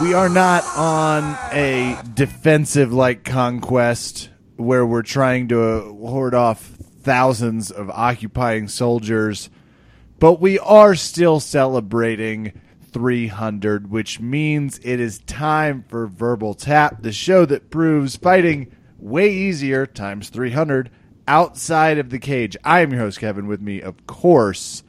We 0.00 0.14
are 0.14 0.30
not 0.30 0.64
on 0.78 1.36
a 1.52 2.00
defensive 2.14 2.90
like 2.90 3.22
conquest 3.22 4.30
where 4.56 4.86
we're 4.86 5.02
trying 5.02 5.48
to 5.48 5.94
hoard 6.00 6.34
off 6.34 6.62
thousands 7.02 7.70
of 7.70 7.90
occupying 7.90 8.68
soldiers, 8.68 9.50
but 10.18 10.40
we 10.40 10.58
are 10.58 10.94
still 10.94 11.38
celebrating 11.38 12.58
300, 12.92 13.90
which 13.90 14.20
means 14.20 14.80
it 14.82 15.00
is 15.00 15.18
time 15.18 15.84
for 15.86 16.06
Verbal 16.06 16.54
Tap, 16.54 17.02
the 17.02 17.12
show 17.12 17.44
that 17.44 17.70
proves 17.70 18.16
fighting 18.16 18.74
way 18.98 19.30
easier 19.30 19.84
times 19.84 20.30
300 20.30 20.88
outside 21.28 21.98
of 21.98 22.08
the 22.08 22.18
cage. 22.18 22.56
I 22.64 22.80
am 22.80 22.92
your 22.92 23.00
host, 23.00 23.20
Kevin. 23.20 23.46
With 23.46 23.60
me, 23.60 23.82
of 23.82 24.06
course, 24.06 24.82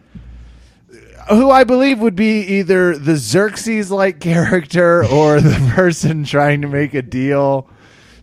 who 1.30 1.50
I 1.50 1.64
believe 1.64 2.00
would 2.00 2.16
be 2.16 2.42
either 2.42 2.98
the 2.98 3.16
Xerxes 3.16 3.92
like 3.92 4.20
character 4.20 5.06
or 5.06 5.42
the 5.42 5.72
person 5.76 6.24
trying 6.24 6.62
to 6.62 6.68
make 6.68 6.94
a 6.94 7.02
deal 7.02 7.70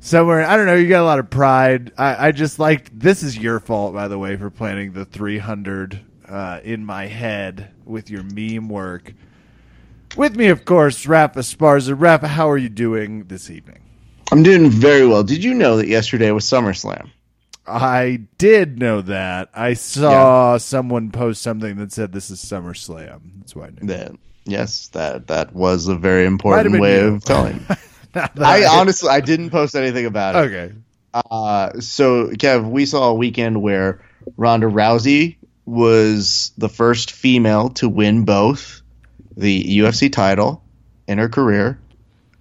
somewhere. 0.01 0.45
I 0.45 0.57
don't 0.57 0.67
know. 0.67 0.75
You 0.75 0.89
got 0.89 1.03
a 1.03 1.05
lot 1.05 1.19
of 1.19 1.31
pride. 1.31 1.93
I, 1.99 2.29
I 2.29 2.33
just 2.33 2.59
like 2.59 2.97
this 2.99 3.23
is 3.23 3.39
your 3.39 3.61
fault, 3.61 3.95
by 3.95 4.09
the 4.09 4.19
way, 4.19 4.37
for 4.37 4.51
planning 4.51 4.93
the 4.93 5.05
300 5.05 6.01
uh, 6.29 6.61
in 6.63 6.85
my 6.85 7.07
head 7.07 7.71
with 7.85 8.11
your 8.11 8.23
meme 8.23 8.69
work. 8.69 9.13
With 10.17 10.37
me, 10.37 10.49
of 10.49 10.65
course, 10.65 11.07
Rafa 11.07 11.41
Sparza. 11.41 11.95
Rafa, 11.97 12.29
how 12.29 12.51
are 12.51 12.59
you 12.59 12.69
doing 12.69 13.25
this 13.25 13.51
evening? 13.51 13.81
I'm 14.31 14.43
doing 14.43 14.71
very 14.71 15.07
well. 15.07 15.23
Did 15.23 15.43
you 15.43 15.55
know 15.55 15.77
that 15.77 15.87
yesterday 15.89 16.31
was 16.31 16.45
SummerSlam? 16.45 17.11
I 17.69 18.21
did 18.39 18.79
know 18.79 19.03
that. 19.03 19.51
I 19.55 19.75
saw 19.75 20.57
someone 20.57 21.11
post 21.11 21.43
something 21.43 21.77
that 21.77 21.93
said 21.93 22.13
this 22.13 22.31
is 22.31 22.45
SummerSlam. 22.45 23.21
That's 23.39 23.55
why 23.55 23.67
I 23.67 23.71
knew. 23.71 23.87
That 23.89 24.13
yes, 24.45 24.89
that 24.89 25.29
that 25.29 25.55
was 25.55 25.89
a 25.89 25.95
very 25.95 26.27
important 26.27 26.81
way 26.81 27.01
you. 27.01 27.15
of 27.15 27.25
telling. 27.25 27.65
That 28.15 28.33
I 28.39 28.65
honestly 28.65 29.11
I 29.11 29.21
didn't 29.21 29.51
post 29.51 29.77
anything 29.77 30.07
about 30.07 30.35
it. 30.35 30.39
okay. 30.49 30.75
Uh, 31.13 31.79
so 31.79 32.29
Kev, 32.29 32.69
we 32.69 32.87
saw 32.87 33.11
a 33.11 33.15
weekend 33.15 33.61
where 33.61 34.03
Ronda 34.39 34.67
Rousey 34.67 35.37
was 35.67 36.53
the 36.57 36.71
first 36.71 37.13
female 37.13 37.69
to 37.69 37.89
win 37.89 38.25
both 38.25 38.81
the 39.37 39.79
UFC 39.79 40.11
title 40.11 40.65
in 41.07 41.19
her 41.19 41.29
career, 41.29 41.79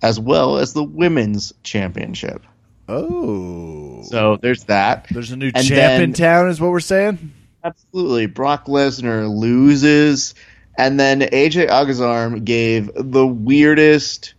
as 0.02 0.20
well 0.20 0.58
as 0.58 0.74
the 0.74 0.84
women's 0.84 1.54
championship. 1.64 2.46
Oh, 2.88 4.02
So 4.04 4.38
there's 4.42 4.64
that. 4.66 5.08
there's 5.12 5.32
a 5.32 5.38
new 5.38 5.52
And 5.54 5.66
champ 5.66 6.02
in 6.04 6.14
town, 6.14 6.50
is 6.50 6.60
what 6.62 6.72
we're 6.72 6.80
saying. 6.80 7.32
Absolutely. 7.64 8.28
Brock 8.28 8.66
Lesnar 8.68 9.30
loses. 9.30 10.36
And 10.78 11.00
then 11.00 11.22
AJ 11.22 11.68
Agazarm 11.70 12.46
gave 12.46 12.90
the 12.96 13.26
weirdest 13.28 14.36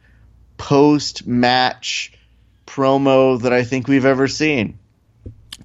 post 0.56 1.26
match 1.26 2.12
promo 2.66 3.40
that 3.42 3.52
I 3.52 3.64
think 3.64 3.88
we've 3.88 4.04
ever 4.06 4.28
seen. 4.28 4.78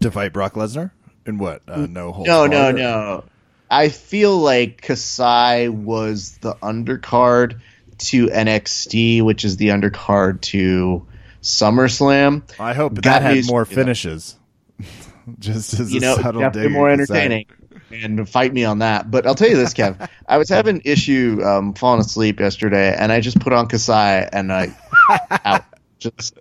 To 0.02 0.12
fight 0.12 0.34
Brock 0.34 0.54
Lesnar 0.56 0.92
in 1.26 1.38
what? 1.38 1.62
Uh, 1.68 1.86
no 1.90 2.12
holds 2.12 2.28
No, 2.28 2.48
no, 2.48 2.62
barred? 2.64 2.76
no. 2.76 3.24
I 3.70 3.90
feel 3.90 4.38
like 4.38 4.82
Kasai 4.82 5.70
was 5.70 6.38
the 6.42 6.56
undercard 6.56 7.60
to 8.00 8.28
NXT, 8.28 9.22
which 9.24 9.46
is 9.46 9.58
the 9.58 9.70
undercard 9.70 10.42
to 10.42 11.06
SummerSlam. 11.44 12.42
I 12.60 12.74
hope 12.74 12.96
that 12.96 13.22
had 13.22 13.36
me- 13.36 13.44
more 13.48 13.66
finishes. 13.66 14.36
Just 15.40 15.80
as 15.80 15.94
you 15.94 16.00
a 16.00 16.02
know, 16.02 16.16
subtle 16.16 16.42
definitely 16.42 16.72
more 16.74 16.90
entertaining. 16.90 17.46
And 17.92 18.28
fight 18.28 18.52
me 18.52 18.66
on 18.66 18.80
that. 18.80 19.12
But 19.12 19.28
I'll 19.28 19.36
tell 19.36 19.50
you 19.50 19.56
this, 19.56 19.74
Kev. 19.74 20.10
I 20.28 20.38
was 20.38 20.50
having 20.50 20.82
issue 20.84 21.42
um, 21.44 21.74
falling 21.76 22.02
asleep 22.02 22.40
yesterday, 22.40 22.94
and 22.98 23.12
I 23.12 23.22
just 23.22 23.40
put 23.40 23.54
on 23.54 23.68
Kasai, 23.68 24.28
and 24.34 24.52
I 24.52 24.76
out. 25.46 25.64
Just 26.00 26.38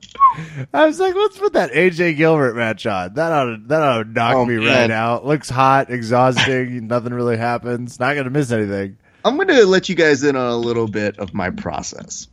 I 0.72 0.86
was 0.86 0.98
like, 0.98 1.14
let's 1.14 1.38
put 1.38 1.52
that 1.52 1.70
AJ 1.72 2.16
Gilbert 2.16 2.56
match 2.56 2.84
on. 2.86 3.14
That 3.14 3.30
ought 3.30 3.44
to, 3.44 3.56
that 3.66 3.82
ought 3.82 4.02
to 4.02 4.08
knock 4.08 4.34
Oh, 4.34 4.44
me 4.44 4.56
right 4.56 4.90
out. 4.90 5.24
Looks 5.24 5.48
hot, 5.48 5.90
exhausting. 5.90 6.88
nothing 6.88 7.12
really 7.14 7.36
happens. 7.36 8.00
Not 8.00 8.16
gonna 8.16 8.30
miss 8.30 8.50
anything. 8.50 8.96
I'm 9.24 9.36
going 9.36 9.46
to 9.48 9.64
let 9.66 9.88
you 9.88 9.94
guys 9.94 10.24
in 10.24 10.34
on 10.34 10.46
a 10.50 10.56
little 10.56 10.88
bit 10.88 11.18
of 11.20 11.32
my 11.32 11.50
process. 11.50 12.26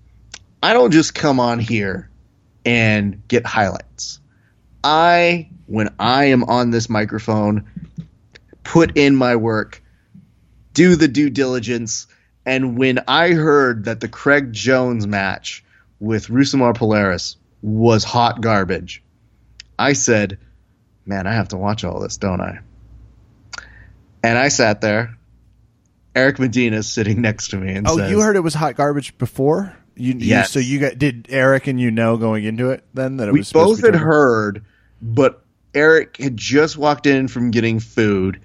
I 0.63 0.73
don't 0.73 0.89
just 0.89 1.13
come 1.13 1.39
on 1.39 1.59
here 1.59 2.08
and 2.65 3.27
get 3.27 3.45
highlights. 3.45 4.19
I, 4.83 5.49
when 5.67 5.93
I 5.99 6.25
am 6.25 6.43
on 6.45 6.71
this 6.71 6.89
microphone, 6.89 7.69
put 8.63 8.97
in 8.97 9.15
my 9.15 9.35
work, 9.35 9.83
do 10.73 10.95
the 10.95 11.07
due 11.07 11.29
diligence, 11.29 12.07
and 12.45 12.77
when 12.77 12.99
I 13.07 13.31
heard 13.31 13.85
that 13.85 13.99
the 13.99 14.07
Craig 14.07 14.53
Jones 14.53 15.05
match 15.05 15.63
with 15.99 16.27
Rousimar 16.27 16.73
Palhares 16.75 17.35
was 17.61 18.03
hot 18.03 18.41
garbage, 18.41 19.03
I 19.77 19.93
said, 19.93 20.37
man, 21.05 21.27
I 21.27 21.33
have 21.33 21.49
to 21.49 21.57
watch 21.57 21.83
all 21.83 21.99
this, 21.99 22.17
don't 22.17 22.41
I? 22.41 22.59
And 24.23 24.37
I 24.37 24.47
sat 24.49 24.81
there. 24.81 25.15
Eric 26.15 26.39
Medina 26.39 26.83
sitting 26.83 27.21
next 27.21 27.49
to 27.49 27.57
me 27.57 27.73
and 27.73 27.87
Oh, 27.87 27.97
says, 27.97 28.11
you 28.11 28.21
heard 28.21 28.35
it 28.35 28.41
was 28.41 28.53
hot 28.53 28.75
garbage 28.75 29.17
before? 29.17 29.75
You, 29.99 30.13
you 30.13 30.19
Yes. 30.27 30.51
so 30.51 30.59
you 30.59 30.79
got 30.79 30.97
did 30.97 31.27
Eric 31.29 31.67
and 31.67 31.79
you 31.79 31.91
know 31.91 32.17
going 32.17 32.45
into 32.45 32.69
it 32.71 32.83
then 32.93 33.17
that 33.17 33.27
it 33.27 33.33
we 33.33 33.39
was 33.39 33.51
both 33.51 33.83
had 33.83 33.95
heard, 33.95 34.63
but 35.01 35.43
Eric 35.73 36.17
had 36.17 36.37
just 36.37 36.77
walked 36.77 37.05
in 37.05 37.27
from 37.27 37.51
getting 37.51 37.79
food, 37.79 38.39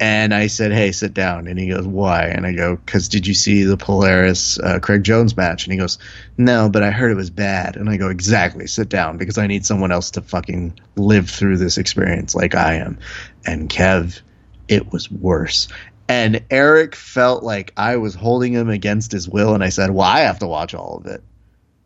and 0.00 0.32
I 0.32 0.46
said, 0.46 0.72
"Hey, 0.72 0.92
sit 0.92 1.12
down." 1.12 1.46
And 1.46 1.58
he 1.58 1.68
goes, 1.68 1.86
"Why?" 1.86 2.26
And 2.26 2.46
I 2.46 2.52
go, 2.52 2.78
"Cause 2.86 3.08
did 3.08 3.26
you 3.26 3.34
see 3.34 3.64
the 3.64 3.76
Palhares 3.76 4.62
uh, 4.62 4.78
Craig 4.78 5.02
Jones 5.04 5.36
match?" 5.36 5.64
And 5.64 5.72
he 5.72 5.78
goes, 5.78 5.98
"No, 6.38 6.68
but 6.68 6.82
I 6.82 6.90
heard 6.90 7.10
it 7.10 7.16
was 7.16 7.30
bad." 7.30 7.76
And 7.76 7.90
I 7.90 7.96
go, 7.96 8.08
"Exactly, 8.08 8.66
sit 8.66 8.88
down 8.88 9.18
because 9.18 9.36
I 9.36 9.46
need 9.46 9.66
someone 9.66 9.92
else 9.92 10.10
to 10.12 10.22
fucking 10.22 10.78
live 10.96 11.28
through 11.28 11.58
this 11.58 11.76
experience 11.76 12.34
like 12.34 12.54
I 12.54 12.74
am." 12.74 12.98
And 13.46 13.68
Kev, 13.68 14.20
it 14.68 14.92
was 14.92 15.10
worse. 15.10 15.68
And 16.08 16.44
Eric 16.50 16.94
felt 16.94 17.42
like 17.42 17.72
I 17.76 17.96
was 17.96 18.14
holding 18.14 18.52
him 18.52 18.68
against 18.68 19.12
his 19.12 19.28
will, 19.28 19.54
and 19.54 19.64
I 19.64 19.70
said, 19.70 19.90
"Well, 19.90 20.06
I 20.06 20.20
have 20.20 20.40
to 20.40 20.46
watch 20.46 20.74
all 20.74 20.98
of 20.98 21.06
it." 21.06 21.22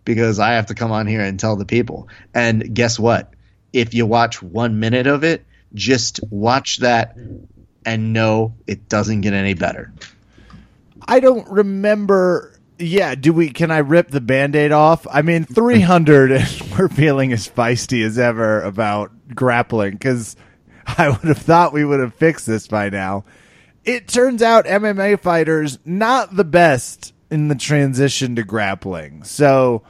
because 0.08 0.38
I 0.38 0.52
have 0.52 0.64
to 0.66 0.74
come 0.74 0.90
on 0.90 1.06
here 1.06 1.20
and 1.20 1.38
tell 1.38 1.54
the 1.56 1.66
people. 1.66 2.08
And 2.32 2.74
guess 2.74 2.98
what? 2.98 3.34
If 3.74 3.92
you 3.92 4.06
watch 4.06 4.40
one 4.42 4.80
minute 4.80 5.06
of 5.06 5.22
it, 5.22 5.44
just 5.74 6.20
watch 6.30 6.78
that 6.78 7.14
and 7.84 8.14
know 8.14 8.54
it 8.66 8.88
doesn't 8.88 9.20
get 9.20 9.34
any 9.34 9.52
better. 9.52 9.92
I 11.06 11.20
don't 11.20 11.46
remember. 11.50 12.58
Yeah, 12.78 13.16
do 13.16 13.34
we? 13.34 13.50
Can 13.50 13.70
I 13.70 13.78
rip 13.78 14.08
the 14.08 14.22
band-aid 14.22 14.72
off? 14.72 15.06
I 15.12 15.20
mean, 15.20 15.44
three 15.44 15.80
hundred, 15.80 16.32
and 16.32 16.48
we're 16.78 16.88
feeling 16.88 17.34
as 17.34 17.46
feisty 17.46 18.02
as 18.02 18.18
ever 18.18 18.62
about 18.62 19.10
grappling 19.34 19.90
because 19.90 20.36
I 20.86 21.10
would 21.10 21.24
have 21.24 21.36
thought 21.36 21.74
we 21.74 21.84
would 21.84 22.00
have 22.00 22.14
fixed 22.14 22.46
this 22.46 22.66
by 22.66 22.88
now. 22.88 23.24
It 23.88 24.06
turns 24.06 24.42
out 24.42 24.66
MMA 24.66 25.18
fighters 25.18 25.78
not 25.82 26.36
the 26.36 26.44
best 26.44 27.14
in 27.30 27.48
the 27.48 27.54
transition 27.54 28.36
to 28.36 28.42
grappling. 28.42 29.24
So, 29.24 29.82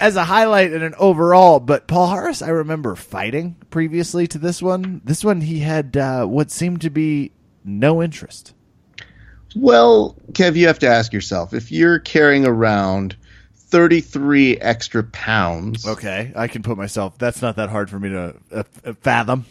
as 0.00 0.16
a 0.16 0.24
highlight 0.24 0.72
and 0.72 0.82
an 0.82 0.94
overall, 0.96 1.60
but 1.60 1.86
Palhares, 1.86 2.40
I 2.40 2.48
remember 2.48 2.94
fighting 2.94 3.56
previously 3.68 4.26
to 4.28 4.38
this 4.38 4.62
one. 4.62 5.02
This 5.04 5.22
one, 5.22 5.42
he 5.42 5.58
had 5.58 5.98
uh, 5.98 6.24
what 6.24 6.50
seemed 6.50 6.80
to 6.80 6.88
be 6.88 7.32
no 7.62 8.02
interest. 8.02 8.54
Well, 9.54 10.16
Kev, 10.32 10.56
you 10.56 10.66
have 10.68 10.78
to 10.78 10.88
ask 10.88 11.12
yourself 11.12 11.52
if 11.52 11.70
you're 11.70 11.98
carrying 11.98 12.46
around 12.46 13.16
33 13.52 14.56
extra 14.56 15.04
pounds. 15.04 15.86
Okay, 15.86 16.32
I 16.34 16.48
can 16.48 16.62
put 16.62 16.78
myself. 16.78 17.18
That's 17.18 17.42
not 17.42 17.56
that 17.56 17.68
hard 17.68 17.90
for 17.90 17.98
me 17.98 18.08
to 18.08 18.34
uh, 18.50 18.62
uh, 18.82 18.94
fathom. 19.02 19.44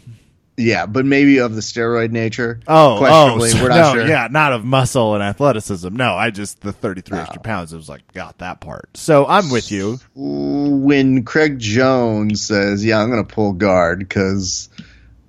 Yeah, 0.58 0.86
but 0.86 1.04
maybe 1.04 1.38
of 1.38 1.54
the 1.54 1.60
steroid 1.60 2.12
nature. 2.12 2.60
Oh, 2.66 2.94
oh 2.94 2.98
questionably. 2.98 3.50
oh, 3.54 3.62
we're 3.62 3.68
not 3.68 3.76
no, 3.76 4.00
sure. 4.00 4.08
yeah, 4.08 4.28
not 4.30 4.52
of 4.52 4.64
muscle 4.64 5.14
and 5.14 5.22
athleticism. 5.22 5.94
No, 5.94 6.14
I 6.14 6.30
just 6.30 6.62
the 6.62 6.72
thirty-three 6.72 7.18
extra 7.18 7.40
ah. 7.40 7.42
pounds. 7.42 7.72
It 7.74 7.76
was 7.76 7.88
like 7.88 8.10
got 8.14 8.38
that 8.38 8.60
part. 8.60 8.96
So 8.96 9.26
I'm 9.26 9.50
with 9.50 9.70
you. 9.70 9.98
When 10.14 11.24
Craig 11.24 11.58
Jones 11.58 12.46
says, 12.46 12.84
"Yeah, 12.84 13.02
I'm 13.02 13.10
going 13.10 13.24
to 13.24 13.34
pull 13.34 13.52
guard 13.52 13.98
because 13.98 14.70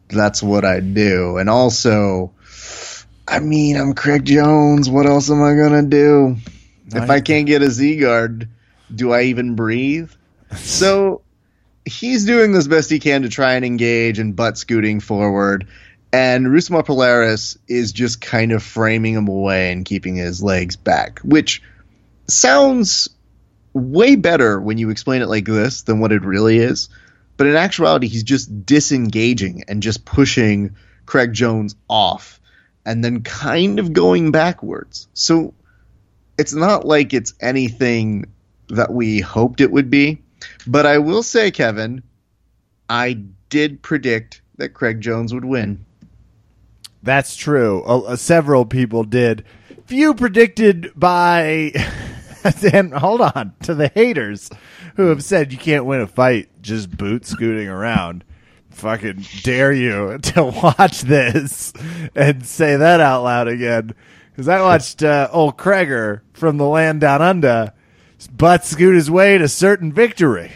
that's 0.07 0.41
what 0.41 0.63
I 0.63 0.79
do," 0.79 1.37
and 1.37 1.49
also, 1.49 2.31
I 3.27 3.39
mean, 3.39 3.75
I'm 3.75 3.93
Craig 3.93 4.23
Jones. 4.23 4.89
What 4.89 5.07
else 5.07 5.29
am 5.29 5.43
I 5.43 5.55
going 5.55 5.83
to 5.83 5.89
do? 5.89 6.37
If 6.95 7.09
I 7.09 7.19
can't 7.19 7.47
get 7.47 7.61
a 7.61 7.69
Z 7.69 7.97
guard, 7.97 8.47
do 8.93 9.11
I 9.11 9.23
even 9.23 9.55
breathe? 9.55 10.09
So 10.55 11.21
he's 11.87 12.25
doing 12.25 12.55
as 12.55 12.67
best 12.67 12.89
he 12.89 12.99
can 12.99 13.23
to 13.23 13.29
try 13.29 13.53
and 13.53 13.65
engage 13.65 14.19
and 14.19 14.35
butt 14.35 14.57
scooting 14.57 14.99
forward. 14.99 15.67
And 16.13 16.47
Rousimar 16.47 16.85
Palhares 16.85 17.57
is 17.67 17.91
just 17.91 18.21
kind 18.21 18.51
of 18.51 18.63
framing 18.63 19.13
him 19.13 19.27
away 19.27 19.71
and 19.71 19.85
keeping 19.85 20.15
his 20.15 20.41
legs 20.41 20.75
back, 20.75 21.19
which 21.19 21.61
sounds 22.27 23.09
way 23.73 24.15
better 24.15 24.59
when 24.59 24.77
you 24.77 24.89
explain 24.89 25.21
it 25.21 25.27
like 25.27 25.45
this 25.45 25.83
than 25.83 25.99
what 25.99 26.11
it 26.11 26.23
really 26.23 26.57
is. 26.57 26.89
But 27.35 27.47
in 27.47 27.55
actuality, 27.55 28.07
he's 28.07 28.23
just 28.23 28.65
disengaging 28.65 29.63
and 29.67 29.83
just 29.83 30.05
pushing 30.05 30.75
Craig 31.05 31.33
Jones 31.33 31.75
off 31.89 32.39
and 32.85 33.03
then 33.03 33.21
kind 33.21 33.79
of 33.79 33.93
going 33.93 34.31
backwards. 34.31 35.07
So 35.13 35.53
it's 36.37 36.53
not 36.53 36.85
like 36.85 37.13
it's 37.13 37.33
anything 37.39 38.31
that 38.69 38.91
we 38.91 39.19
hoped 39.19 39.61
it 39.61 39.71
would 39.71 39.89
be. 39.89 40.23
But 40.67 40.85
I 40.85 40.97
will 40.97 41.23
say, 41.23 41.49
Kevin, 41.51 42.03
I 42.89 43.13
did 43.49 43.81
predict 43.81 44.41
that 44.57 44.73
Craig 44.73 45.01
Jones 45.01 45.33
would 45.33 45.45
win. 45.45 45.85
That's 47.03 47.35
true. 47.35 47.83
Uh, 47.83 48.15
several 48.15 48.65
people 48.65 49.03
did. 49.03 49.45
Few 49.85 50.13
predicted 50.13 50.91
by. 50.95 51.71
and 52.73 52.93
hold 52.93 53.21
on 53.21 53.53
to 53.63 53.73
the 53.73 53.89
haters 53.89 54.49
who 54.95 55.07
have 55.07 55.23
said 55.23 55.51
you 55.51 55.57
can't 55.57 55.85
win 55.85 56.01
a 56.01 56.07
fight 56.07 56.49
just 56.61 56.95
boot 56.95 57.25
scooting 57.25 57.67
around. 57.67 58.23
Fucking 58.71 59.25
dare 59.43 59.71
you 59.71 60.17
to 60.21 60.43
watch 60.43 61.01
this 61.01 61.73
and 62.15 62.45
say 62.45 62.75
that 62.75 62.99
out 62.99 63.23
loud 63.23 63.47
again. 63.47 63.93
Because 64.31 64.47
I 64.47 64.61
watched 64.61 65.01
uh, 65.01 65.29
old 65.31 65.57
Kreger 65.57 66.21
from 66.33 66.57
the 66.57 66.67
land 66.67 67.01
down 67.01 67.21
under 67.21 67.73
butt 68.25 68.65
scoot 68.65 68.95
his 68.95 69.11
way 69.11 69.37
to 69.37 69.47
certain 69.47 69.93
victory. 69.93 70.51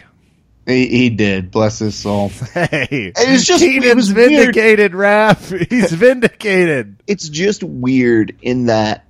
He, 0.66 0.86
he 0.88 1.10
did, 1.10 1.50
bless 1.50 1.78
his 1.80 1.94
soul. 1.96 2.28
Hey, 2.54 3.12
It 3.16 3.30
was 3.30 3.44
just- 3.44 3.62
Keenan's 3.62 3.84
it 3.84 3.96
was 3.96 4.10
vindicated, 4.10 4.92
Raph. 4.92 5.68
He's 5.70 5.92
vindicated. 5.92 6.96
It's 7.06 7.28
just 7.28 7.62
weird 7.62 8.36
in 8.42 8.66
that 8.66 9.04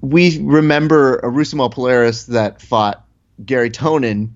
we 0.00 0.38
remember 0.42 1.16
a 1.18 1.28
Rousimar 1.30 1.72
Palhares 1.72 2.26
that 2.28 2.62
fought 2.62 3.04
Garry 3.44 3.70
Tonon 3.70 4.30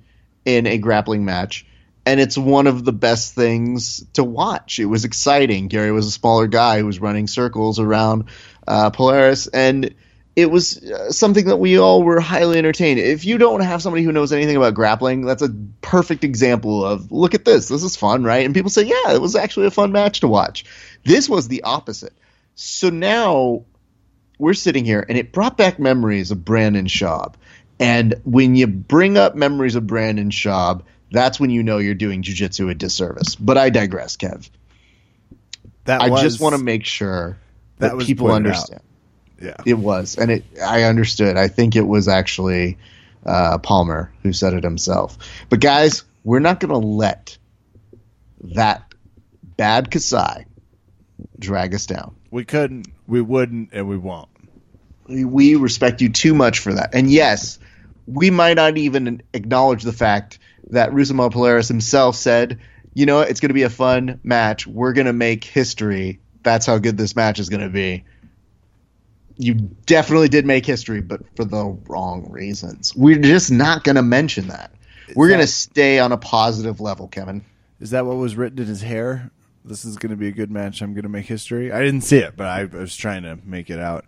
in 0.45 0.67
a 0.67 0.77
grappling 0.77 1.25
match, 1.25 1.65
and 2.05 2.21
it's 2.21 2.37
one 2.37 2.67
of 2.67 2.85
the 2.85 2.93
best 2.93 3.35
things 3.35 4.05
to 4.13 4.23
watch. 4.23 4.79
It 4.79 4.85
was 4.85 5.07
exciting. 5.07 5.69
Gary 5.69 5.91
was 5.91 6.07
a 6.07 6.11
smaller 6.11 6.47
guy 6.49 6.81
who 6.81 6.87
was 6.87 7.01
running 7.01 7.27
circles 7.27 7.79
around 7.79 8.25
uh, 8.69 8.91
Palhares, 8.91 9.49
and 9.55 9.95
it 10.37 10.51
was 10.51 10.79
uh, 10.83 11.13
something 11.13 11.47
that 11.47 11.57
we 11.57 11.79
all 11.79 12.03
were 12.03 12.21
highly 12.21 12.59
entertained. 12.59 12.99
If 12.99 13.25
you 13.25 13.39
don't 13.39 13.61
have 13.61 13.83
somebody 13.83 14.03
who 14.03 14.13
knows 14.13 14.33
anything 14.33 14.57
about 14.57 14.75
grappling, 14.75 15.23
that's 15.23 15.43
a 15.43 15.55
perfect 15.81 16.25
example 16.25 16.85
of 16.85 17.13
look 17.13 17.35
at 17.35 17.45
this. 17.45 17.69
This 17.69 17.85
is 17.85 17.95
fun, 17.95 18.25
right? 18.25 18.45
And 18.45 18.55
people 18.55 18.71
say, 18.71 18.83
yeah, 18.83 19.13
it 19.13 19.21
was 19.21 19.37
actually 19.37 19.67
a 19.67 19.71
fun 19.71 19.93
match 19.93 20.21
to 20.21 20.29
watch. 20.29 20.65
This 21.05 21.29
was 21.29 21.47
the 21.47 21.63
opposite. 21.63 22.13
So 22.57 22.91
now 22.91 23.65
we're 24.39 24.55
sitting 24.55 24.85
here, 24.85 25.05
and 25.09 25.17
it 25.17 25.33
brought 25.33 25.57
back 25.57 25.79
memories 25.79 26.33
of 26.33 26.45
Brandon 26.45 26.87
Schaub. 26.87 27.35
And 27.79 28.15
when 28.25 28.57
you 28.57 28.67
bring 28.67 29.17
up 29.17 29.37
memories 29.37 29.77
of 29.77 29.87
Brandon 29.87 30.31
Schaub, 30.31 30.83
that's 31.11 31.39
when 31.39 31.51
you 31.51 31.63
know 31.63 31.79
you're 31.79 31.95
doing 31.95 32.23
jujitsu 32.23 32.71
a 32.71 32.75
disservice. 32.75 33.37
But 33.37 33.57
I 33.57 33.71
digress, 33.71 34.17
Kev. 34.17 34.49
That 35.85 36.01
I 36.01 36.09
was, 36.09 36.23
just 36.23 36.41
want 36.41 36.57
to 36.57 36.63
make 36.63 36.85
sure 36.85 37.37
that, 37.79 37.97
that 37.97 38.07
people 38.07 38.33
understand. 38.33 38.81
out. 38.81 38.94
Yeah. 39.41 39.57
It 39.67 39.75
was, 39.75 40.17
and 40.17 40.31
it. 40.31 40.45
I 40.65 40.85
understood. 40.85 41.37
I 41.37 41.49
think 41.49 41.77
it 41.77 41.87
was 41.87 42.09
actually 42.09 42.79
uh, 43.27 43.59
Palmer 43.59 44.13
who 44.23 44.33
said 44.33 44.55
it 44.55 44.65
himself. 44.65 45.19
But 45.49 45.61
guys, 45.61 46.05
we're 46.23 46.41
not 46.41 46.61
going 46.61 46.71
to 46.71 46.87
let 46.87 47.37
that 48.55 48.95
bad 49.57 49.91
Kasai 49.91 50.47
drag 51.39 51.75
us 51.75 51.87
down. 51.87 52.17
We 52.31 52.45
couldn't, 52.45 52.89
we 53.07 53.21
wouldn't, 53.21 53.71
and 53.73 53.89
we 53.89 53.97
won't. 53.97 54.29
We 55.07 55.55
respect 55.55 56.01
you 56.01 56.09
too 56.09 56.35
much 56.35 56.61
for 56.61 56.75
that. 56.75 56.95
And 56.95 57.11
yes, 57.11 57.59
we 58.07 58.31
might 58.31 58.55
not 58.55 58.77
even 58.79 59.23
acknowledge 59.33 59.83
the 59.83 59.93
fact 59.93 60.39
that 60.71 60.91
Rousimar 60.91 61.31
Palhares 61.31 61.69
himself 61.69 62.17
said, 62.17 62.59
"You 62.95 63.07
know, 63.07 63.21
it's 63.21 63.41
going 63.41 63.51
to 63.51 63.55
be 63.55 63.63
a 63.63 63.71
fun 63.71 64.21
match. 64.23 64.67
We're 64.67 64.95
going 64.95 65.07
to 65.07 65.13
make 65.13 65.45
history. 65.45 66.21
That's 66.43 66.67
how 66.67 66.79
good 66.79 66.97
this 66.97 67.15
match 67.15 67.39
is 67.39 67.49
going 67.49 67.63
to 67.63 67.69
be." 67.69 68.05
You 69.37 69.55
definitely 69.55 70.29
did 70.29 70.47
make 70.47 70.65
history, 70.65 71.01
but 71.01 71.21
for 71.37 71.45
the 71.45 71.77
wrong 71.89 72.31
reasons. 72.31 72.95
We're 72.95 73.19
just 73.19 73.51
not 73.51 73.85
going 73.85 73.97
to 73.97 74.03
mention 74.03 74.49
that. 74.49 74.73
We're 75.15 75.29
going 75.29 75.41
to 75.41 75.47
stay 75.47 75.99
on 75.99 76.13
a 76.13 76.17
positive 76.17 76.81
level, 76.81 77.09
Kevin. 77.09 77.45
Is 77.81 77.91
that 77.91 78.07
what 78.07 78.17
was 78.17 78.37
written 78.37 78.59
in 78.59 78.67
his 78.67 78.83
hair? 78.83 79.31
This 79.65 79.85
is 79.85 79.97
going 79.97 80.11
to 80.11 80.17
be 80.17 80.29
a 80.29 80.33
good 80.33 80.51
match. 80.51 80.83
I'm 80.83 80.93
going 80.93 81.05
to 81.05 81.09
make 81.09 81.27
history. 81.27 81.73
I 81.73 81.81
didn't 81.81 82.03
see 82.03 82.19
it, 82.19 82.37
but 82.37 82.47
I 82.47 82.65
was 82.65 82.97
trying 82.97 83.23
to 83.23 83.39
make 83.45 83.71
it 83.71 83.81
out. 83.81 84.05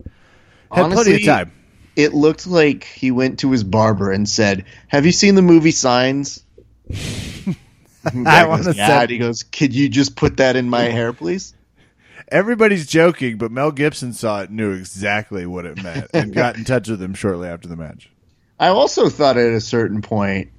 Had 0.71 0.83
plenty 0.83 0.95
Honestly, 0.95 1.15
of 1.15 1.25
time. 1.25 1.51
It 1.95 2.13
looked 2.13 2.45
like 2.45 2.83
he 2.83 3.11
went 3.11 3.39
to 3.39 3.51
his 3.51 3.63
barber 3.63 4.11
and 4.11 4.29
said, 4.29 4.65
"Have 4.87 5.05
you 5.05 5.11
seen 5.11 5.35
the 5.35 5.41
movie 5.41 5.71
Signs?" 5.71 6.43
I 6.93 8.45
want 8.45 8.65
to 8.65 8.73
yeah. 8.73 8.87
say 8.87 9.01
And 9.01 9.09
he 9.09 9.17
goes, 9.17 9.43
"Could 9.43 9.73
you 9.73 9.89
just 9.89 10.15
put 10.15 10.37
that 10.37 10.55
in 10.55 10.69
my 10.69 10.83
hair, 10.97 11.11
please?" 11.11 11.55
Everybody's 12.29 12.87
joking, 12.87 13.37
but 13.37 13.51
Mel 13.51 13.71
Gibson 13.71 14.13
saw 14.13 14.41
it, 14.41 14.51
knew 14.51 14.71
exactly 14.71 15.45
what 15.45 15.65
it 15.65 15.81
meant, 15.81 16.09
and 16.13 16.33
got 16.33 16.57
in 16.57 16.65
touch 16.65 16.87
with 16.89 17.01
him 17.01 17.13
shortly 17.13 17.47
after 17.47 17.67
the 17.67 17.75
match. 17.75 18.09
I 18.59 18.69
also 18.69 19.09
thought 19.09 19.37
at 19.37 19.53
a 19.53 19.61
certain 19.61 20.01
point, 20.01 20.49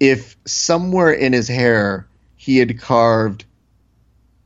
if 0.00 0.36
somewhere 0.44 1.12
in 1.12 1.32
his 1.32 1.48
hair 1.48 2.08
he 2.36 2.58
had 2.58 2.80
carved 2.80 3.44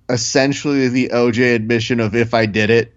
essentially 0.08 0.88
the 0.88 1.08
OJ 1.08 1.54
admission 1.54 2.00
of 2.00 2.14
"If 2.14 2.34
I 2.34 2.46
did 2.46 2.70
it," 2.70 2.94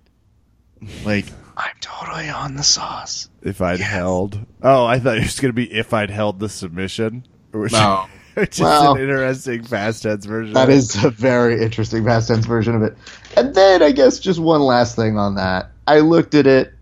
like 1.06 1.26
I'm 1.58 1.76
totally 1.80 2.30
on 2.30 2.56
the 2.56 2.64
sauce. 2.64 3.30
If 3.42 3.62
I'd 3.62 3.80
held, 3.80 4.40
oh, 4.62 4.86
I 4.86 5.00
thought 5.00 5.18
it 5.18 5.24
was 5.24 5.40
going 5.40 5.50
to 5.50 5.54
be 5.54 5.72
if 5.72 5.94
I'd 5.94 6.10
held 6.10 6.40
the 6.40 6.50
submission, 6.50 7.26
which, 7.52 7.72
No. 7.72 8.08
Which 8.40 8.60
is 8.60 8.66
an 8.66 8.98
interesting 8.98 9.64
fast 9.64 10.04
tense 10.04 10.26
version. 10.26 10.54
That 10.54 10.70
of 10.70 10.76
it. 10.76 10.78
is 10.78 11.04
a 11.04 11.10
very 11.10 11.62
interesting 11.62 12.06
past 12.06 12.28
tense 12.30 12.46
version 12.46 12.76
of 12.76 12.84
it. 12.84 12.98
And 13.36 13.54
then 13.54 13.84
I 13.84 13.92
guess 13.92 14.20
just 14.20 14.40
one 14.40 14.62
last 14.62 14.96
thing 14.96 15.18
on 15.18 15.36
that. 15.36 15.72
I 15.88 16.00
looked 16.00 16.36
at 16.36 16.48
it. 16.48 16.74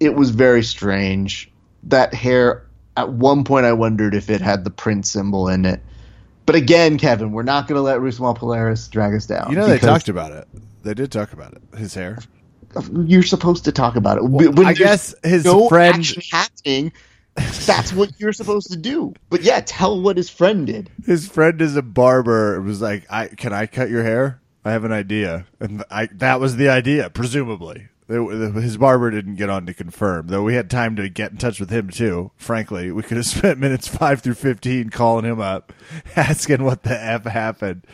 It 0.00 0.14
was 0.14 0.30
very 0.30 0.62
strange. 0.62 1.50
That 1.84 2.12
hair 2.12 2.66
at 2.96 3.10
one 3.10 3.44
point 3.44 3.66
I 3.66 3.72
wondered 3.72 4.14
if 4.14 4.28
it 4.28 4.40
had 4.40 4.64
the 4.64 4.70
print 4.70 5.06
symbol 5.06 5.48
in 5.48 5.64
it. 5.64 5.80
But 6.44 6.56
again, 6.56 6.98
Kevin, 6.98 7.32
we're 7.32 7.44
not 7.44 7.68
going 7.68 7.76
to 7.76 7.82
let 7.82 7.98
Rousimar 7.98 8.36
Palhares 8.36 8.90
drag 8.90 9.14
us 9.14 9.26
down. 9.26 9.50
You 9.50 9.56
know, 9.56 9.66
they 9.66 9.78
talked 9.78 10.08
about 10.08 10.32
it. 10.32 10.48
They 10.82 10.94
did 10.94 11.12
talk 11.12 11.32
about 11.32 11.54
it. 11.54 11.62
His 11.78 11.94
hair. 11.94 12.18
You're 12.92 13.22
supposed 13.22 13.64
to 13.66 13.72
talk 13.72 13.96
about 13.96 14.18
it. 14.18 14.24
Well, 14.24 14.66
I 14.66 14.72
guess 14.72 15.14
his 15.22 15.44
no 15.44 15.68
friend- 15.68 16.04
happening. 16.30 16.92
That's 17.34 17.92
what 17.92 18.10
you're 18.18 18.32
supposed 18.32 18.70
to 18.70 18.76
do. 18.76 19.14
But 19.30 19.42
yeah, 19.42 19.60
tell 19.64 20.00
what 20.00 20.16
his 20.16 20.28
friend 20.28 20.66
did. 20.66 20.90
His 21.06 21.28
friend 21.28 21.60
is 21.62 21.76
a 21.76 21.82
barber. 21.82 22.56
It 22.56 22.62
was 22.62 22.80
like, 22.82 23.06
I 23.10 23.28
can 23.28 23.52
I 23.52 23.66
cut 23.66 23.88
your 23.90 24.02
hair? 24.02 24.40
I 24.64 24.72
have 24.72 24.84
an 24.84 24.92
idea, 24.92 25.46
and 25.58 25.84
I 25.90 26.06
that 26.12 26.38
was 26.40 26.56
the 26.56 26.68
idea, 26.68 27.10
presumably. 27.10 27.88
His 28.08 28.76
barber 28.76 29.10
didn't 29.10 29.36
get 29.36 29.48
on 29.48 29.64
to 29.66 29.74
confirm, 29.74 30.26
though. 30.26 30.42
We 30.42 30.54
had 30.54 30.68
time 30.68 30.96
to 30.96 31.08
get 31.08 31.30
in 31.32 31.38
touch 31.38 31.58
with 31.58 31.70
him 31.70 31.88
too. 31.88 32.30
Frankly, 32.36 32.90
we 32.92 33.02
could 33.02 33.16
have 33.16 33.26
spent 33.38 33.58
minutes 33.58 33.88
five 33.88 34.20
through 34.20 34.34
fifteen 34.34 34.90
calling 34.90 35.24
him 35.24 35.40
up, 35.40 35.72
asking 36.16 36.62
what 36.64 36.82
the 36.82 37.00
f 37.00 37.24
happened. 37.24 37.86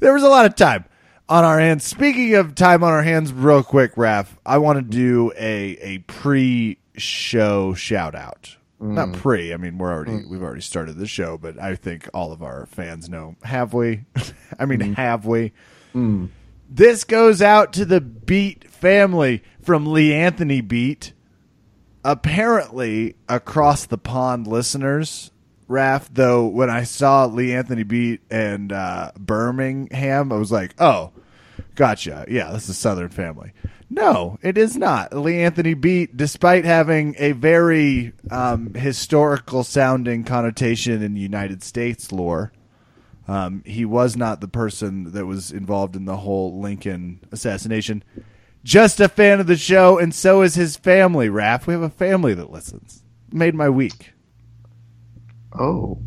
There 0.00 0.12
was 0.12 0.22
a 0.22 0.28
lot 0.28 0.46
of 0.46 0.56
time 0.56 0.84
on 1.28 1.44
our 1.44 1.60
hands. 1.60 1.84
Speaking 1.84 2.34
of 2.34 2.54
time 2.54 2.82
on 2.82 2.92
our 2.92 3.02
hands, 3.02 3.32
real 3.32 3.62
quick, 3.62 3.94
Raph, 3.94 4.36
I 4.44 4.58
want 4.58 4.78
to 4.78 4.82
do 4.82 5.32
a 5.36 5.78
a 5.80 5.98
pre-show 5.98 7.74
shout 7.74 8.14
out. 8.14 8.56
Mm. 8.82 8.94
Not 8.94 9.12
pre. 9.12 9.54
I 9.54 9.56
mean, 9.56 9.78
we're 9.78 9.92
already 9.92 10.12
mm. 10.12 10.28
we've 10.28 10.42
already 10.42 10.60
started 10.60 10.98
the 10.98 11.06
show, 11.06 11.38
but 11.38 11.58
I 11.58 11.76
think 11.76 12.08
all 12.12 12.32
of 12.32 12.42
our 12.42 12.66
fans 12.66 13.08
know. 13.08 13.36
Have 13.44 13.72
we? 13.72 14.04
I 14.58 14.66
mean, 14.66 14.80
mm. 14.80 14.94
have 14.96 15.24
we? 15.24 15.52
This 16.68 17.04
goes 17.04 17.40
out 17.40 17.72
to 17.74 17.84
the 17.84 18.00
Beat 18.00 18.68
family 18.70 19.42
from 19.62 19.86
Lee 19.86 20.12
Anthony 20.12 20.60
Beat. 20.60 21.12
Apparently, 22.04 23.14
across 23.28 23.86
the 23.86 23.98
pond 23.98 24.48
listeners, 24.48 25.30
Raph, 25.68 26.08
though, 26.12 26.46
when 26.46 26.68
I 26.68 26.82
saw 26.82 27.26
Lee 27.26 27.54
Anthony 27.54 27.84
Beat 27.84 28.20
and 28.30 28.72
uh, 28.72 29.12
Birmingham, 29.16 30.32
I 30.32 30.36
was 30.36 30.50
like, 30.50 30.74
oh, 30.78 31.12
gotcha. 31.76 32.24
Yeah, 32.28 32.50
this 32.52 32.64
is 32.64 32.70
a 32.70 32.74
Southern 32.74 33.10
family. 33.10 33.52
No, 33.94 34.38
it 34.40 34.56
is 34.56 34.74
not. 34.74 35.14
Lee 35.14 35.42
Anthony 35.42 35.74
Beat, 35.74 36.16
despite 36.16 36.64
having 36.64 37.14
a 37.18 37.32
very 37.32 38.14
um, 38.30 38.72
historical 38.72 39.64
sounding 39.64 40.24
connotation 40.24 41.02
in 41.02 41.14
United 41.14 41.62
States 41.62 42.10
lore, 42.10 42.52
um, 43.28 43.62
he 43.66 43.84
was 43.84 44.16
not 44.16 44.40
the 44.40 44.48
person 44.48 45.12
that 45.12 45.26
was 45.26 45.50
involved 45.50 45.94
in 45.94 46.06
the 46.06 46.16
whole 46.16 46.58
Lincoln 46.58 47.20
assassination. 47.32 48.02
Just 48.64 48.98
a 48.98 49.10
fan 49.10 49.40
of 49.40 49.46
the 49.46 49.56
show, 49.56 49.98
and 49.98 50.14
so 50.14 50.40
is 50.40 50.54
his 50.54 50.74
family, 50.74 51.28
Raph. 51.28 51.66
We 51.66 51.74
have 51.74 51.82
a 51.82 51.90
family 51.90 52.32
that 52.32 52.50
listens. 52.50 53.02
Made 53.30 53.54
my 53.54 53.68
week. 53.68 54.12
Oh. 55.52 55.98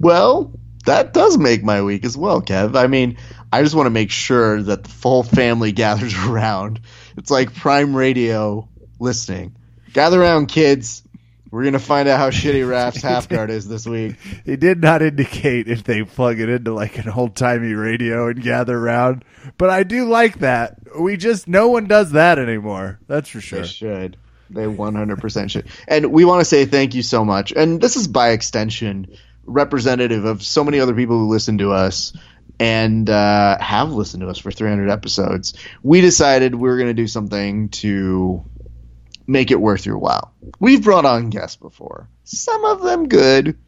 Well, 0.00 0.58
that 0.86 1.12
does 1.14 1.38
make 1.38 1.62
my 1.62 1.82
week 1.82 2.04
as 2.04 2.16
well, 2.16 2.42
Kev. 2.42 2.74
I 2.76 2.88
mean, 2.88 3.16
I 3.52 3.62
just 3.62 3.74
want 3.74 3.86
to 3.86 3.90
make 3.90 4.10
sure 4.10 4.62
that 4.62 4.84
the 4.84 4.90
full 4.90 5.22
family 5.22 5.72
gathers 5.72 6.14
around. 6.16 6.80
It's 7.16 7.30
like 7.30 7.54
prime 7.54 7.94
radio 7.94 8.68
listening. 8.98 9.56
Gather 9.92 10.20
around, 10.20 10.46
kids. 10.46 11.02
We're 11.50 11.62
going 11.62 11.74
to 11.74 11.78
find 11.78 12.08
out 12.08 12.18
how 12.18 12.30
shitty 12.30 12.68
Raph's 12.68 13.00
half 13.02 13.28
guard 13.28 13.50
is 13.50 13.66
this 13.68 13.86
week. 13.86 14.16
He 14.44 14.56
did 14.56 14.80
not 14.80 15.02
indicate 15.02 15.68
if 15.68 15.84
they 15.84 16.02
plug 16.04 16.38
it 16.38 16.48
into 16.48 16.74
like 16.74 16.98
an 16.98 17.08
old 17.08 17.34
timey 17.34 17.72
radio 17.72 18.28
and 18.28 18.42
gather 18.42 18.76
around, 18.76 19.24
but 19.56 19.70
I 19.70 19.82
do 19.82 20.08
like 20.08 20.40
that. 20.40 20.78
We 20.98 21.16
just 21.16 21.48
no 21.48 21.68
one 21.68 21.86
does 21.86 22.12
that 22.12 22.38
anymore. 22.38 23.00
That's 23.06 23.28
for 23.28 23.40
sure. 23.40 23.62
They 23.62 23.66
should. 23.66 24.16
They 24.50 24.64
100% 24.64 25.50
should. 25.50 25.66
And 25.88 26.12
we 26.12 26.24
want 26.24 26.40
to 26.40 26.44
say 26.44 26.66
thank 26.66 26.94
you 26.94 27.02
so 27.02 27.24
much. 27.24 27.52
And 27.52 27.80
this 27.80 27.96
is 27.96 28.06
by 28.06 28.30
extension 28.30 29.16
representative 29.46 30.24
of 30.24 30.42
so 30.42 30.62
many 30.62 30.78
other 30.80 30.94
people 30.94 31.18
who 31.18 31.28
listen 31.28 31.58
to 31.58 31.72
us 31.72 32.12
and 32.58 33.08
uh, 33.10 33.58
have 33.58 33.90
listened 33.92 34.22
to 34.22 34.28
us 34.28 34.38
for 34.38 34.50
300 34.50 34.88
episodes. 34.90 35.54
We 35.82 36.00
decided 36.00 36.54
we 36.54 36.68
are 36.70 36.76
going 36.76 36.88
to 36.88 36.94
do 36.94 37.06
something 37.06 37.68
to 37.70 38.44
make 39.26 39.50
it 39.50 39.60
worth 39.60 39.84
your 39.86 39.98
while. 39.98 40.32
We've 40.60 40.82
brought 40.82 41.04
on 41.04 41.30
guests 41.30 41.56
before, 41.56 42.08
some 42.24 42.64
of 42.64 42.82
them 42.82 43.08
good. 43.08 43.58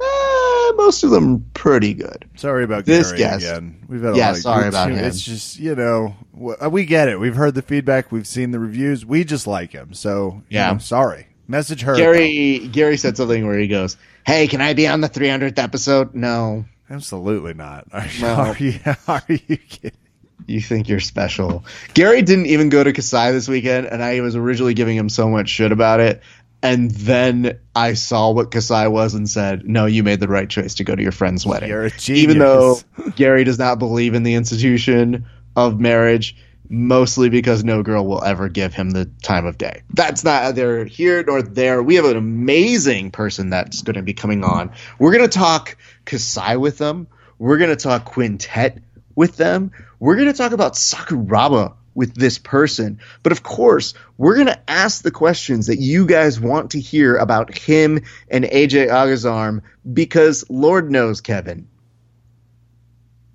Uh, 0.00 0.72
most 0.76 1.02
of 1.02 1.10
them 1.10 1.50
pretty 1.54 1.92
good. 1.94 2.24
Sorry 2.36 2.62
about 2.62 2.84
This 2.84 3.08
Gary 3.08 3.18
guest- 3.18 3.44
again. 3.44 3.84
We've 3.88 4.02
had 4.02 4.14
a 4.14 4.16
Yeah, 4.16 4.26
lot 4.28 4.36
of 4.36 4.42
sorry 4.42 4.68
about 4.68 4.90
him. 4.92 4.98
It's 4.98 5.20
just 5.20 5.58
you 5.58 5.74
know 5.74 6.14
we 6.32 6.84
get 6.84 7.08
it. 7.08 7.18
We've 7.18 7.34
heard 7.34 7.54
the 7.54 7.62
feedback. 7.62 8.12
We've 8.12 8.26
seen 8.26 8.52
the 8.52 8.60
reviews. 8.60 9.04
We 9.04 9.24
just 9.24 9.46
like 9.48 9.72
him. 9.72 9.94
So 9.94 10.42
Yeah. 10.50 10.72
know, 10.72 10.78
sorry. 10.78 11.26
Message 11.48 11.80
her. 11.82 11.96
Gary 11.96 12.68
Gary 12.70 12.96
said 12.96 13.16
something 13.16 13.44
where 13.46 13.58
he 13.58 13.66
goes, 13.66 13.96
"Hey, 14.24 14.46
can 14.46 14.60
I 14.60 14.74
be 14.74 14.86
on 14.86 15.00
the 15.00 15.08
300th 15.08 15.58
episode?" 15.58 16.14
No. 16.14 16.66
Absolutely 16.90 17.54
not. 17.54 17.86
Are, 17.92 18.06
No. 18.20 18.34
are 18.34 18.56
you? 18.58 18.78
Are 19.06 19.22
you 19.28 19.56
kidding? 19.56 19.98
You 20.46 20.60
think 20.62 20.88
you're 20.88 21.00
special. 21.00 21.64
Gary 21.92 22.22
didn't 22.22 22.46
even 22.46 22.70
go 22.70 22.82
to 22.82 22.92
Kasai 22.92 23.32
this 23.32 23.48
weekend, 23.48 23.86
and 23.86 24.02
I 24.02 24.20
was 24.22 24.34
originally 24.34 24.72
giving 24.72 24.96
him 24.96 25.10
so 25.10 25.28
much 25.28 25.50
shit 25.50 25.72
about 25.72 26.00
it. 26.00 26.22
And 26.62 26.90
then 26.90 27.58
I 27.76 27.92
saw 27.92 28.30
what 28.30 28.50
Kasai 28.50 28.88
was 28.88 29.14
and 29.14 29.28
said, 29.28 29.68
No, 29.68 29.84
you 29.86 30.02
made 30.02 30.20
the 30.20 30.28
right 30.28 30.48
choice 30.48 30.74
to 30.76 30.84
go 30.84 30.94
to 30.96 31.02
your 31.02 31.12
friend's 31.12 31.44
wedding. 31.44 31.68
You're 31.68 31.86
a 31.86 31.90
Even 32.08 32.38
though. 32.38 32.78
Gary 33.14 33.44
does 33.44 33.58
not 33.58 33.78
believe 33.78 34.14
in 34.14 34.22
the 34.22 34.34
institution 34.34 35.26
of 35.54 35.78
marriage, 35.78 36.34
mostly 36.68 37.28
because 37.28 37.62
no 37.62 37.82
girl 37.82 38.06
will 38.06 38.24
ever 38.24 38.48
give 38.48 38.74
him 38.74 38.90
the 38.90 39.04
time 39.22 39.44
of 39.46 39.58
day. 39.58 39.82
That's 39.94 40.24
not 40.24 40.44
either 40.44 40.84
here 40.84 41.22
nor 41.22 41.42
there. 41.42 41.82
We 41.82 41.94
have 41.96 42.06
an 42.06 42.16
amazing 42.16 43.10
person 43.10 43.50
that's 43.50 43.82
going 43.82 43.96
to 43.96 44.02
be 44.02 44.14
coming 44.14 44.42
on. 44.42 44.72
We're 44.98 45.12
going 45.12 45.28
to 45.28 45.38
talk 45.38 45.76
Kasai 46.08 46.56
with 46.56 46.78
them. 46.78 47.06
We're 47.38 47.58
going 47.58 47.70
to 47.70 47.76
talk 47.76 48.04
quintet 48.04 48.82
with 49.14 49.36
them. 49.36 49.70
We're 50.00 50.16
going 50.16 50.26
to 50.26 50.36
talk 50.36 50.50
about 50.52 50.72
Sakuraba 50.74 51.74
with 51.94 52.14
this 52.14 52.38
person. 52.38 53.00
But 53.22 53.32
of 53.32 53.42
course, 53.42 53.94
we're 54.16 54.34
going 54.34 54.46
to 54.48 54.70
ask 54.70 55.02
the 55.02 55.10
questions 55.10 55.66
that 55.66 55.78
you 55.78 56.06
guys 56.06 56.40
want 56.40 56.72
to 56.72 56.80
hear 56.80 57.16
about 57.16 57.56
him 57.56 58.00
and 58.30 58.44
AJ 58.44 58.88
Agazarm 58.88 59.62
because 59.92 60.44
Lord 60.48 60.90
knows, 60.90 61.20
Kevin, 61.20 61.68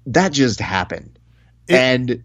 that 0.08 0.32
just 0.34 0.60
happened. 0.60 1.18
It- 1.68 1.76
and 1.76 2.24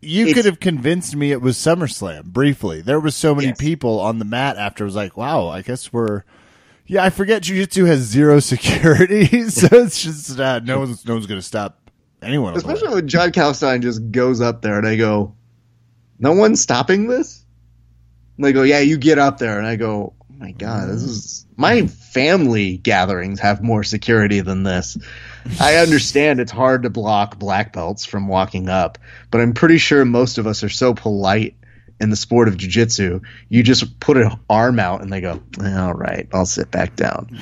You 0.00 0.32
could 0.32 0.44
have 0.44 0.60
convinced 0.60 1.16
me 1.16 1.32
it 1.32 1.42
was 1.42 1.56
SummerSlam 1.56 2.24
briefly. 2.26 2.80
There 2.82 3.00
was 3.00 3.16
so 3.16 3.34
many 3.34 3.48
Yes. 3.48 3.58
people 3.58 3.98
on 4.00 4.18
the 4.20 4.24
mat 4.24 4.56
after. 4.56 4.84
I 4.84 4.86
was 4.86 4.94
like, 4.96 5.16
wow, 5.16 5.48
I 5.48 5.62
guess 5.62 5.92
we're. 5.92 6.22
Yeah, 6.88 7.04
I 7.04 7.10
forget 7.10 7.42
Jiu 7.42 7.56
Jitsu 7.56 7.84
has 7.84 8.00
zero 8.00 8.40
security, 8.40 9.26
so 9.50 9.68
it's 9.72 10.02
just 10.02 10.40
uh, 10.40 10.60
no 10.60 10.80
one's 10.80 11.06
no 11.06 11.14
one's 11.14 11.26
going 11.26 11.40
to 11.40 11.46
stop 11.46 11.90
anyone. 12.22 12.54
on 12.54 12.58
the 12.58 12.66
way. 12.66 12.72
especially 12.74 12.94
when 12.94 13.08
Jon 13.08 13.30
Calestine 13.30 13.82
just 13.82 14.10
goes 14.10 14.40
up 14.40 14.62
there 14.62 14.78
and 14.78 14.86
I 14.86 14.96
go, 14.96 15.34
no 16.18 16.32
one's 16.32 16.60
stopping 16.60 17.08
this? 17.08 17.44
And 18.36 18.44
they 18.44 18.52
go, 18.52 18.62
yeah, 18.62 18.80
you 18.80 18.96
get 18.96 19.18
up 19.18 19.38
there. 19.38 19.58
And 19.58 19.66
I 19.66 19.76
go, 19.76 20.14
oh 20.18 20.34
my 20.38 20.52
God, 20.52 20.88
this 20.88 21.02
is 21.02 21.46
my 21.56 21.86
family 21.86 22.78
gatherings 22.78 23.40
have 23.40 23.62
more 23.62 23.84
security 23.84 24.40
than 24.40 24.62
this. 24.62 24.96
I 25.60 25.76
understand 25.76 26.40
it's 26.40 26.52
hard 26.52 26.84
to 26.84 26.90
block 26.90 27.38
black 27.38 27.72
belts 27.72 28.04
from 28.04 28.28
walking 28.28 28.68
up, 28.68 28.98
but 29.30 29.40
I'm 29.40 29.52
pretty 29.52 29.78
sure 29.78 30.04
most 30.04 30.38
of 30.38 30.46
us 30.46 30.62
are 30.62 30.68
so 30.68 30.94
polite 30.94 31.54
in 32.00 32.10
the 32.10 32.16
sport 32.16 32.48
of 32.48 32.56
jiu-jitsu. 32.56 33.20
You 33.48 33.62
just 33.62 33.98
put 34.00 34.16
an 34.16 34.32
arm 34.48 34.78
out 34.78 35.02
and 35.02 35.12
they 35.12 35.20
go, 35.20 35.40
all 35.62 35.94
right, 35.94 36.28
I'll 36.32 36.46
sit 36.46 36.70
back 36.70 36.96
down. 36.96 37.40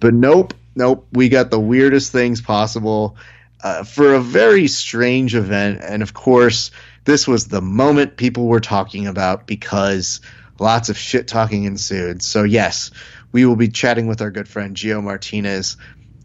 But 0.00 0.14
nope, 0.14 0.54
nope. 0.74 1.06
We 1.12 1.28
got 1.28 1.50
the 1.50 1.60
weirdest 1.60 2.12
things 2.12 2.40
possible 2.40 3.16
uh, 3.62 3.84
for 3.84 4.14
a 4.14 4.20
very 4.20 4.68
strange 4.68 5.34
event. 5.34 5.80
And 5.82 6.02
of 6.02 6.14
course, 6.14 6.70
this 7.04 7.26
was 7.26 7.48
the 7.48 7.62
moment 7.62 8.16
people 8.16 8.46
were 8.46 8.60
talking 8.60 9.06
about 9.06 9.46
because 9.46 10.20
lots 10.58 10.88
of 10.88 10.96
shit 10.96 11.28
talking 11.28 11.64
ensued. 11.64 12.22
So, 12.22 12.42
yes, 12.44 12.90
we 13.32 13.44
will 13.44 13.56
be 13.56 13.68
chatting 13.68 14.06
with 14.06 14.22
our 14.22 14.30
good 14.30 14.48
friend 14.48 14.76
Gio 14.76 15.02
Martinez 15.02 15.76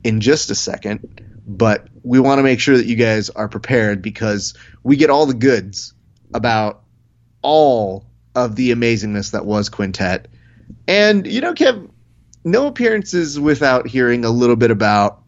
in 0.04 0.22
just 0.22 0.50
a 0.52 0.56
second. 0.56 1.28
But 1.48 1.88
we 2.04 2.20
want 2.20 2.40
to 2.40 2.44
make 2.44 2.60
sure 2.60 2.78
that 2.78 2.86
you 2.86 2.96
guys 2.96 3.30
are 3.30 3.50
prepared 3.50 4.02
because 4.02 4.54
we 4.84 4.96
get 4.96 5.10
all 5.10 5.26
the 5.26 5.34
goods 5.34 5.94
about 6.34 6.84
all 7.42 8.06
of 8.36 8.56
the 8.56 8.72
amazingness 8.72 9.32
that 9.32 9.46
was 9.46 9.70
Quintet. 9.70 10.28
And, 10.88 11.28
you 11.28 11.42
know, 11.42 11.54
Kev, 11.54 11.90
no 12.44 12.68
appearances 12.68 13.40
without 13.40 13.88
hearing 13.88 14.26
a 14.26 14.30
little 14.30 14.56
bit 14.56 14.72
about, 14.72 15.22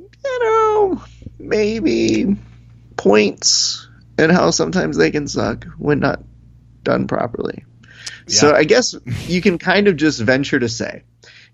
you 0.00 0.40
know, 0.40 1.02
maybe 1.38 2.36
points 2.96 3.88
and 4.16 4.32
how 4.32 4.50
sometimes 4.50 4.96
they 4.96 5.10
can 5.10 5.28
suck 5.28 5.64
when 5.78 6.00
not 6.00 6.22
done 6.82 7.06
properly. 7.06 7.64
So 8.26 8.52
I 8.54 8.64
guess 8.64 8.94
you 9.26 9.40
can 9.40 9.56
kind 9.56 9.88
of 9.88 9.96
just 9.96 10.20
venture 10.20 10.58
to 10.58 10.68
say 10.68 11.04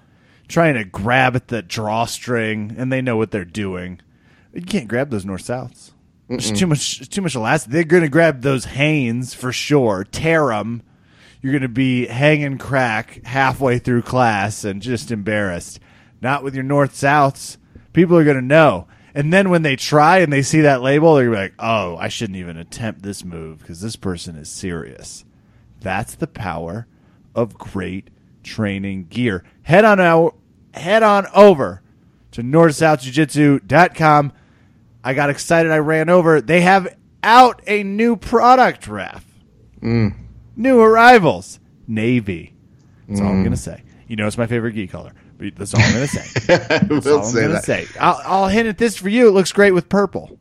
trying 0.48 0.76
to 0.76 0.86
grab 0.86 1.36
at 1.36 1.50
the 1.50 1.62
drawstring 1.62 2.74
and 2.78 2.90
they 2.92 3.02
know 3.02 3.18
what 3.18 3.32
they're 3.32 3.44
doing. 3.44 4.00
You 4.54 4.62
can't 4.62 4.88
grab 4.88 5.10
those 5.10 5.26
North 5.26 5.44
Souths. 5.44 5.92
Too 6.38 6.68
much, 6.68 7.10
too 7.10 7.22
much 7.22 7.36
elastic. 7.36 7.72
They're 7.72 7.84
going 7.84 8.04
to 8.04 8.10
grab 8.10 8.42
those 8.42 8.66
Hanes 8.66 9.34
for 9.34 9.52
sure, 9.52 10.04
tear 10.04 10.48
them. 10.48 10.84
You're 11.42 11.54
going 11.54 11.64
to 11.64 11.70
be 11.70 12.06
hanging 12.06 12.58
crack 12.58 13.22
halfway 13.26 13.80
through 13.80 14.04
class 14.04 14.64
and 14.64 14.82
just 14.82 15.10
embarrassed. 15.10 15.80
Not 16.22 16.44
with 16.44 16.54
your 16.54 16.64
North 16.64 16.94
Souths. 16.94 17.58
People 17.94 18.18
are 18.18 18.24
going 18.24 18.36
to 18.36 18.44
know. 18.44 18.88
And 19.16 19.34
then 19.34 19.50
when 19.50 19.64
they 19.64 19.76
try 19.76 20.20
and 20.20 20.32
they 20.32 20.44
see 20.44 20.62
that 20.62 20.82
label, 20.82 21.16
they're 21.16 21.26
going 21.26 21.34
to 21.34 21.38
be 21.38 21.44
like, 21.44 21.54
oh, 21.58 21.98
I 21.98 22.10
shouldn't 22.10 22.38
even 22.38 22.58
attempt 22.58 23.02
this 23.02 23.24
move 23.24 23.60
because 23.60 23.82
this 23.82 23.96
person 23.96 24.36
is 24.36 24.50
serious. 24.50 25.26
That's 25.80 26.14
the 26.16 26.28
power 26.28 26.86
of 27.34 27.58
great 27.58 28.10
training 28.44 29.08
gear. 29.10 29.44
Head 29.64 29.86
on 29.86 30.00
out, 30.00 30.36
head 30.74 31.02
on 31.02 31.26
over 31.34 31.82
to 32.32 32.44
northsouthjujitsu.com. 32.44 34.34
I 35.03 35.13
got 35.13 35.29
excited. 35.29 35.72
I 35.72 35.77
ran 35.77 36.10
over. 36.10 36.41
They 36.41 36.62
have 36.62 36.96
out 37.24 37.62
a 37.68 37.84
new 37.84 38.15
product, 38.15 38.88
Ref. 38.88 39.25
Mm. 39.82 40.15
New 40.56 40.79
arrivals. 40.79 41.60
Navy. 41.88 42.53
That's 43.08 43.22
all 43.22 43.27
I'm 43.27 43.38
mm. 43.38 43.44
going 43.44 43.51
to 43.51 43.58
say. 43.58 43.84
You 44.08 44.15
know, 44.15 44.27
it's 44.27 44.38
my 44.38 44.48
favorite 44.48 44.74
geek 44.74 44.91
color. 44.91 45.13
But 45.38 45.56
that's 45.56 45.74
all 45.74 45.82
I'm 45.82 45.94
going 45.94 46.08
to 46.08 46.13
say. 46.13 46.58
That's 46.58 47.08
all 47.08 47.20
I'm 47.20 47.24
say 47.24 47.44
to 47.44 47.53
that. 47.53 47.63
say. 47.63 47.88
I'll, 47.98 48.20
I'll 48.25 48.48
hint 48.50 48.68
at 48.68 48.77
this 48.77 48.98
for 48.98 49.08
you. 49.08 49.29
It 49.29 49.32
looks 49.32 49.53
great 49.53 49.72
with 49.72 49.88
purple. 49.88 50.38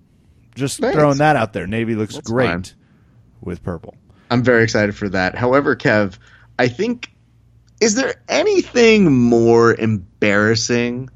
Just 0.57 0.81
Thanks. 0.81 0.97
throwing 0.97 1.19
that 1.19 1.37
out 1.37 1.53
there. 1.53 1.69
Navy 1.69 1.95
looks 1.95 2.17
That's 2.17 2.29
great 2.29 2.49
fine. 2.49 2.65
with 3.41 3.63
purple. 3.63 3.95
I'm 4.29 4.43
very 4.43 4.65
excited 4.65 4.97
for 4.97 5.09
that. 5.11 5.37
However, 5.37 5.77
Kev, 5.77 6.19
I 6.59 6.67
think 6.67 7.13
is 7.81 7.95
there 7.95 8.21
anything 8.29 9.13
more 9.13 9.75
embarrassing 9.75 11.11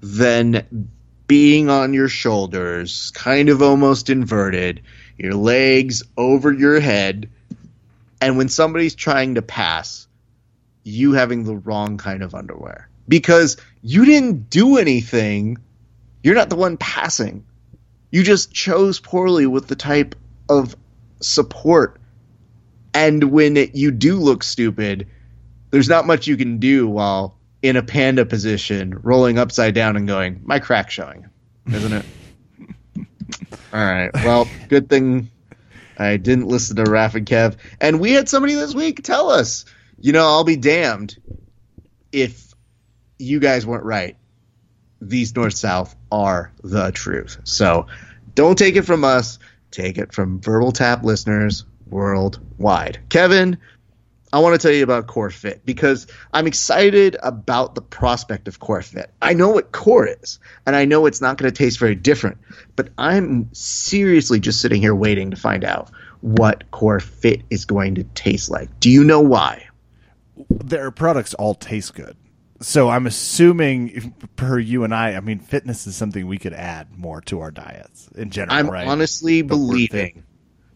than 0.00 0.88
being 1.28 1.70
on 1.70 1.94
your 1.94 2.08
shoulders, 2.08 3.12
kind 3.14 3.48
of 3.48 3.62
almost 3.62 4.10
inverted, 4.10 4.82
your 5.16 5.34
legs 5.34 6.02
over 6.16 6.52
your 6.52 6.80
head, 6.80 7.30
and 8.20 8.36
when 8.36 8.48
somebody's 8.48 8.96
trying 8.96 9.36
to 9.36 9.42
pass, 9.42 10.08
you 10.82 11.12
having 11.12 11.44
the 11.44 11.56
wrong 11.56 11.98
kind 11.98 12.22
of 12.24 12.34
underwear 12.34 12.88
because 13.06 13.56
you 13.82 14.04
didn't 14.04 14.50
do 14.50 14.78
anything. 14.78 15.58
You're 16.24 16.34
not 16.34 16.50
the 16.50 16.56
one 16.56 16.76
passing. 16.76 17.44
You 18.10 18.24
just 18.24 18.52
chose 18.52 18.98
poorly 18.98 19.46
with 19.46 19.68
the 19.68 19.76
type 19.76 20.16
of 20.48 20.74
support 21.20 22.00
and 22.98 23.30
when 23.30 23.56
it, 23.56 23.76
you 23.76 23.92
do 23.92 24.16
look 24.16 24.42
stupid, 24.42 25.06
there's 25.70 25.88
not 25.88 26.04
much 26.04 26.26
you 26.26 26.36
can 26.36 26.58
do 26.58 26.88
while 26.88 27.37
in 27.62 27.76
a 27.76 27.82
panda 27.82 28.24
position, 28.24 28.98
rolling 29.02 29.38
upside 29.38 29.74
down 29.74 29.96
and 29.96 30.06
going, 30.06 30.40
"My 30.44 30.58
crack 30.58 30.90
showing," 30.90 31.26
isn't 31.66 31.92
it? 31.92 32.04
All 33.72 33.84
right. 33.84 34.10
Well, 34.14 34.48
good 34.68 34.88
thing 34.88 35.30
I 35.98 36.16
didn't 36.16 36.46
listen 36.46 36.76
to 36.76 36.84
Raf 36.84 37.14
and 37.14 37.26
Kev. 37.26 37.56
And 37.80 38.00
we 38.00 38.12
had 38.12 38.28
somebody 38.28 38.54
this 38.54 38.74
week 38.74 39.02
tell 39.02 39.30
us 39.30 39.64
you 40.00 40.12
know, 40.12 40.24
I'll 40.24 40.44
be 40.44 40.56
damned 40.56 41.16
if 42.12 42.54
you 43.18 43.40
guys 43.40 43.66
weren't 43.66 43.84
right. 43.84 44.16
These 45.00 45.34
North 45.34 45.54
South 45.54 45.94
are 46.10 46.52
the 46.62 46.90
truth. 46.90 47.40
So 47.44 47.86
don't 48.34 48.56
take 48.56 48.76
it 48.76 48.82
from 48.82 49.04
us. 49.04 49.38
Take 49.70 49.98
it 49.98 50.12
from 50.12 50.40
Verbal 50.40 50.72
Tap 50.72 51.04
listeners 51.04 51.64
worldwide. 51.88 53.00
Kevin, 53.08 53.58
I 54.32 54.40
want 54.40 54.60
to 54.60 54.66
tell 54.66 54.74
you 54.74 54.84
about 54.84 55.06
Core 55.06 55.30
Fit 55.30 55.64
because 55.64 56.06
I'm 56.32 56.46
excited 56.46 57.16
about 57.22 57.74
the 57.74 57.80
prospect 57.80 58.46
of 58.46 58.60
Core 58.60 58.82
Fit. 58.82 59.10
I 59.22 59.32
know 59.32 59.48
what 59.48 59.72
Core 59.72 60.06
is, 60.06 60.38
and 60.66 60.76
I 60.76 60.84
know 60.84 61.06
it's 61.06 61.20
not 61.20 61.38
going 61.38 61.50
to 61.50 61.56
taste 61.56 61.78
very 61.78 61.94
different, 61.94 62.38
but 62.76 62.90
I'm 62.98 63.48
seriously 63.54 64.38
just 64.38 64.60
sitting 64.60 64.80
here 64.80 64.94
waiting 64.94 65.30
to 65.30 65.36
find 65.36 65.64
out 65.64 65.90
what 66.20 66.70
Core 66.70 67.00
Fit 67.00 67.42
is 67.48 67.64
going 67.64 67.94
to 67.94 68.04
taste 68.04 68.50
like. 68.50 68.80
Do 68.80 68.90
you 68.90 69.02
know 69.02 69.20
why? 69.20 69.66
Their 70.50 70.90
products 70.90 71.34
all 71.34 71.54
taste 71.54 71.94
good. 71.94 72.16
So 72.60 72.88
I'm 72.88 73.06
assuming, 73.06 74.14
per 74.36 74.58
you 74.58 74.82
and 74.84 74.92
I, 74.92 75.14
I 75.14 75.20
mean, 75.20 75.38
fitness 75.38 75.86
is 75.86 75.94
something 75.94 76.26
we 76.26 76.38
could 76.38 76.52
add 76.52 76.98
more 76.98 77.20
to 77.22 77.40
our 77.40 77.52
diets 77.52 78.08
in 78.16 78.30
general. 78.30 78.56
I'm 78.56 78.68
right? 78.68 78.86
honestly 78.86 79.42
believing 79.42 80.24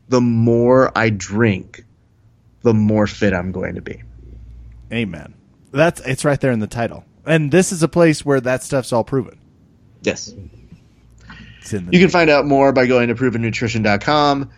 the 0.09 0.21
more 0.21 0.97
I 0.97 1.11
drink, 1.11 1.85
the 2.62 2.75
more 2.75 3.07
fit 3.07 3.33
I'm 3.33 3.52
going 3.52 3.75
to 3.75 3.83
be. 3.83 4.02
Amen. 4.92 5.35
That's 5.71 6.00
it's 6.00 6.25
right 6.25 6.40
there 6.40 6.52
in 6.52 6.59
the 6.59 6.66
title, 6.66 7.04
and 7.25 7.50
this 7.50 7.73
is 7.73 7.83
a 7.83 7.88
place 7.88 8.25
where 8.25 8.40
that 8.40 8.62
stuff's 8.62 8.92
all 8.92 9.04
proven. 9.04 9.38
Yes. 10.02 10.35
It's 11.61 11.73
in 11.73 11.87
the 11.87 11.92
You 11.92 12.00
can 12.00 12.11
find 12.11 12.28
out 12.28 12.45
more 12.45 12.73
by 12.73 12.87
going 12.87 13.09
to 13.09 13.14
provennutrition.com. 13.14 14.50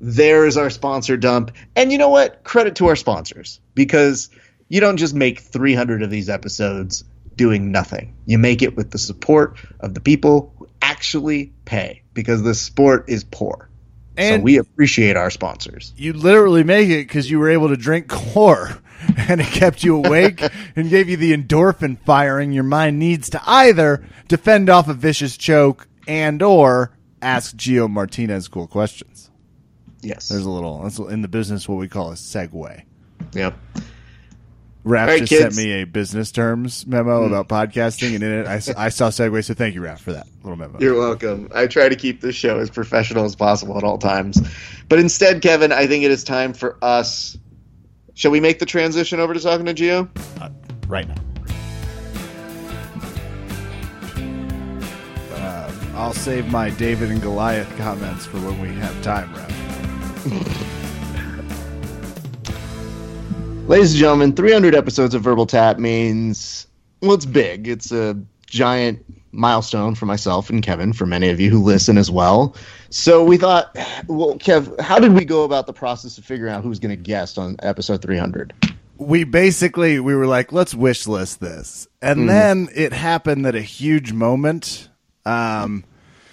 There's 0.00 0.56
our 0.56 0.70
sponsor 0.70 1.16
dump. 1.16 1.52
And 1.76 1.92
you 1.92 1.98
know 1.98 2.08
what? 2.08 2.42
Credit 2.44 2.76
to 2.76 2.88
our 2.88 2.96
sponsors 2.96 3.60
because 3.74 4.30
you 4.68 4.80
don't 4.80 4.96
just 4.96 5.14
make 5.14 5.40
300 5.40 6.02
of 6.02 6.10
these 6.10 6.28
episodes 6.28 7.04
doing 7.36 7.72
nothing. 7.72 8.16
You 8.26 8.38
make 8.38 8.62
it 8.62 8.76
with 8.76 8.90
the 8.90 8.98
support 8.98 9.56
of 9.80 9.94
the 9.94 10.00
people 10.00 10.52
who 10.56 10.68
actually 10.80 11.52
pay 11.64 12.02
because 12.14 12.42
the 12.42 12.54
sport 12.54 13.08
is 13.08 13.24
poor. 13.24 13.68
And- 14.16 14.40
so 14.40 14.44
we 14.44 14.58
appreciate 14.58 15.16
our 15.16 15.30
sponsors. 15.30 15.92
you 15.96 16.12
literally 16.12 16.64
make 16.64 16.88
it 16.88 17.06
because 17.08 17.30
you 17.30 17.38
were 17.38 17.50
able 17.50 17.68
to 17.68 17.76
drink 17.76 18.08
core 18.08 18.78
and 19.16 19.40
it 19.40 19.46
kept 19.46 19.82
you 19.82 19.96
awake 19.96 20.42
and 20.76 20.90
gave 20.90 21.08
you 21.08 21.16
the 21.16 21.36
endorphin 21.36 21.98
firing 22.04 22.52
your 22.52 22.64
mind 22.64 22.98
needs 22.98 23.30
to 23.30 23.40
either 23.46 24.04
defend 24.28 24.68
off 24.68 24.88
a 24.88 24.94
vicious 24.94 25.36
choke 25.36 25.88
and 26.06 26.42
or 26.42 26.92
ask 27.20 27.56
Gio 27.56 27.88
Martinez 27.90 28.48
cool 28.48 28.66
questions. 28.66 29.30
Yes. 30.02 30.28
There's 30.28 30.44
a 30.44 30.50
little 30.50 30.82
that's 30.82 30.98
in 30.98 31.22
the 31.22 31.28
business 31.28 31.68
what 31.68 31.78
we 31.78 31.88
call 31.88 32.10
a 32.10 32.14
segue. 32.14 32.82
Yep. 33.34 33.54
Raph 34.84 35.00
All 35.00 35.06
right, 35.06 35.18
just 35.20 35.30
kids. 35.30 35.54
sent 35.54 35.66
me 35.68 35.82
a 35.82 35.84
business 35.84 36.32
terms 36.32 36.84
memo 36.88 37.22
about 37.24 37.48
podcasting, 37.48 38.14
and 38.16 38.24
in 38.24 38.32
it 38.32 38.46
I 38.48 38.58
saw 38.58 39.10
segue. 39.10 39.44
So 39.44 39.54
thank 39.54 39.76
you, 39.76 39.80
Raph, 39.80 40.00
for 40.00 40.12
that 40.12 40.26
little 40.42 40.56
memo. 40.56 40.78
You're 40.80 40.98
welcome. 40.98 41.48
I 41.54 41.68
try 41.68 41.88
to 41.88 41.94
keep 41.94 42.20
this 42.20 42.34
show 42.34 42.58
as 42.58 42.68
professional 42.68 43.24
as 43.24 43.36
possible 43.36 43.78
at 43.78 43.84
all 43.84 43.96
times. 43.98 44.40
But 44.88 44.98
instead, 44.98 45.40
Kevin, 45.40 45.70
I 45.70 45.86
think 45.86 46.02
it 46.02 46.10
is 46.10 46.24
time 46.24 46.52
for 46.52 46.76
us. 46.82 47.38
Shall 48.14 48.32
we 48.32 48.40
make 48.40 48.58
the 48.58 48.66
transition 48.66 49.20
over 49.20 49.32
to 49.32 49.40
talking 49.40 49.66
to 49.66 49.74
Gio? 49.74 50.08
uh, 50.42 50.50
right 50.88 51.06
now. 51.06 51.14
Uh, 55.36 55.72
I'll 55.94 56.12
save 56.12 56.50
my 56.50 56.70
David 56.70 57.10
and 57.12 57.22
Goliath 57.22 57.74
comments 57.78 58.26
for 58.26 58.38
when 58.38 58.60
we 58.60 58.68
have 58.80 59.00
time, 59.02 59.32
Raph. 59.34 60.78
Ladies 63.68 63.92
and 63.92 64.00
gentlemen, 64.00 64.34
300 64.34 64.74
episodes 64.74 65.14
of 65.14 65.22
Verbal 65.22 65.46
Tap 65.46 65.78
means, 65.78 66.66
well, 67.00 67.14
it's 67.14 67.24
big. 67.24 67.68
It's 67.68 67.92
a 67.92 68.20
giant 68.46 69.04
milestone 69.30 69.94
for 69.94 70.04
myself 70.04 70.50
and 70.50 70.62
Kevin, 70.62 70.92
for 70.92 71.06
many 71.06 71.30
of 71.30 71.40
you 71.40 71.48
who 71.48 71.62
listen 71.62 71.96
as 71.96 72.10
well. 72.10 72.54
So 72.90 73.24
we 73.24 73.38
thought, 73.38 73.74
well, 74.08 74.36
Kev, 74.36 74.78
how 74.80 74.98
did 74.98 75.12
we 75.12 75.24
go 75.24 75.44
about 75.44 75.66
the 75.66 75.72
process 75.72 76.18
of 76.18 76.24
figuring 76.24 76.52
out 76.52 76.62
who's 76.64 76.80
going 76.80 76.90
to 76.90 77.02
guest 77.02 77.38
on 77.38 77.56
episode 77.60 78.02
300? 78.02 78.52
We 78.98 79.24
basically 79.24 80.00
we 80.00 80.14
were 80.14 80.26
like, 80.26 80.52
let's 80.52 80.74
wish 80.74 81.06
list 81.06 81.40
this, 81.40 81.88
and 82.00 82.28
then 82.28 82.68
it 82.74 82.92
happened 82.92 83.46
that 83.46 83.56
a 83.56 83.60
huge 83.60 84.12
moment. 84.12 84.88
Um, 85.24 85.84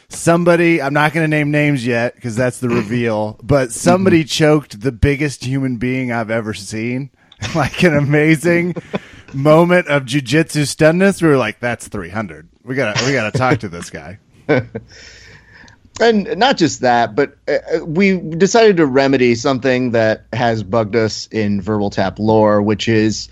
somebody, 0.10 0.82
I'm 0.82 0.94
not 0.94 1.14
going 1.14 1.24
to 1.24 1.28
name 1.28 1.50
names 1.52 1.86
yet 1.86 2.16
because 2.16 2.36
that's 2.36 2.60
the 2.60 2.70
reveal, 2.70 3.40
but 3.42 3.72
somebody 3.72 4.24
choked 4.24 4.82
the 4.82 4.92
biggest 4.92 5.46
human 5.46 5.78
being 5.78 6.12
I've 6.12 6.30
ever 6.30 6.54
seen. 6.54 7.10
like 7.56 7.84
an 7.84 7.96
amazing 7.96 8.76
moment 9.34 9.88
of 9.88 10.04
jujitsu 10.04 10.64
stunness. 10.64 11.22
We 11.22 11.30
were 11.30 11.38
like, 11.38 11.60
that's 11.60 11.88
300. 11.88 12.48
We 12.64 12.76
gotta 12.76 13.06
we 13.06 13.14
gotta 13.14 13.38
talk 13.38 13.60
to 13.60 13.70
this 13.70 13.90
guy. 13.90 14.20
And 16.02 16.38
not 16.38 16.58
just 16.58 16.80
that, 16.82 17.14
but 17.14 17.38
uh, 17.48 17.84
we 17.86 18.18
decided 18.18 18.78
to 18.78 18.86
remedy 18.86 19.36
something 19.36 19.92
that 19.92 20.26
has 20.32 20.64
bugged 20.64 20.96
us 20.96 21.28
in 21.28 21.62
Verbal 21.62 21.90
Tap 21.90 22.20
lore, 22.20 22.62
which 22.62 22.88
is 22.88 23.28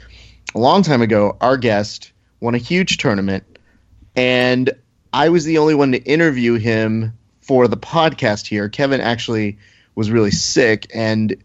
a 0.53 0.59
long 0.59 0.83
time 0.83 1.01
ago, 1.01 1.37
our 1.39 1.55
guest 1.55 2.11
won 2.41 2.55
a 2.55 2.59
huge 2.59 2.97
tournament, 2.97 3.45
and 4.17 4.69
I 5.13 5.29
was 5.29 5.45
the 5.45 5.59
only 5.59 5.75
one 5.75 5.93
to 5.93 6.03
interview 6.03 6.55
him 6.55 7.17
for 7.39 7.69
the 7.69 7.77
podcast 7.77 8.47
here. 8.47 8.67
Kevin 8.67 8.99
actually 8.99 9.57
was 9.95 10.11
really 10.11 10.31
sick, 10.31 10.87
and 10.93 11.41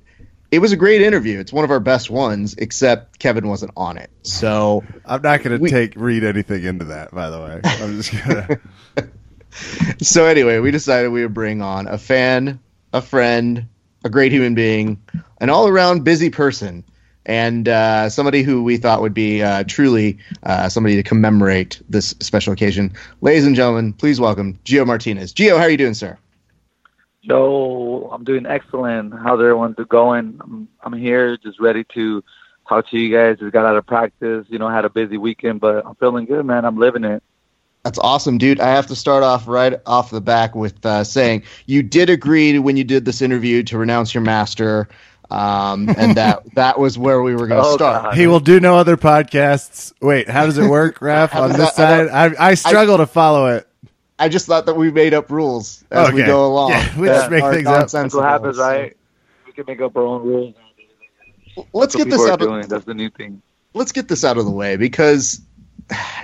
it 0.52 0.58
was 0.58 0.70
a 0.70 0.76
great 0.76 1.00
interview. 1.00 1.40
It's 1.40 1.52
one 1.52 1.64
of 1.64 1.70
our 1.70 1.80
best 1.80 2.10
ones, 2.10 2.54
except 2.58 3.18
Kevin 3.18 3.48
wasn't 3.48 3.72
on 3.74 3.96
it. 3.96 4.10
So 4.22 4.84
I'm 5.06 5.22
not 5.22 5.42
gonna 5.42 5.58
take 5.58 5.94
read 5.96 6.24
anything 6.24 6.62
into 6.62 6.84
that. 6.86 7.10
By 7.10 7.30
the 7.30 7.40
way, 7.40 7.60
I'm 7.64 7.96
just 7.96 8.12
gonna. 8.12 8.60
so 10.02 10.26
anyway, 10.26 10.58
we 10.58 10.70
decided 10.70 11.08
we 11.08 11.22
would 11.22 11.32
bring 11.32 11.62
on 11.62 11.88
a 11.88 11.96
fan, 11.96 12.60
a 12.92 13.00
friend, 13.00 13.66
a 14.04 14.10
great 14.10 14.30
human 14.30 14.54
being, 14.54 15.02
an 15.40 15.48
all-around 15.48 16.04
busy 16.04 16.28
person, 16.28 16.84
and 17.24 17.66
uh, 17.66 18.10
somebody 18.10 18.42
who 18.42 18.62
we 18.62 18.76
thought 18.76 19.00
would 19.00 19.14
be 19.14 19.42
uh, 19.42 19.64
truly 19.66 20.18
uh, 20.42 20.68
somebody 20.68 20.96
to 20.96 21.02
commemorate 21.02 21.80
this 21.88 22.14
special 22.20 22.52
occasion. 22.52 22.92
Ladies 23.22 23.46
and 23.46 23.56
gentlemen, 23.56 23.94
please 23.94 24.20
welcome 24.20 24.58
Gio 24.66 24.86
Martinez. 24.86 25.32
Gio, 25.32 25.56
how 25.56 25.62
are 25.62 25.70
you 25.70 25.78
doing, 25.78 25.94
sir? 25.94 26.18
Yo, 27.22 28.10
I'm 28.12 28.24
doing 28.24 28.46
excellent. 28.46 29.14
How's 29.14 29.38
everyone 29.40 29.74
do- 29.74 29.84
going? 29.84 30.38
I'm, 30.42 30.68
I'm 30.82 30.92
here, 30.92 31.36
just 31.36 31.60
ready 31.60 31.84
to 31.94 32.22
talk 32.68 32.88
to 32.90 32.98
you 32.98 33.16
guys. 33.16 33.38
Just 33.38 33.52
got 33.52 33.64
out 33.64 33.76
of 33.76 33.86
practice. 33.86 34.44
You 34.48 34.58
know, 34.58 34.68
had 34.68 34.84
a 34.84 34.90
busy 34.90 35.18
weekend, 35.18 35.60
but 35.60 35.86
I'm 35.86 35.94
feeling 35.94 36.24
good, 36.26 36.44
man. 36.44 36.64
I'm 36.64 36.78
living 36.78 37.04
it. 37.04 37.22
That's 37.84 37.98
awesome, 38.00 38.38
dude. 38.38 38.58
I 38.60 38.70
have 38.70 38.88
to 38.88 38.96
start 38.96 39.22
off 39.22 39.46
right 39.46 39.74
off 39.86 40.10
the 40.10 40.20
back 40.20 40.56
with 40.56 40.84
uh, 40.84 41.04
saying 41.04 41.44
you 41.66 41.82
did 41.84 42.10
agree 42.10 42.58
when 42.58 42.76
you 42.76 42.84
did 42.84 43.04
this 43.04 43.22
interview 43.22 43.62
to 43.64 43.78
renounce 43.78 44.14
your 44.14 44.22
master, 44.22 44.88
um, 45.30 45.88
and 45.96 46.16
that 46.16 46.42
that 46.56 46.78
was 46.80 46.98
where 46.98 47.22
we 47.22 47.34
were 47.36 47.46
going 47.46 47.62
to 47.62 47.68
Oh, 47.68 47.74
start. 47.76 48.02
God. 48.04 48.14
He 48.16 48.26
will 48.26 48.40
do 48.40 48.58
no 48.58 48.76
other 48.76 48.96
podcasts. 48.96 49.92
Wait, 50.00 50.28
how 50.28 50.44
does 50.46 50.58
it 50.58 50.68
work, 50.68 50.98
Raph? 50.98 51.34
On 51.36 51.50
this 51.50 51.72
that- 51.72 52.08
side, 52.08 52.08
I, 52.38 52.50
I 52.50 52.54
struggle 52.54 52.96
to 52.98 53.06
follow 53.06 53.46
it. 53.46 53.68
I 54.22 54.28
just 54.28 54.46
thought 54.46 54.66
that 54.66 54.74
we 54.74 54.92
made 54.92 55.14
up 55.14 55.32
rules 55.32 55.84
as 55.90 56.12
we 56.12 56.22
go 56.22 56.46
along. 56.46 56.70
Yeah, 56.70 57.00
we 57.00 57.08
just 57.08 57.28
make 57.28 57.42
things 57.42 57.66
up. 57.66 57.90
That's 57.90 58.14
what 58.14 58.22
happens, 58.24 58.56
right? 58.56 58.96
We 59.46 59.52
can 59.52 59.64
make 59.66 59.80
up 59.80 59.96
our 59.96 60.04
own 60.06 60.22
rules. 60.22 60.54
Let's 61.72 61.94
That's 61.94 61.96
get 61.96 62.04
this 62.10 62.20
people 62.20 62.28
are 62.28 62.32
out. 62.32 62.38
doing. 62.38 62.60
Of, 62.64 62.68
That's 62.68 62.84
the 62.84 62.94
new 62.94 63.10
thing. 63.10 63.42
let's 63.74 63.90
get 63.90 64.06
this 64.06 64.24
out 64.24 64.38
of 64.38 64.44
the 64.44 64.50
way 64.52 64.76
because, 64.76 65.40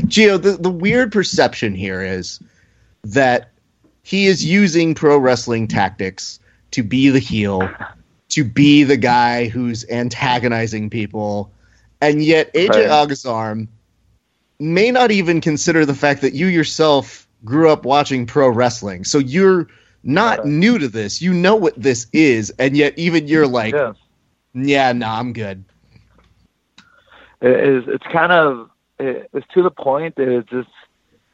Gio, 0.03 0.41
the 0.41 0.53
the 0.53 0.71
weird 0.71 1.11
perception 1.11 1.75
here 1.75 2.01
is 2.01 2.41
that 3.03 3.51
he 4.05 4.27
is 4.27 4.45
using 4.45 4.95
pro 4.95 5.19
wrestling 5.19 5.67
tactics 5.67 6.39
to 6.71 6.85
be 6.85 7.11
the 7.11 7.19
heel, 7.19 7.69
to 8.29 8.45
be 8.45 8.85
the 8.85 8.97
guy 8.97 9.49
who's 9.49 9.85
antagonizing 9.91 10.89
people, 10.89 11.51
and 12.01 12.23
yet 12.23 12.55
AJ 12.55 12.69
Right. 12.69 12.87
Agazarm 12.87 13.67
may 14.61 14.93
not 14.93 15.11
even 15.11 15.41
consider 15.41 15.85
the 15.85 15.95
fact 15.95 16.21
that 16.23 16.35
you 16.35 16.47
yourself 16.47 17.28
grew 17.45 17.71
up 17.71 17.85
watching 17.85 18.27
pro 18.27 18.49
wrestling. 18.49 19.05
So 19.05 19.19
you're 19.19 19.69
not 20.03 20.47
new 20.47 20.79
to 20.79 20.89
this. 20.89 21.21
You 21.21 21.33
know 21.33 21.57
what 21.57 21.81
this 21.81 22.07
is, 22.13 22.51
and 22.59 22.77
yet 22.77 22.99
even 22.99 23.29
you're 23.29 23.47
like, 23.47 23.75
yeah. 23.75 23.93
yeah, 24.55 24.93
no, 24.93 25.09
I'm 25.09 25.33
good. 25.33 25.65
it 27.41 27.51
is 27.51 27.85
it's 27.89 28.07
kind 28.07 28.33
of 28.33 28.71
it, 28.99 29.29
it's 29.33 29.47
to 29.55 29.63
the 29.63 29.71
point 29.71 30.17
that 30.17 30.29
it's 30.29 30.49
just 30.51 30.71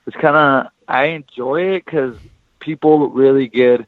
it's 0.06 0.16
kind 0.16 0.36
of 0.36 0.72
I 0.88 1.06
enjoy 1.06 1.74
it 1.74 1.84
because 1.84 2.16
people 2.60 3.08
really 3.10 3.48
get 3.48 3.86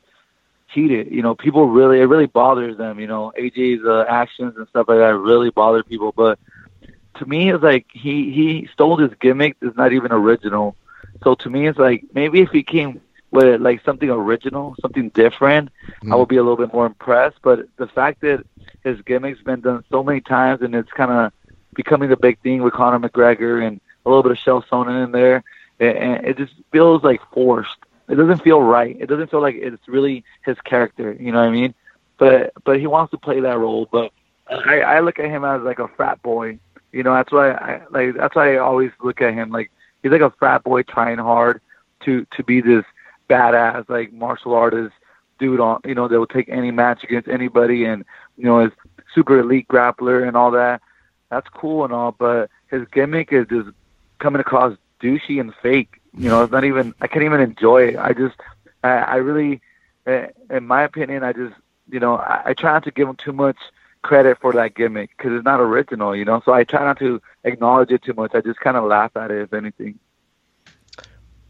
heated. 0.68 1.10
You 1.10 1.22
know, 1.22 1.34
people 1.34 1.68
really 1.68 2.00
it 2.00 2.04
really 2.04 2.26
bothers 2.26 2.76
them. 2.76 3.00
You 3.00 3.06
know, 3.06 3.32
AJ's 3.38 3.84
uh, 3.84 4.04
actions 4.08 4.54
and 4.56 4.68
stuff 4.68 4.88
like 4.88 4.98
that 4.98 5.16
really 5.16 5.50
bother 5.50 5.82
people. 5.82 6.12
But 6.12 6.38
to 7.16 7.26
me, 7.26 7.50
it's 7.50 7.62
like 7.62 7.86
he 7.92 8.30
he 8.32 8.68
stole 8.72 8.96
his 8.96 9.12
gimmick. 9.20 9.56
It's 9.60 9.76
not 9.76 9.92
even 9.92 10.12
original. 10.12 10.76
So 11.22 11.34
to 11.36 11.50
me, 11.50 11.66
it's 11.68 11.78
like 11.78 12.04
maybe 12.12 12.40
if 12.40 12.50
he 12.50 12.62
came 12.62 13.00
with 13.30 13.60
like 13.60 13.84
something 13.84 14.08
original, 14.08 14.74
something 14.80 15.10
different, 15.10 15.70
I 15.86 15.90
mm-hmm. 15.90 16.14
would 16.14 16.28
be 16.28 16.36
a 16.36 16.42
little 16.42 16.56
bit 16.56 16.72
more 16.72 16.86
impressed. 16.86 17.38
But 17.42 17.66
the 17.76 17.86
fact 17.86 18.20
that 18.20 18.44
his 18.84 19.00
gimmick's 19.02 19.42
been 19.42 19.60
done 19.60 19.84
so 19.90 20.02
many 20.02 20.20
times 20.20 20.62
and 20.62 20.74
it's 20.74 20.90
kind 20.92 21.10
of 21.10 21.32
becoming 21.74 22.08
the 22.08 22.16
big 22.16 22.40
thing 22.40 22.62
with 22.62 22.72
Conor 22.72 22.98
McGregor 22.98 23.66
and 23.66 23.80
a 24.04 24.08
little 24.08 24.22
bit 24.22 24.32
of 24.32 24.38
Chael 24.38 24.64
Sonnen 24.66 25.04
in 25.04 25.12
there, 25.12 25.42
and 25.80 26.24
it 26.24 26.38
just 26.38 26.54
feels 26.72 27.02
like 27.02 27.20
forced. 27.32 27.76
It 28.08 28.14
doesn't 28.14 28.42
feel 28.42 28.62
right. 28.62 28.96
It 28.98 29.06
doesn't 29.06 29.30
feel 29.30 29.42
like 29.42 29.56
it's 29.56 29.88
really 29.88 30.24
his 30.44 30.56
character. 30.60 31.16
You 31.18 31.32
know 31.32 31.40
what 31.40 31.48
I 31.48 31.50
mean? 31.50 31.74
But 32.18 32.52
but 32.64 32.78
he 32.78 32.86
wants 32.86 33.10
to 33.10 33.18
play 33.18 33.40
that 33.40 33.58
role. 33.58 33.88
But 33.90 34.12
I, 34.48 34.80
I 34.80 35.00
look 35.00 35.18
at 35.18 35.26
him 35.26 35.44
as 35.44 35.62
like 35.62 35.80
a 35.80 35.88
frat 35.88 36.22
boy. 36.22 36.58
You 36.92 37.02
know, 37.02 37.12
that's 37.12 37.32
why 37.32 37.50
I 37.50 37.82
like. 37.90 38.14
That's 38.14 38.34
why 38.34 38.54
I 38.54 38.58
always 38.58 38.92
look 39.02 39.20
at 39.20 39.34
him 39.34 39.50
like 39.50 39.70
he's 40.02 40.12
like 40.12 40.20
a 40.20 40.30
frat 40.38 40.62
boy 40.64 40.82
trying 40.82 41.18
hard 41.18 41.60
to 42.04 42.26
to 42.36 42.42
be 42.42 42.60
this 42.60 42.84
badass 43.28 43.88
like 43.88 44.12
martial 44.12 44.54
artist 44.54 44.94
dude 45.38 45.60
on 45.60 45.80
you 45.84 45.94
know 45.94 46.08
that 46.08 46.18
will 46.18 46.26
take 46.26 46.48
any 46.48 46.70
match 46.70 47.02
against 47.04 47.28
anybody 47.28 47.84
and 47.84 48.04
you 48.36 48.44
know 48.44 48.60
is 48.60 48.72
super 49.16 49.40
elite 49.40 49.66
grappler 49.66 50.26
and 50.26 50.36
all 50.36 50.52
that. 50.52 50.80
That's 51.30 51.48
cool 51.48 51.84
and 51.84 51.92
all, 51.92 52.12
but 52.12 52.50
his 52.68 52.86
gimmick 52.92 53.32
is 53.32 53.48
just 53.48 53.70
coming 54.20 54.40
across 54.40 54.76
douchey 55.00 55.40
and 55.40 55.52
fake. 55.60 56.00
You 56.16 56.28
know, 56.28 56.44
it's 56.44 56.52
not 56.52 56.64
even. 56.64 56.94
I 57.00 57.08
can't 57.08 57.24
even 57.24 57.40
enjoy 57.40 57.88
it. 57.88 57.96
I 57.96 58.12
just, 58.12 58.36
I, 58.84 58.90
I 58.90 59.16
really, 59.16 59.60
eh, 60.06 60.28
in 60.50 60.66
my 60.66 60.82
opinion, 60.82 61.24
I 61.24 61.32
just, 61.32 61.54
you 61.90 61.98
know, 61.98 62.16
I, 62.16 62.42
I 62.46 62.54
try 62.54 62.72
not 62.72 62.84
to 62.84 62.90
give 62.90 63.08
him 63.08 63.16
too 63.16 63.32
much 63.32 63.56
credit 64.02 64.38
for 64.40 64.52
that 64.52 64.74
gimmick 64.74 65.10
because 65.16 65.32
it's 65.32 65.44
not 65.44 65.60
original. 65.60 66.14
You 66.14 66.24
know, 66.24 66.42
so 66.44 66.52
I 66.52 66.64
try 66.64 66.84
not 66.84 66.98
to 67.00 67.20
acknowledge 67.44 67.90
it 67.90 68.02
too 68.02 68.14
much. 68.14 68.32
I 68.34 68.40
just 68.40 68.60
kind 68.60 68.76
of 68.76 68.84
laugh 68.84 69.16
at 69.16 69.30
it, 69.30 69.42
if 69.42 69.52
anything. 69.52 69.98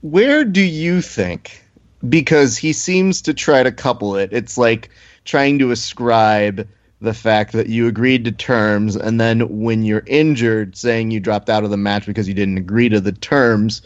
Where 0.02 0.44
do 0.44 0.62
you 0.62 1.02
think? 1.02 1.64
Because 2.06 2.56
he 2.56 2.72
seems 2.72 3.22
to 3.22 3.34
try 3.34 3.62
to 3.62 3.72
couple 3.72 4.16
it. 4.16 4.32
It's 4.32 4.56
like 4.56 4.90
trying 5.24 5.58
to 5.58 5.70
ascribe 5.70 6.68
the 7.00 7.14
fact 7.14 7.52
that 7.52 7.68
you 7.68 7.88
agreed 7.88 8.24
to 8.24 8.32
terms 8.32 8.96
and 8.96 9.20
then 9.20 9.60
when 9.60 9.84
you're 9.84 10.04
injured 10.06 10.76
saying 10.76 11.10
you 11.10 11.20
dropped 11.20 11.50
out 11.50 11.62
of 11.62 11.70
the 11.70 11.76
match 11.76 12.06
because 12.06 12.26
you 12.26 12.32
didn't 12.32 12.56
agree 12.56 12.88
to 12.88 13.00
the 13.00 13.12
terms 13.12 13.82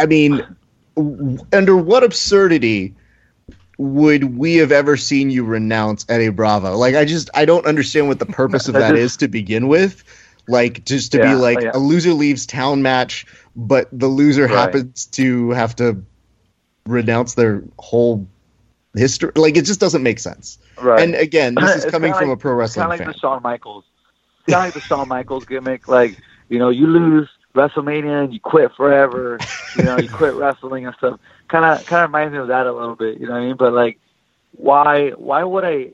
i 0.00 0.06
mean 0.06 0.44
under 1.52 1.76
what 1.76 2.02
absurdity 2.02 2.92
would 3.78 4.36
we 4.36 4.56
have 4.56 4.72
ever 4.72 4.96
seen 4.96 5.30
you 5.30 5.44
renounce 5.44 6.04
eddie 6.08 6.28
bravo 6.30 6.76
like 6.76 6.94
i 6.96 7.04
just 7.04 7.30
i 7.34 7.44
don't 7.44 7.64
understand 7.64 8.08
what 8.08 8.18
the 8.18 8.26
purpose 8.26 8.66
of 8.68 8.74
that 8.74 8.96
is 8.96 9.16
to 9.18 9.28
begin 9.28 9.68
with 9.68 10.02
like 10.48 10.84
just 10.84 11.12
to 11.12 11.18
Yeah, 11.18 11.30
be 11.30 11.34
like 11.36 11.58
oh, 11.58 11.64
yeah. 11.64 11.70
a 11.74 11.78
loser 11.78 12.12
leaves 12.12 12.44
town 12.46 12.82
match 12.82 13.24
but 13.54 13.88
the 13.92 14.08
loser 14.08 14.42
Right. 14.46 14.50
happens 14.52 15.06
to 15.12 15.50
have 15.50 15.76
to 15.76 16.02
renounce 16.86 17.34
their 17.34 17.62
whole 17.78 18.26
history 18.94 19.30
like 19.36 19.56
it 19.56 19.64
just 19.64 19.78
doesn't 19.80 20.02
make 20.02 20.18
sense 20.18 20.58
Right. 20.80 21.02
and 21.02 21.14
again, 21.16 21.54
this 21.54 21.76
is 21.84 21.90
coming 21.90 22.14
from 22.14 22.28
like- 22.28 22.38
a 22.38 22.40
pro 22.40 22.54
wrestling 22.54 22.84
kind 22.86 22.92
of 22.94 22.98
like 23.00 23.06
fan. 23.06 23.12
the 23.12 23.18
Shawn 23.18 23.42
Michaels. 23.42 23.84
Kind 24.48 24.56
of 24.56 24.64
like 24.66 24.74
the 24.74 24.80
Shawn 24.80 25.08
Michaels 25.08 25.44
gimmick. 25.44 25.88
Like, 25.88 26.16
you 26.48 26.58
know, 26.60 26.70
you 26.70 26.86
lose 26.86 27.28
WrestleMania 27.54 28.24
and 28.24 28.32
you 28.32 28.38
quit 28.38 28.70
forever. 28.76 29.38
You 29.76 29.82
know, 29.82 29.98
you 29.98 30.08
quit 30.08 30.34
wrestling 30.36 30.86
and 30.86 30.94
stuff. 30.96 31.18
Kind 31.48 31.64
of, 31.64 31.84
kind 31.86 32.04
of 32.04 32.10
reminds 32.10 32.32
me 32.32 32.38
of 32.38 32.48
that 32.48 32.66
a 32.66 32.72
little 32.72 32.96
bit. 32.96 33.18
You 33.18 33.26
know 33.26 33.32
what 33.32 33.42
I 33.42 33.46
mean? 33.46 33.56
But 33.56 33.72
like, 33.72 33.98
why, 34.52 35.10
why 35.10 35.44
would 35.44 35.64
I 35.64 35.92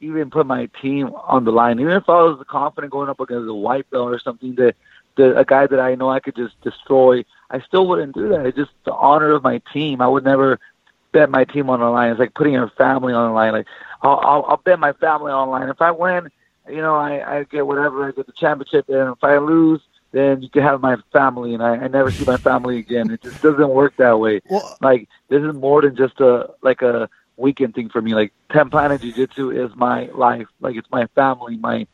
even 0.00 0.30
put 0.30 0.46
my 0.46 0.66
team 0.82 1.12
on 1.14 1.44
the 1.44 1.52
line? 1.52 1.80
Even 1.80 1.92
if 1.92 2.08
I 2.08 2.22
was 2.22 2.44
confident 2.48 2.92
going 2.92 3.08
up 3.08 3.20
against 3.20 3.48
a 3.48 3.54
white 3.54 3.88
belt 3.90 4.12
or 4.12 4.18
something 4.18 4.54
that, 4.56 4.74
that 5.16 5.38
a 5.38 5.44
guy 5.44 5.66
that 5.66 5.80
I 5.80 5.94
know 5.94 6.10
I 6.10 6.20
could 6.20 6.36
just 6.36 6.60
destroy, 6.60 7.24
I 7.50 7.60
still 7.60 7.86
wouldn't 7.86 8.14
do 8.14 8.28
that. 8.30 8.46
It's 8.46 8.56
just 8.56 8.72
the 8.84 8.92
honor 8.92 9.32
of 9.32 9.42
my 9.42 9.62
team. 9.72 10.00
I 10.00 10.08
would 10.08 10.24
never 10.24 10.58
bet 11.12 11.30
my 11.30 11.44
team 11.44 11.70
on 11.70 11.80
the 11.80 11.86
line. 11.86 12.10
It's 12.10 12.20
like 12.20 12.34
putting 12.34 12.52
your 12.52 12.68
family 12.70 13.14
on 13.14 13.30
the 13.30 13.34
line. 13.34 13.52
Like 13.52 13.66
I'll, 14.02 14.20
I'll, 14.22 14.44
I'll 14.48 14.56
bet 14.58 14.78
my 14.78 14.92
family 14.92 15.32
on 15.32 15.48
the 15.48 15.52
line. 15.52 15.68
If 15.68 15.80
I 15.80 15.90
win, 15.90 16.28
you 16.68 16.82
know, 16.82 16.96
I, 16.96 17.38
I 17.38 17.44
get 17.44 17.66
whatever. 17.66 18.06
I 18.06 18.10
get 18.10 18.26
the 18.26 18.32
championship. 18.32 18.88
And 18.88 19.12
if 19.12 19.24
I 19.24 19.38
lose, 19.38 19.80
then 20.16 20.40
you 20.40 20.48
can 20.48 20.62
have 20.62 20.80
my 20.80 20.96
family, 21.12 21.52
and 21.52 21.62
I, 21.62 21.76
I 21.76 21.88
never 21.88 22.10
see 22.10 22.24
my 22.24 22.38
family 22.38 22.78
again. 22.78 23.10
It 23.10 23.20
just 23.22 23.42
doesn't 23.42 23.68
work 23.68 23.94
that 23.98 24.18
way. 24.18 24.40
Well, 24.48 24.76
Like 24.80 25.08
this 25.28 25.42
is 25.42 25.54
more 25.54 25.82
than 25.82 25.94
just 25.94 26.20
a 26.20 26.50
like 26.62 26.80
a 26.80 27.10
weekend 27.36 27.74
thing 27.74 27.90
for 27.90 28.00
me. 28.00 28.14
Like 28.14 28.32
10th 28.48 28.70
Planet 28.70 29.02
Jiu 29.02 29.12
Jitsu 29.12 29.50
is 29.50 29.70
my 29.76 30.06
life. 30.14 30.46
Like 30.60 30.76
it's 30.76 30.90
my 30.90 31.06
family, 31.08 31.58
my 31.58 31.86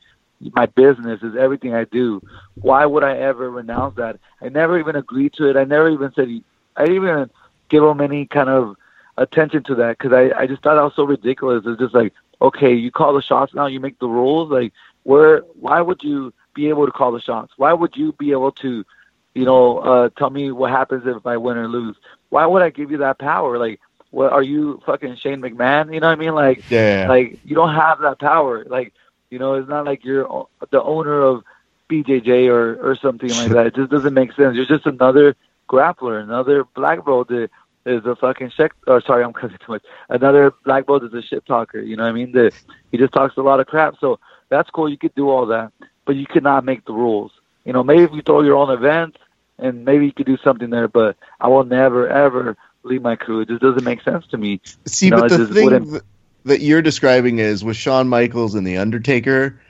my 0.53 0.67
business 0.67 1.21
is 1.23 1.35
everything 1.35 1.75
I 1.75 1.85
do. 1.85 2.23
Why 2.55 2.87
would 2.87 3.03
I 3.03 3.17
ever 3.17 3.51
renounce 3.51 3.97
that? 3.97 4.21
I 4.41 4.49
never 4.51 4.79
even 4.79 4.95
agreed 4.95 5.33
to 5.35 5.49
it. 5.51 5.57
I 5.57 5.65
never 5.65 5.89
even 5.89 6.13
said. 6.15 6.29
I 6.77 6.85
didn't 6.85 6.97
even 7.03 7.31
give 7.71 7.83
him 7.83 8.01
any 8.01 8.27
kind 8.27 8.49
of 8.49 8.77
attention 9.19 9.65
to 9.65 9.75
that 9.77 9.99
because 9.99 10.13
I, 10.13 10.31
I 10.43 10.47
just 10.47 10.63
thought 10.63 10.77
that 10.77 10.83
was 10.83 10.95
so 10.95 11.05
ridiculous. 11.05 11.65
It's 11.67 11.81
just 11.81 11.95
like, 11.95 12.13
okay, 12.41 12.73
you 12.73 12.91
call 12.93 13.15
the 13.15 13.21
shots 13.23 13.53
now, 13.53 13.67
you 13.67 13.81
make 13.81 13.99
the 13.99 14.09
rules. 14.09 14.51
Like, 14.51 14.73
where? 15.03 15.41
Why 15.61 15.81
would 15.81 16.05
you 16.05 16.33
be 16.55 16.69
able 16.69 16.87
to 16.87 16.93
call 16.93 17.13
the 17.13 17.21
shots? 17.21 17.53
Why 17.57 17.73
would 17.73 17.97
you 17.97 18.13
be 18.13 18.33
able 18.33 18.53
to, 18.53 18.85
you 19.35 19.45
know, 19.45 19.79
uh, 19.79 20.09
tell 20.17 20.31
me 20.31 20.51
what 20.53 20.71
happens 20.71 21.03
if 21.07 21.27
I 21.27 21.37
win 21.37 21.57
or 21.57 21.69
lose? 21.69 21.97
Why 22.31 22.47
would 22.47 22.63
I 22.63 22.71
give 22.71 22.91
you 22.91 22.99
that 22.99 23.19
power? 23.19 23.59
Like, 23.59 23.81
what 24.11 24.33
are 24.33 24.43
you 24.43 24.81
fucking 24.85 25.17
Shane 25.17 25.41
McMahon? 25.41 25.93
You 25.93 26.01
know 26.01 26.09
what 26.09 26.19
I 26.19 26.21
mean? 26.21 26.35
Like, 26.35 26.65
Yeah. 26.71 27.07
like 27.09 27.39
you 27.45 27.55
don't 27.55 27.75
have 27.75 28.01
that 28.01 28.19
power. 28.19 28.65
Like, 28.65 28.93
you 29.31 29.39
know, 29.39 29.55
it's 29.55 29.69
not 29.69 29.87
like 29.87 30.05
you're 30.05 30.47
the 30.71 30.83
owner 30.83 31.21
of 31.23 31.43
BJJ 31.91 32.49
or 32.49 32.75
or 32.87 32.97
something 32.97 33.31
like 33.31 33.51
that. 33.55 33.67
It 33.67 33.75
just 33.77 33.91
doesn't 33.91 34.15
make 34.15 34.33
sense. 34.35 34.55
You're 34.57 34.67
just 34.67 34.87
another 34.87 35.35
grappler, 35.69 36.23
another 36.23 36.65
black 36.75 37.05
belt 37.05 37.29
that 37.29 37.49
is 37.87 38.05
a 38.05 38.15
fucking 38.17 38.51
shit. 38.51 38.73
Or 38.87 39.01
sorry, 39.01 39.25
I'm 39.25 39.33
cussing 39.33 39.59
too 39.67 39.73
much. 39.73 39.83
Another 40.11 40.53
black 40.65 40.87
belt 40.87 41.05
is 41.05 41.15
a 41.15 41.23
shit 41.23 41.45
talker. 41.47 41.81
You 41.81 41.97
know 41.97 42.03
what 42.05 42.11
I 42.11 42.13
mean? 42.13 42.33
That 42.33 42.53
he 42.91 42.99
just 42.99 43.13
talks 43.15 43.37
a 43.39 43.43
lot 43.43 43.61
of 43.61 43.67
crap. 43.67 43.95
So 43.99 44.19
that's 44.51 44.69
cool. 44.71 44.89
You 44.89 44.99
could 44.99 45.15
do 45.15 45.31
all 45.31 45.47
that, 45.47 45.73
but 46.05 46.17
you 46.17 46.27
cannot 46.27 46.65
make 46.65 46.85
the 46.85 46.93
rules. 46.93 47.33
You 47.65 47.73
know, 47.73 47.83
maybe 47.83 48.03
if 48.03 48.11
you 48.13 48.23
throw 48.23 48.43
your 48.43 48.57
own 48.57 48.71
events, 48.71 49.19
and 49.59 49.85
maybe 49.85 50.07
you 50.07 50.13
could 50.13 50.27
do 50.27 50.37
something 50.39 50.71
there. 50.71 50.89
But 50.89 51.17
I 51.41 51.49
will 51.49 51.65
never 51.65 52.09
ever 52.09 52.57
leave 52.83 53.03
my 53.03 53.17
crew. 53.17 53.41
It 53.41 53.49
just 53.49 53.63
doesn't 53.63 53.85
make 53.85 54.03
sense 54.03 54.27
to 54.29 54.39
me. 54.39 54.61
See, 54.87 55.11
no, 55.11 55.21
but 55.21 55.29
the 55.29 55.47
thing 55.47 55.65
wouldn't- 55.65 56.03
that 56.45 56.61
you're 56.61 56.83
describing 56.83 57.39
is 57.39 57.65
with 57.65 57.77
Shawn 57.77 58.09
Michaels 58.09 58.55
and 58.57 58.67
The 58.67 58.79
Undertaker, 58.79 59.61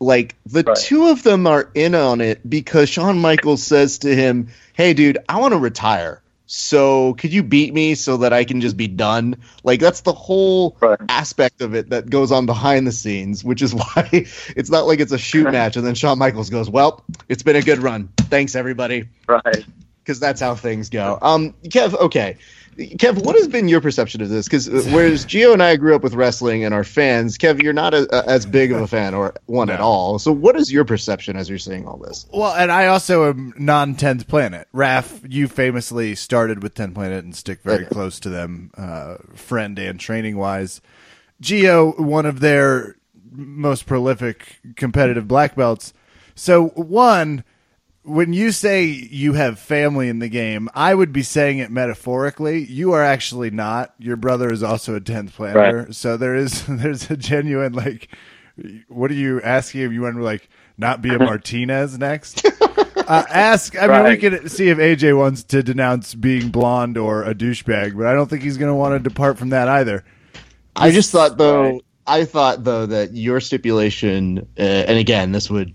like 0.00 0.34
the 0.46 0.62
Right. 0.62 0.76
two 0.76 1.08
of 1.08 1.22
them 1.22 1.46
are 1.46 1.68
in 1.74 1.94
on 1.94 2.20
it 2.20 2.48
because 2.48 2.88
Shawn 2.88 3.18
Michaels 3.18 3.62
says 3.62 3.98
to 3.98 4.14
him, 4.14 4.48
Hey, 4.72 4.94
dude, 4.94 5.18
I 5.28 5.38
want 5.38 5.52
to 5.52 5.58
retire. 5.58 6.22
So 6.46 7.14
could 7.14 7.32
you 7.32 7.42
beat 7.42 7.74
me 7.74 7.94
so 7.96 8.18
that 8.18 8.32
I 8.32 8.44
can 8.44 8.60
just 8.60 8.76
be 8.76 8.86
done? 8.86 9.36
Like 9.64 9.80
that's 9.80 10.00
the 10.02 10.12
whole 10.12 10.76
Right. 10.80 10.98
aspect 11.08 11.60
of 11.60 11.74
it 11.74 11.90
that 11.90 12.08
goes 12.08 12.30
on 12.32 12.46
behind 12.46 12.86
the 12.86 12.92
scenes, 12.92 13.42
which 13.44 13.62
is 13.62 13.74
why 13.74 14.08
it's 14.12 14.70
not 14.70 14.86
like 14.86 15.00
it's 15.00 15.12
a 15.12 15.18
shoot 15.18 15.50
match 15.50 15.76
and 15.76 15.84
then 15.86 15.94
Shawn 15.94 16.18
Michaels 16.18 16.50
goes, 16.50 16.70
Well, 16.70 17.04
it's 17.28 17.42
been 17.42 17.56
a 17.56 17.62
good 17.62 17.78
run. 17.78 18.08
Thanks 18.16 18.54
everybody 18.54 19.08
Right. 19.28 19.64
because 20.04 20.20
that's 20.20 20.40
how 20.40 20.54
things 20.54 20.88
go. 20.88 21.18
Um, 21.20 21.54
Kev, 21.64 21.94
okay, 21.94 22.36
Kev, 22.76 23.24
what 23.24 23.36
has 23.36 23.48
been 23.48 23.68
your 23.68 23.80
perception 23.80 24.20
of 24.20 24.28
this? 24.28 24.46
Because 24.46 24.68
whereas 24.92 25.24
Gio 25.24 25.52
and 25.52 25.62
I 25.62 25.76
grew 25.76 25.94
up 25.94 26.02
with 26.02 26.14
wrestling 26.14 26.62
and 26.64 26.74
are 26.74 26.84
fans, 26.84 27.38
Kev, 27.38 27.62
you're 27.62 27.72
not 27.72 27.94
a, 27.94 28.06
a- 28.14 28.28
as 28.28 28.44
big 28.44 28.70
of 28.72 28.80
a 28.80 28.86
fan 28.86 29.14
or 29.14 29.34
one 29.46 29.70
at 29.70 29.80
all. 29.80 30.18
So, 30.18 30.30
what 30.32 30.56
is 30.56 30.70
your 30.72 30.84
perception 30.84 31.36
as 31.36 31.48
you're 31.48 31.58
seeing 31.58 31.86
all 31.86 31.96
this? 31.96 32.26
Well, 32.32 32.54
and 32.54 32.70
I 32.70 32.86
also 32.88 33.30
am 33.30 33.54
non 33.58 33.94
10th 33.94 34.26
Planet. 34.26 34.68
Raf, 34.72 35.20
you 35.26 35.48
famously 35.48 36.14
started 36.14 36.62
with 36.62 36.74
10th 36.74 36.94
Planet 36.94 37.24
and 37.24 37.34
stick 37.34 37.62
very 37.62 37.84
Okay. 37.84 37.94
close 37.94 38.20
to 38.20 38.28
them, 38.28 38.70
uh, 38.76 39.16
friend 39.34 39.78
and 39.78 39.98
training 39.98 40.36
wise. 40.36 40.80
Gio, 41.42 41.98
one 41.98 42.26
of 42.26 42.40
their 42.40 42.96
most 43.32 43.86
prolific 43.86 44.58
competitive 44.76 45.26
black 45.28 45.54
belts. 45.54 45.92
So, 46.34 46.68
one, 46.68 47.42
when 48.06 48.32
you 48.32 48.52
say 48.52 48.84
you 48.84 49.32
have 49.34 49.58
family 49.58 50.08
in 50.08 50.20
the 50.20 50.28
game, 50.28 50.68
I 50.74 50.94
would 50.94 51.12
be 51.12 51.22
saying 51.22 51.58
it 51.58 51.70
metaphorically. 51.70 52.64
You 52.64 52.92
are 52.92 53.02
actually 53.02 53.50
not. 53.50 53.94
Your 53.98 54.16
brother 54.16 54.50
is 54.52 54.62
also 54.62 54.94
a 54.94 55.00
10th 55.00 55.32
planet. 55.32 55.94
So 55.94 56.16
there 56.16 56.34
is 56.34 56.64
there's 56.68 57.10
a 57.10 57.16
genuine 57.16 57.72
like 57.72 58.08
what 58.88 59.10
are 59.10 59.14
you 59.14 59.42
asking 59.42 59.82
if 59.82 59.92
you 59.92 60.00
want 60.02 60.16
to 60.16 60.22
like 60.22 60.48
not 60.78 61.02
be 61.02 61.12
a 61.14 61.18
Martinez 61.20 61.98
next? 61.98 62.46
Uh, 62.46 63.24
ask. 63.28 63.76
I 63.76 63.82
mean, 63.86 64.02
we 64.04 64.10
Right. 64.10 64.20
could 64.20 64.50
see 64.50 64.68
if 64.68 64.78
AJ 64.78 65.16
wants 65.16 65.42
to 65.44 65.62
denounce 65.62 66.14
being 66.14 66.48
blonde 66.50 66.96
or 66.96 67.22
a 67.24 67.34
douchebag, 67.34 67.96
but 67.96 68.06
I 68.06 68.14
don't 68.14 68.28
think 68.30 68.42
he's 68.42 68.56
going 68.56 68.70
to 68.70 68.74
want 68.74 68.94
to 68.94 68.98
depart 68.98 69.38
from 69.38 69.50
that 69.50 69.68
either. 69.68 70.04
I 70.74 70.90
just 70.90 71.10
thought 71.12 71.38
though, 71.38 71.62
Right. 71.72 71.82
I 72.06 72.24
thought 72.24 72.64
though 72.64 72.86
that 72.86 73.14
your 73.14 73.40
stipulation, 73.40 74.46
uh, 74.58 74.62
and 74.62 74.98
again, 74.98 75.32
this 75.32 75.50
would. 75.50 75.74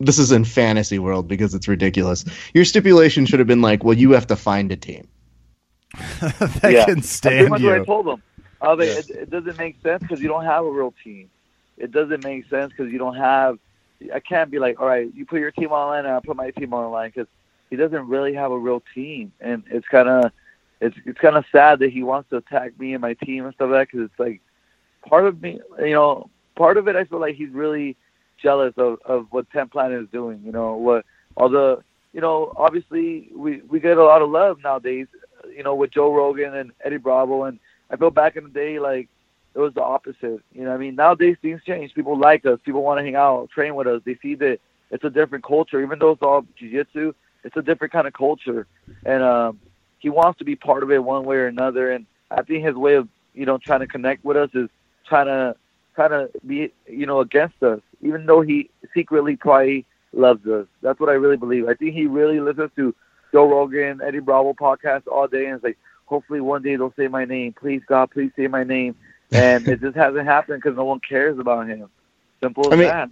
This 0.00 0.18
is 0.18 0.30
in 0.30 0.44
fantasy 0.44 0.98
world 0.98 1.26
because 1.26 1.54
it's 1.54 1.66
ridiculous. 1.66 2.24
Your 2.54 2.64
stipulation 2.64 3.26
should 3.26 3.40
have 3.40 3.48
been 3.48 3.62
like, 3.62 3.82
well, 3.82 3.96
you 3.96 4.12
have 4.12 4.28
to 4.28 4.36
find 4.36 4.70
a 4.70 4.76
team. 4.76 5.08
that 6.20 6.70
yeah. 6.70 6.84
can 6.84 6.96
That's 6.96 7.20
pretty 7.20 7.38
stand 7.38 7.50
much 7.50 7.62
what 7.62 7.80
I 7.80 7.84
told 7.84 8.06
them. 8.06 8.22
I 8.60 8.72
was 8.72 8.78
like, 8.78 9.10
it, 9.10 9.16
it 9.22 9.30
doesn't 9.30 9.58
make 9.58 9.80
sense 9.82 10.02
because 10.02 10.20
you 10.20 10.28
don't 10.28 10.44
have 10.44 10.64
a 10.64 10.70
real 10.70 10.94
team. 11.02 11.30
It 11.76 11.92
doesn't 11.92 12.24
make 12.24 12.48
sense 12.48 12.72
because 12.76 12.92
you 12.92 12.98
don't 12.98 13.16
have. 13.16 13.58
I 14.12 14.20
can't 14.20 14.50
be 14.50 14.58
like, 14.58 14.80
all 14.80 14.86
right, 14.86 15.12
you 15.14 15.26
put 15.26 15.40
your 15.40 15.50
team 15.50 15.72
on 15.72 15.80
the 15.80 15.86
line 15.86 16.04
and 16.06 16.14
I 16.14 16.20
put 16.20 16.36
my 16.36 16.50
team 16.50 16.72
on 16.74 16.84
the 16.84 16.88
line 16.88 17.10
because 17.14 17.28
he 17.70 17.76
doesn't 17.76 18.08
really 18.08 18.34
have 18.34 18.52
a 18.52 18.58
real 18.58 18.82
team, 18.94 19.32
and 19.40 19.62
it's 19.70 19.86
kind 19.88 20.08
of, 20.08 20.32
it's 20.80 20.96
it's 21.04 21.18
kind 21.18 21.36
of 21.36 21.44
sad 21.50 21.80
that 21.80 21.90
he 21.90 22.02
wants 22.02 22.30
to 22.30 22.36
attack 22.36 22.78
me 22.78 22.94
and 22.94 23.02
my 23.02 23.14
team 23.14 23.44
and 23.44 23.54
stuff 23.54 23.70
like 23.70 23.80
that 23.80 23.92
because 23.92 24.06
it's 24.10 24.18
like, 24.18 24.40
part 25.06 25.26
of 25.26 25.42
me, 25.42 25.60
you 25.80 25.92
know, 25.92 26.30
part 26.56 26.76
of 26.76 26.88
it 26.88 26.96
I 26.96 27.04
feel 27.04 27.20
like 27.20 27.34
he's 27.34 27.50
really 27.50 27.96
jealous 28.40 28.74
of, 28.76 28.98
of 29.04 29.26
what 29.30 29.50
10th 29.50 29.72
Planet 29.72 30.02
is 30.02 30.08
doing. 30.10 30.42
You 30.44 30.52
know 30.52 30.74
what 30.74 31.04
all 31.36 31.48
the 31.48 31.82
you 32.12 32.20
know 32.20 32.52
obviously 32.56 33.30
we 33.34 33.60
we 33.62 33.80
get 33.80 33.98
a 33.98 34.04
lot 34.04 34.22
of 34.22 34.30
love 34.30 34.58
nowadays. 34.62 35.06
You 35.54 35.62
know 35.62 35.74
with 35.74 35.90
Joe 35.90 36.12
Rogan 36.14 36.54
and 36.54 36.72
Eddie 36.84 36.98
Bravo, 36.98 37.44
and 37.44 37.58
I 37.90 37.96
feel 37.96 38.10
back 38.10 38.36
in 38.36 38.44
the 38.44 38.50
day 38.50 38.78
like 38.78 39.08
it 39.54 39.58
was 39.58 39.74
the 39.74 39.82
opposite. 39.82 40.40
You 40.52 40.64
know, 40.64 40.72
I 40.72 40.76
mean, 40.76 40.94
nowadays 40.94 41.36
things 41.42 41.60
change. 41.66 41.94
People 41.94 42.18
like 42.18 42.46
us. 42.46 42.60
People 42.64 42.82
want 42.82 42.98
to 42.98 43.04
hang 43.04 43.16
out, 43.16 43.50
train 43.50 43.74
with 43.74 43.86
us. 43.86 44.02
They 44.04 44.16
see 44.22 44.34
that 44.36 44.60
it's 44.90 45.04
a 45.04 45.10
different 45.10 45.44
culture, 45.44 45.82
even 45.82 45.98
though 45.98 46.12
it's 46.12 46.22
all 46.22 46.46
jiu-jitsu. 46.56 47.12
It's 47.44 47.56
a 47.56 47.62
different 47.62 47.92
kind 47.92 48.06
of 48.06 48.12
culture, 48.12 48.66
and 49.06 49.22
um, 49.22 49.60
he 49.98 50.10
wants 50.10 50.38
to 50.38 50.44
be 50.44 50.56
part 50.56 50.82
of 50.82 50.90
it 50.90 51.02
one 51.02 51.24
way 51.24 51.36
or 51.36 51.46
another. 51.46 51.92
And 51.92 52.04
I 52.30 52.42
think 52.42 52.64
his 52.64 52.74
way 52.74 52.94
of 52.94 53.08
you 53.34 53.46
know 53.46 53.58
trying 53.58 53.80
to 53.80 53.86
connect 53.86 54.24
with 54.24 54.36
us 54.36 54.50
is 54.54 54.68
trying 55.06 55.26
to 55.26 55.56
trying 55.94 56.10
to 56.10 56.30
be 56.46 56.72
you 56.86 57.06
know 57.06 57.20
against 57.20 57.62
us, 57.62 57.80
even 58.00 58.26
though 58.26 58.40
he 58.40 58.70
secretly 58.94 59.36
probably 59.36 59.86
loves 60.12 60.46
us. 60.46 60.66
That's 60.82 60.98
what 61.00 61.10
I 61.10 61.14
really 61.14 61.36
believe. 61.36 61.68
I 61.68 61.74
think 61.74 61.94
he 61.94 62.06
really 62.06 62.40
listens 62.40 62.70
to 62.76 62.94
Joe 63.32 63.48
Rogan, 63.48 64.00
Eddie 64.02 64.20
Bravo 64.20 64.54
podcast 64.54 65.06
all 65.06 65.28
day, 65.28 65.46
and 65.46 65.56
it's 65.56 65.64
like, 65.64 65.78
hopefully 66.06 66.40
one 66.40 66.62
day 66.62 66.76
they'll 66.76 66.94
say 66.96 67.08
my 67.08 67.24
name. 67.24 67.52
Please 67.52 67.82
God, 67.86 68.10
please 68.10 68.30
say 68.36 68.46
my 68.46 68.64
name. 68.64 68.96
And 69.30 69.68
it 69.68 69.82
just 69.82 69.94
hasn't 69.94 70.24
happened 70.24 70.62
because 70.62 70.76
no 70.76 70.84
one 70.84 71.00
cares 71.00 71.38
about 71.38 71.68
him. 71.68 71.90
Simple 72.42 72.66
as 72.66 72.72
I 72.72 72.76
mean, 72.76 72.88
that. 72.88 73.10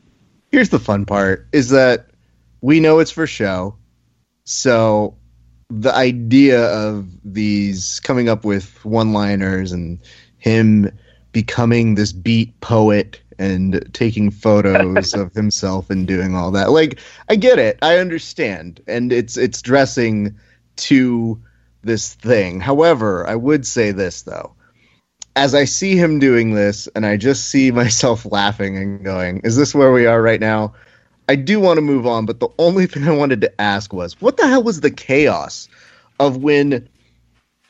Here's 0.51 0.70
the 0.70 0.79
fun 0.79 1.05
part: 1.05 1.46
is 1.53 1.68
that 1.70 2.09
we 2.62 2.81
know 2.81 3.01
it's 3.01 3.11
for 3.11 3.27
show, 3.27 3.77
so 4.44 5.18
the 5.68 5.94
idea 5.94 6.64
of 6.70 7.07
these 7.22 8.01
coming 8.01 8.31
up 8.31 8.44
with 8.46 8.83
one-liners 8.85 9.72
and 9.72 9.99
him 10.38 10.90
becoming 11.33 11.96
this 11.96 12.12
beat 12.12 12.59
poet 12.61 13.20
and 13.38 13.88
taking 13.92 14.31
photos 14.31 15.14
of 15.14 15.33
himself 15.33 15.90
and 15.90 16.07
doing 16.07 16.35
all 16.35 16.51
that. 16.53 16.70
Like 16.70 17.01
i 17.29 17.37
get 17.37 17.59
it. 17.59 17.79
I 17.83 17.99
understand. 17.99 18.81
And 18.87 19.12
it's 19.12 19.37
it's 19.37 19.62
dressing 19.62 20.37
to 20.77 21.40
this 21.83 22.14
thing. 22.14 22.61
However 22.61 23.27
i 23.29 23.35
would 23.35 23.66
say 23.66 23.92
this 23.92 24.22
though. 24.22 24.55
As 25.35 25.55
i 25.55 25.64
see 25.64 25.96
him 25.96 26.18
doing 26.18 26.55
this 26.55 26.88
and 26.88 27.05
i 27.07 27.16
just 27.16 27.49
see 27.49 27.70
myself 27.83 28.27
laughing 28.27 28.77
and 28.77 29.05
going 29.05 29.40
is 29.44 29.57
this 29.57 29.75
where 29.75 29.92
we 29.92 30.07
are 30.07 30.20
right 30.20 30.40
now? 30.40 30.75
I 31.29 31.35
do 31.35 31.59
want 31.59 31.79
to 31.79 31.83
move 31.83 32.07
on 32.07 32.27
but 32.27 32.40
the 32.40 32.49
only 32.59 32.87
thing 32.87 33.09
i 33.09 33.11
wanted 33.11 33.40
to 33.40 33.61
ask 33.61 33.92
was 33.92 34.20
what 34.20 34.37
the 34.37 34.46
hell 34.46 34.62
was 34.62 34.81
the 34.81 34.92
chaos 34.92 35.68
of 36.20 36.37
when 36.37 36.88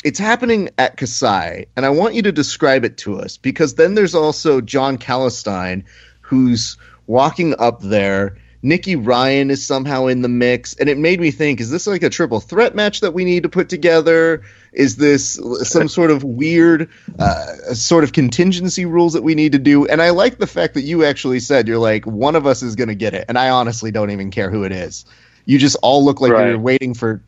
it's 0.06 0.20
happening 0.20 0.70
at 0.78 0.96
Kasai, 0.96 1.66
and 1.74 1.84
I 1.84 1.90
want 1.90 2.14
you 2.14 2.22
to 2.22 2.30
describe 2.30 2.84
it 2.84 2.96
to 2.98 3.18
us 3.18 3.38
because 3.38 3.74
then 3.74 3.96
there's 3.96 4.14
also 4.14 4.60
Jon 4.60 4.98
Calestine 4.98 5.84
who's 6.20 6.76
walking 7.08 7.56
up 7.58 7.80
there. 7.80 8.38
Nicky 8.62 8.94
Ryan 8.94 9.50
is 9.50 9.66
somehow 9.66 10.06
in 10.06 10.22
the 10.22 10.28
mix, 10.28 10.74
and 10.74 10.88
it 10.88 10.96
made 10.96 11.18
me 11.20 11.32
think: 11.32 11.60
Is 11.60 11.72
this 11.72 11.88
like 11.88 12.04
a 12.04 12.08
triple 12.08 12.38
threat 12.38 12.76
match 12.76 13.00
that 13.00 13.14
we 13.14 13.24
need 13.24 13.42
to 13.42 13.48
put 13.48 13.68
together? 13.68 14.44
Is 14.72 14.94
this 14.94 15.40
some 15.64 15.88
sort 15.88 16.12
of 16.12 16.22
weird, 16.22 16.88
uh, 17.18 17.74
sort 17.74 18.04
of 18.04 18.12
contingency 18.12 18.86
rules 18.86 19.14
that 19.14 19.24
we 19.24 19.34
need 19.34 19.52
to 19.52 19.58
do? 19.58 19.86
And 19.88 20.00
I 20.00 20.10
like 20.10 20.38
the 20.38 20.46
fact 20.46 20.74
that 20.74 20.82
you 20.82 21.04
actually 21.04 21.40
said 21.40 21.66
you're 21.66 21.78
like 21.78 22.06
one 22.06 22.36
of 22.36 22.46
us 22.46 22.62
is 22.62 22.76
going 22.76 22.88
to 22.90 22.94
get 22.94 23.12
it, 23.14 23.24
and 23.28 23.36
I 23.36 23.50
honestly 23.50 23.90
don't 23.90 24.12
even 24.12 24.30
care 24.30 24.50
who 24.50 24.62
it 24.62 24.70
is. 24.70 25.04
You 25.46 25.58
just 25.58 25.76
all 25.82 26.04
look 26.04 26.20
like 26.20 26.30
Right. 26.30 26.50
you're 26.50 26.58
waiting 26.60 26.94
for 26.94 27.22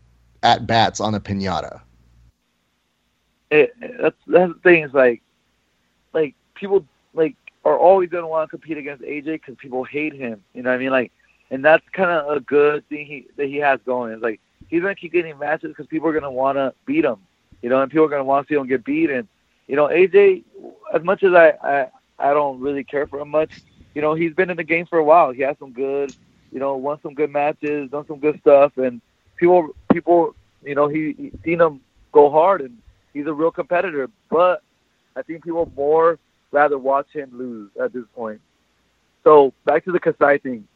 at 0.44 0.64
bats 0.64 1.00
on 1.00 1.16
a 1.16 1.20
pinata. 1.20 1.80
It, 3.50 3.74
that's 3.80 4.16
that's 4.26 4.52
the 4.52 4.60
thing 4.62 4.84
is 4.84 4.92
like 4.92 5.22
like 6.12 6.34
people 6.54 6.84
like 7.14 7.36
are 7.64 7.78
always 7.78 8.10
gonna 8.10 8.28
want 8.28 8.48
to 8.48 8.50
compete 8.50 8.78
against 8.78 9.02
AJ 9.02 9.24
because 9.24 9.56
people 9.56 9.84
hate 9.84 10.14
him. 10.14 10.42
You 10.54 10.62
know 10.62 10.70
what 10.70 10.76
I 10.76 10.78
mean? 10.78 10.90
Like, 10.90 11.12
and 11.50 11.64
that's 11.64 11.84
kind 11.92 12.10
of 12.10 12.36
a 12.36 12.40
good 12.40 12.88
thing 12.88 13.06
he 13.06 13.26
that 13.36 13.46
he 13.46 13.56
has 13.56 13.80
going. 13.84 14.12
It's 14.12 14.22
like 14.22 14.40
he's 14.68 14.82
gonna 14.82 14.94
keep 14.94 15.12
getting 15.12 15.38
matches 15.38 15.70
because 15.70 15.86
people 15.86 16.08
are 16.08 16.12
gonna 16.12 16.30
want 16.30 16.56
to 16.56 16.74
beat 16.86 17.04
him. 17.04 17.16
You 17.62 17.70
know, 17.70 17.80
and 17.82 17.90
people 17.90 18.06
are 18.06 18.10
gonna 18.10 18.24
want 18.24 18.46
to 18.46 18.52
see 18.52 18.58
him 18.58 18.66
get 18.66 18.84
beat. 18.84 19.10
And 19.10 19.26
you 19.66 19.76
know, 19.76 19.88
AJ, 19.88 20.44
as 20.94 21.02
much 21.02 21.22
as 21.22 21.32
I 21.34 21.52
I 21.62 21.88
I 22.18 22.34
don't 22.34 22.60
really 22.60 22.84
care 22.84 23.06
for 23.06 23.20
him 23.20 23.30
much, 23.30 23.50
you 23.94 24.02
know, 24.02 24.14
he's 24.14 24.34
been 24.34 24.50
in 24.50 24.56
the 24.56 24.64
game 24.64 24.86
for 24.86 24.98
a 24.98 25.04
while. 25.04 25.30
He 25.30 25.42
has 25.42 25.56
some 25.58 25.72
good, 25.72 26.14
you 26.52 26.58
know, 26.60 26.76
won 26.76 26.98
some 27.02 27.14
good 27.14 27.30
matches, 27.30 27.90
done 27.90 28.06
some 28.06 28.18
good 28.18 28.38
stuff, 28.40 28.76
and 28.76 29.00
people 29.36 29.70
people 29.92 30.34
you 30.62 30.74
know 30.74 30.88
he, 30.88 31.14
he 31.16 31.32
seen 31.44 31.60
him 31.60 31.80
go 32.12 32.30
hard 32.30 32.60
and 32.60 32.78
he's 33.12 33.26
a 33.26 33.32
real 33.32 33.50
competitor. 33.50 34.08
But 34.30 34.62
I 35.16 35.22
think 35.22 35.44
people 35.44 35.70
more 35.76 36.18
rather 36.50 36.78
watch 36.78 37.08
him 37.12 37.30
lose 37.32 37.70
at 37.82 37.92
this 37.92 38.04
point. 38.14 38.40
So 39.24 39.52
back 39.64 39.84
to 39.84 39.92
the 39.92 40.00
Kasai 40.00 40.38
thing. 40.38 40.66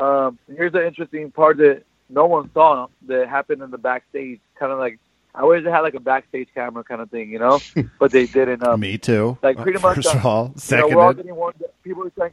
Um, 0.00 0.38
here's 0.48 0.72
the 0.72 0.84
interesting 0.86 1.30
part 1.30 1.58
that 1.58 1.82
no 2.08 2.26
one 2.26 2.50
saw 2.52 2.88
that 3.06 3.28
happened 3.28 3.62
in 3.62 3.70
the 3.70 3.78
backstage. 3.78 4.40
Kind 4.58 4.72
of 4.72 4.78
like 4.78 4.98
I 5.34 5.44
wish 5.44 5.64
they 5.64 5.70
had 5.70 5.80
like 5.80 5.94
a 5.94 6.00
backstage 6.00 6.48
camera 6.54 6.84
kind 6.84 7.00
of 7.00 7.10
thing, 7.10 7.30
you 7.30 7.38
know, 7.38 7.60
but 7.98 8.12
they 8.12 8.26
didn't. 8.26 8.62
Um, 8.62 8.80
Me 8.80 8.98
too. 8.98 9.36
like, 9.42 9.56
pretty 9.56 9.80
much, 9.80 9.96
First 9.96 10.14
of 10.14 10.24
uh, 10.24 10.28
all, 10.28 10.54
you 10.56 10.76
know, 10.76 10.88
we're 10.88 11.02
all 11.02 11.12
getting 11.12 11.34
warned. 11.34 11.62
People 11.82 12.06
are 12.06 12.12
saying, 12.16 12.32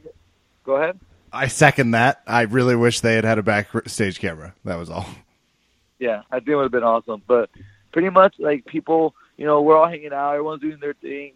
"Go 0.64 0.76
ahead." 0.76 0.98
I 1.32 1.48
second 1.48 1.92
that. 1.92 2.22
I 2.26 2.42
really 2.42 2.76
wish 2.76 3.00
they 3.00 3.14
had 3.14 3.24
had 3.24 3.38
a 3.38 3.42
backstage 3.42 4.20
camera. 4.20 4.54
That 4.64 4.76
was 4.76 4.90
all. 4.90 5.06
Yeah, 5.98 6.22
I 6.30 6.36
think 6.36 6.48
it 6.48 6.56
would 6.56 6.64
have 6.64 6.72
been 6.72 6.82
awesome. 6.84 7.22
But 7.26 7.50
pretty 7.92 8.10
much, 8.10 8.34
like 8.38 8.66
people, 8.66 9.14
you 9.42 9.48
know, 9.48 9.60
we're 9.60 9.76
all 9.76 9.88
hanging 9.88 10.12
out. 10.12 10.34
Everyone's 10.34 10.60
doing 10.60 10.78
their 10.80 10.94
thing. 10.94 11.32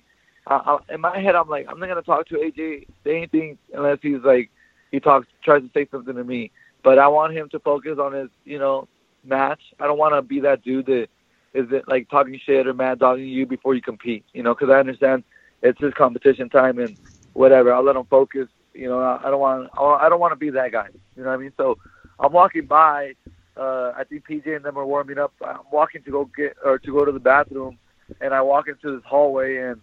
I, 0.47 0.55
I, 0.55 0.95
in 0.95 1.01
my 1.01 1.19
head, 1.19 1.35
I'm 1.35 1.49
like, 1.49 1.67
I'm 1.69 1.81
not 1.81 1.89
gonna 1.89 2.03
talk 2.03 2.29
to 2.29 2.37
AJ, 2.37 2.87
anything 3.05 3.59
unless 3.75 3.99
he's 4.01 4.23
like, 4.25 4.49
he 4.93 5.01
talks, 5.01 5.27
tries 5.43 5.63
to 5.63 5.71
say 5.75 5.89
something 5.91 6.15
to 6.15 6.23
me. 6.23 6.53
But 6.85 7.01
I 7.01 7.09
want 7.09 7.33
him 7.33 7.49
to 7.49 7.59
focus 7.59 7.99
on 8.01 8.13
his, 8.13 8.29
you 8.45 8.61
know, 8.61 8.87
match. 9.25 9.61
I 9.81 9.89
don't 9.89 9.99
want 9.99 10.15
to 10.15 10.23
be 10.23 10.39
that 10.39 10.63
dude 10.63 10.87
that 10.87 11.09
is 11.53 11.67
it 11.73 11.89
like 11.89 12.09
talking 12.09 12.39
shit 12.47 12.69
or 12.69 12.75
mad 12.75 13.01
dogging 13.01 13.27
you 13.27 13.45
before 13.45 13.75
you 13.75 13.83
compete. 13.83 14.25
You 14.33 14.45
know, 14.45 14.55
because 14.55 14.71
I 14.71 14.79
understand 14.79 15.25
it's 15.63 15.81
his 15.81 15.93
competition 15.95 16.49
time 16.49 16.79
and 16.79 16.97
whatever. 17.33 17.75
I'll 17.75 17.83
let 17.83 17.97
him 17.97 18.05
focus. 18.05 18.47
You 18.73 18.89
know, 18.89 19.01
I 19.01 19.21
I 19.27 19.31
don't 19.33 19.41
want, 19.41 19.69
I 19.77 20.09
don't 20.09 20.21
want 20.21 20.31
to 20.31 20.37
be 20.37 20.51
that 20.51 20.71
guy. 20.71 20.91
You 21.17 21.25
know 21.25 21.31
what 21.31 21.41
I 21.41 21.43
mean? 21.43 21.53
So 21.57 21.77
I'm 22.21 22.33
walking 22.33 22.67
by 22.67 23.15
uh, 23.57 23.93
I 23.97 24.05
think 24.05 24.27
PJ 24.29 24.55
and 24.55 24.65
them 24.65 24.79
are 24.79 24.87
warming 24.87 25.19
up. 25.19 25.33
I'm 25.45 25.59
walking 25.73 26.05
to 26.05 26.11
go 26.13 26.31
get 26.37 26.57
or 26.65 26.79
to 26.79 26.93
go 26.93 27.05
to 27.05 27.11
the 27.11 27.19
bathroom, 27.19 27.79
and 28.21 28.35
I 28.35 28.43
walk 28.43 28.69
into 28.69 28.95
this 28.95 29.05
hallway, 29.05 29.57
and 29.59 29.81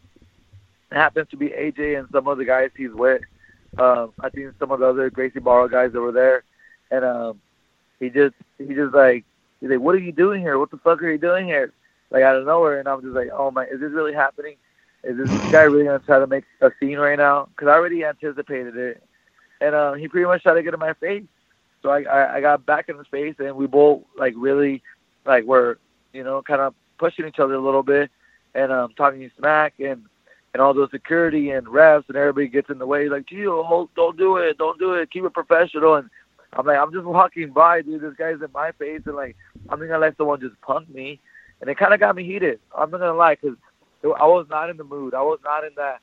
it 0.92 0.96
happens 0.96 1.30
to 1.30 1.38
be 1.38 1.50
AJ 1.50 2.00
and 2.00 2.08
some 2.12 2.28
of 2.28 2.38
the 2.38 2.46
guys 2.46 2.70
he's 2.76 2.94
with. 2.94 3.22
Um, 3.78 4.14
I 4.20 4.30
think 4.30 4.54
some 4.60 4.72
of 4.72 4.80
the 4.80 4.88
other 4.88 5.10
Gracie 5.10 5.40
Barra 5.40 5.70
guys 5.70 5.92
that 5.94 6.02
were 6.02 6.12
there, 6.12 6.44
and 6.92 7.04
um, 7.04 7.42
he 8.00 8.10
just 8.10 8.36
he 8.58 8.74
just 8.74 8.94
like 8.94 9.26
he's 9.60 9.70
like, 9.70 9.80
"What 9.80 9.96
are 9.96 10.00
you 10.00 10.12
doing 10.12 10.42
here? 10.42 10.60
What 10.60 10.72
the 10.72 10.78
fuck 10.78 11.02
are 11.02 11.12
you 11.12 11.18
doing 11.18 11.46
here?" 11.46 11.74
Like 12.12 12.24
out 12.24 12.36
of 12.36 12.46
nowhere, 12.46 12.80
and 12.80 12.88
I'm 12.88 13.02
just 13.02 13.16
like, 13.16 13.30
"Oh 13.34 13.50
my, 13.50 13.66
is 13.66 13.80
this 13.80 13.92
really 13.92 14.14
happening? 14.14 14.56
Is 15.04 15.18
this 15.18 15.28
guy 15.52 15.62
really 15.62 15.86
gonna 15.86 16.00
try 16.00 16.20
to 16.20 16.28
make 16.28 16.44
a 16.62 16.72
scene 16.80 16.98
right 17.00 17.18
now?" 17.18 17.46
Because 17.46 17.68
I 17.68 17.72
already 17.72 18.06
anticipated 18.06 18.78
it, 18.78 19.04
and 19.62 19.74
um, 19.74 19.98
he 19.98 20.08
pretty 20.08 20.26
much 20.26 20.44
tried 20.44 20.56
to 20.56 20.64
get 20.64 20.76
in 20.76 20.80
my 20.80 20.94
face. 20.94 21.24
So 21.82 21.90
I, 21.90 22.04
I 22.04 22.36
I 22.36 22.42
got 22.42 22.66
back 22.66 22.90
in 22.90 22.98
his 22.98 23.08
face, 23.08 23.36
and 23.40 23.56
we 23.56 23.66
both 23.66 24.04
like 24.18 24.36
really 24.38 24.84
like 25.26 25.46
were 25.46 25.80
you 26.14 26.24
know 26.24 26.44
kind 26.44 26.62
of 26.62 26.76
pushing 26.98 27.28
each 27.28 27.40
other 27.40 27.54
a 27.56 27.62
little 27.62 27.84
bit, 27.84 28.12
and 28.56 28.72
um 28.72 28.94
talking 28.96 29.30
smack 29.38 29.74
and 29.80 30.06
and 30.54 30.62
all 30.62 30.74
those 30.74 30.92
security 30.92 31.50
and 31.52 31.66
refs 31.66 32.08
and 32.08 32.18
everybody 32.18 32.48
gets 32.48 32.70
in 32.70 32.78
the 32.78 32.86
way 32.86 33.10
like 33.10 33.26
Gio, 33.26 33.66
hold, 33.66 33.90
don't 33.96 34.18
do 34.18 34.38
it, 34.38 34.58
don't 34.58 34.78
do 34.78 34.94
it, 34.94 35.10
keep 35.10 35.24
it 35.24 35.34
professional. 35.34 35.96
And 35.96 36.10
I'm 36.54 36.66
like 36.66 36.78
I'm 36.78 36.92
just 36.92 37.06
walking 37.06 37.52
by, 37.52 37.82
dude. 37.82 38.02
This 38.02 38.14
guy's 38.18 38.42
in 38.42 38.52
my 38.54 38.72
face, 38.74 39.02
and 39.06 39.16
like 39.16 39.36
I'm 39.70 39.80
not 39.80 39.88
gonna 39.88 40.00
let 40.00 40.18
someone 40.18 40.42
just 40.42 40.60
punk 40.62 40.90
me, 40.90 41.20
and 41.62 41.70
it 41.70 41.78
kind 41.78 41.94
of 41.94 42.00
got 42.00 42.16
me 42.16 42.24
heated. 42.24 42.60
I'm 42.78 42.92
not 42.92 43.00
gonna 43.00 43.14
lie, 43.14 43.36
cause 43.36 43.56
I 44.04 44.26
was 44.26 44.48
not 44.50 44.70
in 44.70 44.78
the 44.78 44.84
mood. 44.84 45.14
I 45.14 45.22
was 45.22 45.40
not 45.44 45.64
in 45.64 45.72
that 45.78 46.00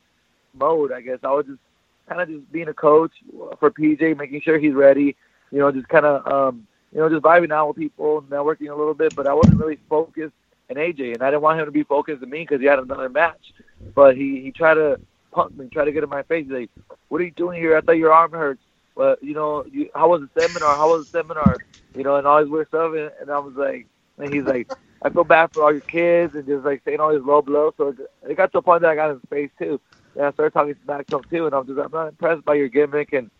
mode. 0.54 0.92
I 0.92 1.00
guess 1.00 1.18
I 1.22 1.30
was 1.30 1.46
just 1.46 1.60
kind 2.08 2.20
of 2.20 2.28
just 2.28 2.50
being 2.50 2.68
a 2.68 2.74
coach 2.74 3.12
for 3.60 3.70
PJ, 3.70 4.16
making 4.16 4.40
sure 4.40 4.58
he's 4.58 4.74
ready 4.74 5.16
you 5.50 5.58
know, 5.58 5.70
just 5.72 5.88
kind 5.88 6.06
of, 6.06 6.26
um, 6.26 6.66
you 6.92 6.98
know, 6.98 7.08
just 7.08 7.22
vibing 7.22 7.52
out 7.52 7.68
with 7.68 7.76
people, 7.76 8.22
networking 8.22 8.70
a 8.70 8.74
little 8.74 8.94
bit. 8.94 9.14
But 9.14 9.26
I 9.26 9.34
wasn't 9.34 9.58
really 9.58 9.78
focused 9.88 10.34
in 10.70 10.76
AJ, 10.76 11.14
and 11.14 11.22
I 11.22 11.30
didn't 11.30 11.42
want 11.42 11.58
him 11.58 11.66
to 11.66 11.72
be 11.72 11.82
focused 11.82 12.22
on 12.22 12.30
me 12.30 12.40
because 12.40 12.60
he 12.60 12.66
had 12.66 12.78
another 12.78 13.08
match. 13.08 13.52
But 13.94 14.16
he 14.16 14.40
he 14.40 14.52
tried 14.52 14.74
to 14.74 15.00
punk 15.32 15.56
me, 15.56 15.68
tried 15.68 15.86
to 15.86 15.92
get 15.92 16.04
in 16.04 16.08
my 16.08 16.22
face. 16.22 16.44
He's 16.44 16.52
like, 16.52 16.70
"What 17.08 17.20
are 17.20 17.24
you 17.24 17.32
doing 17.32 17.60
here? 17.60 17.76
I 17.76 17.80
thought 17.80 17.98
your 17.98 18.12
arm 18.12 18.32
hurts." 18.32 18.62
But 18.96 19.22
you 19.22 19.34
know, 19.34 19.64
you, 19.70 19.90
how 19.94 20.08
was 20.08 20.22
the 20.22 20.40
seminar? 20.40 20.76
How 20.76 20.88
was 20.90 21.06
the 21.06 21.18
seminar? 21.18 21.60
You 21.94 22.04
know, 22.04 22.16
and 22.16 22.26
all 22.26 22.40
this 22.40 22.48
weird 22.50 22.68
stuff. 22.68 22.92
And, 22.94 23.10
and 23.20 23.30
I 23.30 23.38
was 23.38 23.54
like, 23.56 23.86
and 24.18 24.32
he's 24.32 24.44
like, 24.44 24.68
"I 25.02 25.10
feel 25.10 25.24
bad 25.24 25.50
for 25.52 25.62
all 25.62 25.72
your 25.72 25.82
kids," 25.82 26.34
and 26.34 26.46
just 26.46 26.64
like 26.64 26.82
saying 26.84 27.00
all 27.00 27.12
these 27.12 27.24
low 27.26 27.42
blows. 27.42 27.74
So 27.76 27.94
it, 28.28 28.36
got 28.36 28.52
to 28.52 28.58
a 28.58 28.62
point 28.62 28.82
that 28.82 28.90
I 28.90 28.94
got 28.94 29.10
in 29.10 29.16
his 29.16 29.28
face 29.28 29.50
too. 29.58 29.80
And 30.14 30.24
I 30.26 30.32
started 30.32 30.52
talking 30.52 30.74
smack 30.84 31.08
to 31.08 31.16
him 31.16 31.24
too, 31.30 31.46
and 31.46 31.54
I'm 31.54 31.66
just, 31.66 31.78
I'm 31.78 31.90
not 31.92 32.08
impressed 32.08 32.44
by 32.44 32.54
your 32.54 32.68
gimmick, 32.68 33.12
and 33.12 33.30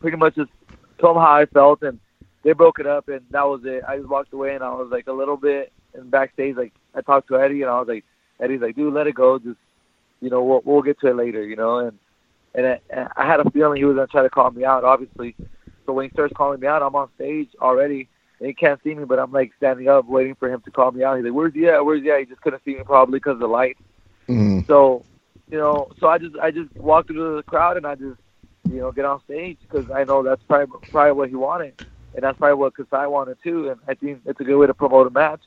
pretty 0.00 0.16
much 0.16 0.34
just 0.34 0.50
told 1.00 1.16
them 1.16 1.22
how 1.22 1.34
I 1.34 1.46
felt, 1.46 1.82
and 1.82 1.98
they 2.42 2.52
broke 2.52 2.80
it 2.80 2.86
up, 2.86 3.08
and 3.08 3.20
that 3.30 3.44
was 3.46 3.62
it. 3.64 3.84
I 3.86 3.96
just 3.96 4.08
walked 4.08 4.32
away, 4.32 4.54
and 4.54 4.64
I 4.64 4.70
was 4.74 4.88
like 4.90 5.06
a 5.06 5.12
little 5.12 5.36
bit 5.36 5.72
and 5.94 6.10
backstage. 6.10 6.56
Like 6.56 6.72
I 6.94 7.00
talked 7.00 7.28
to 7.28 7.40
Eddie, 7.40 7.62
and 7.62 7.70
I 7.70 7.78
was 7.78 7.88
like, 7.88 8.04
Eddie's 8.40 8.60
like, 8.60 8.76
dude, 8.76 8.94
let 8.94 9.06
it 9.06 9.14
go. 9.14 9.38
Just 9.38 9.58
you 10.20 10.30
know, 10.30 10.42
we'll 10.42 10.62
we'll 10.64 10.82
get 10.82 11.00
to 11.00 11.08
it 11.08 11.16
later, 11.16 11.44
you 11.44 11.56
know. 11.56 11.78
And 11.78 11.98
and 12.54 12.66
I, 12.66 12.80
and 12.90 13.08
I 13.16 13.26
had 13.26 13.40
a 13.40 13.50
feeling 13.50 13.78
he 13.78 13.84
was 13.84 13.96
gonna 13.96 14.06
try 14.06 14.22
to 14.22 14.30
call 14.30 14.50
me 14.50 14.64
out, 14.64 14.84
obviously. 14.84 15.34
So 15.86 15.92
when 15.92 16.04
he 16.04 16.12
starts 16.12 16.32
calling 16.36 16.60
me 16.60 16.66
out, 16.66 16.82
I'm 16.82 16.94
on 16.94 17.08
stage 17.16 17.48
already, 17.60 18.08
and 18.38 18.46
he 18.46 18.54
can't 18.54 18.80
see 18.84 18.94
me, 18.94 19.04
but 19.04 19.18
I'm 19.18 19.32
like 19.32 19.52
standing 19.56 19.88
up, 19.88 20.06
waiting 20.06 20.34
for 20.36 20.48
him 20.48 20.60
to 20.62 20.70
call 20.70 20.92
me 20.92 21.02
out. 21.02 21.16
He's 21.16 21.24
like, 21.24 21.34
"Where's 21.34 21.54
he 21.54 21.66
at? 21.66 21.84
Where's 21.84 22.02
he 22.02 22.10
at?" 22.10 22.20
He 22.20 22.26
just 22.26 22.40
couldn't 22.40 22.62
see 22.64 22.76
me 22.76 22.82
probably 22.84 23.18
because 23.18 23.34
of 23.34 23.40
the 23.40 23.48
light. 23.48 23.76
Mhm. 24.28 24.66
So, 24.66 25.04
you 25.50 25.58
know, 25.58 25.88
so 25.98 26.08
I 26.08 26.18
just 26.18 26.36
I 26.36 26.50
just 26.50 26.74
walked 26.76 27.10
into 27.10 27.36
the 27.36 27.42
crowd 27.42 27.76
and 27.76 27.86
I 27.86 27.94
just 27.94 28.18
you 28.68 28.78
know 28.78 28.92
get 28.92 29.04
on 29.04 29.22
stage 29.24 29.58
because 29.68 29.90
I 29.90 30.04
know 30.04 30.22
that's 30.22 30.42
probably 30.48 30.78
probably 30.90 31.12
what 31.12 31.28
he 31.28 31.34
wanted, 31.34 31.74
and 32.14 32.22
that's 32.22 32.38
probably 32.38 32.54
what 32.54 32.76
Kasai 32.76 33.06
wanted 33.06 33.38
too. 33.42 33.70
And 33.70 33.80
I 33.88 33.94
think 33.94 34.20
it's 34.24 34.40
a 34.40 34.44
good 34.44 34.56
way 34.56 34.66
to 34.66 34.74
promote 34.74 35.06
a 35.06 35.10
match. 35.10 35.40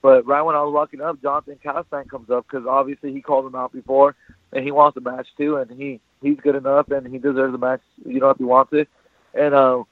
But 0.00 0.26
right 0.26 0.42
when 0.42 0.54
I 0.54 0.62
was 0.62 0.72
walking 0.72 1.00
up, 1.00 1.20
Jonathan 1.20 1.58
Calestine 1.62 2.08
comes 2.08 2.30
up 2.30 2.46
because 2.48 2.66
obviously 2.66 3.12
he 3.12 3.20
called 3.20 3.46
him 3.46 3.54
out 3.54 3.72
before, 3.72 4.14
and 4.52 4.64
he 4.64 4.70
wants 4.70 4.96
a 4.96 5.00
match 5.00 5.26
too, 5.36 5.56
and 5.56 5.70
he 5.70 6.00
he's 6.22 6.38
good 6.40 6.54
enough 6.54 6.90
and 6.90 7.06
he 7.06 7.18
deserves 7.18 7.54
a 7.54 7.58
match, 7.58 7.80
you 8.04 8.20
know, 8.20 8.30
if 8.30 8.38
he 8.38 8.44
wants 8.44 8.72
it. 8.72 8.88
And 9.34 9.54
uh, 9.54 9.84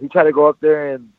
he 0.00 0.08
tried 0.08 0.24
to 0.24 0.32
go 0.32 0.48
up 0.48 0.58
there 0.60 0.94
and 0.94 1.10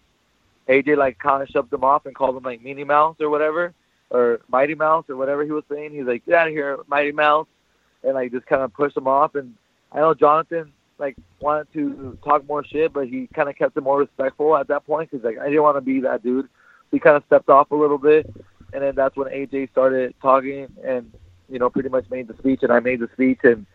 AJ 0.67 0.97
like 0.97 1.19
kind 1.19 1.41
of 1.41 1.49
shoved 1.49 1.73
him 1.73 1.83
off 1.83 2.05
and 2.05 2.15
called 2.15 2.35
him 2.35 2.43
like 2.43 2.63
Minnie 2.63 2.83
Mouse 2.83 3.17
or 3.19 3.29
whatever, 3.29 3.73
or 4.09 4.41
Mighty 4.49 4.75
Mouse 4.75 5.05
or 5.09 5.15
whatever 5.15 5.43
he 5.43 5.51
was 5.51 5.63
saying. 5.71 5.91
He's 5.91 6.05
like, 6.05 6.25
get 6.25 6.35
out 6.35 6.47
of 6.47 6.53
here, 6.53 6.77
Mighty 6.87 7.11
Mouse, 7.11 7.47
and 8.03 8.13
like 8.13 8.31
just 8.31 8.45
kind 8.45 8.61
of 8.61 8.73
pushed 8.73 8.97
him 8.97 9.07
off. 9.07 9.35
And 9.35 9.55
I 9.91 9.99
know 9.99 10.13
Jonathan 10.13 10.71
like 10.97 11.15
wanted 11.39 11.71
to 11.73 12.17
talk 12.23 12.47
more 12.47 12.63
shit, 12.63 12.93
but 12.93 13.07
he 13.07 13.27
kind 13.33 13.49
of 13.49 13.55
kept 13.55 13.75
it 13.75 13.81
more 13.81 13.99
respectful 13.99 14.55
at 14.55 14.67
that 14.67 14.85
point 14.85 15.09
because 15.09 15.25
like 15.25 15.39
I 15.39 15.45
didn't 15.45 15.63
want 15.63 15.77
to 15.77 15.81
be 15.81 16.01
that 16.01 16.23
dude. 16.23 16.47
He 16.91 16.99
kind 16.99 17.15
of 17.15 17.23
stepped 17.25 17.49
off 17.49 17.71
a 17.71 17.75
little 17.75 17.97
bit, 17.97 18.31
and 18.73 18.83
then 18.83 18.95
that's 18.95 19.15
when 19.15 19.27
AJ 19.27 19.71
started 19.71 20.13
talking 20.21 20.67
and 20.83 21.11
you 21.49 21.59
know 21.59 21.69
pretty 21.69 21.89
much 21.89 22.09
made 22.09 22.27
the 22.27 22.37
speech, 22.37 22.59
and 22.63 22.71
I 22.71 22.79
made 22.79 22.99
the 22.99 23.09
speech. 23.13 23.39
And 23.43 23.65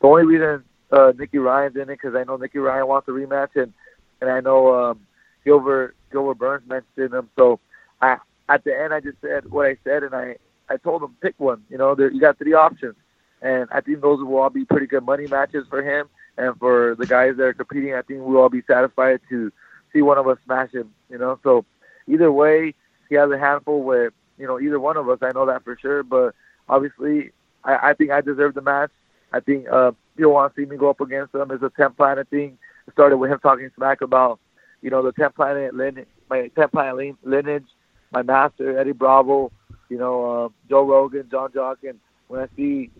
the 0.00 0.06
only 0.06 0.24
reason 0.24 0.64
uh, 0.90 1.12
Nicky 1.18 1.38
Ryan's 1.38 1.76
in 1.76 1.82
it 1.82 1.86
because 1.86 2.14
I 2.14 2.24
know 2.24 2.36
Nicky 2.36 2.58
Ryan 2.58 2.86
wants 2.86 3.08
a 3.08 3.12
rematch, 3.12 3.56
and 3.56 3.72
and 4.20 4.30
I 4.30 4.40
know 4.40 4.74
um, 4.74 5.00
Gilbert 5.44 5.96
Gilbert 6.10 6.38
Burns 6.38 6.68
mentioned 6.68 7.14
him. 7.14 7.28
So 7.36 7.60
I 8.00 8.18
at 8.48 8.64
the 8.64 8.78
end 8.78 8.94
I 8.94 9.00
just 9.00 9.20
said 9.20 9.50
what 9.50 9.66
I 9.66 9.76
said, 9.84 10.02
and 10.02 10.14
I 10.14 10.36
I 10.68 10.76
told 10.76 11.02
him 11.02 11.16
pick 11.20 11.34
one. 11.38 11.62
You 11.70 11.78
know, 11.78 11.94
there, 11.94 12.10
you 12.10 12.20
got 12.20 12.38
three 12.38 12.54
options, 12.54 12.94
and 13.42 13.68
I 13.72 13.80
think 13.80 14.00
those 14.00 14.20
will 14.20 14.38
all 14.38 14.50
be 14.50 14.64
pretty 14.64 14.86
good 14.86 15.04
money 15.04 15.26
matches 15.26 15.66
for 15.68 15.82
him 15.82 16.08
and 16.36 16.56
for 16.58 16.96
the 16.98 17.06
guys 17.06 17.36
that 17.36 17.44
are 17.44 17.54
competing. 17.54 17.94
I 17.94 18.02
think 18.02 18.20
we'll 18.22 18.40
all 18.40 18.48
be 18.48 18.62
satisfied 18.66 19.20
to 19.30 19.52
see 19.92 20.02
one 20.02 20.18
of 20.18 20.28
us 20.28 20.38
smash 20.44 20.72
him. 20.72 20.92
You 21.08 21.18
know, 21.18 21.38
so 21.42 21.64
either 22.08 22.30
way, 22.30 22.74
he 23.08 23.14
has 23.14 23.30
a 23.30 23.38
handful 23.38 23.82
with 23.82 24.12
you 24.38 24.46
know 24.46 24.60
either 24.60 24.80
one 24.80 24.96
of 24.96 25.08
us. 25.08 25.18
I 25.22 25.32
know 25.32 25.46
that 25.46 25.64
for 25.64 25.76
sure, 25.80 26.02
but 26.02 26.34
obviously 26.68 27.32
I, 27.64 27.90
I 27.90 27.94
think 27.94 28.10
I 28.10 28.20
deserve 28.20 28.54
the 28.54 28.62
match. 28.62 28.90
I 29.32 29.40
think 29.40 29.66
uh, 29.70 29.92
people 30.16 30.32
want 30.32 30.54
to 30.54 30.60
see 30.60 30.66
me 30.66 30.76
go 30.76 30.90
up 30.90 31.00
against 31.00 31.34
him. 31.34 31.50
It's 31.50 31.62
a 31.62 31.70
10 31.76 31.92
planet 31.92 32.28
thing. 32.28 32.56
It 32.86 32.92
started 32.92 33.16
with 33.18 33.30
him 33.30 33.38
talking 33.40 33.68
smack 33.74 34.00
about, 34.00 34.38
you 34.80 34.90
know, 34.90 35.02
the 35.02 35.12
10 35.12 35.32
planet 35.32 35.74
lineage, 35.74 36.06
my 36.30 36.48
10 36.48 36.68
planet 36.68 37.16
lineage, 37.24 37.66
my 38.12 38.22
master, 38.22 38.78
Eddie 38.78 38.92
Bravo, 38.92 39.50
you 39.88 39.98
know, 39.98 40.44
uh, 40.46 40.48
Joe 40.68 40.84
Rogan, 40.84 41.28
Jean 41.30 41.48
Jacques. 41.52 41.84
And 41.84 41.98
when 42.28 42.40
I 42.40 42.48
see 42.56 42.90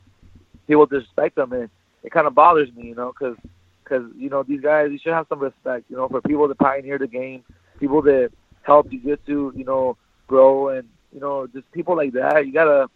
people 0.67 0.87
disrespect 0.87 1.37
them, 1.37 1.53
and 1.53 1.71
it 2.03 2.11
kind 2.11 2.27
of 2.27 2.35
bothers 2.35 2.73
me, 2.75 2.89
you 2.89 2.95
know, 2.95 3.13
because, 3.13 3.37
cause, 3.85 4.03
you 4.17 4.29
know, 4.29 4.43
these 4.43 4.61
guys, 4.61 4.89
you 4.91 4.99
should 4.99 5.13
have 5.13 5.27
some 5.29 5.39
respect, 5.39 5.85
you 5.89 5.97
know, 5.97 6.09
for 6.09 6.21
people 6.21 6.49
that 6.49 6.59
pioneer 6.59 6.99
the 6.99 7.07
game, 7.07 7.45
people 7.79 8.03
that 8.03 8.31
help 8.67 8.91
jiu-jitsu, 8.91 9.53
you 9.55 9.65
know, 9.65 9.97
grow 10.27 10.69
and, 10.69 10.89
you 11.13 11.21
know, 11.21 11.47
just 11.47 11.71
people 11.73 11.97
like 11.97 12.13
that. 12.13 12.47
You 12.47 12.53
got 12.53 12.65
to 12.65 12.89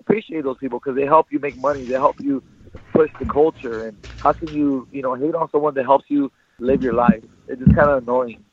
appreciate 0.00 0.42
those 0.44 0.58
people 0.58 0.78
because 0.78 0.96
they 0.96 1.04
help 1.04 1.28
you 1.30 1.38
make 1.38 1.56
money. 1.56 1.84
They 1.84 1.94
help 1.94 2.20
you 2.20 2.42
push 2.92 3.10
the 3.18 3.26
culture. 3.26 3.86
And 3.86 4.06
how 4.18 4.32
can 4.32 4.48
you, 4.48 4.88
you 4.90 5.02
know, 5.02 5.14
hate 5.14 5.34
on 5.34 5.50
someone 5.50 5.74
that 5.74 5.84
helps 5.84 6.06
you 6.08 6.32
live 6.58 6.82
your 6.82 6.94
life? 6.94 7.22
It's 7.46 7.60
just 7.60 7.74
kind 7.74 7.90
of 7.90 8.02
annoying. 8.02 8.44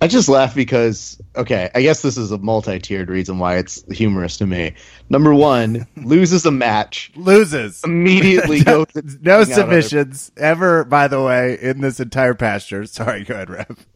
I 0.00 0.06
just 0.06 0.28
laugh 0.28 0.54
because 0.54 1.20
okay, 1.34 1.70
I 1.74 1.82
guess 1.82 2.02
this 2.02 2.16
is 2.16 2.30
a 2.30 2.38
multi-tiered 2.38 3.08
reason 3.08 3.38
why 3.38 3.56
it's 3.56 3.82
humorous 3.90 4.36
to 4.36 4.46
me. 4.46 4.74
Number 5.08 5.34
one, 5.34 5.86
loses 5.96 6.46
a 6.46 6.50
match, 6.50 7.10
Loses. 7.16 7.82
immediately 7.82 8.60
goes 8.64 8.86
no 9.22 9.44
submissions 9.44 10.30
ever, 10.36 10.84
by 10.84 11.08
the 11.08 11.20
way, 11.20 11.58
in 11.60 11.80
this 11.80 11.98
entire 12.00 12.34
pasture. 12.34 12.86
Sorry, 12.86 13.24
go 13.24 13.34
ahead, 13.34 13.50
Rev. 13.50 13.86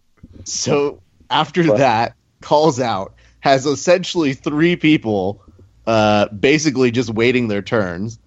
So 0.45 1.01
after 1.33 1.65
What? 1.65 1.79
that, 1.79 2.15
calls 2.41 2.79
out, 2.81 3.15
has 3.41 3.67
essentially 3.67 4.35
three 4.35 4.77
people 4.77 5.43
uh, 5.87 6.29
basically 6.29 6.91
just 6.91 7.11
waiting 7.11 7.49
their 7.49 7.63
turns. 7.63 8.19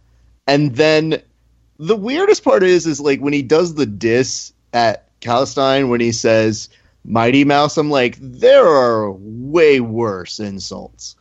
And 0.48 0.76
then 0.76 1.22
the 1.78 1.96
weirdest 1.96 2.44
part 2.44 2.64
is 2.64 2.86
is 2.86 3.00
like 3.00 3.20
when 3.20 3.34
he 3.34 3.42
does 3.42 3.76
the 3.76 3.86
diss 3.86 4.52
at 4.74 5.08
Calestine 5.22 5.90
when 5.90 6.02
he 6.02 6.12
says 6.12 6.70
Mighty 7.04 7.44
Mouse, 7.46 7.78
I'm 7.78 7.90
like, 7.90 8.18
there 8.20 8.66
are 8.66 9.12
way 9.12 9.80
worse 9.80 10.40
insults. 10.40 11.16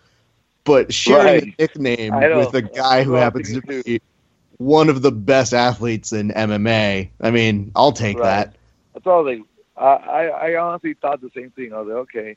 But 0.65 0.93
sharing 0.95 1.27
Right. 1.27 1.55
a 1.59 1.63
nickname 1.63 2.15
with 2.15 2.55
a 2.55 2.63
guy 2.63 3.03
who 3.05 3.13
happens 3.15 3.53
to 3.53 3.61
be 3.61 4.01
one 4.59 4.89
of 4.89 5.03
the 5.03 5.13
best 5.13 5.53
athletes 5.53 6.13
in 6.13 6.31
MMA, 6.31 7.11
I 7.21 7.31
mean, 7.31 7.71
I'll 7.77 7.93
take 7.93 8.19
Right. 8.19 8.25
that. 8.25 8.57
That's 8.95 9.07
all 9.07 9.25
they. 9.25 9.43
I, 9.77 10.29
I, 10.29 10.57
honestly 10.57 10.95
thought 10.95 11.21
the 11.21 11.31
same 11.35 11.51
thing. 11.51 11.73
I 11.73 11.81
was 11.81 11.89
like, 11.89 11.97
okay, 11.99 12.37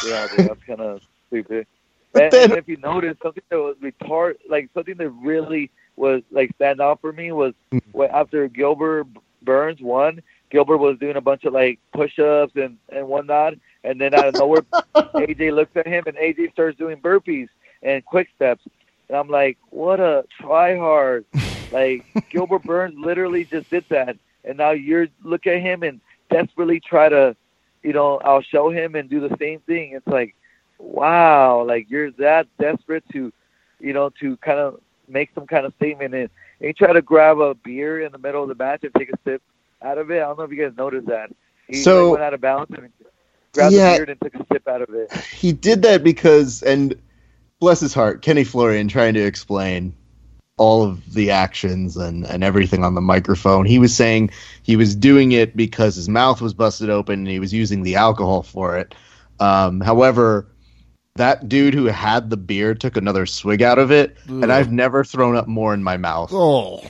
yeah, 0.00 0.26
dude, 0.28 0.46
that's 0.46 0.62
kind 0.66 0.80
of 0.80 1.00
stupid. 1.28 1.66
And, 2.14 2.32
then- 2.32 2.50
and 2.50 2.56
if 2.58 2.68
you 2.68 2.76
notice, 2.78 3.16
something 3.22 3.42
that 3.50 3.58
was 3.58 3.76
retard, 3.82 4.36
like 4.48 4.70
something 4.74 4.96
that 4.96 5.10
really 5.10 5.70
was 5.96 6.22
like 6.30 6.54
stand 6.54 6.80
out 6.80 7.00
for 7.00 7.12
me 7.12 7.32
was 7.32 7.54
Hmm. 7.72 7.78
when 7.92 8.10
after 8.10 8.48
Gilbert 8.48 9.06
Burns 9.42 9.80
won, 9.80 10.22
Gilbert 10.50 10.78
was 10.78 10.98
doing 10.98 11.16
a 11.16 11.20
bunch 11.20 11.44
of 11.44 11.52
like 11.52 11.78
push-ups 11.92 12.54
and 12.56 12.78
and 12.88 13.06
whatnot, 13.08 13.54
and 13.84 14.00
then 14.00 14.14
out 14.14 14.28
of 14.28 14.34
nowhere, 14.34 14.62
AJ 14.94 15.52
looks 15.54 15.76
at 15.76 15.86
him 15.86 16.04
and 16.06 16.16
AJ 16.16 16.52
starts 16.52 16.78
doing 16.78 16.96
burpees 17.00 17.48
and 17.82 18.04
quick 18.04 18.28
steps, 18.34 18.62
and 19.08 19.16
I'm 19.18 19.28
like, 19.28 19.58
what 19.70 20.00
a 20.00 20.24
try 20.40 20.76
hard! 20.76 21.24
Like 21.70 22.06
Gilbert 22.30 22.62
Burns 22.64 22.98
literally 22.98 23.44
just 23.44 23.68
did 23.68 23.84
that, 23.90 24.16
and 24.44 24.56
now 24.56 24.70
you're 24.70 25.08
look 25.22 25.46
at 25.46 25.60
him 25.60 25.82
and 25.82 26.00
desperately 26.30 26.80
try 26.80 27.08
to, 27.08 27.36
you 27.82 27.92
know, 27.92 28.18
I'll 28.24 28.42
show 28.42 28.70
him 28.70 28.94
and 28.94 29.08
do 29.08 29.20
the 29.26 29.34
same 29.38 29.60
thing. 29.60 29.92
It's 29.92 30.06
like, 30.06 30.34
wow, 30.78 31.62
like 31.66 31.90
you're 31.90 32.10
that 32.12 32.46
desperate 32.58 33.04
to, 33.12 33.32
you 33.80 33.92
know, 33.92 34.10
to 34.20 34.36
kind 34.38 34.58
of 34.58 34.80
make 35.08 35.30
some 35.34 35.46
kind 35.46 35.64
of 35.66 35.72
statement 35.76 36.14
and, 36.14 36.30
and 36.60 36.66
you 36.68 36.72
try 36.72 36.92
to 36.92 37.02
grab 37.02 37.38
a 37.40 37.54
beer 37.54 38.00
in 38.02 38.12
the 38.12 38.18
middle 38.18 38.42
of 38.42 38.48
the 38.48 38.54
match 38.54 38.84
and 38.84 38.94
take 38.94 39.10
a 39.10 39.18
sip 39.24 39.42
out 39.82 39.98
of 39.98 40.10
it. 40.10 40.16
I 40.16 40.26
don't 40.26 40.38
know 40.38 40.44
if 40.44 40.50
you 40.50 40.62
guys 40.62 40.76
noticed 40.76 41.06
that. 41.06 41.30
He 41.66 41.74
So- 41.74 42.10
like, 42.10 42.12
went 42.18 42.24
out 42.24 42.34
of 42.34 42.40
bounds 42.40 42.70
and 42.76 42.90
grabbed 43.54 43.74
Yeah. 43.74 43.92
the 43.98 44.04
beer 44.04 44.10
and 44.12 44.20
took 44.20 44.34
a 44.34 44.46
sip 44.52 44.68
out 44.68 44.82
of 44.82 44.90
it. 44.94 45.12
he 45.32 45.52
did 45.52 45.82
that 45.82 46.02
because 46.04 46.62
and 46.62 46.94
bless 47.60 47.80
his 47.80 47.92
heart 47.94 48.22
kenny 48.22 48.44
florian 48.44 48.86
trying 48.86 49.14
to 49.14 49.20
explain 49.20 49.92
all 50.58 50.84
of 50.84 51.14
the 51.14 51.30
actions 51.30 51.96
and, 51.96 52.26
and 52.26 52.44
everything 52.44 52.84
on 52.84 52.94
the 52.94 53.00
microphone. 53.00 53.64
He 53.66 53.78
was 53.78 53.94
saying 53.94 54.30
he 54.62 54.76
was 54.76 54.94
doing 54.94 55.32
it 55.32 55.56
because 55.56 55.96
his 55.96 56.08
mouth 56.08 56.40
was 56.40 56.54
busted 56.54 56.90
open 56.90 57.20
and 57.20 57.28
he 57.28 57.40
was 57.40 57.52
using 57.54 57.82
the 57.82 57.96
alcohol 57.96 58.42
for 58.42 58.78
it. 58.78 58.94
Um, 59.40 59.80
however 59.80 60.48
that 61.16 61.48
dude 61.48 61.74
who 61.74 61.86
had 61.86 62.30
the 62.30 62.36
beer 62.36 62.74
took 62.74 62.96
another 62.96 63.26
swig 63.26 63.62
out 63.62 63.78
of 63.78 63.90
it 63.90 64.16
and 64.28 64.52
i've 64.52 64.70
never 64.70 65.02
thrown 65.04 65.36
up 65.36 65.48
more 65.48 65.74
in 65.74 65.82
my 65.82 65.96
mouth. 65.96 66.30
Oh, 66.32 66.82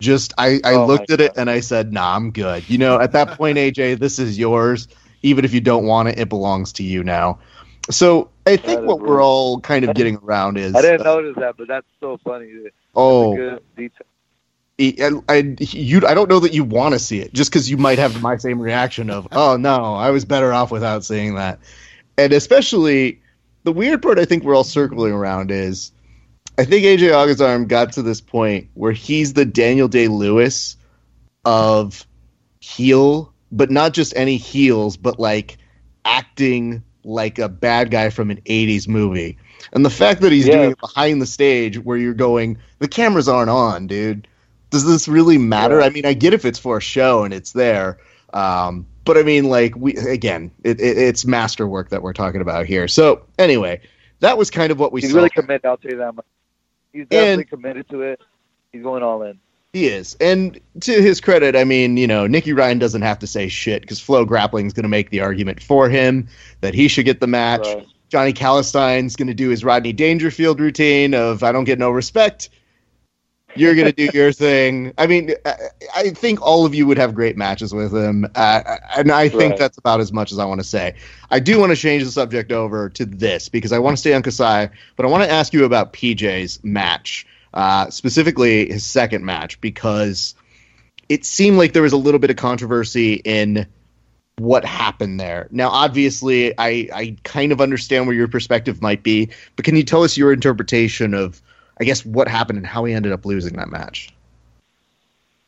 just 0.00 0.34
i, 0.38 0.60
I 0.64 0.74
Oh, 0.74 0.86
looked 0.86 1.10
my 1.10 1.14
at 1.14 1.20
it 1.20 1.32
and 1.36 1.48
i 1.50 1.60
said 1.60 1.92
nah 1.92 2.14
i'm 2.16 2.30
good. 2.30 2.68
You 2.68 2.78
know 2.78 3.00
at 3.00 3.12
that 3.12 3.32
point 3.32 3.58
aj 3.58 3.98
this 3.98 4.18
is 4.18 4.38
yours. 4.38 4.88
Even 5.22 5.44
if 5.44 5.52
you 5.54 5.60
don't 5.60 5.86
want 5.86 6.08
it 6.08 6.18
it 6.18 6.28
belongs 6.28 6.72
to 6.74 6.82
you 6.84 7.02
now 7.02 7.38
so 7.90 8.30
i 8.46 8.56
think 8.56 8.82
what 8.82 9.00
we're 9.00 9.22
all 9.22 9.60
kind 9.60 9.84
of 9.84 9.94
getting 9.94 10.16
around 10.18 10.56
is 10.58 10.74
I 10.74 10.82
didn't 10.82 11.04
notice 11.04 11.36
that, 11.36 11.56
but 11.56 11.68
that's 11.68 11.86
so 12.00 12.18
funny. 12.24 12.50
That's 12.62 12.74
oh. 12.94 13.58
I, 14.78 15.10
I, 15.28 15.56
you, 15.58 16.06
I 16.06 16.12
don't 16.12 16.28
know 16.28 16.40
that 16.40 16.52
you 16.52 16.62
want 16.62 16.92
to 16.92 16.98
see 16.98 17.20
it 17.20 17.32
just 17.32 17.50
because 17.50 17.70
you 17.70 17.78
might 17.78 17.98
have 17.98 18.20
my 18.20 18.36
same 18.36 18.60
reaction 18.60 19.08
of, 19.08 19.26
oh 19.32 19.56
no, 19.56 19.94
I 19.94 20.10
was 20.10 20.26
better 20.26 20.52
off 20.52 20.70
without 20.70 21.04
seeing 21.04 21.34
that. 21.36 21.60
And 22.18 22.32
especially 22.32 23.22
the 23.64 23.72
weird 23.72 24.02
part 24.02 24.18
I 24.18 24.26
think 24.26 24.44
we're 24.44 24.54
all 24.54 24.64
circling 24.64 25.12
around 25.12 25.50
is 25.50 25.92
I 26.58 26.64
think 26.64 26.84
AJ 26.84 27.10
Agazarm 27.10 27.68
got 27.68 27.92
to 27.92 28.02
this 28.02 28.20
point 28.20 28.68
where 28.74 28.92
he's 28.92 29.32
the 29.32 29.44
Daniel 29.44 29.88
Day 29.88 30.08
Lewis 30.08 30.76
of 31.44 32.06
heel, 32.60 33.32
but 33.52 33.70
not 33.70 33.92
just 33.92 34.14
any 34.16 34.36
heels, 34.36 34.96
but 34.96 35.18
like 35.18 35.56
acting 36.04 36.82
like 37.06 37.38
a 37.38 37.48
bad 37.48 37.90
guy 37.90 38.10
from 38.10 38.30
an 38.30 38.40
80s 38.46 38.86
movie. 38.88 39.38
And 39.72 39.84
the 39.84 39.90
fact 39.90 40.20
that 40.20 40.32
he's 40.32 40.46
Yeah. 40.46 40.56
doing 40.56 40.70
it 40.72 40.80
behind 40.80 41.22
the 41.22 41.26
stage 41.26 41.78
where 41.78 41.96
you're 41.96 42.12
going, 42.14 42.58
the 42.80 42.88
cameras 42.88 43.28
aren't 43.28 43.48
on, 43.50 43.86
dude. 43.86 44.28
Does 44.70 44.84
this 44.84 45.06
really 45.08 45.38
matter? 45.38 45.78
Yeah. 45.80 45.86
I 45.86 45.90
mean, 45.90 46.04
I 46.04 46.12
get 46.12 46.34
if 46.34 46.44
it's 46.44 46.58
for 46.58 46.76
a 46.76 46.80
show 46.80 47.24
and 47.24 47.32
it's 47.32 47.52
there. 47.52 47.98
Um, 48.34 48.84
but 49.04 49.16
I 49.16 49.22
mean, 49.22 49.44
like 49.44 49.74
we 49.76 49.94
again, 49.96 50.50
it, 50.64 50.80
it, 50.80 50.98
it's 50.98 51.24
masterwork 51.24 51.88
that 51.90 52.02
we're 52.02 52.12
talking 52.12 52.40
about 52.40 52.66
here. 52.66 52.88
So 52.88 53.22
anyway, 53.38 53.80
that 54.20 54.36
was 54.36 54.50
kind 54.50 54.72
of 54.72 54.80
what 54.80 54.92
we 54.92 55.00
He's 55.00 55.10
saw. 55.12 55.16
really 55.18 55.30
committed. 55.30 55.64
I'll 55.64 55.76
tell 55.76 55.92
you 55.92 55.98
that 55.98 56.14
much. 56.16 56.26
He's 56.92 57.06
definitely 57.06 57.44
committed 57.44 57.88
to 57.90 58.02
it. 58.02 58.20
He's 58.72 58.82
going 58.82 59.02
all 59.04 59.22
in. 59.22 59.38
He 59.76 59.88
is. 59.88 60.16
And 60.22 60.58
to 60.80 61.02
his 61.02 61.20
credit, 61.20 61.54
I 61.54 61.64
mean, 61.64 61.98
you 61.98 62.06
know, 62.06 62.26
Nicky 62.26 62.54
Ryan 62.54 62.78
doesn't 62.78 63.02
have 63.02 63.18
to 63.18 63.26
say 63.26 63.46
shit 63.48 63.82
because 63.82 64.00
FloGrappling 64.00 64.64
is 64.66 64.72
going 64.72 64.84
to 64.84 64.88
make 64.88 65.10
the 65.10 65.20
argument 65.20 65.62
for 65.62 65.90
him 65.90 66.28
that 66.62 66.72
he 66.72 66.88
should 66.88 67.04
get 67.04 67.20
the 67.20 67.26
match. 67.26 67.66
Right. 67.66 67.86
Johnny 68.08 68.32
Calestine's 68.32 69.16
going 69.16 69.28
to 69.28 69.34
do 69.34 69.50
his 69.50 69.64
Rodney 69.64 69.92
Dangerfield 69.92 70.60
routine 70.60 71.12
of 71.12 71.42
I 71.42 71.52
don't 71.52 71.64
get 71.64 71.78
no 71.78 71.90
respect. 71.90 72.48
You're 73.54 73.74
going 73.74 73.84
to 73.84 73.92
do 73.92 74.08
your 74.16 74.32
thing. 74.46 74.94
I 74.96 75.06
mean, 75.06 75.34
I, 75.44 75.54
I 75.94 76.10
think 76.10 76.40
all 76.40 76.64
of 76.64 76.74
you 76.74 76.86
would 76.86 76.96
have 76.96 77.14
great 77.14 77.36
matches 77.36 77.74
with 77.74 77.94
him. 77.94 78.24
Uh, 78.34 78.78
and 78.96 79.12
I 79.12 79.28
think 79.28 79.50
Right. 79.50 79.58
that's 79.58 79.76
about 79.76 80.00
as 80.00 80.10
much 80.10 80.32
as 80.32 80.38
I 80.38 80.46
want 80.46 80.60
to 80.60 80.66
say. 80.66 80.94
I 81.30 81.38
do 81.38 81.60
want 81.60 81.68
to 81.72 81.76
change 81.76 82.02
the 82.02 82.10
subject 82.10 82.50
over 82.50 82.88
to 82.88 83.04
this 83.04 83.50
because 83.50 83.72
I 83.72 83.78
want 83.78 83.98
to 83.98 84.00
stay 84.00 84.14
on 84.14 84.22
Kasai, 84.22 84.70
but 84.96 85.04
I 85.04 85.10
want 85.10 85.22
to 85.24 85.30
ask 85.30 85.52
you 85.52 85.66
about 85.66 85.92
PJ's 85.92 86.64
match, 86.64 87.26
uh, 87.56 87.90
specifically 87.90 88.70
his 88.70 88.84
second 88.84 89.24
match, 89.24 89.60
because 89.60 90.34
it 91.08 91.24
seemed 91.24 91.56
like 91.56 91.72
there 91.72 91.82
was 91.82 91.92
a 91.92 91.96
little 91.96 92.20
bit 92.20 92.30
of 92.30 92.36
controversy 92.36 93.14
in 93.24 93.66
what 94.38 94.64
happened 94.64 95.18
there. 95.18 95.48
Now, 95.50 95.70
obviously, 95.70 96.56
I, 96.58 96.88
I 96.92 97.16
kind 97.24 97.52
of 97.52 97.60
understand 97.60 98.06
where 98.06 98.14
your 98.14 98.28
perspective 98.28 98.82
might 98.82 99.02
be, 99.02 99.30
but 99.56 99.64
can 99.64 99.74
you 99.74 99.82
tell 99.82 100.04
us 100.04 100.16
your 100.16 100.32
interpretation 100.32 101.14
of, 101.14 101.40
I 101.80 101.84
guess, 101.84 102.04
what 102.04 102.28
happened 102.28 102.58
and 102.58 102.66
how 102.66 102.84
he 102.84 102.92
ended 102.92 103.12
up 103.12 103.24
losing 103.24 103.56
that 103.56 103.70
match? 103.70 104.10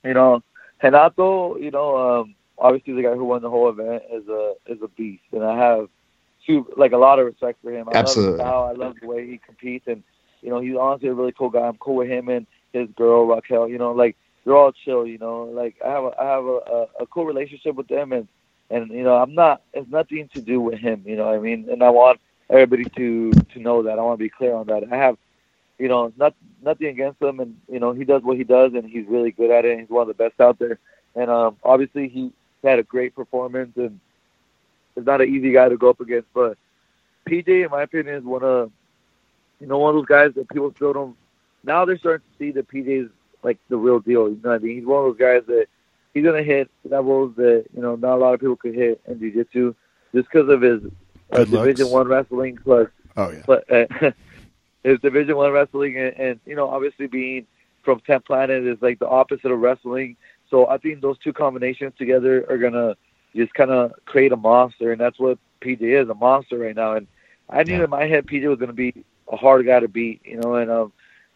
You 0.02 0.14
know, 0.14 0.42
Renato, 0.82 1.58
you 1.58 1.70
know, 1.70 2.20
um, 2.20 2.34
obviously 2.56 2.94
the 2.94 3.02
guy 3.02 3.14
who 3.14 3.24
won 3.24 3.42
the 3.42 3.50
whole 3.50 3.68
event 3.68 4.04
is 4.10 4.26
a 4.28 4.54
is 4.66 4.78
a 4.82 4.88
beast, 4.88 5.24
and 5.32 5.44
I 5.44 5.58
have 5.58 5.88
two 6.46 6.66
like 6.76 6.92
a 6.92 6.96
lot 6.96 7.18
of 7.18 7.26
respect 7.26 7.58
for 7.62 7.70
him. 7.70 7.88
I 7.88 7.92
Absolutely. 7.92 8.38
love 8.38 8.38
his 8.38 8.44
style. 8.46 8.62
I 8.64 8.72
love 8.72 8.94
the 9.00 9.06
way 9.06 9.26
he 9.26 9.38
competes, 9.38 9.86
and 9.86 10.02
you 10.42 10.50
know, 10.50 10.60
he's 10.60 10.76
honestly 10.76 11.08
a 11.08 11.14
really 11.14 11.32
cool 11.32 11.50
guy. 11.50 11.66
I'm 11.66 11.76
cool 11.78 11.96
with 11.96 12.08
him 12.08 12.28
and 12.28 12.46
his 12.72 12.88
girl 12.96 13.26
Raquel. 13.26 13.68
You 13.68 13.78
know, 13.78 13.92
like 13.92 14.16
they're 14.44 14.56
all 14.56 14.72
chill. 14.72 15.06
You 15.06 15.18
know, 15.18 15.44
like 15.44 15.76
I 15.84 15.88
have 15.90 16.04
a, 16.04 16.12
I 16.18 16.24
have 16.24 16.44
a, 16.44 16.58
a, 16.58 16.86
a 17.02 17.06
cool 17.06 17.26
relationship 17.26 17.74
with 17.74 17.88
them, 17.88 18.12
and 18.12 18.28
and 18.70 18.90
you 18.90 19.02
know, 19.02 19.16
I'm 19.16 19.34
not. 19.34 19.62
It's 19.72 19.90
nothing 19.90 20.28
to 20.34 20.40
do 20.40 20.60
with 20.60 20.78
him. 20.78 21.02
You 21.06 21.16
know, 21.16 21.26
what 21.26 21.34
I 21.34 21.38
mean, 21.38 21.68
and 21.70 21.82
I 21.82 21.90
want 21.90 22.20
everybody 22.50 22.84
to 22.84 23.32
to 23.32 23.58
know 23.58 23.82
that. 23.82 23.98
I 23.98 24.02
want 24.02 24.18
to 24.18 24.24
be 24.24 24.30
clear 24.30 24.54
on 24.54 24.66
that. 24.66 24.84
I 24.90 24.96
have, 24.96 25.16
you 25.78 25.88
know, 25.88 26.12
not 26.16 26.34
nothing 26.62 26.88
against 26.88 27.20
him, 27.20 27.40
and 27.40 27.56
you 27.70 27.80
know, 27.80 27.92
he 27.92 28.04
does 28.04 28.22
what 28.22 28.36
he 28.36 28.44
does, 28.44 28.72
and 28.74 28.88
he's 28.88 29.06
really 29.06 29.30
good 29.30 29.50
at 29.50 29.64
it. 29.64 29.72
And 29.72 29.80
he's 29.80 29.90
one 29.90 30.02
of 30.02 30.08
the 30.08 30.22
best 30.22 30.40
out 30.40 30.58
there. 30.58 30.78
And 31.14 31.30
um, 31.30 31.56
obviously, 31.64 32.08
he 32.08 32.32
had 32.62 32.78
a 32.78 32.82
great 32.82 33.14
performance, 33.14 33.76
and 33.76 34.00
is 34.96 35.06
not 35.06 35.20
an 35.20 35.34
easy 35.34 35.52
guy 35.52 35.68
to 35.68 35.76
go 35.76 35.90
up 35.90 36.00
against. 36.00 36.28
But 36.34 36.58
PJ, 37.28 37.64
in 37.64 37.70
my 37.70 37.82
opinion, 37.82 38.16
is 38.16 38.24
one 38.24 38.42
of 38.42 38.70
you 39.60 39.66
know 39.66 39.78
one 39.78 39.90
of 39.90 39.96
those 39.96 40.06
guys 40.06 40.32
that 40.34 40.48
people 40.48 40.72
still 40.74 40.92
don't. 40.92 41.16
Now 41.64 41.84
they're 41.84 41.98
starting 41.98 42.26
to 42.32 42.38
see 42.44 42.50
that 42.52 42.68
PJ 42.68 43.04
is 43.04 43.10
like 43.42 43.58
the 43.68 43.76
real 43.76 44.00
deal. 44.00 44.28
You 44.28 44.40
know 44.42 44.50
what 44.50 44.56
I 44.60 44.64
mean? 44.64 44.76
He's 44.76 44.86
one 44.86 45.04
of 45.04 45.10
those 45.10 45.18
guys 45.18 45.42
that 45.46 45.66
he's 46.14 46.24
gonna 46.24 46.42
hit 46.42 46.70
levels 46.88 47.34
that 47.36 47.66
you 47.74 47.82
know 47.82 47.96
not 47.96 48.14
a 48.16 48.20
lot 48.20 48.34
of 48.34 48.40
people 48.40 48.56
could 48.56 48.74
hit 48.74 49.00
in 49.06 49.18
jiu-jitsu 49.18 49.74
just 50.14 50.28
because 50.30 50.48
of 50.48 50.60
his 50.62 50.80
uh. 51.32 51.44
Division 51.44 51.88
One 51.90 52.08
wrestling 52.08 52.58
plus 52.62 52.88
Oh 53.16 53.30
yeah. 53.30 53.42
but 53.46 53.70
uh, 53.70 53.86
his 54.84 55.00
Division 55.00 55.36
One 55.36 55.52
wrestling 55.52 55.96
and, 55.98 56.14
and 56.16 56.40
you 56.46 56.54
know 56.56 56.68
obviously 56.68 57.06
being 57.06 57.46
from 57.82 58.00
Ten 58.00 58.20
Planet 58.20 58.64
is 58.64 58.80
like 58.80 58.98
the 58.98 59.08
opposite 59.08 59.50
of 59.50 59.58
wrestling. 59.60 60.16
So 60.50 60.66
I 60.68 60.78
think 60.78 61.00
those 61.00 61.18
two 61.18 61.32
combinations 61.32 61.92
together 61.98 62.46
are 62.48 62.58
gonna 62.58 62.96
just 63.36 63.52
kind 63.54 63.70
of 63.70 63.92
create 64.06 64.32
a 64.32 64.36
monster, 64.36 64.92
and 64.92 65.00
that's 65.00 65.18
what 65.18 65.38
PJ 65.60 65.80
is 65.82 66.08
a 66.08 66.14
monster 66.14 66.58
right 66.58 66.74
now. 66.74 66.94
And 66.94 67.06
I 67.50 67.62
knew 67.64 67.76
Yeah. 67.78 67.84
in 67.84 67.90
my 67.90 68.04
head 68.06 68.26
PJ 68.26 68.46
was 68.48 68.58
gonna 68.58 68.72
be 68.72 68.94
a 69.30 69.36
hard 69.36 69.66
guy 69.66 69.80
to 69.80 69.88
beat, 69.88 70.20
you 70.24 70.38
know, 70.38 70.56
and 70.56 70.70
um, 70.70 70.92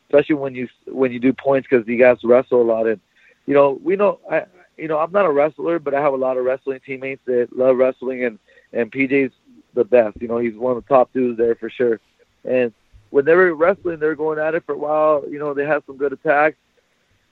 especially 0.08 0.36
when 0.36 0.54
you 0.54 0.68
when 0.86 1.12
you 1.12 1.18
do 1.18 1.32
points 1.32 1.68
because 1.68 1.86
he 1.86 1.96
guys 1.96 2.18
wrestle 2.24 2.62
a 2.62 2.64
lot, 2.64 2.86
and 2.86 3.00
you 3.46 3.54
know 3.54 3.80
we 3.82 3.96
know 3.96 4.20
I 4.30 4.44
you 4.76 4.88
know 4.88 4.98
I'm 4.98 5.12
not 5.12 5.26
a 5.26 5.32
wrestler, 5.32 5.78
but 5.78 5.94
I 5.94 6.00
have 6.00 6.12
a 6.12 6.16
lot 6.16 6.36
of 6.36 6.44
wrestling 6.44 6.80
teammates 6.84 7.22
that 7.26 7.48
love 7.56 7.76
wrestling, 7.76 8.24
and 8.24 8.38
and 8.72 8.90
PJ's 8.90 9.32
the 9.74 9.84
best. 9.84 10.20
You 10.20 10.28
know, 10.28 10.38
he's 10.38 10.54
one 10.54 10.76
of 10.76 10.84
the 10.84 10.88
top 10.88 11.12
dudes 11.12 11.38
there 11.38 11.54
for 11.54 11.70
sure. 11.70 12.00
And 12.44 12.72
when 13.10 13.24
they 13.24 13.34
were 13.34 13.54
wrestling, 13.54 13.98
they 13.98 14.06
were 14.06 14.14
going 14.14 14.38
at 14.38 14.54
it 14.54 14.64
for 14.64 14.74
a 14.74 14.78
while. 14.78 15.24
You 15.28 15.38
know, 15.38 15.54
they 15.54 15.66
had 15.66 15.82
some 15.86 15.96
good 15.96 16.12
attacks. 16.12 16.56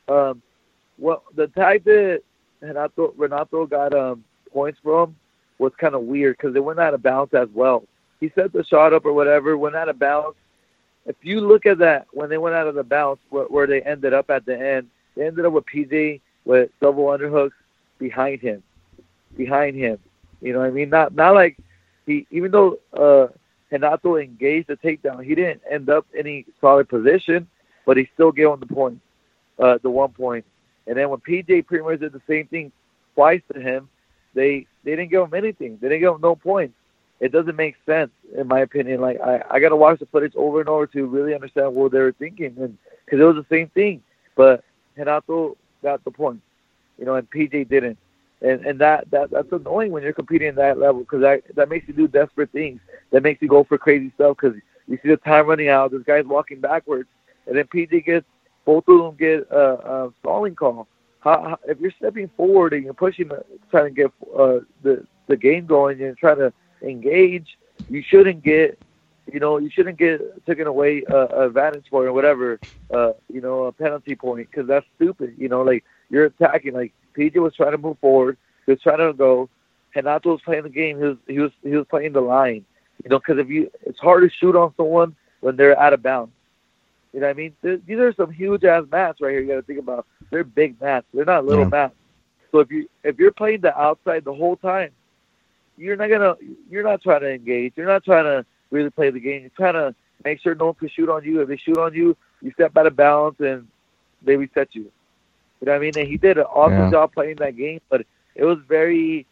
Um, 0.09 0.43
well, 0.99 1.25
the 1.35 1.49
tag 1.49 1.85
that 1.85 2.23
Renato, 2.61 3.15
Renato 3.17 3.67
got 3.67 3.95
um, 3.95 4.25
points 4.53 4.79
from 4.83 5.17
was 5.59 5.73
kind 5.79 5.95
of 5.95 6.03
weird 6.03 6.37
because 6.37 6.55
they 6.55 6.61
went 6.61 6.81
out 6.81 6.95
of 6.95 7.03
bounds 7.03 7.35
as 7.35 7.49
well. 7.55 7.85
He 8.19 8.31
set 8.35 8.53
the 8.53 8.65
shot 8.65 8.93
up 8.93 9.05
or 9.05 9.13
whatever, 9.13 9.57
went 9.57 9.77
out 9.77 9.89
of 9.89 9.99
bounds. 9.99 10.37
If 11.07 11.16
you 11.22 11.40
look 11.40 11.66
at 11.66 11.78
that, 11.78 12.07
when 12.12 12.28
they 12.28 12.38
went 12.38 12.55
out 12.55 12.66
of 12.66 12.74
the 12.74 12.82
bounce, 12.82 13.20
where, 13.30 13.44
where 13.44 13.66
they 13.66 13.82
ended 13.82 14.12
up 14.12 14.30
at 14.30 14.44
the 14.44 14.59
end, 14.59 14.88
they 15.16 15.26
ended 15.26 15.44
up 15.44 15.53
with 15.53 15.64
PJ 15.66 16.20
with 16.44 16.70
double 16.80 17.05
underhooks 17.05 17.53
behind 17.98 18.40
him, 18.40 18.62
behind 19.36 19.76
him. 19.76 19.98
You 20.40 20.53
know 20.53 20.61
what 20.61 20.68
I 20.68 20.70
mean? 20.70 20.90
Not 20.90 21.14
not 21.14 21.34
like 21.34 21.59
he, 22.07 22.26
even 22.30 22.51
though 22.51 22.78
uh, 22.92 23.28
Renato 23.70 24.16
engaged 24.16 24.68
the 24.68 24.76
takedown, 24.76 25.24
he 25.24 25.34
didn't 25.34 25.62
end 25.70 25.90
up 25.90 26.07
any 26.16 26.46
solid 26.61 26.88
position, 26.88 27.46
but 27.86 27.96
he 27.96 28.09
still 28.14 28.32
gave 28.32 28.48
him 28.48 28.61
the 28.61 28.66
point, 28.66 29.01
uh, 29.59 29.78
the 29.82 29.90
one 29.90 30.11
point. 30.11 30.44
And 30.86 30.96
then 30.96 31.09
when 31.11 31.20
PJ 31.20 31.66
pretty 31.66 31.84
much 31.84 32.01
did 32.01 32.12
the 32.12 32.22
same 32.28 32.46
thing 32.46 32.72
twice 33.14 33.42
to 33.53 33.61
him, 33.61 33.88
they 34.34 34.66
they 34.84 34.92
didn't 34.92 35.11
give 35.11 35.22
him 35.22 35.34
anything. 35.34 35.78
They 35.80 35.88
didn't 35.88 36.01
give 36.01 36.14
him 36.14 36.20
no 36.20 36.36
points. 36.36 36.74
It 37.21 37.33
doesn't 37.33 37.57
make 37.57 37.77
sense, 37.85 38.11
in 38.37 38.49
my 38.49 38.61
opinion. 38.61 39.01
Like 39.01 39.21
I, 39.21 39.43
I 39.51 39.61
got 39.61 39.68
to 39.68 39.77
watch 39.77 39.99
the 40.01 40.07
footage 40.07 40.35
over 40.37 40.61
and 40.61 40.68
over 40.68 40.87
to 40.89 41.07
really 41.07 41.35
understand 41.35 41.75
what 41.75 41.93
they 41.93 41.99
were 41.99 42.12
thinking, 42.12 42.57
and 42.59 42.77
because 43.05 43.21
it 43.21 43.25
was 43.25 43.37
the 43.37 43.55
same 43.55 43.68
thing. 43.68 44.03
But 44.37 44.64
Renato 44.97 45.57
got 45.83 46.03
the 46.05 46.11
points, 46.11 46.43
you 46.99 47.05
know, 47.05 47.16
and 47.16 47.31
PJ 47.31 47.68
didn't. 47.68 47.99
And 48.43 48.64
and 48.64 48.79
that, 48.81 49.11
that 49.11 49.31
that's 49.31 49.53
annoying 49.53 49.93
when 49.93 50.03
you're 50.03 50.14
competing 50.14 50.49
at 50.49 50.57
that 50.57 50.79
level 50.79 51.01
because 51.01 51.21
that 51.21 51.43
that 51.57 51.68
makes 51.68 51.87
you 51.87 51.95
do 51.95 52.09
desperate 52.09 52.51
things. 52.53 52.81
That 53.12 53.23
makes 53.23 53.43
you 53.43 53.49
go 53.49 53.64
for 53.64 53.77
crazy 53.77 54.11
stuff 54.14 54.39
because 54.41 54.59
you 54.89 54.99
see 55.03 55.11
the 55.11 55.18
time 55.18 55.47
running 55.47 55.68
out. 55.68 55.91
This 55.91 56.03
guy's 56.03 56.25
walking 56.25 56.61
backwards, 56.61 57.09
and 57.47 57.57
then 57.57 57.64
PJ 57.64 58.07
gets 58.07 58.27
both 58.64 58.89
of 58.89 58.99
them 58.99 59.16
get 59.16 59.47
a, 59.51 60.07
a 60.07 60.12
stalling 60.21 60.55
call. 60.55 60.87
How, 61.21 61.43
how, 61.43 61.59
if 61.66 61.79
you're 61.81 61.93
stepping 61.99 62.31
forward 62.35 62.73
and 62.73 62.83
you're 62.85 62.95
pushing, 62.95 63.31
uh, 63.31 63.43
trying 63.71 63.95
to 63.95 64.03
get 64.03 64.11
uh, 64.35 64.61
the 64.83 65.07
the 65.29 65.37
game 65.37 65.66
going, 65.66 66.03
and 66.03 66.16
trying 66.16 66.39
to 66.39 66.51
engage, 66.83 67.57
you 67.89 68.03
shouldn't 68.03 68.43
get, 68.43 68.78
you 69.33 69.41
know, 69.41 69.59
you 69.59 69.70
shouldn't 69.70 69.99
get 69.99 70.20
taken 70.47 70.66
away 70.66 71.05
uh, 71.11 71.26
a 71.28 71.47
advantage 71.47 71.87
point 71.91 72.07
or 72.07 72.12
whatever, 72.12 72.61
uh, 72.93 73.12
you 73.28 73.41
know, 73.41 73.64
a 73.64 73.72
penalty 73.72 74.14
point 74.14 74.49
because 74.51 74.66
that's 74.68 74.87
stupid. 74.97 75.35
You 75.37 75.49
know, 75.49 75.62
like 75.62 75.85
you're 76.11 76.26
attacking. 76.26 76.74
Like 76.74 76.93
PJ 77.16 77.37
was 77.37 77.55
trying 77.55 77.72
to 77.72 77.78
move 77.78 77.99
forward, 78.01 78.37
he 78.66 78.72
was 78.72 78.81
trying 78.83 78.99
to 78.99 79.12
go. 79.12 79.49
Renato 79.95 80.31
was 80.33 80.41
playing 80.43 80.62
the 80.64 80.68
game. 80.70 80.99
He 80.99 81.05
was 81.05 81.16
he 81.26 81.39
was 81.39 81.51
he 81.62 81.76
was 81.76 81.87
playing 81.89 82.12
the 82.12 82.20
line. 82.20 82.64
You 83.05 83.11
know, 83.11 83.18
because 83.18 83.39
if 83.39 83.49
you, 83.49 83.70
it's 83.85 83.99
hard 83.99 84.22
to 84.22 84.37
shoot 84.37 84.55
on 84.57 84.74
someone 84.76 85.14
when 85.41 85.57
they're 85.57 85.78
out 85.78 85.93
of 85.93 86.03
bounds. 86.03 86.33
You 87.12 87.20
know 87.20 87.26
what 87.26 87.33
I 87.33 87.37
mean? 87.37 87.55
There, 87.62 87.76
these 87.78 87.99
are 87.99 88.12
some 88.14 88.31
huge 88.31 88.64
ass 88.64 88.85
mats 88.91 89.20
right 89.20 89.31
here. 89.31 89.41
You 89.41 89.49
got 89.49 89.57
to 89.57 89.62
think 89.62 89.78
about. 89.78 90.07
They're 90.31 90.45
big 90.45 90.81
mats. 90.81 91.07
They're 91.12 91.24
not 91.24 91.45
little 91.45 91.64
Yeah. 91.64 91.70
mats. 91.70 91.95
So 92.53 92.61
if 92.61 92.70
you 92.70 92.89
if 93.05 93.18
you're 93.18 93.33
playing 93.33 93.61
the 93.61 93.76
outside 93.78 94.24
the 94.24 94.35
whole 94.35 94.57
time, 94.57 94.91
you're 95.77 95.97
not 95.97 96.09
gonna 96.11 96.35
you're 96.68 96.83
not 96.85 97.03
trying 97.03 97.21
to 97.21 97.31
engage. 97.33 97.73
You're 97.77 97.87
not 97.87 98.05
trying 98.05 98.25
to 98.25 98.45
really 98.71 98.91
play 98.91 99.11
the 99.11 99.21
game. 99.21 99.43
You're 99.43 99.51
trying 99.57 99.75
to 99.75 99.95
make 100.25 100.41
sure 100.41 100.55
no 100.55 100.66
one 100.66 100.75
can 100.75 100.89
shoot 100.89 101.09
on 101.09 101.25
you. 101.25 101.41
If 101.41 101.49
they 101.49 101.57
shoot 101.57 101.79
on 101.79 101.95
you, 101.95 102.16
you 102.41 102.51
step 102.53 102.77
out 102.77 102.87
of 102.87 102.97
bounds 102.97 103.39
and 103.41 103.66
they 104.23 104.37
reset 104.37 104.68
you. 104.75 104.83
You 105.61 105.66
know 105.66 105.73
what 105.73 105.77
I 105.77 105.81
mean? 105.81 105.97
And 105.97 106.09
he 106.09 106.16
did 106.16 106.39
an 106.39 106.45
awesome 106.45 106.87
Yeah. 106.87 106.91
job 106.91 107.12
playing 107.12 107.37
that 107.39 107.57
game, 107.57 107.81
but 107.91 108.03
it 108.35 108.45
was 108.45 108.59
very. 108.68 109.27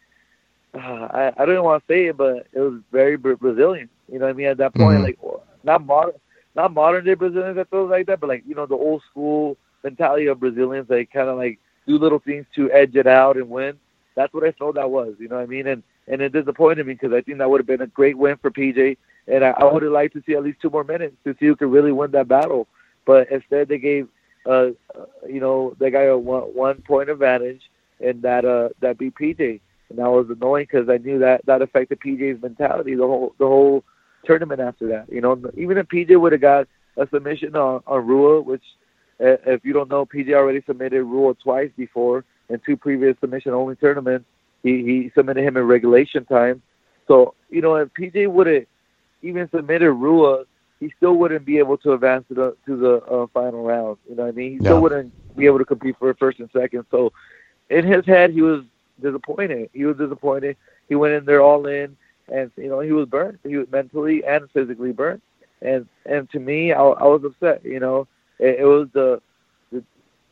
Uh, 0.74 0.78
I, 1.10 1.26
I 1.36 1.44
don't 1.44 1.50
even 1.54 1.64
want 1.64 1.82
to 1.86 1.92
say 1.92 2.06
it, 2.06 2.16
but 2.16 2.46
it 2.52 2.60
was 2.60 2.80
very 2.92 3.16
Bra- 3.16 3.34
Brazilian. 3.36 3.88
You 4.10 4.18
know 4.18 4.26
what 4.26 4.30
I 4.30 4.34
mean? 4.34 4.46
At 4.46 4.58
that 4.58 4.76
point, 4.76 5.00
Mhm. 5.00 5.02
like 5.02 5.18
not 5.62 5.84
modern, 5.84 6.14
not 6.54 6.72
modern 6.72 7.04
day 7.04 7.14
Brazilians 7.14 7.56
that 7.56 7.70
feel 7.70 7.86
like 7.88 8.06
that, 8.06 8.20
but 8.20 8.28
like 8.28 8.42
you 8.46 8.54
know 8.54 8.66
the 8.66 8.74
old 8.74 9.02
school 9.10 9.56
mentality 9.82 10.26
of 10.26 10.40
Brazilians. 10.40 10.88
They 10.88 11.04
kind 11.04 11.28
of 11.28 11.36
like 11.36 11.58
do 11.86 11.98
little 11.98 12.18
things 12.18 12.46
to 12.56 12.70
edge 12.72 12.94
it 12.96 13.06
out 13.06 13.36
and 13.36 13.48
win. 13.48 13.76
That's 14.14 14.32
what 14.32 14.44
I 14.44 14.52
felt 14.52 14.74
that 14.76 14.90
was. 14.90 15.14
You 15.18 15.28
know 15.28 15.36
what 15.36 15.42
I 15.42 15.46
mean? 15.46 15.66
And 15.66 15.82
and 16.10 16.20
it 16.20 16.32
disappointed 16.32 16.86
me 16.86 16.94
because 16.94 17.12
I 17.12 17.20
think 17.20 17.38
that 17.38 17.50
would 17.50 17.60
have 17.60 17.66
been 17.66 17.82
a 17.82 17.86
great 17.86 18.16
win 18.16 18.36
for 18.38 18.50
PJ, 18.50 18.96
and 19.26 19.44
I, 19.44 19.50
I 19.50 19.64
would 19.64 19.82
have 19.82 19.92
liked 19.92 20.14
to 20.14 20.22
see 20.26 20.34
at 20.34 20.42
least 20.42 20.60
two 20.60 20.70
more 20.70 20.84
minutes 20.84 21.16
to 21.24 21.34
see 21.38 21.46
who 21.46 21.56
could 21.56 21.70
really 21.70 21.92
win 21.92 22.10
that 22.12 22.28
battle. 22.28 22.66
But 23.04 23.30
instead, 23.30 23.68
they 23.68 23.78
gave 23.78 24.08
uh, 24.46 24.70
uh, 24.94 25.04
you 25.28 25.40
know 25.40 25.74
that 25.78 25.90
guy 25.90 26.04
a 26.04 26.16
one, 26.16 26.42
one 26.42 26.82
point 26.82 27.10
advantage, 27.10 27.62
and 28.00 28.22
that 28.22 28.44
uh 28.44 28.70
that 28.80 28.98
beat 28.98 29.14
PJ, 29.14 29.60
and 29.90 29.98
that 29.98 30.10
was 30.10 30.28
annoying 30.30 30.66
because 30.70 30.88
I 30.88 30.98
knew 30.98 31.18
that 31.20 31.44
that 31.46 31.62
affected 31.62 32.00
PJ's 32.00 32.42
mentality 32.42 32.94
the 32.94 33.06
whole 33.06 33.34
the 33.38 33.46
whole 33.46 33.84
tournament 34.24 34.60
after 34.60 34.88
that. 34.88 35.12
You 35.12 35.20
know, 35.20 35.40
even 35.56 35.78
if 35.78 35.88
PJ 35.88 36.18
would 36.18 36.32
have 36.32 36.40
got 36.40 36.68
a 36.96 37.08
submission 37.08 37.54
on 37.56 37.82
on 37.86 38.06
Rua, 38.06 38.40
which 38.40 38.64
uh, 39.20 39.36
if 39.46 39.64
you 39.64 39.72
don't 39.72 39.90
know, 39.90 40.06
PJ 40.06 40.32
already 40.32 40.62
submitted 40.66 41.04
Rua 41.04 41.34
twice 41.34 41.70
before 41.76 42.24
in 42.48 42.60
two 42.64 42.76
previous 42.76 43.16
submission 43.20 43.52
only 43.52 43.76
tournaments. 43.76 44.26
He 44.62 44.84
he 44.84 45.10
submitted 45.14 45.44
him 45.44 45.56
in 45.56 45.64
regulation 45.64 46.24
time. 46.24 46.62
So 47.06 47.34
you 47.50 47.60
know, 47.60 47.76
if 47.76 47.88
PJ 47.94 48.26
would 48.28 48.46
have 48.46 48.64
even 49.22 49.48
submitted 49.54 49.92
Rua 49.92 50.44
he 50.80 50.90
still 50.96 51.14
wouldn't 51.16 51.44
be 51.44 51.58
able 51.58 51.76
to 51.78 51.92
advance 51.92 52.24
to 52.28 52.34
the 52.34 52.56
to 52.66 52.76
the 52.76 52.94
uh, 53.06 53.26
final 53.32 53.64
round. 53.64 53.98
You 54.08 54.16
know 54.16 54.24
what 54.24 54.28
I 54.30 54.32
mean? 54.32 54.52
He 54.52 54.60
still 54.60 54.76
Yeah. 54.76 54.80
wouldn't 54.80 55.12
be 55.36 55.46
able 55.46 55.58
to 55.58 55.64
compete 55.64 55.96
for 55.98 56.12
first 56.14 56.38
and 56.40 56.50
second. 56.52 56.84
So 56.90 57.12
in 57.70 57.84
his 57.84 58.04
head, 58.06 58.30
he 58.30 58.42
was 58.42 58.64
disappointed. 59.00 59.70
He 59.72 59.84
was 59.84 59.96
disappointed. 59.96 60.56
He 60.88 60.94
went 60.94 61.14
in 61.14 61.24
there 61.24 61.40
all 61.42 61.66
in, 61.66 61.96
and 62.32 62.50
you 62.56 62.68
know 62.68 62.80
he 62.80 62.92
was 62.92 63.06
burnt. 63.08 63.38
He 63.44 63.56
was 63.56 63.66
mentally 63.70 64.24
and 64.24 64.50
physically 64.52 64.92
burnt. 64.92 65.22
And 65.62 65.86
and 66.06 66.28
to 66.30 66.38
me, 66.40 66.72
I, 66.72 66.80
I 66.82 67.04
was 67.04 67.22
upset. 67.24 67.64
You 67.64 67.80
know, 67.80 68.06
it, 68.38 68.60
it 68.60 68.64
was 68.64 68.88
the, 68.92 69.20
the 69.72 69.82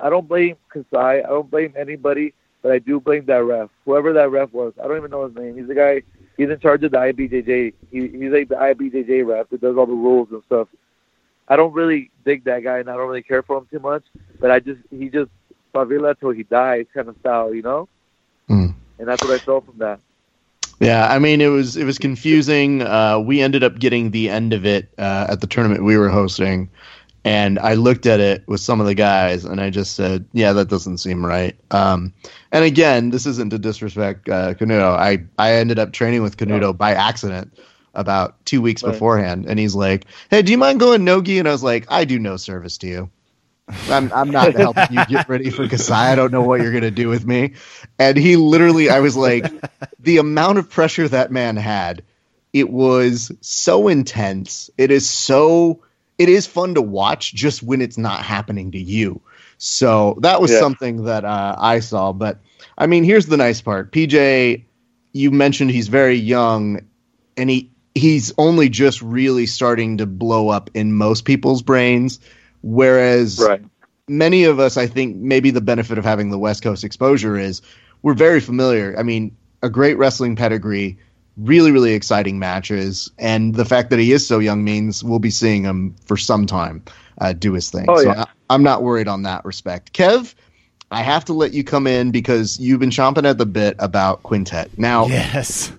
I 0.00 0.08
don't 0.10 0.28
blame 0.28 0.56
Kasai. 0.72 1.22
I 1.22 1.28
don't 1.28 1.50
blame 1.50 1.74
anybody, 1.78 2.32
but 2.62 2.72
I 2.72 2.78
do 2.78 3.00
blame 3.00 3.26
that 3.26 3.44
ref, 3.44 3.70
whoever 3.84 4.12
that 4.14 4.30
ref 4.30 4.52
was. 4.52 4.72
I 4.82 4.86
don't 4.86 4.96
even 4.96 5.10
know 5.10 5.26
his 5.26 5.36
name. 5.36 5.56
He's 5.56 5.68
the 5.68 5.74
guy. 5.74 6.02
He's 6.36 6.50
in 6.50 6.58
charge 6.58 6.84
of 6.84 6.90
the 6.90 6.98
IBJJ. 6.98 7.74
He, 7.90 8.08
he's 8.08 8.32
like 8.32 8.48
the 8.48 8.56
IBJJ 8.56 9.26
ref 9.26 9.48
that 9.50 9.60
does 9.60 9.76
all 9.76 9.86
the 9.86 9.92
rules 9.92 10.28
and 10.30 10.42
stuff. 10.44 10.68
I 11.48 11.56
don't 11.56 11.72
really 11.72 12.10
dig 12.24 12.44
that 12.44 12.64
guy, 12.64 12.78
and 12.78 12.90
I 12.90 12.96
don't 12.96 13.08
really 13.08 13.22
care 13.22 13.42
for 13.42 13.58
him 13.58 13.68
too 13.70 13.78
much. 13.78 14.02
But 14.40 14.50
I 14.50 14.60
just 14.60 14.80
he 14.90 15.08
just 15.08 15.30
favela 15.74 16.18
till 16.18 16.30
he 16.30 16.42
dies 16.42 16.86
kind 16.92 17.08
of 17.08 17.16
style, 17.20 17.54
you 17.54 17.62
know. 17.62 17.88
Mm. 18.48 18.74
And 18.98 19.08
that's 19.08 19.22
what 19.22 19.32
I 19.32 19.44
saw 19.44 19.60
from 19.60 19.78
that. 19.78 20.00
Yeah, 20.80 21.08
I 21.08 21.18
mean 21.18 21.40
it 21.40 21.48
was 21.48 21.76
it 21.76 21.84
was 21.84 21.98
confusing. 21.98 22.82
Uh, 22.82 23.18
we 23.18 23.40
ended 23.40 23.62
up 23.62 23.78
getting 23.78 24.10
the 24.10 24.28
end 24.28 24.52
of 24.52 24.66
it 24.66 24.90
uh, 24.98 25.26
at 25.30 25.40
the 25.40 25.46
tournament 25.46 25.84
we 25.84 25.96
were 25.96 26.10
hosting, 26.10 26.68
and 27.26 27.58
I 27.58 27.74
looked 27.74 28.06
at 28.06 28.20
it 28.20 28.44
with 28.48 28.60
some 28.60 28.80
of 28.80 28.86
the 28.86 28.94
guys, 28.94 29.44
and 29.44 29.60
I 29.60 29.70
just 29.70 29.96
said, 29.96 30.26
"Yeah, 30.32 30.52
that 30.54 30.68
doesn't 30.68 30.98
seem 30.98 31.26
right." 31.26 31.56
Um, 31.72 32.14
and 32.52 32.64
again, 32.64 33.10
this 33.10 33.26
isn't 33.26 33.50
to 33.50 33.58
disrespect 33.58 34.28
uh, 34.28 34.54
Canuto. 34.54 34.96
I 34.96 35.24
I 35.38 35.54
ended 35.54 35.78
up 35.78 35.92
training 35.92 36.22
with 36.22 36.36
Canuto 36.36 36.76
by 36.76 36.92
accident 36.94 37.58
about 37.94 38.44
two 38.46 38.62
weeks 38.62 38.82
Right. 38.82 38.92
beforehand, 38.92 39.46
and 39.48 39.58
he's 39.58 39.74
like, 39.74 40.06
"Hey, 40.30 40.42
do 40.42 40.52
you 40.52 40.58
mind 40.58 40.80
going 40.80 41.04
nogi?" 41.04 41.38
And 41.38 41.48
I 41.48 41.52
was 41.52 41.64
like, 41.64 41.86
"I 41.90 42.04
do 42.04 42.18
no 42.18 42.36
service 42.36 42.78
to 42.78 42.86
you." 42.86 43.10
I'm 43.88 44.12
I'm 44.12 44.30
not 44.30 44.52
helping 44.56 44.86
you 44.90 45.04
get 45.04 45.28
ready 45.28 45.50
for 45.50 45.68
Kasai. 45.68 46.12
I 46.12 46.14
don't 46.16 46.32
know 46.32 46.42
what 46.42 46.60
you're 46.60 46.72
gonna 46.72 46.90
do 46.90 47.08
with 47.08 47.26
me. 47.26 47.54
And 47.98 48.16
he 48.16 48.36
literally, 48.36 48.90
I 48.90 49.00
was 49.00 49.16
like, 49.16 49.52
the 50.00 50.18
amount 50.18 50.58
of 50.58 50.70
pressure 50.70 51.08
that 51.08 51.32
man 51.32 51.56
had, 51.56 52.02
it 52.52 52.70
was 52.70 53.32
so 53.40 53.88
intense. 53.88 54.70
It 54.78 54.90
is 54.90 55.08
so 55.08 55.82
it 56.18 56.28
is 56.28 56.46
fun 56.46 56.74
to 56.74 56.82
watch 56.82 57.34
just 57.34 57.62
when 57.62 57.80
it's 57.80 57.98
not 57.98 58.22
happening 58.22 58.70
to 58.72 58.78
you. 58.78 59.20
So 59.58 60.16
that 60.20 60.40
was 60.40 60.50
Yeah. 60.50 60.58
something 60.58 61.04
that 61.04 61.24
uh, 61.24 61.56
I 61.58 61.80
saw. 61.80 62.12
But 62.12 62.38
I 62.78 62.86
mean, 62.86 63.04
here's 63.04 63.26
the 63.26 63.36
nice 63.36 63.60
part. 63.60 63.92
PJ, 63.92 64.64
you 65.12 65.30
mentioned 65.30 65.70
he's 65.70 65.88
very 65.88 66.16
young, 66.16 66.80
and 67.36 67.50
he 67.50 67.70
he's 67.94 68.32
only 68.38 68.68
just 68.68 69.00
really 69.02 69.46
starting 69.46 69.96
to 69.98 70.06
blow 70.06 70.48
up 70.48 70.70
in 70.74 70.92
most 70.92 71.24
people's 71.24 71.62
brains. 71.62 72.20
Whereas 72.62 73.38
Right. 73.38 73.62
many 74.08 74.44
of 74.44 74.58
us, 74.60 74.76
I 74.76 74.86
think, 74.86 75.16
maybe 75.16 75.50
the 75.50 75.60
benefit 75.60 75.98
of 75.98 76.04
having 76.04 76.30
the 76.30 76.38
West 76.38 76.62
Coast 76.62 76.84
exposure 76.84 77.36
is 77.38 77.62
we're 78.02 78.14
very 78.14 78.40
familiar. 78.40 78.94
I 78.98 79.02
mean, 79.02 79.36
a 79.62 79.70
great 79.70 79.96
wrestling 79.96 80.36
pedigree, 80.36 80.98
really, 81.36 81.70
really 81.70 81.92
exciting 81.92 82.38
matches, 82.38 83.10
and 83.18 83.54
the 83.54 83.64
fact 83.64 83.90
that 83.90 83.98
he 83.98 84.12
is 84.12 84.26
so 84.26 84.38
young 84.38 84.64
means 84.64 85.04
we'll 85.04 85.18
be 85.18 85.30
seeing 85.30 85.64
him 85.64 85.94
for 86.04 86.16
some 86.16 86.46
time 86.46 86.82
uh, 87.18 87.32
do 87.32 87.52
his 87.52 87.70
thing. 87.70 87.86
Oh, 87.88 87.96
so 87.96 88.12
yeah. 88.12 88.22
I, 88.22 88.54
I'm 88.54 88.62
not 88.62 88.82
worried 88.82 89.08
on 89.08 89.22
that 89.22 89.44
respect. 89.44 89.92
Kev, 89.92 90.34
I 90.90 91.02
have 91.02 91.24
to 91.26 91.32
let 91.32 91.52
you 91.52 91.64
come 91.64 91.86
in 91.86 92.10
because 92.10 92.58
you've 92.58 92.80
been 92.80 92.90
chomping 92.90 93.28
at 93.28 93.38
the 93.38 93.46
bit 93.46 93.76
about 93.78 94.22
Quintet. 94.22 94.78
Now, 94.78 95.06
Yes. 95.06 95.72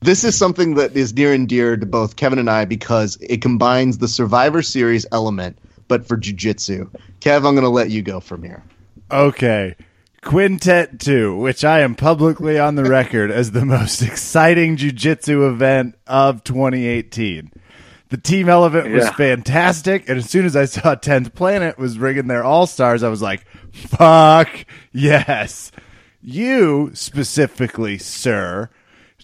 this 0.00 0.24
is 0.24 0.36
something 0.36 0.74
that 0.74 0.96
is 0.96 1.14
near 1.14 1.32
and 1.32 1.48
dear 1.48 1.76
to 1.76 1.86
both 1.86 2.16
Kevin 2.16 2.38
and 2.38 2.50
I 2.50 2.64
because 2.64 3.18
it 3.20 3.42
combines 3.42 3.98
the 3.98 4.08
Survivor 4.08 4.62
Series 4.62 5.06
element, 5.12 5.58
but 5.88 6.06
for 6.06 6.16
jiu-jitsu. 6.16 6.88
Kev, 7.20 7.36
I'm 7.36 7.54
going 7.54 7.62
to 7.62 7.68
let 7.68 7.90
you 7.90 8.02
go 8.02 8.20
from 8.20 8.42
here. 8.42 8.62
Okay. 9.10 9.76
Quintet 10.22 10.98
2, 10.98 11.36
which 11.36 11.64
I 11.64 11.80
am 11.80 11.94
publicly 11.94 12.58
on 12.58 12.74
the 12.74 12.84
record 12.84 13.30
as 13.30 13.52
the 13.52 13.64
most 13.64 14.02
exciting 14.02 14.76
jiu-jitsu 14.76 15.46
event 15.46 15.94
of 16.06 16.42
2018. 16.44 17.52
The 18.08 18.16
team 18.16 18.48
element 18.48 18.90
was 18.92 19.04
Yeah. 19.04 19.12
fantastic, 19.12 20.08
and 20.08 20.18
as 20.18 20.28
soon 20.30 20.46
as 20.46 20.56
I 20.56 20.64
saw 20.64 20.94
10th 20.94 21.34
Planet 21.34 21.78
was 21.78 21.98
bringing 21.98 22.26
their 22.28 22.44
all-stars, 22.44 23.02
I 23.02 23.08
was 23.08 23.22
like, 23.22 23.44
fuck 23.72 24.48
yes. 24.92 25.70
You, 26.20 26.90
specifically, 26.94 27.98
sir, 27.98 28.70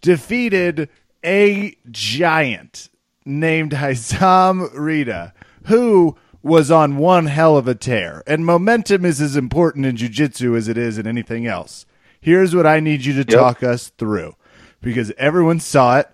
defeated 0.01 0.89
a 1.25 1.77
giant 1.91 2.89
named 3.25 3.73
Haisam 3.73 4.73
Rida, 4.75 5.33
who 5.67 6.17
was 6.43 6.71
on 6.71 6.97
one 6.97 7.27
hell 7.27 7.57
of 7.57 7.69
a 7.69 7.75
tear. 7.75 8.23
And 8.27 8.45
momentum 8.45 9.05
is 9.05 9.21
as 9.21 9.37
important 9.37 9.87
in 9.87 9.97
jiu-jitsu 9.97 10.57
as 10.57 10.69
it 10.69 10.77
is 10.77 10.99
in 10.99 11.07
anything 11.07 11.47
else. 11.47 11.87
Here's 12.21 12.55
what 12.55 12.67
I 12.67 12.81
need 12.81 13.05
you 13.05 13.15
to 13.15 13.25
talk 13.25 13.63
us 13.63 13.89
through 13.91 14.37
because 14.81 15.13
everyone 15.17 15.61
saw 15.61 15.99
it. 15.99 16.09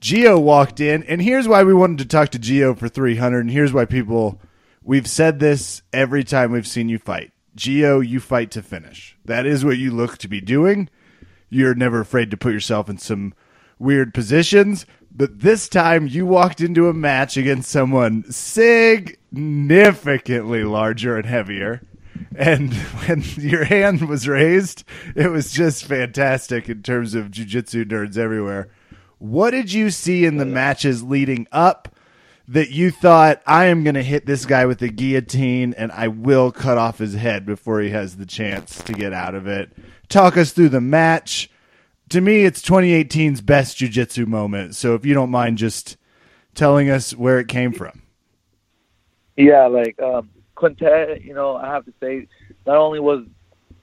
Gio 0.00 0.40
walked 0.40 0.80
in, 0.80 1.02
and 1.04 1.20
here's 1.20 1.46
why 1.46 1.62
we 1.62 1.74
wanted 1.74 1.98
to 1.98 2.06
talk 2.06 2.30
to 2.30 2.38
Gio 2.38 2.76
for 2.76 2.88
300, 2.88 3.40
and 3.40 3.50
here's 3.50 3.72
why 3.72 3.84
people 3.84 4.40
we've 4.82 5.06
said 5.06 5.40
this 5.40 5.82
every 5.92 6.24
time 6.24 6.52
we've 6.52 6.66
seen 6.66 6.88
you 6.88 6.98
fight. 6.98 7.32
Gio, 7.56 8.06
you 8.06 8.18
fight 8.18 8.50
to 8.52 8.62
finish. 8.62 9.16
That 9.26 9.44
is 9.44 9.64
what 9.64 9.76
you 9.76 9.90
look 9.90 10.16
to 10.18 10.28
be 10.28 10.40
doing. 10.40 10.88
You're 11.50 11.74
never 11.74 12.00
afraid 12.00 12.30
to 12.30 12.36
put 12.36 12.54
yourself 12.54 12.88
in 12.88 12.96
some 12.96 13.34
weird 13.78 14.14
positions, 14.14 14.86
but 15.10 15.40
this 15.40 15.68
time 15.68 16.06
you 16.06 16.24
walked 16.24 16.60
into 16.60 16.88
a 16.88 16.94
match 16.94 17.36
against 17.36 17.70
someone 17.70 18.30
significantly 19.30 20.64
larger 20.64 21.16
and 21.16 21.26
heavier. 21.26 21.82
And 22.36 22.72
when 23.06 23.22
your 23.36 23.64
hand 23.64 24.08
was 24.08 24.28
raised, 24.28 24.84
it 25.14 25.30
was 25.30 25.52
just 25.52 25.84
fantastic 25.84 26.68
in 26.68 26.82
terms 26.82 27.14
of 27.14 27.30
jujitsu 27.30 27.84
nerds 27.84 28.16
everywhere. 28.16 28.68
What 29.18 29.50
did 29.50 29.72
you 29.72 29.90
see 29.90 30.24
in 30.24 30.38
the 30.38 30.46
matches 30.46 31.02
leading 31.02 31.46
up 31.52 31.94
that 32.48 32.70
you 32.70 32.90
thought 32.90 33.42
I 33.46 33.66
am 33.66 33.84
going 33.84 33.94
to 33.94 34.02
hit 34.02 34.26
this 34.26 34.46
guy 34.46 34.66
with 34.66 34.82
a 34.82 34.88
guillotine 34.88 35.74
and 35.74 35.92
I 35.92 36.08
will 36.08 36.50
cut 36.50 36.78
off 36.78 36.98
his 36.98 37.14
head 37.14 37.46
before 37.46 37.80
he 37.80 37.90
has 37.90 38.16
the 38.16 38.26
chance 38.26 38.82
to 38.82 38.92
get 38.92 39.12
out 39.12 39.34
of 39.34 39.46
it? 39.46 39.70
Talk 40.08 40.36
us 40.36 40.52
through 40.52 40.70
the 40.70 40.80
match. 40.80 41.50
To 42.08 42.20
me, 42.20 42.44
it's 42.44 42.62
2018's 42.62 43.42
best 43.42 43.76
jujitsu 43.76 44.26
moment. 44.26 44.74
So 44.74 44.94
if 44.94 45.04
you 45.04 45.14
don't 45.14 45.30
mind 45.30 45.58
just 45.58 45.96
telling 46.54 46.90
us 46.90 47.14
where 47.14 47.38
it 47.38 47.46
came 47.46 47.72
from. 47.72 48.02
Yeah, 49.40 49.66
like 49.68 49.98
um, 50.02 50.28
Quintet, 50.54 51.24
you 51.24 51.32
know, 51.32 51.56
I 51.56 51.66
have 51.66 51.86
to 51.86 51.92
say, 51.98 52.28
not 52.66 52.76
only 52.76 53.00
was, 53.00 53.24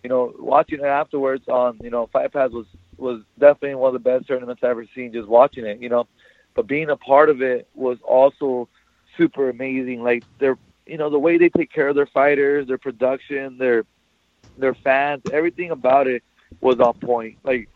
you 0.04 0.10
know, 0.10 0.32
watching 0.38 0.80
it 0.80 0.86
afterwards 0.86 1.48
on, 1.48 1.80
you 1.82 1.90
know, 1.90 2.08
Fight 2.14 2.32
Pass 2.32 2.52
was 2.52 2.68
was 2.98 3.22
definitely 3.40 3.76
one 3.76 3.94
of 3.94 3.94
the 3.94 4.10
best 4.10 4.28
tournaments 4.28 4.64
I've 4.64 4.72
ever 4.72 4.86
seen. 4.94 5.12
Just 5.12 5.28
watching 5.28 5.66
it, 5.66 5.82
you 5.82 5.90
know, 5.90 6.08
but 6.54 6.68
being 6.68 6.92
a 6.92 6.96
part 6.96 7.30
of 7.30 7.42
it 7.42 7.68
was 7.74 7.98
also 8.04 8.70
super 9.18 9.50
amazing. 9.50 10.04
Like 10.04 10.24
they're, 10.40 10.60
you 10.86 10.98
know, 10.98 11.10
the 11.10 11.18
way 11.20 11.40
they 11.40 11.50
take 11.50 11.72
care 11.72 11.88
of 11.88 11.96
their 11.96 12.06
fighters, 12.06 12.68
their 12.68 12.78
production, 12.78 13.58
their 13.58 13.84
their 14.60 14.76
fans, 14.76 15.24
everything 15.34 15.72
about 15.72 16.06
it 16.06 16.24
was 16.62 16.80
on 16.80 16.94
point. 17.00 17.38
Like 17.44 17.68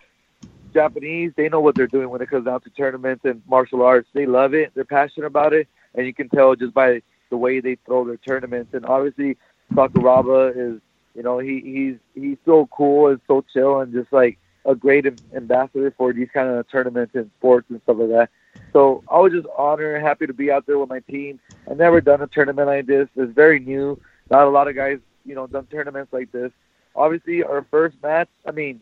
Japanese, 0.71 1.31
they 1.35 1.49
know 1.49 1.61
what 1.61 1.73
they're 1.73 1.87
doing 1.87 2.09
when 2.09 2.21
it 2.21 2.29
comes 2.29 2.45
down 2.45 2.61
to 2.61 2.69
tournaments 2.69 3.25
and 3.25 3.41
martial 3.47 3.81
arts. 3.81 4.07
They 4.13 4.27
love 4.27 4.53
it. 4.53 4.71
They're 4.75 4.85
passionate 4.85 5.25
about 5.25 5.53
it, 5.53 5.67
and 5.95 6.05
you 6.05 6.13
can 6.13 6.29
tell 6.29 6.55
just 6.55 6.75
by 6.75 7.01
the 7.31 7.37
way 7.37 7.59
they 7.59 7.77
throw 7.85 8.05
their 8.05 8.17
tournaments. 8.17 8.75
And 8.75 8.85
obviously, 8.85 9.37
Sakuraba 9.73 10.51
is, 10.51 10.79
you 11.15 11.23
know, 11.23 11.39
he 11.39 11.59
he's 11.61 11.95
he's 12.13 12.37
so 12.45 12.67
cool 12.71 13.07
and 13.07 13.19
so 13.25 13.43
chill 13.51 13.79
and 13.79 13.91
just 13.91 14.13
like 14.13 14.37
a 14.65 14.75
great 14.75 15.07
ambassador 15.33 15.91
for 15.97 16.13
these 16.13 16.29
kind 16.31 16.47
of 16.49 16.69
tournaments 16.69 17.15
and 17.15 17.31
sports 17.39 17.65
and 17.69 17.81
stuff 17.81 17.97
like 17.99 18.09
that. 18.09 18.29
So 18.73 19.03
I 19.09 19.17
was 19.19 19.33
just 19.33 19.47
honored 19.57 19.95
and 19.95 20.05
happy 20.05 20.27
to 20.27 20.33
be 20.33 20.51
out 20.51 20.67
there 20.67 20.77
with 20.77 20.89
my 20.89 20.99
team. 20.99 21.39
I've 21.69 21.77
never 21.77 21.99
done 21.99 22.21
a 22.21 22.27
tournament 22.27 22.67
like 22.67 22.85
this. 22.85 23.07
It's 23.15 23.33
very 23.33 23.59
new. 23.59 23.99
Not 24.29 24.45
a 24.45 24.49
lot 24.49 24.67
of 24.67 24.75
guys, 24.75 24.99
you 25.25 25.35
know, 25.35 25.47
done 25.47 25.65
tournaments 25.65 26.13
like 26.13 26.31
this. 26.31 26.51
Obviously, 26.95 27.43
our 27.43 27.65
first 27.71 27.95
match. 28.03 28.29
I 28.45 28.51
mean, 28.51 28.81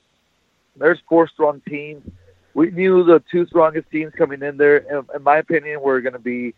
there's 0.75 0.99
four 1.07 1.27
strong 1.27 1.61
teams. 1.67 2.03
We 2.53 2.71
knew 2.71 3.03
the 3.03 3.23
two 3.31 3.45
strongest 3.45 3.89
teams 3.91 4.13
coming 4.15 4.41
in 4.41 4.57
there, 4.57 4.77
in, 4.77 5.05
in 5.15 5.23
my 5.23 5.37
opinion, 5.37 5.81
were 5.81 6.01
going 6.01 6.13
to 6.13 6.19
be 6.19 6.55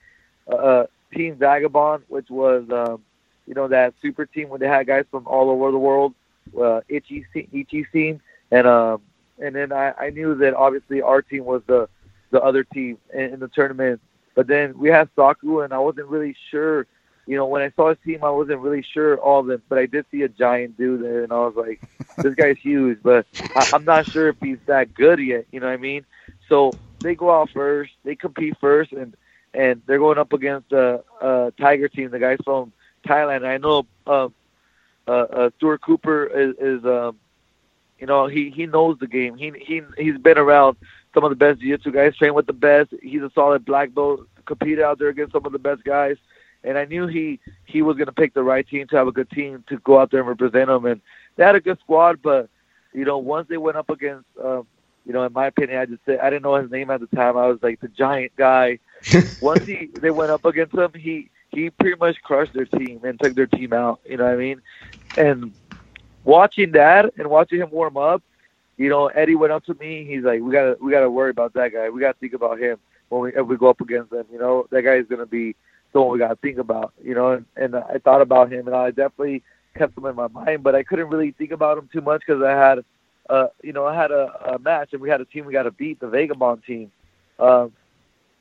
uh, 0.52 0.86
Team 1.14 1.36
Vagabond, 1.36 2.04
which 2.08 2.30
was, 2.30 2.66
um, 2.72 3.02
you 3.46 3.54
know, 3.54 3.68
that 3.68 3.94
super 4.02 4.26
team 4.26 4.50
where 4.50 4.60
they 4.60 4.68
had 4.68 4.88
guys 4.88 5.06
from 5.12 5.28
all 5.28 5.50
over 5.50 5.72
the 5.72 5.78
world, 5.78 6.14
uh, 6.56 6.82
Ishii, 6.90 7.26
Ishii 7.36 7.92
team, 7.92 8.22
and 8.52 8.68
um, 8.68 9.02
and 9.40 9.56
then 9.56 9.72
I, 9.72 9.94
I 10.00 10.10
knew 10.10 10.36
that 10.36 10.54
obviously 10.54 11.02
our 11.02 11.22
team 11.22 11.46
was 11.46 11.62
the 11.68 11.90
the 12.32 12.42
other 12.42 12.64
team 12.64 12.98
in, 13.14 13.34
in 13.34 13.40
the 13.40 13.48
tournament. 13.48 14.02
But 14.36 14.48
then 14.48 14.78
we 14.78 14.90
had 14.90 15.10
Saku, 15.16 15.62
and 15.62 15.74
I 15.74 15.80
wasn't 15.80 16.08
really 16.08 16.36
sure. 16.50 16.88
You 17.28 17.38
know, 17.38 17.46
when 17.46 17.62
I 17.62 17.72
saw 17.76 17.90
his 17.90 17.98
team, 18.04 18.24
I 18.24 18.32
wasn't 18.32 18.60
really 18.62 18.82
sure 18.82 19.18
all 19.18 19.42
of 19.42 19.46
them, 19.46 19.62
but 19.70 19.78
I 19.78 19.86
did 19.86 20.06
see 20.12 20.24
a 20.24 20.28
giant 20.28 20.78
dude 20.78 21.04
there, 21.04 21.24
and 21.24 21.32
I 21.32 21.38
was 21.38 21.56
like, 21.56 21.82
this 22.18 22.34
guy's 22.34 22.58
huge, 22.58 23.00
but 23.04 23.26
I, 23.56 23.70
I'm 23.74 23.86
not 23.86 24.08
sure 24.08 24.30
if 24.30 24.38
he's 24.42 24.58
that 24.66 24.94
good 24.94 25.20
yet. 25.20 25.46
You 25.52 25.60
know 25.60 25.68
what 25.68 25.74
I 25.74 25.78
mean? 25.78 26.06
So 26.50 26.72
they 27.00 27.16
go 27.16 27.32
out 27.32 27.50
first, 27.52 27.92
they 28.04 28.16
compete 28.16 28.58
first, 28.60 28.92
and 28.92 29.16
and 29.54 29.82
they're 29.86 30.00
going 30.00 30.18
up 30.18 30.34
against 30.34 30.70
the 30.70 31.04
uh, 31.22 31.52
Tiger 31.60 31.88
team, 31.88 32.12
the 32.12 32.20
guys 32.20 32.38
from 32.44 32.72
Thailand. 33.06 33.46
I 33.46 33.58
know 33.58 33.86
um, 34.08 34.34
uh, 35.08 35.12
uh, 35.12 35.50
Stuart 35.58 35.82
Cooper 35.82 36.26
is, 36.26 36.56
is 36.60 36.86
um, 36.86 37.18
you 38.00 38.08
know, 38.08 38.28
he 38.28 38.50
he 38.50 38.66
knows 38.66 38.98
the 39.00 39.08
game. 39.08 39.38
He 39.38 39.52
he 39.60 39.82
he's 39.98 40.18
been 40.18 40.38
around 40.38 40.78
some 41.14 41.24
of 41.24 41.30
the 41.30 41.36
best 41.36 41.60
jiu-jitsu 41.60 41.92
guys, 41.92 42.16
trained 42.16 42.36
with 42.36 42.48
the 42.48 42.54
best. 42.54 42.94
He's 43.02 43.22
a 43.22 43.32
solid 43.36 43.66
black 43.66 43.94
belt, 43.94 44.28
competed 44.46 44.84
out 44.84 44.98
there 44.98 45.10
against 45.10 45.34
some 45.34 45.46
of 45.46 45.52
the 45.52 45.60
best 45.60 45.84
guys. 45.84 46.18
And 46.64 46.78
I 46.78 46.86
knew 46.86 47.08
he 47.08 47.40
he 47.66 47.82
was 47.82 47.98
going 47.98 48.08
to 48.08 48.14
pick 48.14 48.34
the 48.34 48.44
right 48.44 48.68
team 48.68 48.88
to 48.88 48.96
have 48.96 49.08
a 49.08 49.12
good 49.12 49.30
team 49.30 49.64
to 49.68 49.78
go 49.80 50.00
out 50.00 50.12
there 50.12 50.22
and 50.22 50.30
represent 50.30 50.68
them. 50.68 50.86
And 50.86 51.02
they 51.36 51.44
had 51.44 51.56
a 51.56 51.62
good 51.62 51.80
squad, 51.80 52.22
but 52.22 52.50
you 52.94 53.06
know, 53.06 53.18
once 53.20 53.48
they 53.50 53.58
went 53.58 53.78
up 53.78 53.90
against, 53.90 54.26
um, 54.44 54.68
you 55.06 55.14
know, 55.14 55.24
in 55.24 55.34
my 55.34 55.48
opinion, 55.48 55.80
I 55.80 55.86
just 55.86 56.04
said 56.06 56.20
I 56.20 56.30
didn't 56.30 56.44
know 56.44 56.56
his 56.56 56.72
name 56.72 56.90
at 56.90 57.00
the 57.00 57.08
time. 57.16 57.38
I 57.38 57.48
was 57.48 57.60
like 57.62 57.80
the 57.80 57.88
giant 57.88 58.36
guy. 58.36 58.80
once 59.40 59.66
he 59.66 59.90
they 60.02 60.12
went 60.12 60.32
up 60.32 60.46
against 60.46 60.74
him, 60.74 60.92
he 60.96 61.30
he 61.50 61.70
pretty 61.70 61.98
much 61.98 62.22
crushed 62.22 62.54
their 62.54 62.66
team 62.66 63.02
and 63.04 63.20
took 63.20 63.36
their 63.36 63.48
team 63.48 63.74
out. 63.74 64.00
You 64.06 64.18
know 64.18 64.26
what 64.26 64.34
I 64.34 64.38
mean? 64.38 64.62
And 65.18 65.54
watching 66.24 66.72
that 66.74 67.12
and 67.18 67.30
watching 67.30 67.60
him 67.60 67.70
warm 67.72 67.98
up, 67.98 68.24
you 68.78 68.90
know, 68.90 69.08
Eddie 69.08 69.36
went 69.36 69.54
up 69.54 69.66
to 69.66 69.74
me. 69.76 70.06
He's 70.06 70.24
like, 70.24 70.42
"We 70.42 70.52
gotta, 70.52 70.78
we 70.82 70.92
gotta 70.92 71.10
worry 71.10 71.30
about 71.32 71.54
that 71.54 71.74
guy. 71.74 71.90
We 71.90 72.02
gotta 72.02 72.18
think 72.20 72.34
about 72.34 72.60
him 72.60 72.78
when 73.10 73.22
we 73.22 73.34
if 73.36 73.46
we 73.46 73.58
go 73.58 73.70
up 73.70 73.82
against 73.82 74.12
them. 74.12 74.26
You 74.32 74.40
know, 74.40 74.68
that 74.72 74.84
guy 74.84 74.96
is 74.96 75.08
gonna 75.08 75.26
be 75.26 75.56
someone 75.92 76.14
we 76.14 76.20
gotta 76.20 76.38
think 76.38 76.58
about. 76.58 76.94
You 77.04 77.16
know." 77.16 77.32
And, 77.32 77.46
and 77.56 77.76
I 77.76 77.98
thought 78.04 78.22
about 78.22 78.52
him, 78.52 78.68
and 78.68 78.76
I 78.76 78.90
definitely 78.90 79.44
kept 79.78 79.98
him 79.98 80.06
in 80.06 80.16
my 80.16 80.28
mind, 80.28 80.64
but 80.64 80.76
I 80.76 80.84
couldn't 80.84 81.10
really 81.10 81.32
think 81.32 81.52
about 81.52 81.78
him 81.78 81.90
too 81.92 82.02
much 82.02 82.22
because 82.26 82.42
I 82.42 82.52
had, 82.52 82.84
uh, 83.30 83.48
you 83.64 83.74
know, 83.74 83.86
I 83.86 83.96
had 83.96 84.12
a, 84.12 84.54
a 84.54 84.60
match 84.60 84.90
and 84.94 85.02
we 85.02 85.10
had 85.10 85.22
a 85.22 85.26
team 85.26 85.46
we 85.46 85.54
got 85.54 85.64
to 85.64 85.72
beat, 85.72 86.00
the 86.00 86.08
Vagabond 86.08 86.64
team. 86.66 86.92
Um, 87.40 87.72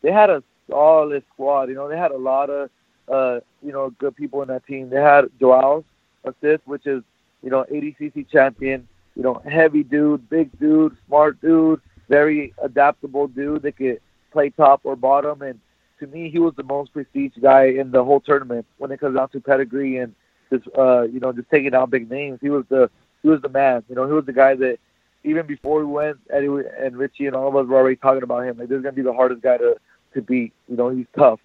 they 0.03 0.11
had 0.11 0.31
a 0.71 0.75
solid 0.75 1.25
squad. 1.33 1.69
You 1.69 1.75
know, 1.75 1.89
they 1.89 1.99
had 1.99 2.11
a 2.11 2.17
lot 2.17 2.51
of, 2.51 2.71
uh, 3.09 3.41
you 3.63 3.73
know, 3.73 3.91
good 3.99 4.17
people 4.17 4.43
in 4.43 4.49
that 4.49 4.67
team. 4.67 4.91
They 4.91 5.01
had 5.01 5.27
Joao 5.39 5.85
Assis, 6.25 6.61
which 6.65 6.87
is, 6.87 7.03
you 7.43 7.51
know, 7.51 7.65
ADCC 7.71 8.29
champion 8.31 8.87
you 9.21 9.23
know, 9.23 9.43
heavy 9.51 9.83
dude, 9.83 10.29
big 10.31 10.57
dude, 10.59 10.97
smart 11.07 11.41
dude, 11.41 11.81
very 12.09 12.55
adaptable 12.63 13.29
dude 13.29 13.63
that 13.63 13.77
could 13.77 14.01
play 14.33 14.51
top 14.51 14.81
or 14.85 14.97
bottom. 14.97 15.43
And 15.43 15.61
to 15.99 16.07
me, 16.07 16.31
he 16.31 16.39
was 16.39 16.55
the 16.57 16.63
most 16.63 16.93
prestige 16.93 17.33
guy 17.41 17.65
in 17.65 17.91
the 17.91 18.05
whole 18.05 18.21
tournament 18.21 18.67
when 18.79 18.91
it 18.91 19.01
comes 19.01 19.17
down 19.17 19.29
to 19.31 19.41
pedigree 19.41 19.99
and 19.99 20.15
just, 20.51 20.67
uh, 20.77 21.03
you 21.03 21.21
know, 21.21 21.33
just 21.33 21.51
taking 21.51 21.71
down 21.71 21.91
big 21.91 22.11
names. 22.11 22.39
He 22.41 22.51
was 22.51 22.65
the 22.69 22.91
he 23.23 23.29
was 23.29 23.43
the 23.43 23.49
man. 23.49 23.85
You 23.89 23.95
know, 23.95 24.07
he 24.07 24.13
was 24.13 24.25
the 24.25 24.33
guy 24.33 24.55
that 24.55 24.79
even 25.23 25.47
before 25.47 25.81
we 25.81 25.85
went, 25.85 26.17
Eddie 26.31 26.49
and 26.79 26.97
Richie 26.97 27.27
and 27.27 27.37
all 27.37 27.49
of 27.49 27.57
us 27.57 27.67
were 27.67 27.77
already 27.77 27.97
talking 27.97 28.23
about 28.23 28.47
him. 28.47 28.57
Like, 28.59 28.69
this 28.69 28.79
is 28.79 28.83
gonna 28.83 28.95
be 28.95 29.03
the 29.03 29.13
hardest 29.13 29.43
guy 29.43 29.59
to 29.59 29.77
to 30.15 30.23
beat. 30.23 30.53
You 30.69 30.77
know, 30.77 30.89
he's 30.91 31.07
tough. 31.17 31.41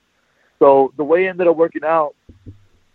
So 0.60 0.94
the 0.98 1.04
way 1.04 1.26
it 1.26 1.30
ended 1.30 1.48
up 1.48 1.56
working 1.56 1.84
out, 1.84 2.16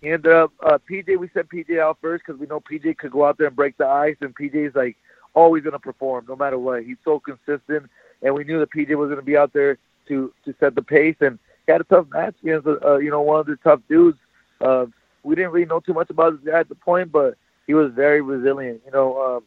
he 0.01 0.09
ended 0.09 0.33
up 0.33 0.53
uh, 0.65 0.79
PJ. 0.91 1.19
We 1.19 1.29
sent 1.35 1.49
PJ 1.51 1.79
out 1.79 1.99
first 2.01 2.25
because 2.27 2.41
we 2.41 2.47
know 2.47 2.61
PJ 2.61 2.97
could 2.99 3.13
go 3.13 3.25
out 3.25 3.39
there 3.39 3.49
and 3.49 3.57
break 3.57 3.77
the 3.77 3.87
ice, 3.87 4.17
and 4.21 4.35
PJ's 4.35 4.75
like 4.75 4.97
always 5.35 5.63
going 5.63 5.73
to 5.73 5.79
perform 5.79 6.25
no 6.29 6.37
matter 6.37 6.59
what. 6.59 6.85
He's 6.85 6.97
so 7.05 7.21
consistent, 7.21 7.91
and 8.23 8.35
we 8.35 8.45
knew 8.45 8.59
that 8.61 8.71
PJ 8.71 8.89
was 8.97 9.09
going 9.09 9.21
to 9.21 9.25
be 9.25 9.37
out 9.37 9.53
there 9.53 9.79
to 10.09 10.33
to 10.45 10.55
set 10.59 10.75
the 10.75 10.83
pace. 10.83 11.17
And 11.21 11.39
he 11.67 11.73
had 11.73 11.81
a 11.81 11.85
tough 11.85 12.07
match 12.11 12.35
against 12.43 12.67
uh, 12.67 12.97
you 12.97 13.11
know 13.11 13.21
one 13.21 13.41
of 13.41 13.47
the 13.47 13.57
tough 13.57 13.81
dudes. 13.89 14.19
Uh, 14.61 14.87
we 15.23 15.35
didn't 15.35 15.53
really 15.53 15.67
know 15.67 15.81
too 15.81 15.95
much 15.95 16.11
about 16.11 16.33
this 16.33 16.51
guy 16.51 16.61
at 16.61 16.69
the 16.69 16.75
point, 16.75 17.13
but 17.13 17.37
he 17.67 17.75
was 17.75 17.93
very 17.93 18.23
resilient. 18.23 18.81
You 18.87 18.93
know, 18.93 19.37
um, 19.37 19.45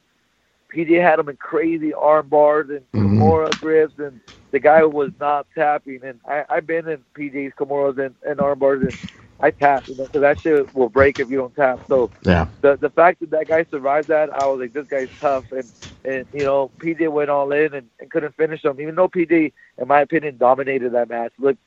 PJ 0.73 1.01
had 1.01 1.19
him 1.19 1.29
in 1.29 1.37
crazy 1.37 1.93
arm 1.93 2.27
bars 2.27 2.69
and 2.69 2.81
mm-hmm. 2.91 3.21
Kimura 3.21 3.59
grips, 3.59 3.97
and 3.99 4.19
the 4.51 4.59
guy 4.59 4.83
was 4.83 5.11
not 5.19 5.47
tapping. 5.55 6.03
And 6.03 6.19
I, 6.27 6.45
I've 6.49 6.67
been 6.67 6.87
in 6.87 7.03
PJ's 7.15 7.53
Kimuras 7.57 8.03
and, 8.03 8.15
and 8.27 8.39
arm 8.41 8.59
bars, 8.59 8.81
and 8.81 8.97
I 9.39 9.51
tap, 9.51 9.87
you 9.87 9.95
know, 9.95 10.05
because 10.05 10.21
that 10.21 10.39
shit 10.41 10.73
will 10.73 10.89
break 10.89 11.19
if 11.19 11.29
you 11.29 11.37
don't 11.37 11.55
tap. 11.55 11.81
So 11.87 12.11
yeah, 12.23 12.47
the 12.61 12.77
the 12.77 12.89
fact 12.89 13.19
that 13.19 13.31
that 13.31 13.47
guy 13.47 13.65
survived 13.69 14.07
that, 14.09 14.33
I 14.33 14.45
was 14.45 14.59
like, 14.59 14.73
this 14.73 14.87
guy's 14.87 15.09
tough, 15.19 15.45
and 15.51 15.69
and 16.05 16.25
you 16.33 16.43
know, 16.43 16.71
PJ 16.79 17.11
went 17.11 17.29
all 17.29 17.51
in 17.51 17.73
and, 17.73 17.89
and 17.99 18.11
couldn't 18.11 18.35
finish 18.35 18.63
him, 18.63 18.79
even 18.79 18.95
though 18.95 19.07
PJ, 19.09 19.51
in 19.77 19.87
my 19.87 20.01
opinion, 20.01 20.37
dominated 20.37 20.93
that 20.93 21.09
match, 21.09 21.33
looked 21.39 21.59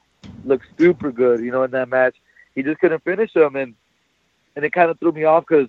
looked 0.45 0.67
super 0.79 1.13
good, 1.13 1.41
you 1.41 1.51
know, 1.51 1.63
in 1.63 1.71
that 1.73 1.89
match. 1.89 2.17
He 2.55 2.63
just 2.63 2.81
couldn't 2.81 3.05
finish 3.05 3.35
him, 3.35 3.57
and 3.57 3.75
and 4.55 4.65
it 4.65 4.73
kind 4.73 4.91
of 4.91 4.99
threw 4.99 5.13
me 5.13 5.25
off 5.25 5.45
because 5.47 5.69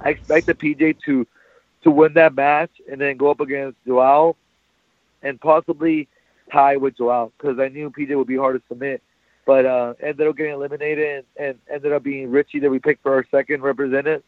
I 0.00 0.10
expected 0.10 0.58
PJ 0.58 1.00
to 1.04 1.26
to 1.86 1.90
win 1.90 2.12
that 2.14 2.34
match 2.34 2.70
and 2.90 3.00
then 3.00 3.16
go 3.16 3.30
up 3.30 3.40
against 3.40 3.78
Joao 3.86 4.36
and 5.22 5.40
possibly 5.40 6.08
tie 6.52 6.76
with 6.76 6.96
Joao 6.96 7.32
because 7.38 7.58
I 7.58 7.68
knew 7.68 7.90
PJ 7.90 8.16
would 8.16 8.26
be 8.26 8.36
hard 8.36 8.60
to 8.60 8.62
submit 8.68 9.02
but 9.46 9.64
uh, 9.64 9.94
ended 10.02 10.26
up 10.26 10.36
getting 10.36 10.52
eliminated 10.52 11.24
and, 11.38 11.46
and 11.48 11.58
ended 11.72 11.92
up 11.92 12.02
being 12.02 12.30
Richie 12.30 12.58
that 12.58 12.68
we 12.68 12.80
picked 12.80 13.02
for 13.02 13.14
our 13.14 13.24
second 13.30 13.62
representative. 13.62 14.22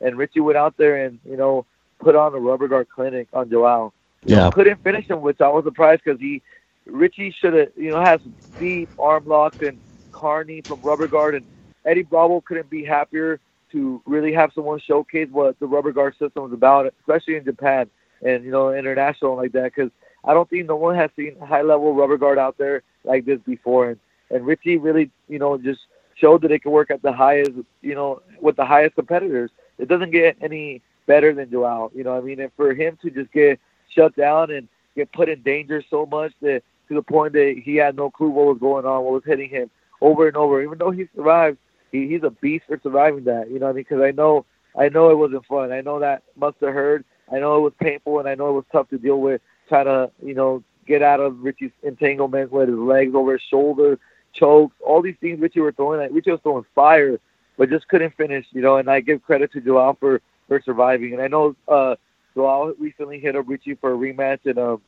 And 0.00 0.16
Richie 0.16 0.40
went 0.40 0.56
out 0.56 0.76
there 0.78 1.04
and 1.04 1.20
you 1.24 1.36
know 1.36 1.66
put 2.00 2.16
on 2.16 2.34
a 2.34 2.38
rubber 2.38 2.66
guard 2.66 2.88
clinic 2.88 3.28
on 3.32 3.50
Joao. 3.50 3.92
Yeah, 4.24 4.50
couldn't 4.50 4.82
finish 4.82 5.06
him, 5.06 5.20
which 5.20 5.40
I 5.40 5.48
was 5.48 5.64
surprised 5.64 6.02
because 6.04 6.18
he 6.18 6.42
Richie 6.86 7.30
should 7.38 7.52
have 7.52 7.68
you 7.76 7.90
know 7.90 8.00
has 8.00 8.20
deep 8.58 8.88
arm 8.98 9.26
locks 9.26 9.58
and 9.60 9.78
Carney 10.10 10.62
from 10.62 10.80
rubber 10.80 11.06
guard 11.06 11.34
and 11.36 11.46
Eddie 11.84 12.02
Bravo 12.02 12.40
couldn't 12.40 12.70
be 12.70 12.84
happier 12.84 13.38
to 13.72 14.02
really 14.06 14.32
have 14.32 14.52
someone 14.54 14.78
showcase 14.78 15.28
what 15.30 15.58
the 15.58 15.66
rubber 15.66 15.92
guard 15.92 16.14
system 16.18 16.46
is 16.46 16.52
about, 16.52 16.92
especially 17.00 17.36
in 17.36 17.44
Japan 17.44 17.88
and 18.24 18.44
you 18.44 18.50
know 18.50 18.72
international 18.72 19.36
like 19.36 19.52
that. 19.52 19.74
Because 19.74 19.90
I 20.24 20.34
don't 20.34 20.48
think 20.48 20.66
no 20.66 20.76
one 20.76 20.94
has 20.94 21.10
seen 21.16 21.38
high 21.40 21.62
level 21.62 21.94
rubber 21.94 22.16
guard 22.16 22.38
out 22.38 22.56
there 22.58 22.82
like 23.04 23.24
this 23.24 23.40
before. 23.46 23.90
And 23.90 23.98
and 24.30 24.46
Richie 24.46 24.78
really, 24.78 25.10
you 25.28 25.38
know, 25.38 25.58
just 25.58 25.80
showed 26.14 26.42
that 26.42 26.52
it 26.52 26.62
can 26.62 26.72
work 26.72 26.90
at 26.90 27.02
the 27.02 27.12
highest, 27.12 27.52
you 27.80 27.94
know, 27.94 28.22
with 28.40 28.56
the 28.56 28.64
highest 28.64 28.94
competitors. 28.94 29.50
It 29.78 29.88
doesn't 29.88 30.10
get 30.10 30.36
any 30.40 30.82
better 31.06 31.34
than 31.34 31.50
Joao, 31.50 31.90
you 31.94 32.04
know. 32.04 32.16
I 32.16 32.20
mean, 32.20 32.40
and 32.40 32.52
for 32.56 32.74
him 32.74 32.98
to 33.02 33.10
just 33.10 33.32
get 33.32 33.60
shut 33.88 34.16
down 34.16 34.50
and 34.50 34.68
get 34.96 35.12
put 35.12 35.28
in 35.28 35.42
danger 35.42 35.82
so 35.90 36.06
much 36.06 36.32
that 36.40 36.62
to 36.88 36.94
the 36.94 37.02
point 37.02 37.32
that 37.34 37.60
he 37.62 37.76
had 37.76 37.96
no 37.96 38.10
clue 38.10 38.30
what 38.30 38.46
was 38.46 38.58
going 38.58 38.84
on, 38.84 39.04
what 39.04 39.12
was 39.12 39.22
hitting 39.24 39.48
him 39.48 39.70
over 40.00 40.28
and 40.28 40.36
over. 40.36 40.62
Even 40.62 40.78
though 40.78 40.90
he 40.90 41.08
survived, 41.14 41.58
he, 41.92 42.08
he's 42.08 42.22
a 42.24 42.30
beast 42.30 42.64
for 42.66 42.80
surviving 42.82 43.24
that. 43.24 43.50
You 43.50 43.60
know, 43.60 43.68
I 43.68 43.72
mean, 43.72 43.84
because 43.88 44.02
I 44.02 44.10
know, 44.10 44.44
I 44.76 44.88
know 44.88 45.10
it 45.10 45.18
wasn't 45.18 45.46
fun. 45.46 45.70
I 45.70 45.82
know 45.82 46.00
that 46.00 46.22
must 46.36 46.56
have 46.60 46.74
hurt. 46.74 47.04
I 47.30 47.38
know 47.38 47.56
it 47.56 47.60
was 47.60 47.72
painful, 47.80 48.18
and 48.18 48.28
I 48.28 48.34
know 48.34 48.50
it 48.50 48.54
was 48.54 48.64
tough 48.72 48.88
to 48.90 48.98
deal 48.98 49.20
with. 49.20 49.40
Trying 49.68 49.84
to, 49.84 50.10
you 50.24 50.34
know, 50.34 50.64
get 50.86 51.02
out 51.02 51.20
of 51.20 51.42
Richie's 51.42 51.70
entanglement 51.82 52.50
with 52.50 52.68
his 52.68 52.78
legs 52.78 53.14
over 53.14 53.34
his 53.34 53.42
shoulder, 53.42 53.98
chokes, 54.32 54.74
all 54.84 55.02
these 55.02 55.16
things 55.20 55.40
Richie 55.40 55.60
were 55.60 55.72
throwing. 55.72 56.00
Like 56.00 56.10
Richie 56.12 56.32
was 56.32 56.40
throwing 56.42 56.64
fire, 56.74 57.18
but 57.56 57.70
just 57.70 57.88
couldn't 57.88 58.16
finish. 58.16 58.46
You 58.52 58.62
know, 58.62 58.76
and 58.76 58.90
I 58.90 59.00
give 59.00 59.22
credit 59.22 59.52
to 59.52 59.60
Joao 59.60 59.96
for 60.00 60.20
for 60.48 60.60
surviving. 60.62 61.12
And 61.12 61.22
I 61.22 61.28
know 61.28 61.54
uh, 61.68 61.96
Joao 62.34 62.74
recently 62.78 63.20
hit 63.20 63.36
up 63.36 63.48
Richie 63.48 63.74
for 63.74 63.92
a 63.92 63.96
rematch, 63.96 64.40
and 64.44 64.58
um, 64.58 64.82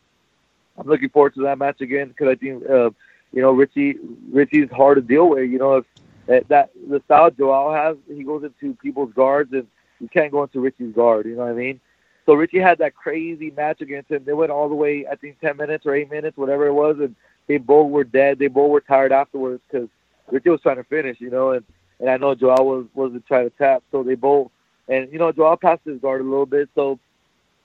I'm 0.77 0.87
looking 0.87 1.11
forward 1.11 1.35
to 1.35 1.43
that 1.43 1.59
match 1.59 1.81
again 1.81 2.09
because 2.09 2.29
I 2.29 2.35
think 2.35 2.69
uh, 2.69 2.91
you 3.33 3.43
know 3.43 3.53
Richie 3.53 3.97
Richie's 4.31 4.71
hard 4.71 4.97
to 4.97 5.03
deal 5.03 5.29
with. 5.29 5.51
You 5.51 5.59
know, 5.59 5.77
if 5.77 5.85
that, 6.27 6.49
that 6.49 6.71
the 6.89 7.01
style 7.05 7.31
Joao 7.31 7.73
has, 7.73 7.97
he 8.09 8.23
goes 8.23 8.45
into 8.45 8.75
people's 8.77 9.13
guards, 9.15 9.53
and 9.53 9.67
you 10.01 10.09
can't 10.09 10.33
go 10.33 10.43
into 10.43 10.61
Richie's 10.61 10.95
guard. 10.95 11.27
You 11.27 11.37
know 11.37 11.43
what 11.43 11.53
I 11.53 11.55
mean? 11.55 11.81
So 12.27 12.35
Richie 12.35 12.59
had 12.59 12.79
that 12.79 12.95
crazy 12.95 13.51
match 13.51 13.81
against 13.81 14.11
him. 14.11 14.25
They 14.25 14.33
went 14.33 14.51
all 14.51 14.69
the 14.69 14.75
way, 14.75 15.07
I 15.11 15.17
think, 15.17 15.41
ten 15.41 15.57
minutes 15.57 15.85
or 15.87 15.95
eight 15.95 16.11
minutes, 16.11 16.37
whatever 16.37 16.67
it 16.67 16.73
was, 16.73 16.97
and 16.99 17.15
they 17.47 17.59
both 17.59 17.91
were 17.91 18.05
dead. 18.05 18.39
They 18.39 18.47
both 18.47 18.71
were 18.71 18.81
tired 18.81 19.13
afterwards 19.13 19.63
because 19.71 19.89
Richie 20.31 20.51
was 20.51 20.61
trying 20.63 20.77
to 20.77 20.85
finish, 20.85 21.21
you 21.21 21.31
know, 21.31 21.51
and 21.51 21.65
and 22.01 22.09
I 22.11 22.17
know 22.17 22.35
Joao 22.35 22.63
was 22.63 22.87
wasn't 22.95 23.27
trying 23.27 23.51
to 23.51 23.57
tap, 23.57 23.83
so 23.93 24.03
they 24.03 24.15
both 24.15 24.51
and 24.89 25.13
you 25.13 25.19
know 25.19 25.33
Joao 25.33 25.57
passed 25.57 25.83
his 25.85 26.01
guard 26.01 26.21
a 26.21 26.25
little 26.25 26.47
bit, 26.47 26.69
so 26.75 26.99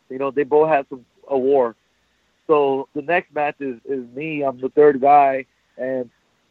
you 0.10 0.18
know 0.18 0.32
they 0.32 0.44
both 0.44 0.70
had 0.70 0.86
some 0.90 1.06
a 1.28 1.38
war. 1.38 1.76
So 2.48 2.88
the 2.96 3.02
next 3.02 3.34
match 3.34 3.56
is 3.60 3.80
is 3.86 4.06
me. 4.16 4.44
I'm 4.44 4.60
the 4.60 4.70
third 4.70 5.02
guy, 5.02 5.46
and 5.78 6.10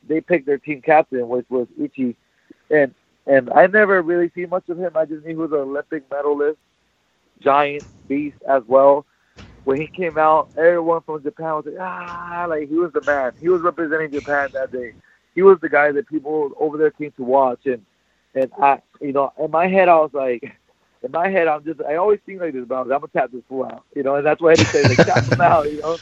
they 0.09 0.20
picked 0.20 0.46
their 0.46 0.59
team 0.59 0.82
captain, 0.82 1.28
which 1.28 1.46
was 1.50 1.68
Ishii, 1.80 2.16
and 2.70 2.94
and 3.26 3.50
I 3.50 3.66
never 3.66 4.02
really 4.02 4.30
seen 4.34 4.50
much 4.50 4.68
of 4.70 4.78
him. 4.78 4.92
I 4.96 5.04
just 5.06 5.24
knew 5.24 5.30
he 5.30 5.36
was 5.36 5.52
an 5.52 5.59
Olympic 5.59 6.04
medalist, 6.11 6.59
giant 7.42 7.86
beast 8.09 8.38
as 8.48 8.62
well 8.68 9.04
when 9.64 9.80
he 9.80 9.86
came 9.86 10.16
out, 10.18 10.48
everyone 10.56 11.02
from 11.02 11.22
Japan 11.22 11.52
was 11.54 11.66
like, 11.66 11.76
ah, 11.80 12.46
like 12.48 12.68
he 12.68 12.76
was 12.76 12.92
the 12.94 13.02
man. 13.02 13.32
He 13.38 13.48
was 13.50 13.61
representing 13.62 14.12
Japan 14.12 14.48
that 14.54 14.72
day. 14.72 14.94
He 15.34 15.42
was 15.42 15.59
the 15.61 15.68
guy 15.68 15.92
that 15.92 16.09
people 16.09 16.52
over 16.59 16.78
there 16.78 16.90
came 16.90 17.12
to 17.18 17.22
watch. 17.24 17.61
And 17.66 17.84
and 18.34 18.50
I, 18.62 18.80
you 19.00 19.12
know, 19.12 19.32
in 19.38 19.50
my 19.50 19.66
head, 19.68 19.88
I 19.88 19.96
was 19.96 20.12
like, 20.14 20.42
in 21.02 21.12
my 21.12 21.28
head, 21.28 21.48
I'm 21.48 21.64
just, 21.64 21.80
I 21.82 21.96
always 21.96 22.20
think 22.26 22.40
like 22.40 22.54
this, 22.54 22.64
but 22.66 22.76
I'm 22.82 22.88
gonna 22.88 23.09
tap 23.14 23.30
this 23.32 23.42
fool 23.48 23.64
out, 23.66 23.84
you 23.94 24.02
know, 24.02 24.16
and 24.16 24.26
that's 24.26 24.40
why 24.40 24.52
I 24.52 24.56
say 24.72 24.84
like 24.84 25.04
tap 25.04 25.28
him 25.28 25.40
out, 25.40 25.70
you 25.70 25.80
know. 25.82 25.98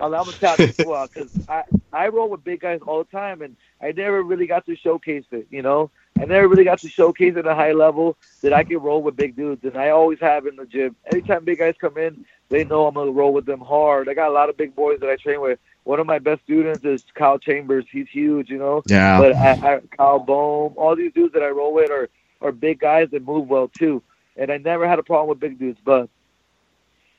I'm, 0.00 0.14
I'm 0.14 0.24
gonna 0.24 0.56
this 0.56 0.72
fool 0.76 1.06
because 1.12 1.30
I 1.48 1.64
I 1.92 2.08
roll 2.08 2.28
with 2.28 2.44
big 2.44 2.60
guys 2.60 2.80
all 2.86 2.98
the 2.98 3.10
time, 3.10 3.42
and 3.42 3.56
I 3.80 3.92
never 3.92 4.22
really 4.22 4.46
got 4.46 4.66
to 4.66 4.76
showcase 4.76 5.24
it, 5.30 5.46
you 5.50 5.62
know. 5.62 5.90
I 6.18 6.24
never 6.24 6.48
really 6.48 6.64
got 6.64 6.80
to 6.82 6.88
showcase 6.88 7.36
at 7.36 7.46
a 7.46 7.54
high 7.54 7.72
level 7.72 8.16
that 8.42 8.52
I 8.52 8.64
can 8.64 8.78
roll 8.78 9.02
with 9.02 9.16
big 9.16 9.36
dudes, 9.36 9.64
and 9.64 9.76
I 9.76 9.90
always 9.90 10.20
have 10.20 10.46
in 10.46 10.56
the 10.56 10.66
gym. 10.66 10.96
Anytime 11.12 11.44
big 11.44 11.58
guys 11.58 11.74
come 11.80 11.96
in, 11.98 12.24
they 12.50 12.64
know 12.64 12.86
I'm 12.86 12.94
gonna 12.94 13.10
roll 13.10 13.32
with 13.32 13.46
them 13.46 13.60
hard. 13.60 14.08
I 14.08 14.14
got 14.14 14.28
a 14.28 14.34
lot 14.34 14.48
of 14.48 14.56
big 14.56 14.74
boys 14.74 15.00
that 15.00 15.10
I 15.10 15.16
train 15.16 15.40
with. 15.40 15.58
one 15.84 16.00
of 16.00 16.06
my 16.06 16.18
best 16.18 16.42
students 16.42 16.84
is 16.84 17.02
Kyle 17.14 17.38
Chambers. 17.38 17.84
He's 17.90 18.08
huge, 18.08 18.50
you 18.50 18.58
know. 18.58 18.82
Yeah. 18.86 19.18
But 19.18 19.36
I, 19.36 19.74
I, 19.76 19.80
Kyle 19.96 20.18
Bohm, 20.18 20.74
all 20.76 20.96
these 20.96 21.12
dudes 21.12 21.34
that 21.34 21.42
I 21.42 21.48
roll 21.48 21.72
with 21.72 21.90
are 21.90 22.08
are 22.40 22.52
big 22.52 22.80
guys 22.80 23.08
that 23.12 23.24
move 23.24 23.48
well 23.48 23.68
too. 23.68 24.02
And 24.36 24.50
I 24.50 24.58
never 24.58 24.88
had 24.88 24.98
a 24.98 25.02
problem 25.02 25.28
with 25.28 25.40
big 25.40 25.58
dudes, 25.58 25.78
but 25.84 26.08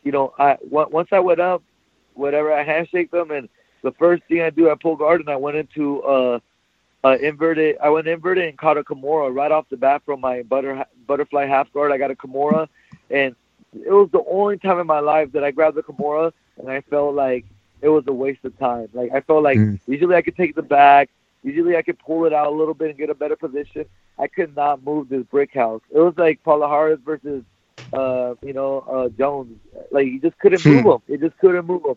you 0.03 0.11
know, 0.11 0.33
I 0.37 0.57
once 0.61 1.09
I 1.11 1.19
went 1.19 1.39
up, 1.39 1.63
whatever 2.15 2.51
I 2.51 2.63
handshake 2.63 3.11
them, 3.11 3.31
and 3.31 3.49
the 3.81 3.91
first 3.93 4.23
thing 4.23 4.41
I 4.41 4.49
do, 4.49 4.69
I 4.69 4.75
pull 4.75 4.95
guard 4.95 5.21
and 5.21 5.29
I 5.29 5.35
went 5.35 5.57
into 5.57 6.01
uh, 6.03 6.39
uh 7.03 7.17
inverted. 7.21 7.77
I 7.81 7.89
went 7.89 8.07
inverted 8.07 8.47
and 8.47 8.57
caught 8.57 8.77
a 8.77 8.83
Kimura 8.83 9.33
right 9.33 9.51
off 9.51 9.69
the 9.69 9.77
bat 9.77 10.01
from 10.05 10.21
my 10.21 10.41
butter 10.43 10.85
butterfly 11.07 11.45
half 11.45 11.71
guard. 11.73 11.91
I 11.91 11.97
got 11.97 12.11
a 12.11 12.15
Kimura, 12.15 12.67
and 13.09 13.35
it 13.73 13.91
was 13.91 14.09
the 14.11 14.23
only 14.29 14.57
time 14.57 14.79
in 14.79 14.87
my 14.87 14.99
life 14.99 15.31
that 15.33 15.43
I 15.43 15.51
grabbed 15.51 15.75
the 15.75 15.83
Kimura 15.83 16.31
and 16.57 16.69
I 16.69 16.81
felt 16.81 17.15
like 17.15 17.45
it 17.81 17.89
was 17.89 18.03
a 18.07 18.13
waste 18.13 18.45
of 18.45 18.57
time. 18.57 18.89
Like 18.93 19.11
I 19.13 19.21
felt 19.21 19.43
like 19.43 19.57
mm. 19.57 19.79
usually 19.87 20.15
I 20.15 20.21
could 20.21 20.35
take 20.35 20.55
the 20.55 20.61
back, 20.61 21.09
usually 21.43 21.75
I 21.75 21.81
could 21.81 21.99
pull 21.99 22.25
it 22.25 22.33
out 22.33 22.47
a 22.47 22.55
little 22.55 22.73
bit 22.73 22.89
and 22.89 22.97
get 22.97 23.09
a 23.09 23.15
better 23.15 23.35
position. 23.35 23.85
I 24.17 24.27
could 24.27 24.55
not 24.55 24.83
move 24.83 25.09
this 25.09 25.23
brick 25.23 25.53
house. 25.53 25.81
It 25.91 25.99
was 25.99 26.13
like 26.17 26.43
Palhares 26.43 27.01
versus 27.01 27.43
uh, 27.95 28.35
you 28.41 28.53
know, 28.53 28.79
uh, 28.81 29.09
Jones. 29.09 29.57
Like 29.91 30.07
he 30.07 30.19
just 30.19 30.37
couldn't 30.39 30.65
move 30.65 30.83
hmm. 30.83 30.89
him. 30.89 31.01
He 31.07 31.17
just 31.17 31.37
couldn't 31.39 31.65
move 31.65 31.85
him, 31.85 31.95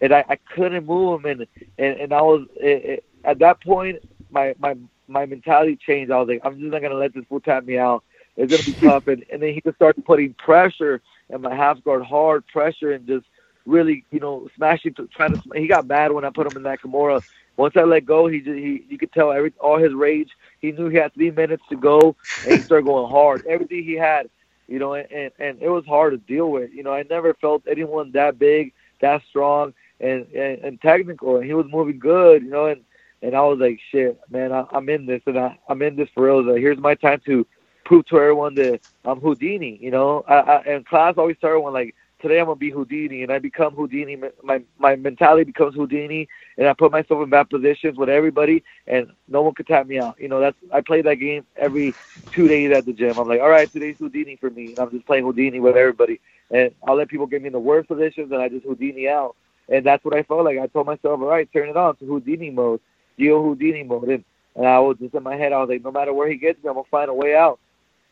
and 0.00 0.14
I, 0.14 0.24
I 0.28 0.36
couldn't 0.54 0.86
move 0.86 1.24
him. 1.24 1.30
And 1.30 1.46
and, 1.78 2.00
and 2.00 2.12
I 2.12 2.22
was 2.22 2.46
it, 2.56 2.84
it, 2.84 3.04
at 3.24 3.38
that 3.40 3.60
point, 3.62 4.02
my 4.30 4.54
my 4.58 4.76
my 5.06 5.26
mentality 5.26 5.76
changed. 5.76 6.10
I 6.10 6.18
was 6.18 6.28
like, 6.28 6.40
I'm 6.44 6.58
just 6.58 6.72
not 6.72 6.82
gonna 6.82 6.94
let 6.94 7.14
this 7.14 7.24
fool 7.28 7.40
tap 7.40 7.64
me 7.64 7.78
out. 7.78 8.04
It's 8.36 8.52
gonna 8.52 8.76
be 8.76 8.80
tough. 8.86 9.06
And 9.08 9.24
and 9.30 9.42
then 9.42 9.54
he 9.54 9.60
just 9.60 9.76
started 9.76 10.04
putting 10.04 10.34
pressure 10.34 11.02
and 11.30 11.42
my 11.42 11.54
half 11.54 11.82
guard, 11.84 12.02
hard 12.02 12.46
pressure, 12.46 12.92
and 12.92 13.06
just 13.06 13.26
really, 13.66 14.04
you 14.10 14.20
know, 14.20 14.48
smashing, 14.56 14.94
trying 15.14 15.34
to. 15.34 15.42
He 15.54 15.66
got 15.66 15.86
mad 15.86 16.12
when 16.12 16.24
I 16.24 16.30
put 16.30 16.50
him 16.50 16.56
in 16.56 16.62
that 16.64 16.80
Kimura. 16.80 17.22
Once 17.56 17.76
I 17.76 17.82
let 17.82 18.06
go, 18.06 18.28
he 18.28 18.40
just, 18.40 18.56
he 18.56 18.84
you 18.88 18.98
could 18.98 19.12
tell 19.12 19.32
every 19.32 19.52
all 19.60 19.78
his 19.78 19.92
rage. 19.92 20.30
He 20.60 20.72
knew 20.72 20.88
he 20.88 20.96
had 20.96 21.12
three 21.14 21.30
minutes 21.30 21.62
to 21.70 21.76
go, 21.76 22.16
and 22.44 22.54
he 22.54 22.60
started 22.60 22.86
going 22.86 23.10
hard. 23.10 23.44
Everything 23.46 23.84
he 23.84 23.94
had, 23.94 24.30
you 24.68 24.78
know, 24.78 24.94
and 24.94 25.32
and 25.38 25.60
it 25.60 25.68
was 25.68 25.84
hard 25.86 26.12
to 26.12 26.18
deal 26.18 26.50
with. 26.50 26.70
You 26.72 26.82
know, 26.82 26.92
I 26.92 27.04
never 27.08 27.34
felt 27.34 27.62
anyone 27.66 28.12
that 28.12 28.38
big, 28.38 28.72
that 29.00 29.22
strong, 29.28 29.74
and 29.98 30.26
and, 30.32 30.58
and 30.58 30.80
technical. 30.80 31.36
And 31.36 31.44
he 31.44 31.54
was 31.54 31.66
moving 31.68 31.98
good, 31.98 32.42
you 32.42 32.50
know, 32.50 32.66
and 32.66 32.82
and 33.22 33.34
I 33.34 33.40
was 33.40 33.58
like, 33.58 33.80
shit, 33.90 34.20
man, 34.30 34.52
I, 34.52 34.64
I'm 34.70 34.88
in 34.88 35.06
this, 35.06 35.22
and 35.26 35.38
I, 35.38 35.58
I'm 35.68 35.82
in 35.82 35.96
this 35.96 36.08
for 36.14 36.24
real. 36.24 36.44
So 36.44 36.54
here's 36.54 36.78
my 36.78 36.94
time 36.94 37.20
to 37.26 37.46
prove 37.84 38.06
to 38.06 38.18
everyone 38.18 38.54
that 38.56 38.80
I'm 39.04 39.20
Houdini. 39.20 39.78
You 39.80 39.90
know, 39.90 40.24
I, 40.28 40.34
I, 40.34 40.56
and 40.62 40.86
class 40.86 41.14
always 41.16 41.36
started 41.38 41.60
when 41.60 41.72
like 41.72 41.94
today 42.20 42.40
I'm 42.40 42.46
gonna 42.46 42.56
be 42.56 42.70
Houdini, 42.70 43.22
and 43.22 43.32
I 43.32 43.38
become 43.38 43.74
Houdini. 43.74 44.16
My 44.42 44.62
my 44.78 44.96
mentality 44.96 45.44
becomes 45.44 45.74
Houdini, 45.74 46.28
and 46.56 46.66
I 46.66 46.72
put 46.72 46.92
myself 46.92 47.22
in 47.22 47.30
bad 47.30 47.50
positions 47.50 47.96
with 47.96 48.08
everybody, 48.08 48.64
and 48.86 49.10
no 49.28 49.42
one 49.42 49.54
could 49.54 49.66
tap 49.66 49.86
me 49.86 49.98
out. 49.98 50.20
You 50.20 50.28
know, 50.28 50.40
that's 50.40 50.56
I 50.72 50.80
play 50.80 51.02
that 51.02 51.16
game 51.16 51.44
every 51.56 51.94
two 52.32 52.48
days 52.48 52.72
at 52.72 52.86
the 52.86 52.92
gym. 52.92 53.18
I'm 53.18 53.28
like, 53.28 53.40
all 53.40 53.48
right, 53.48 53.72
today's 53.72 53.96
Houdini 53.98 54.36
for 54.36 54.50
me, 54.50 54.68
and 54.68 54.78
I'm 54.78 54.90
just 54.90 55.06
playing 55.06 55.24
Houdini 55.24 55.60
with 55.60 55.76
everybody, 55.76 56.20
and 56.50 56.72
I'll 56.86 56.96
let 56.96 57.08
people 57.08 57.26
get 57.26 57.42
me 57.42 57.48
in 57.48 57.52
the 57.52 57.58
worst 57.58 57.88
positions, 57.88 58.32
and 58.32 58.42
I 58.42 58.48
just 58.48 58.64
Houdini 58.64 59.08
out, 59.08 59.36
and 59.68 59.84
that's 59.84 60.04
what 60.04 60.14
I 60.14 60.22
felt 60.22 60.44
like. 60.44 60.58
I 60.58 60.66
told 60.66 60.86
myself, 60.86 61.20
all 61.20 61.26
right, 61.26 61.50
turn 61.52 61.68
it 61.68 61.76
on 61.76 61.96
to 61.96 62.04
Houdini 62.06 62.50
mode, 62.50 62.80
Gio 63.18 63.42
Houdini 63.42 63.84
mode, 63.84 64.08
and, 64.08 64.24
and 64.56 64.66
I 64.66 64.78
was 64.80 64.96
just 64.98 65.14
in 65.14 65.22
my 65.22 65.36
head, 65.36 65.52
I 65.52 65.58
was 65.60 65.68
like, 65.68 65.84
no 65.84 65.92
matter 65.92 66.12
where 66.12 66.28
he 66.28 66.36
gets 66.36 66.62
me, 66.62 66.68
I'm 66.68 66.74
gonna 66.74 66.86
find 66.90 67.10
a 67.10 67.14
way 67.14 67.36
out. 67.36 67.58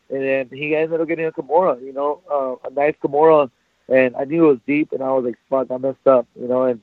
And 0.09 0.21
then 0.21 0.49
he 0.57 0.73
ended 0.73 1.01
up 1.01 1.07
getting 1.09 1.25
a 1.25 1.31
Kimura, 1.33 1.83
you 1.83 1.91
know, 1.91 2.21
uh, 2.31 2.69
a 2.69 2.71
nice 2.71 2.95
Kimura 3.03 3.51
and 3.89 4.15
I 4.15 4.25
knew 4.25 4.45
it 4.45 4.53
was 4.53 4.59
deep, 4.67 4.91
and 4.91 5.01
I 5.01 5.11
was 5.11 5.25
like, 5.25 5.37
"Fuck, 5.49 5.71
I 5.71 5.77
messed 5.77 6.07
up," 6.07 6.27
you 6.39 6.47
know. 6.47 6.63
And 6.63 6.81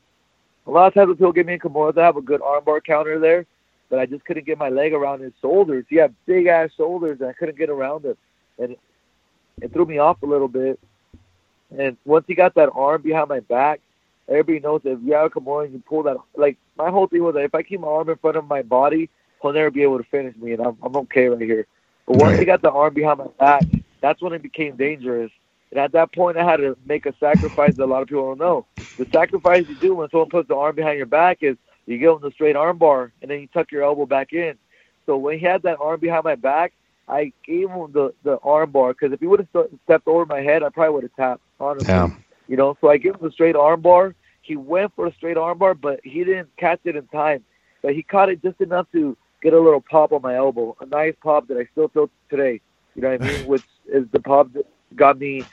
a 0.67 0.71
lot 0.71 0.87
of 0.87 0.95
times 0.95 1.09
when 1.09 1.17
people 1.17 1.33
get 1.33 1.47
me 1.47 1.55
in 1.55 1.61
Kimura, 1.61 1.97
I 1.97 2.05
have 2.05 2.17
a 2.17 2.23
good 2.23 2.41
armbar 2.41 2.83
counter 2.83 3.19
there, 3.19 3.47
but 3.91 3.99
I 3.99 4.07
just 4.07 4.25
couldn't 4.25 4.47
get 4.47 4.59
my 4.59 4.71
leg 4.71 4.93
around 4.93 5.21
his 5.21 5.33
shoulders. 5.41 5.85
He 5.89 5.97
had 5.97 6.15
big 6.27 6.47
ass 6.47 6.71
shoulders, 6.77 7.21
and 7.21 7.29
I 7.29 7.33
couldn't 7.35 7.59
get 7.59 7.71
around 7.71 8.05
it, 8.07 8.19
and 8.59 8.77
it 9.61 9.73
threw 9.73 9.85
me 9.85 9.99
off 9.99 10.23
a 10.23 10.27
little 10.27 10.49
bit. 10.49 10.79
And 11.77 11.97
once 12.05 12.25
he 12.27 12.35
got 12.35 12.55
that 12.55 12.71
arm 12.75 13.03
behind 13.03 13.29
my 13.29 13.41
back, 13.41 13.81
everybody 14.29 14.61
knows 14.61 14.83
that 14.83 14.93
if 14.93 14.99
you 15.03 15.13
have 15.15 15.27
a 15.27 15.31
Kimura 15.31 15.65
and 15.65 15.75
you 15.75 15.83
pull 15.87 16.03
that, 16.05 16.17
like 16.37 16.57
my 16.77 16.91
whole 16.91 17.07
thing 17.07 17.23
was 17.23 17.35
that 17.35 17.45
if 17.45 17.55
I 17.55 17.63
keep 17.63 17.81
my 17.81 17.89
arm 17.89 18.09
in 18.09 18.17
front 18.17 18.37
of 18.37 18.47
my 18.47 18.63
body, 18.63 19.11
he'll 19.43 19.53
never 19.53 19.71
be 19.71 19.83
able 19.83 19.99
to 19.99 20.05
finish 20.05 20.35
me, 20.37 20.53
and 20.53 20.63
I'm 20.63 20.79
I'm 20.83 20.97
okay 20.97 21.27
right 21.29 21.41
here. 21.41 21.67
But 22.07 22.17
once 22.17 22.39
he 22.39 22.45
got 22.45 22.63
the 22.63 22.71
arm 22.71 22.95
behind 22.95 23.19
my 23.19 23.29
back, 23.39 23.67
that's 24.01 24.21
when 24.23 24.33
it 24.33 24.43
became 24.43 24.77
dangerous 24.77 25.31
and 25.75 25.83
at 25.83 25.91
that 25.93 26.13
point, 26.13 26.37
I 26.37 26.45
had 26.45 26.59
to 26.59 26.77
make 26.87 27.05
a 27.05 27.13
sacrifice 27.19 27.75
that 27.75 27.85
a 27.85 27.87
lot 27.87 28.01
of 28.01 28.07
people 28.07 28.29
don't 28.29 28.39
know. 28.39 28.65
The 28.97 29.09
sacrifice 29.13 29.69
you 29.69 29.75
do 29.75 29.97
when 29.97 30.09
someone 30.09 30.29
puts 30.29 30.47
the 30.47 30.55
arm 30.55 30.77
behind 30.77 30.99
your 30.99 31.07
back 31.07 31.39
is 31.41 31.57
you 31.87 31.99
give 31.99 32.13
them 32.13 32.23
the 32.23 32.31
straight 32.31 32.55
arm 32.55 32.79
bar 32.79 33.13
and 33.21 33.29
then 33.29 33.41
you 33.41 33.49
tuck 33.49 33.73
your 33.73 33.83
elbow 33.83 34.07
back 34.07 34.33
in. 34.33 34.57
So 35.05 35.17
when 35.17 35.37
he 35.37 35.45
had 35.45 35.63
that 35.63 35.81
arm 35.81 35.99
behind 35.99 36.23
my 36.23 36.37
back, 36.37 36.75
I 37.09 37.33
gave 37.45 37.69
him 37.69 37.91
the 37.93 38.15
the 38.23 38.39
arm 38.39 38.71
bar 38.71 38.93
because 38.93 39.13
if 39.13 39.19
he 39.19 39.27
would 39.27 39.41
have 39.53 39.69
stepped 39.83 40.07
over 40.07 40.25
my 40.25 40.41
head, 40.43 40.63
I 40.63 40.69
probably 40.69 40.95
would 40.95 41.03
have 41.03 41.17
tapped. 41.17 41.43
Honestly, 41.59 41.93
yeah. 41.93 42.09
you 42.47 42.57
know. 42.57 42.79
So 42.81 42.89
I 42.89 42.97
gave 42.97 43.15
him 43.15 43.21
the 43.23 43.33
straight 43.33 43.57
arm 43.57 43.83
bar. 43.83 44.15
He 44.43 44.55
went 44.57 44.95
for 44.95 45.09
a 45.09 45.15
straight 45.15 45.37
arm 45.37 45.59
bar, 45.59 45.75
but 45.75 46.01
he 46.05 46.23
didn't 46.23 46.57
catch 46.57 46.81
it 46.85 46.95
in 46.95 47.07
time. 47.09 47.45
But 47.83 47.95
he 47.95 48.05
caught 48.05 48.31
it 48.31 48.43
just 48.43 48.61
enough 48.61 48.87
to 48.93 49.17
get 49.43 49.53
a 49.53 49.61
little 49.61 49.81
pop 49.81 50.13
on 50.13 50.23
my 50.23 50.37
elbow, 50.37 50.77
a 50.81 50.87
nice 50.87 51.15
pop 51.21 51.49
that 51.49 51.59
I 51.59 51.67
still 51.73 51.89
feel 51.89 52.09
today. 52.31 52.61
You 52.95 53.03
know 53.03 53.11
what 53.11 53.23
I 53.23 53.27
mean? 53.27 53.47
Which 53.47 53.65
is 53.87 54.07
the 54.13 54.21
pop 54.21 54.53
that 54.53 54.67
got 54.97 55.19
me 55.19 55.45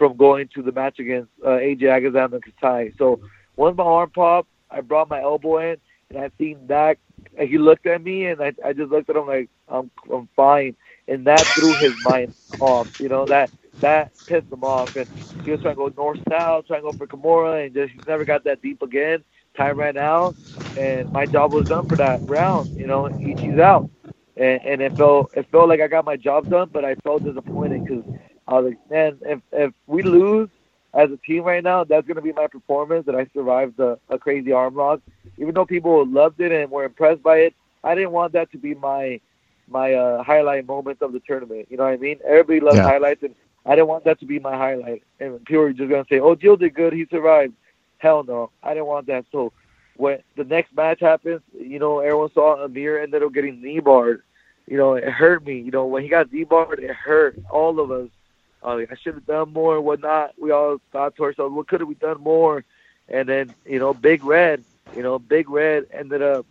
from 0.00 0.16
going 0.16 0.48
to 0.54 0.62
the 0.62 0.72
match 0.72 0.98
against 0.98 1.28
uh, 1.44 1.50
AJ 1.50 1.82
Agazarm 1.82 2.32
and 2.32 2.42
Kasai. 2.42 2.94
So 2.96 3.20
once 3.56 3.76
my 3.76 3.84
arm 3.84 4.10
popped, 4.10 4.48
I 4.70 4.80
brought 4.80 5.10
my 5.10 5.20
elbow 5.20 5.58
in, 5.58 5.76
and 6.08 6.18
I 6.24 6.30
seen 6.38 6.58
that. 6.68 6.96
He 7.38 7.58
looked 7.58 7.86
at 7.86 8.02
me, 8.02 8.24
and 8.24 8.40
I, 8.42 8.54
I 8.64 8.72
just 8.72 8.90
looked 8.90 9.10
at 9.10 9.16
him 9.16 9.26
like 9.26 9.50
I'm 9.68 9.90
I'm 10.10 10.26
fine, 10.34 10.74
and 11.06 11.26
that 11.26 11.50
threw 11.54 11.74
his 11.74 11.92
mind 12.00 12.32
off. 12.60 12.88
You 12.98 13.10
know 13.10 13.26
that 13.26 13.50
that 13.82 14.10
pissed 14.26 14.50
him 14.50 14.64
off, 14.64 14.96
and 14.96 15.06
he 15.44 15.50
was 15.50 15.60
trying 15.60 15.74
to 15.74 15.90
go 15.90 15.92
north 15.94 16.18
south, 16.30 16.66
trying 16.66 16.80
to 16.80 16.92
go 16.92 16.94
for 16.94 17.06
Kimura, 17.06 17.66
and 17.66 17.74
just 17.74 17.92
he 17.92 18.00
never 18.06 18.24
got 18.24 18.42
that 18.44 18.62
deep 18.62 18.80
again. 18.80 19.22
Time 19.54 19.78
ran 19.78 19.98
out, 19.98 20.34
and 20.76 21.12
my 21.12 21.26
job 21.26 21.52
was 21.52 21.66
done 21.66 21.86
for 21.86 21.96
that 21.98 22.26
round. 22.26 22.70
You 22.74 22.86
know, 22.86 23.10
Ishii's 23.20 23.60
out, 23.60 23.90
and 24.38 24.62
and 24.64 24.80
it 24.80 24.96
felt 24.96 25.30
it 25.34 25.46
felt 25.52 25.68
like 25.68 25.82
I 25.82 25.88
got 25.88 26.06
my 26.06 26.16
job 26.16 26.48
done, 26.48 26.70
but 26.72 26.86
I 26.86 26.94
felt 27.04 27.22
disappointed 27.22 27.84
because 27.84 28.04
I 28.50 28.54
was 28.54 28.64
like, 28.70 28.90
man, 28.90 29.18
if 29.22 29.40
if 29.52 29.72
we 29.86 30.02
lose 30.02 30.48
as 30.92 31.10
a 31.10 31.16
team 31.18 31.44
right 31.44 31.62
now, 31.62 31.84
that's 31.84 32.06
gonna 32.06 32.20
be 32.20 32.32
my 32.32 32.48
performance 32.48 33.06
that 33.06 33.14
I 33.14 33.26
survived 33.32 33.78
a, 33.78 33.96
a 34.08 34.18
crazy 34.18 34.50
arm 34.50 34.74
lock. 34.74 35.00
Even 35.38 35.54
though 35.54 35.64
people 35.64 36.04
loved 36.04 36.40
it 36.40 36.50
and 36.50 36.68
were 36.68 36.84
impressed 36.84 37.22
by 37.22 37.38
it, 37.38 37.54
I 37.84 37.94
didn't 37.94 38.10
want 38.10 38.32
that 38.32 38.50
to 38.52 38.58
be 38.58 38.74
my 38.74 39.20
my 39.68 39.94
uh, 39.94 40.24
highlight 40.24 40.66
moment 40.66 41.00
of 41.00 41.12
the 41.12 41.20
tournament. 41.20 41.68
You 41.70 41.76
know 41.76 41.84
what 41.84 41.92
I 41.92 41.96
mean? 41.96 42.18
Everybody 42.26 42.58
loves 42.58 42.78
yeah. 42.78 42.82
highlights, 42.82 43.22
and 43.22 43.36
I 43.64 43.76
didn't 43.76 43.86
want 43.86 44.02
that 44.04 44.18
to 44.18 44.26
be 44.26 44.40
my 44.40 44.56
highlight. 44.56 45.04
And 45.20 45.44
people 45.44 45.62
were 45.62 45.72
just 45.72 45.88
gonna 45.88 46.04
say, 46.10 46.18
"Oh, 46.18 46.34
Jill 46.34 46.56
did 46.56 46.74
good. 46.74 46.92
He 46.92 47.06
survived." 47.08 47.54
Hell 47.98 48.24
no, 48.24 48.50
I 48.64 48.70
didn't 48.70 48.86
want 48.86 49.06
that. 49.06 49.26
So 49.30 49.52
when 49.96 50.18
the 50.36 50.44
next 50.44 50.74
match 50.74 51.00
happens, 51.00 51.42
you 51.56 51.78
know, 51.78 52.00
everyone 52.00 52.32
saw 52.32 52.64
Amir 52.64 53.00
ended 53.00 53.22
up 53.22 53.32
getting 53.32 53.62
knee 53.62 53.78
barred. 53.78 54.22
You 54.66 54.76
know, 54.76 54.94
it 54.94 55.04
hurt 55.04 55.44
me. 55.46 55.60
You 55.60 55.70
know, 55.70 55.86
when 55.86 56.02
he 56.02 56.08
got 56.08 56.32
knee 56.32 56.44
barred, 56.44 56.80
it 56.80 56.90
hurt 56.90 57.38
all 57.50 57.78
of 57.78 57.90
us 57.92 58.08
uh, 58.62 58.76
I 58.90 58.94
should 59.02 59.14
have 59.14 59.26
done 59.26 59.52
more 59.52 59.76
and 59.76 59.84
whatnot. 59.84 60.34
We 60.38 60.50
all 60.50 60.78
thought 60.92 61.16
to 61.16 61.24
ourselves, 61.24 61.54
what 61.54 61.68
could 61.68 61.80
have 61.80 61.88
we 61.88 61.94
done 61.94 62.20
more? 62.20 62.64
And 63.08 63.28
then, 63.28 63.54
you 63.64 63.78
know, 63.78 63.94
Big 63.94 64.24
Red, 64.24 64.64
you 64.94 65.02
know, 65.02 65.18
Big 65.18 65.48
Red 65.50 65.86
ended 65.92 66.22
up 66.22 66.46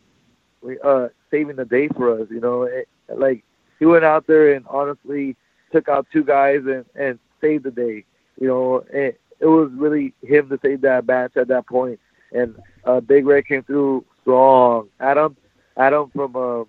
uh, 0.84 1.08
saving 1.32 1.56
the 1.56 1.66
day 1.66 1.88
for 1.90 2.22
us. 2.22 2.28
You 2.30 2.40
know, 2.40 2.64
it, 2.64 2.88
like 3.08 3.44
he 3.80 3.86
went 3.86 4.06
out 4.06 4.28
there 4.28 4.54
and 4.54 4.66
honestly 4.68 5.36
took 5.72 5.88
out 5.88 6.08
two 6.12 6.24
guys 6.24 6.62
and 6.66 6.86
and 6.96 7.20
saved 7.42 7.64
the 7.64 7.72
day. 7.72 8.06
You 8.40 8.48
know, 8.48 8.86
it, 8.92 9.20
it 9.40 9.46
was 9.46 9.72
really 9.74 10.14
him 10.22 10.50
to 10.50 10.60
save 10.62 10.82
that 10.82 11.08
match 11.08 11.38
at 11.38 11.48
that 11.48 11.68
point. 11.68 12.00
And 12.32 12.56
uh, 12.84 13.00
Big 13.00 13.26
Red 13.26 13.48
came 13.48 13.64
through 13.64 14.06
strong. 14.22 14.90
Adam, 15.00 15.38
Adam 15.78 16.10
from 16.14 16.36
uh, 16.36 16.64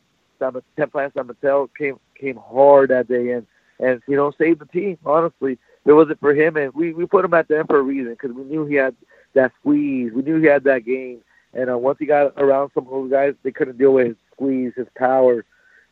Ten 0.77 0.91
Plan 0.91 1.11
San 1.15 1.27
Mateo 1.27 1.69
came 1.77 1.99
came 2.19 2.37
hard 2.37 2.91
that 2.91 3.09
day 3.09 3.31
and 3.31 3.47
and 3.81 4.03
you 4.07 4.17
know 4.17 4.33
save 4.39 4.59
the 4.59 4.67
team. 4.67 4.99
Honestly, 5.05 5.53
if 5.53 5.59
it 5.87 5.93
wasn't 5.93 6.21
for 6.21 6.35
him, 6.35 6.57
and 6.57 6.73
we 6.75 6.93
we 6.93 7.07
put 7.07 7.25
him 7.25 7.35
at 7.35 7.49
the 7.49 7.59
end 7.59 7.69
for 7.69 7.79
a 7.79 7.83
reason 7.83 8.13
because 8.13 8.33
we 8.33 8.45
knew 8.45 8.67
he 8.67 8.75
had 8.75 8.95
that 9.35 9.53
squeeze. 9.61 10.13
We 10.13 10.23
knew 10.23 10.41
he 10.41 10.47
had 10.47 10.65
that 10.65 10.85
game, 10.85 11.23
and 11.55 11.71
uh, 11.71 11.79
once 11.79 11.99
he 11.99 12.07
got 12.07 12.35
around 12.37 12.71
some 12.75 12.85
of 12.85 12.91
those 12.91 13.11
guys, 13.11 13.35
they 13.43 13.51
couldn't 13.51 13.79
deal 13.79 13.95
with 13.95 14.09
his 14.09 14.17
squeeze, 14.33 14.73
his 14.77 14.89
power. 14.97 15.45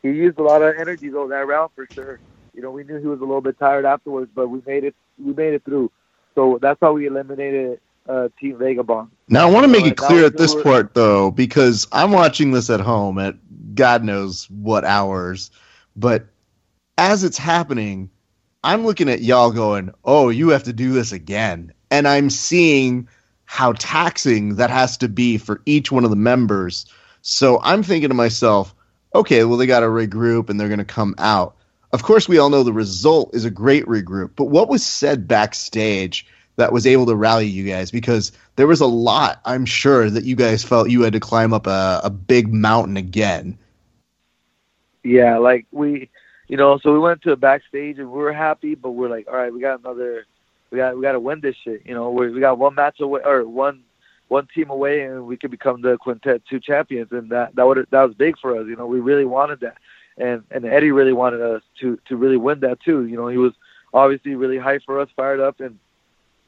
He 0.03 0.09
used 0.11 0.39
a 0.39 0.43
lot 0.43 0.62
of 0.62 0.76
energy 0.78 1.09
though 1.09 1.28
that 1.28 1.47
round 1.47 1.70
for 1.74 1.86
sure. 1.95 2.20
You 2.55 2.62
know, 2.62 2.70
we 2.70 2.84
knew 2.84 2.99
he 2.99 3.07
was 3.07 3.20
a 3.20 3.24
little 3.24 3.41
bit 3.41 3.59
tired 3.59 3.84
afterwards, 3.84 4.30
but 4.34 4.49
we 4.49 4.61
made 4.66 4.84
it. 4.84 4.95
We 5.18 5.32
made 5.32 5.55
it 5.55 5.64
through. 5.64 5.91
So 6.34 6.59
that's 6.61 6.78
how 6.80 6.93
we 6.93 7.07
eliminated 7.07 7.80
uh, 8.09 8.28
Team 8.41 8.59
Vagabond. 8.59 9.11
Now 9.28 9.49
I 9.49 9.51
want 9.51 9.64
to 9.64 9.68
make 9.70 9.86
it 9.86 9.97
clear 9.97 10.24
at 10.24 10.36
this 10.36 10.55
part 10.55 10.95
though, 10.95 11.30
because 11.30 11.86
I'm 11.93 12.12
watching 12.12 12.53
this 12.53 12.70
at 12.70 12.80
home 12.80 13.18
at 13.18 13.34
God 13.74 14.03
knows 14.05 14.49
what 14.51 14.84
hours, 14.84 15.51
but 15.97 16.26
as 16.99 17.24
it's 17.24 17.38
happening, 17.38 18.11
I'm 18.62 18.84
looking 18.84 19.09
at 19.09 19.22
y'all 19.22 19.53
going, 19.53 19.90
"Oh, 20.05 20.28
you 20.28 20.51
have 20.51 20.64
to 20.64 20.72
do 20.74 20.92
this 20.92 21.12
again," 21.12 21.72
and 21.90 22.07
I'm 22.07 22.28
seeing 22.28 23.09
how 23.46 23.72
taxing 23.72 24.57
that 24.57 24.68
has 24.68 24.99
to 24.99 25.09
be 25.09 25.38
for 25.38 25.62
each 25.64 25.90
one 25.90 26.05
of 26.05 26.11
the 26.11 26.16
members. 26.16 26.84
So 27.22 27.61
I'm 27.62 27.82
thinking 27.82 28.11
to 28.11 28.14
myself, 28.14 28.74
okay, 29.14 29.42
well, 29.44 29.57
they 29.57 29.66
got 29.66 29.80
to 29.80 29.86
regroup 29.86 30.51
and 30.51 30.61
they're 30.61 30.68
going 30.68 30.78
to 30.78 30.84
come 30.84 31.14
out. 31.16 31.57
Of 31.92 32.03
course, 32.03 32.28
we 32.28 32.36
all 32.36 32.51
know 32.51 32.62
the 32.62 32.74
result 32.74 33.34
is 33.34 33.46
a 33.46 33.51
great 33.51 33.86
regroup, 33.86 34.32
but 34.36 34.46
what 34.46 34.68
was 34.68 34.84
said 34.84 35.26
backstage 35.26 36.26
that 36.57 36.72
was 36.72 36.86
able 36.86 37.07
to 37.07 37.16
rally 37.16 37.46
you 37.46 37.64
guys? 37.64 37.90
Because 37.90 38.32
there 38.57 38.66
was 38.66 38.82
a 38.82 38.86
lot, 38.86 39.40
I'm 39.46 39.64
sure, 39.64 40.11
that 40.11 40.24
you 40.24 40.36
guys 40.36 40.62
felt 40.62 40.90
you 40.90 41.01
had 41.03 41.14
to 41.14 41.20
climb 41.20 41.55
up 41.55 41.66
a, 41.66 42.03
a 42.05 42.11
big 42.11 42.53
mountain 42.53 42.99
again. 42.99 43.59
Yeah, 45.03 45.38
like 45.38 45.64
we, 45.70 46.11
you 46.49 46.57
know, 46.57 46.78
so 46.78 46.92
we 46.92 46.99
went 46.99 47.22
to 47.22 47.32
a 47.32 47.36
backstage 47.36 47.99
and 47.99 48.11
we 48.11 48.18
were 48.18 48.32
happy, 48.32 48.74
but 48.74 48.90
we're 48.90 49.09
like, 49.09 49.28
all 49.28 49.36
right, 49.36 49.53
we 49.53 49.61
got 49.61 49.80
another, 49.80 50.26
we 50.70 50.78
got 50.78 50.96
we 50.96 51.03
got 51.03 51.12
to 51.12 51.20
win 51.20 51.40
this 51.40 51.57
shit. 51.62 51.82
You 51.86 51.94
know, 51.94 52.11
we 52.11 52.30
we 52.30 52.40
got 52.40 52.59
one 52.59 52.74
match 52.74 53.01
away 53.01 53.20
or 53.24 53.46
one 53.46 53.82
one 54.28 54.49
team 54.55 54.70
away, 54.70 55.03
and 55.03 55.26
we 55.26 55.36
could 55.36 55.51
become 55.51 55.82
the 55.82 55.96
Quintet 55.99 56.42
Two 56.49 56.61
champions, 56.61 57.12
and 57.12 57.30
that 57.30 57.55
that 57.55 57.66
would 57.66 57.86
that 57.90 58.03
was 58.03 58.14
big 58.14 58.38
for 58.38 58.59
us. 58.59 58.66
You 58.66 58.76
know, 58.76 58.86
we 58.86 59.01
really 59.01 59.24
wanted 59.24 59.61
that 59.61 59.76
and 60.18 60.42
and 60.51 60.64
Eddie 60.64 60.90
really 60.90 61.12
wanted 61.12 61.40
us 61.40 61.62
to 61.80 61.99
to 62.09 62.16
really 62.16 62.36
win 62.36 62.61
that 62.61 62.80
too. 62.80 63.07
You 63.07 63.16
know, 63.16 63.28
he 63.28 63.38
was 63.38 63.53
obviously 63.94 64.34
really 64.34 64.57
hyped 64.57 64.84
for 64.84 65.01
us, 65.01 65.09
fired 65.16 65.40
up, 65.40 65.61
and 65.61 65.78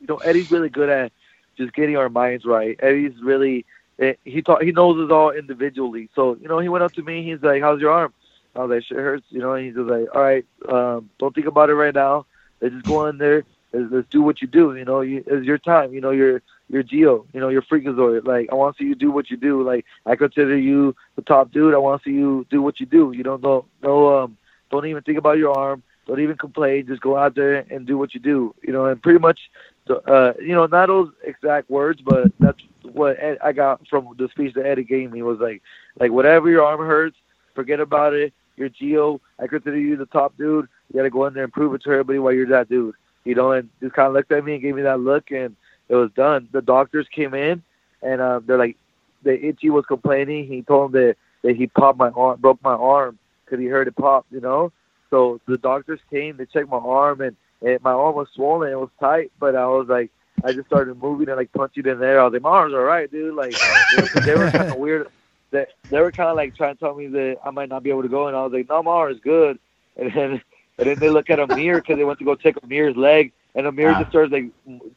you 0.01 0.07
know 0.09 0.17
Eddie's 0.19 0.51
really 0.51 0.69
good 0.69 0.89
at 0.89 1.13
just 1.57 1.73
getting 1.73 1.97
our 1.97 2.09
minds 2.09 2.45
right. 2.45 2.79
Eddie's 2.83 3.15
really 3.23 3.65
eh, 3.99 4.15
he 4.25 4.43
taught 4.43 4.63
he 4.63 4.73
knows 4.73 5.03
us 5.05 5.13
all 5.13 5.31
individually. 5.31 6.09
So 6.15 6.37
you 6.41 6.49
know, 6.49 6.59
he 6.59 6.69
went 6.69 6.85
up 6.85 6.93
to 6.95 7.03
me. 7.03 7.23
He's 7.23 7.43
like, 7.43 7.63
"How's 7.63 7.81
your 7.81 7.93
arm?" 7.93 8.13
Was 8.55 8.71
like, 8.71 8.85
"Shit 8.85 8.99
hurts." 8.99 9.27
You 9.31 9.41
know, 9.41 9.55
and 9.55 9.67
he's 9.67 9.77
like, 9.77 10.15
"All 10.15 10.23
right, 10.23 10.45
um, 10.69 11.11
don't 11.19 11.35
think 11.35 11.47
about 11.47 11.71
it 11.71 11.75
right 11.75 11.95
now. 11.95 12.27
Let's 12.61 12.75
just 12.75 12.87
go 12.87 13.07
in 13.07 13.19
there. 13.19 13.45
Let's, 13.73 13.93
let's 13.93 14.09
do 14.09 14.23
what 14.23 14.43
you 14.43 14.49
do. 14.49 14.75
You 14.75 14.85
know, 14.85 15.01
you, 15.01 15.25
it's 15.27 15.47
your 15.47 15.59
time. 15.59 15.95
You 15.95 16.01
know, 16.01 16.11
you're 16.11 16.43
you're 16.71 16.85
Gio, 16.85 17.27
you 17.33 17.41
know, 17.41 17.49
you're 17.49 17.63
Freakazoid. 17.63 18.27
Like 18.27 18.49
I 18.51 18.55
want 18.55 18.77
to 18.77 18.83
see 18.83 18.89
you 18.89 18.95
do 18.95 19.11
what 19.11 19.31
you 19.31 19.37
do. 19.37 19.63
Like 19.63 19.85
I 20.07 20.17
consider 20.17 20.57
you 20.57 20.95
the 21.17 21.23
top 21.23 21.51
dude. 21.51 21.75
I 21.75 21.79
want 21.79 22.03
to 22.03 22.09
see 22.09 22.15
you 22.15 22.47
do 22.49 22.63
what 22.63 22.79
you 22.81 22.87
do. 22.87 23.13
You 23.15 23.25
don't 23.25 23.43
know, 23.43 23.67
no, 23.83 24.19
um, 24.19 24.37
don't 24.71 24.87
even 24.87 25.03
think 25.03 25.19
about 25.19 25.39
your 25.39 25.57
arm. 25.57 25.83
Don't 26.07 26.21
even 26.21 26.37
complain. 26.37 26.87
Just 26.87 27.03
go 27.03 27.17
out 27.17 27.35
there 27.35 27.65
and 27.71 27.87
do 27.87 27.99
what 27.99 28.15
you 28.15 28.21
do. 28.21 28.55
You 28.63 28.73
know, 28.73 28.87
and 28.87 29.03
pretty 29.03 29.19
much, 29.19 29.51
uh, 29.89 30.33
you 30.41 30.55
know, 30.55 30.67
not 30.67 30.87
those 30.87 31.11
exact 31.25 31.69
words, 31.71 32.01
but 32.01 32.33
that's 32.39 32.61
what 32.83 33.19
Ed, 33.19 33.39
I 33.43 33.53
got 33.53 33.87
from 33.89 34.15
the 34.17 34.29
speech 34.29 34.55
that 34.55 34.67
Eddie 34.67 34.85
gave 34.85 35.11
me 35.11 35.23
was 35.23 35.41
like, 35.41 35.63
like 35.99 36.13
whatever 36.13 36.49
your 36.49 36.65
arm 36.65 36.81
hurts, 36.81 37.17
forget 37.55 37.81
about 37.81 38.15
it. 38.15 38.33
You're 38.61 38.69
Gio. 38.69 39.21
I 39.39 39.47
consider 39.47 39.79
you 39.79 39.97
the 39.97 40.07
top 40.07 40.37
dude. 40.37 40.69
You 40.93 40.99
got 40.99 41.05
to 41.05 41.11
go 41.11 41.27
in 41.27 41.35
there 41.35 41.45
and 41.45 41.53
prove 41.53 41.75
it 41.75 41.83
to 41.83 41.91
everybody 41.91 42.19
why 42.19 42.33
you're 42.33 42.47
that 42.49 42.69
dude. 42.69 42.95
You 43.25 43.35
know, 43.35 43.53
and 43.53 43.69
just 43.81 43.95
kind 43.95 44.09
of 44.09 44.13
looked 44.13 44.31
at 44.33 44.45
me 44.45 44.55
and 44.55 44.63
gave 44.63 44.75
me 44.75 44.83
that 44.83 45.01
look 45.01 45.31
and 45.31 45.57
it 45.89 45.95
was 45.95 46.11
done. 46.13 46.49
The 46.53 46.63
doctors 46.63 47.07
came 47.11 47.35
in, 47.35 47.63
and 48.03 48.21
uh, 48.21 48.41
they're 48.47 48.59
like, 48.59 48.77
the 49.23 49.45
itchy 49.45 49.71
was 49.71 49.85
complaining. 49.87 50.47
He 50.47 50.63
told 50.63 50.93
them 50.93 51.03
that, 51.03 51.17
that 51.43 51.57
he 51.57 51.67
popped 51.67 51.99
my 51.99 52.11
arm, 52.11 52.41
broke 52.41 52.63
my 52.63 52.75
arm 52.75 53.19
because 53.45 53.59
he 53.59 53.67
heard 53.67 53.89
it 53.89 53.97
pop, 53.97 54.25
you 54.31 54.41
know. 54.41 54.73
So 55.11 55.41
the 55.47 55.59
doctors 55.59 55.99
came, 56.11 56.37
they 56.37 56.47
checked 56.47 56.69
my 56.69 56.77
arm, 56.77 57.21
and, 57.21 57.35
and 57.61 57.83
my 57.83 57.91
arm 57.91 58.15
was 58.15 58.29
swollen. 58.35 58.71
It 58.71 58.79
was 58.79 58.91
tight, 59.01 59.33
but 59.41 59.57
I 59.57 59.67
was 59.67 59.89
like, 59.89 60.11
I 60.45 60.53
just 60.53 60.69
started 60.69 61.03
moving 61.03 61.29
and 61.29 61.37
like 61.37 61.53
punching 61.53 61.87
in 61.87 61.99
there. 61.99 62.21
I 62.21 62.25
was 62.25 62.33
like, 62.33 62.43
my 62.43 62.51
arm's 62.51 62.75
all 62.75 62.81
right, 62.81 63.11
dude. 63.11 63.35
Like, 63.35 63.55
they 64.25 64.35
were 64.35 64.51
kind 64.51 64.71
of 64.71 64.77
weird. 64.77 65.09
They, 65.53 65.67
they 65.91 66.01
were 66.01 66.13
kind 66.13 66.31
of 66.31 66.37
like 66.37 66.55
trying 66.55 66.75
to 66.75 66.81
tell 66.81 66.95
me 66.95 67.07
that 67.09 67.39
I 67.45 67.51
might 67.51 67.69
not 67.69 67.83
be 67.83 67.91
able 67.91 68.03
to 68.03 68.09
go, 68.09 68.27
and 68.29 68.37
I 68.37 68.43
was 68.43 68.53
like, 68.53 68.69
no, 68.69 68.83
my 68.83 68.91
arm 68.93 69.13
is 69.13 69.21
good. 69.21 69.59
And 69.97 70.13
then, 70.15 70.43
and 70.79 70.89
then 70.89 70.99
they 71.01 71.11
look 71.11 71.29
at 71.31 71.41
Amir 71.41 71.81
because 71.81 71.97
they 71.99 72.05
went 72.05 72.19
to 72.21 72.25
go 72.25 72.35
check 72.35 72.55
Amir's 72.63 72.97
leg, 72.97 73.33
and 73.55 73.67
Amir 73.67 73.95
just 73.95 74.11
starts 74.11 74.33
like 74.33 74.45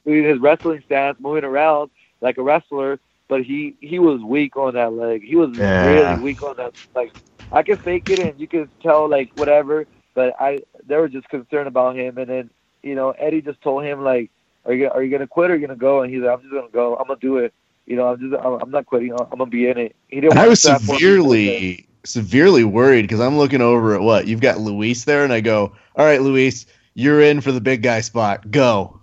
doing 0.06 0.24
his 0.24 0.40
wrestling 0.40 0.82
stance, 0.86 1.18
moving 1.20 1.44
around 1.44 1.92
like 2.22 2.38
a 2.38 2.44
wrestler. 2.44 3.00
But 3.28 3.44
he 3.44 3.76
he 3.82 4.00
was 4.00 4.22
weak 4.22 4.56
on 4.58 4.76
that 4.76 4.94
leg. 4.94 5.24
He 5.24 5.36
was 5.36 5.50
Yeah. 5.58 5.74
really 5.82 6.18
weak 6.18 6.42
on 6.44 6.56
that. 6.58 6.74
Like 6.96 7.12
I 7.52 7.64
could 7.64 7.82
fake 7.82 8.10
it, 8.10 8.20
and 8.20 8.40
you 8.40 8.48
could 8.48 8.70
tell 8.82 9.10
like 9.10 9.32
whatever. 9.36 9.88
But 10.16 10.36
I 10.40 10.62
they 10.86 10.96
were 10.98 11.10
just 11.10 11.28
concerned 11.30 11.68
about 11.68 11.96
him. 11.96 12.18
And 12.18 12.30
then 12.30 12.50
you 12.84 12.96
know 12.96 13.12
Eddie 13.12 13.42
just 13.42 13.62
told 13.62 13.84
him 13.84 14.04
like, 14.04 14.30
are 14.66 14.74
you 14.74 14.90
are 14.90 15.04
you 15.04 15.12
gonna 15.12 15.28
quit 15.28 15.50
or 15.50 15.54
are 15.54 15.58
you 15.58 15.66
gonna 15.68 15.78
go? 15.78 16.02
And 16.04 16.14
he's 16.14 16.22
like, 16.22 16.32
I'm 16.32 16.42
just 16.42 16.54
gonna 16.54 16.70
go. 16.72 16.96
I'm 16.96 17.08
gonna 17.08 17.20
do 17.20 17.38
it. 17.38 17.54
You 17.86 17.96
know, 17.98 18.08
I'm 18.08 18.20
just 18.20 18.34
I'm, 18.44 18.62
I'm 18.62 18.72
not 18.72 18.86
quitting. 18.86 19.12
I'm 19.12 19.30
gonna 19.30 19.46
be 19.46 19.68
in 19.68 19.78
it. 19.78 19.96
He 20.08 20.22
didn't. 20.22 20.38
I 20.38 20.48
was 20.48 20.62
to 20.62 20.76
strap 20.80 20.84
more 20.84 20.98
people 20.98 21.34
in. 21.34 21.48
severely, 21.48 21.88
severely 22.04 22.64
worried 22.64 23.02
because 23.04 23.20
I'm 23.20 23.38
looking 23.38 23.62
over 23.62 23.94
at 23.96 24.02
what 24.02 24.28
you've 24.28 24.42
got 24.42 24.60
Luis 24.60 25.04
there, 25.06 25.24
and 25.24 25.34
I 25.34 25.42
go, 25.42 25.74
"All 25.96 26.06
right, 26.06 26.22
Luis, 26.22 26.66
you're 26.94 27.22
in 27.22 27.42
for 27.42 27.52
the 27.52 27.62
big 27.62 27.84
guy 27.84 28.02
spot. 28.02 28.50
Go." 28.50 29.00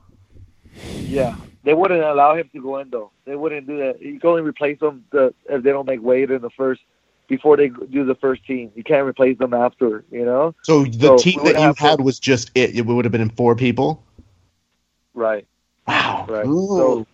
Yeah, 0.93 1.37
they 1.65 1.75
wouldn't 1.75 2.03
allow 2.03 2.35
him 2.35 2.49
to 2.55 2.61
go 2.63 2.79
in 2.79 2.91
though. 2.91 3.11
They 3.27 3.37
wouldn't 3.37 3.67
do 3.67 3.79
that. 3.79 4.01
You 4.01 4.19
can 4.19 4.31
only 4.31 4.43
replace 4.43 4.79
them 4.81 5.05
the, 5.13 5.35
if 5.49 5.63
they 5.63 5.71
don't 5.71 5.87
make 5.87 6.03
weight 6.03 6.31
in 6.31 6.41
the 6.41 6.51
first 6.51 6.81
before 7.29 7.57
they 7.57 7.69
do 7.69 8.05
the 8.05 8.15
first 8.15 8.45
team. 8.47 8.73
You 8.75 8.83
can't 8.83 9.07
replace 9.07 9.39
them 9.39 9.53
after. 9.55 10.05
You 10.11 10.25
know, 10.25 10.55
So 10.63 10.85
the 10.85 11.07
So 11.07 11.19
team 11.19 11.45
that 11.45 11.55
you 11.57 11.61
have 11.61 11.77
to- 11.77 11.83
had 11.83 12.01
was 12.01 12.19
just 12.19 12.51
it. 12.55 12.75
It 12.77 12.87
would 12.87 13.05
have 13.05 13.13
been 13.13 13.29
four 13.31 13.55
people. 13.57 14.05
right? 15.15 15.47
Wow. 15.87 16.27
Right. 16.29 16.47
Ooh. 16.47 16.69
So, 16.77 17.07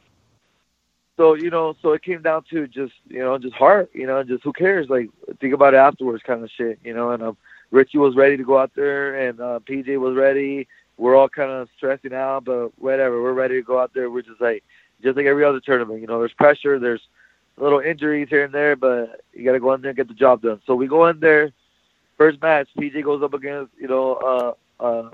so 1.16 1.34
you 1.34 1.50
know, 1.50 1.74
so 1.82 1.92
it 1.92 2.02
came 2.02 2.22
down 2.22 2.44
to 2.50 2.66
just 2.66 2.92
you 3.08 3.20
know, 3.20 3.38
just 3.38 3.54
heart. 3.54 3.90
You 3.92 4.06
know, 4.06 4.22
just 4.22 4.44
who 4.44 4.52
cares? 4.52 4.88
Like 4.88 5.10
think 5.40 5.54
about 5.54 5.74
it 5.74 5.78
afterwards, 5.78 6.22
kind 6.22 6.42
of 6.42 6.50
shit. 6.50 6.78
You 6.84 6.94
know, 6.94 7.10
and 7.10 7.22
um, 7.22 7.36
Richie 7.70 7.98
was 7.98 8.16
ready 8.16 8.36
to 8.36 8.44
go 8.44 8.58
out 8.58 8.72
there, 8.74 9.28
and 9.28 9.40
uh, 9.40 9.60
PJ 9.68 9.98
was 9.98 10.16
ready. 10.16 10.68
We're 10.98 11.16
all 11.16 11.28
kind 11.28 11.50
of 11.50 11.68
stressing 11.76 12.14
out, 12.14 12.44
but 12.44 12.78
whatever. 12.78 13.22
We're 13.22 13.32
ready 13.32 13.56
to 13.56 13.62
go 13.62 13.78
out 13.78 13.92
there. 13.94 14.10
We're 14.10 14.22
just 14.22 14.40
like, 14.40 14.64
just 15.02 15.16
like 15.16 15.26
every 15.26 15.44
other 15.44 15.60
tournament. 15.60 16.00
You 16.00 16.06
know, 16.06 16.18
there's 16.18 16.32
pressure. 16.32 16.78
There's 16.78 17.02
little 17.58 17.80
injuries 17.80 18.28
here 18.30 18.44
and 18.44 18.54
there, 18.54 18.76
but 18.76 19.22
you 19.32 19.44
got 19.44 19.52
to 19.52 19.60
go 19.60 19.72
in 19.74 19.82
there 19.82 19.90
and 19.90 19.96
get 19.96 20.08
the 20.08 20.14
job 20.14 20.42
done. 20.42 20.60
So 20.66 20.74
we 20.74 20.86
go 20.86 21.06
in 21.08 21.20
there. 21.20 21.52
First 22.16 22.40
match, 22.40 22.68
PJ 22.78 23.04
goes 23.04 23.22
up 23.22 23.34
against 23.34 23.72
you 23.78 23.88
know, 23.88 24.56
uh, 24.80 24.82
uh, 24.82 25.10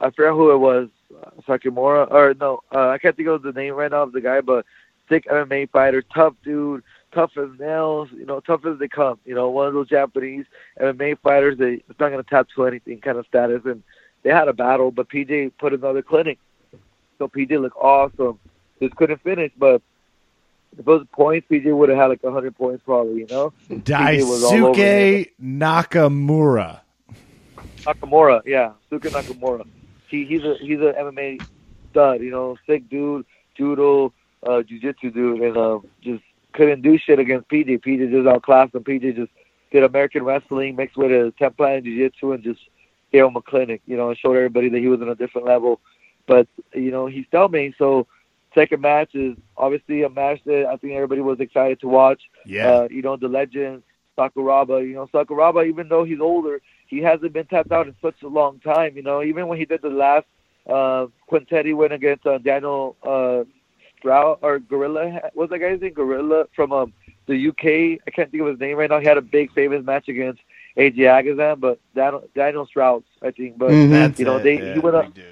I 0.00 0.10
forgot 0.10 0.34
who 0.34 0.50
it 0.50 0.58
was, 0.58 0.88
uh, 1.22 1.30
Sakimura 1.46 2.10
or 2.10 2.34
no, 2.34 2.60
uh, 2.74 2.88
I 2.88 2.98
can't 2.98 3.16
think 3.16 3.28
of 3.28 3.42
the 3.42 3.52
name 3.52 3.74
right 3.74 3.90
now 3.90 4.02
of 4.02 4.12
the 4.12 4.20
guy, 4.20 4.40
but 4.40 4.66
thick 5.10 5.26
MMA 5.26 5.68
fighter, 5.70 6.00
tough 6.00 6.32
dude, 6.42 6.82
tough 7.12 7.32
as 7.36 7.50
nails, 7.58 8.08
you 8.12 8.24
know, 8.24 8.40
tough 8.40 8.64
as 8.64 8.78
they 8.78 8.88
come. 8.88 9.18
You 9.26 9.34
know, 9.34 9.50
one 9.50 9.66
of 9.66 9.74
those 9.74 9.88
Japanese 9.88 10.46
MMA 10.80 11.18
fighters 11.18 11.58
that 11.58 11.80
it's 11.88 12.00
not 12.00 12.10
going 12.10 12.24
to 12.24 12.30
tattoo 12.30 12.64
anything 12.64 13.00
kind 13.00 13.18
of 13.18 13.26
status. 13.26 13.60
And 13.66 13.82
they 14.22 14.30
had 14.30 14.48
a 14.48 14.54
battle, 14.54 14.90
but 14.90 15.10
PJ 15.10 15.52
put 15.58 15.74
another 15.74 16.00
clinic. 16.00 16.38
So 17.18 17.28
PJ 17.28 17.60
looked 17.60 17.76
awesome. 17.76 18.38
Just 18.80 18.96
couldn't 18.96 19.22
finish, 19.22 19.52
but 19.58 19.82
if 20.72 20.78
it 20.78 20.86
was 20.86 21.04
points, 21.12 21.46
PJ 21.50 21.76
would 21.76 21.90
have 21.90 21.98
had 21.98 22.06
like 22.06 22.22
100 22.22 22.56
points 22.56 22.82
probably, 22.86 23.20
you 23.20 23.26
know? 23.26 23.52
PJ 23.68 24.20
was 24.20 24.44
all 24.44 24.54
over 24.54 24.68
him. 24.68 24.74
Daisuke 24.74 25.30
Nakamura. 25.42 26.80
Nakamura, 27.78 28.42
yeah, 28.46 28.72
Suka 28.88 29.10
Nakamura. 29.10 29.66
He 30.08 30.24
he's 30.24 30.42
a 30.42 30.56
he's 30.60 30.80
a 30.80 30.92
MMA 30.92 31.46
stud, 31.90 32.20
you 32.20 32.30
know, 32.30 32.56
sick 32.66 32.88
dude, 32.88 33.26
judo, 33.56 34.12
uh, 34.46 34.62
jiu-jitsu 34.62 35.10
dude, 35.10 35.40
and 35.42 35.56
um, 35.56 35.86
just 36.02 36.22
couldn't 36.52 36.82
do 36.82 36.98
shit 36.98 37.18
against 37.18 37.48
PJ. 37.48 37.82
PJ 37.84 38.10
just 38.10 38.28
outclassed 38.28 38.74
him. 38.74 38.84
PJ 38.84 39.16
just 39.16 39.32
did 39.70 39.84
American 39.84 40.24
wrestling 40.24 40.76
mixed 40.76 40.96
with 40.96 41.10
a 41.10 41.32
template 41.40 41.78
and 41.78 41.84
jiu-jitsu 41.84 42.32
and 42.32 42.42
just 42.42 42.60
gave 43.12 43.24
him 43.24 43.36
a 43.36 43.42
clinic, 43.42 43.82
you 43.86 43.96
know, 43.96 44.08
and 44.08 44.18
showed 44.18 44.36
everybody 44.36 44.68
that 44.68 44.78
he 44.78 44.88
was 44.88 45.00
on 45.00 45.08
a 45.08 45.14
different 45.14 45.46
level. 45.46 45.80
But 46.26 46.46
you 46.74 46.90
know, 46.90 47.06
he 47.06 47.24
still 47.24 47.48
me. 47.48 47.74
So 47.78 48.06
second 48.54 48.80
match 48.80 49.14
is 49.14 49.36
obviously 49.56 50.02
a 50.02 50.08
match 50.08 50.40
that 50.46 50.66
I 50.66 50.76
think 50.76 50.94
everybody 50.94 51.20
was 51.20 51.40
excited 51.40 51.80
to 51.80 51.88
watch. 51.88 52.22
Yeah. 52.44 52.70
Uh, 52.70 52.88
you 52.90 53.02
know, 53.02 53.16
the 53.16 53.28
legend 53.28 53.82
Sakuraba. 54.16 54.86
You 54.86 54.94
know, 54.94 55.08
Sakuraba, 55.12 55.66
even 55.68 55.88
though 55.88 56.04
he's 56.04 56.20
older, 56.20 56.60
he 56.86 56.98
hasn't 56.98 57.32
been 57.32 57.46
tapped 57.46 57.72
out 57.72 57.86
in 57.86 57.94
such 58.02 58.22
a 58.22 58.28
long 58.28 58.60
time. 58.60 58.96
You 58.96 59.02
know, 59.02 59.22
even 59.22 59.48
when 59.48 59.58
he 59.58 59.64
did 59.64 59.82
the 59.82 59.90
last 59.90 60.26
uh, 60.68 61.06
quintet, 61.26 61.66
he 61.66 61.72
went 61.72 61.92
against 61.92 62.26
uh, 62.26 62.38
Daniel 62.38 62.96
uh, 63.02 63.44
Stroud 64.00 64.38
or 64.42 64.58
Gorilla. 64.58 65.30
What's 65.34 65.50
that 65.50 65.58
guy's 65.60 65.80
name? 65.80 65.92
Gorilla 65.92 66.46
from 66.56 66.72
um, 66.72 66.92
the 67.26 67.48
UK. 67.48 68.00
I 68.06 68.10
can't 68.10 68.30
think 68.30 68.40
of 68.42 68.48
his 68.48 68.58
name 68.58 68.76
right 68.76 68.90
now. 68.90 68.98
He 68.98 69.06
had 69.06 69.18
a 69.18 69.22
big 69.22 69.52
famous 69.52 69.84
match 69.84 70.08
against 70.08 70.40
AJ 70.76 70.96
Agazarm, 70.98 71.60
but 71.60 71.78
Daniel, 71.94 72.24
Daniel 72.34 72.66
Strauss, 72.66 73.02
I 73.22 73.30
think. 73.30 73.58
But 73.58 73.70
Mhm. 73.70 74.18
You 74.18 74.24
know, 74.24 74.36
it, 74.38 74.42
they- 74.42 74.58
yeah, 74.58 74.74
he 74.74 74.80
went 74.80 74.96
up- 74.96 75.14
big 75.14 75.24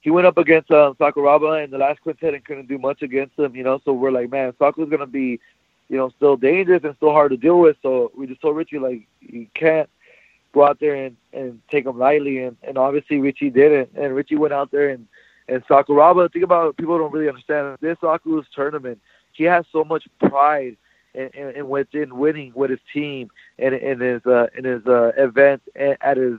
he 0.00 0.10
went 0.10 0.26
up 0.26 0.38
against 0.38 0.70
um, 0.70 0.94
Sakuraba 0.94 1.64
in 1.64 1.70
the 1.70 1.78
last 1.78 2.00
quintet 2.00 2.32
and 2.34 2.44
couldn't 2.44 2.68
do 2.68 2.78
much 2.78 3.02
against 3.02 3.36
him, 3.38 3.56
you 3.56 3.64
know. 3.64 3.80
So 3.84 3.92
we're 3.92 4.12
like, 4.12 4.30
man, 4.30 4.52
Sakura's 4.58 4.88
gonna 4.88 5.06
be, 5.06 5.40
you 5.88 5.96
know, 5.96 6.10
still 6.10 6.36
dangerous 6.36 6.84
and 6.84 6.94
still 6.96 7.10
hard 7.10 7.32
to 7.32 7.36
deal 7.36 7.58
with. 7.58 7.76
So 7.82 8.12
we 8.16 8.26
just 8.28 8.40
told 8.40 8.56
Richie 8.56 8.78
like, 8.78 9.02
you 9.20 9.46
can't 9.54 9.88
go 10.52 10.64
out 10.64 10.78
there 10.78 10.94
and, 10.94 11.16
and 11.32 11.60
take 11.70 11.84
him 11.86 11.98
lightly, 11.98 12.42
and, 12.44 12.56
and 12.62 12.78
obviously 12.78 13.18
Richie 13.18 13.50
didn't. 13.50 13.90
And 13.96 14.14
Richie 14.14 14.36
went 14.36 14.54
out 14.54 14.70
there 14.70 14.90
and 14.90 15.06
and 15.48 15.64
Sakuraba. 15.66 16.32
Think 16.32 16.44
about 16.44 16.68
it, 16.68 16.76
people 16.76 16.98
don't 16.98 17.12
really 17.12 17.28
understand 17.28 17.78
this 17.80 17.98
Sakura's 18.00 18.46
tournament. 18.54 19.00
He 19.32 19.44
has 19.44 19.64
so 19.70 19.84
much 19.84 20.08
pride 20.20 20.76
in, 21.14 21.28
in, 21.34 21.50
in 21.56 21.68
within 21.68 22.16
winning 22.16 22.52
with 22.54 22.70
his 22.70 22.80
team 22.92 23.30
and 23.58 23.74
in 23.74 24.00
his 24.00 24.24
uh, 24.26 24.46
in 24.56 24.64
his 24.64 24.84
uh, 24.86 25.12
event 25.16 25.62
at 25.76 25.98
at 26.00 26.16
his 26.16 26.38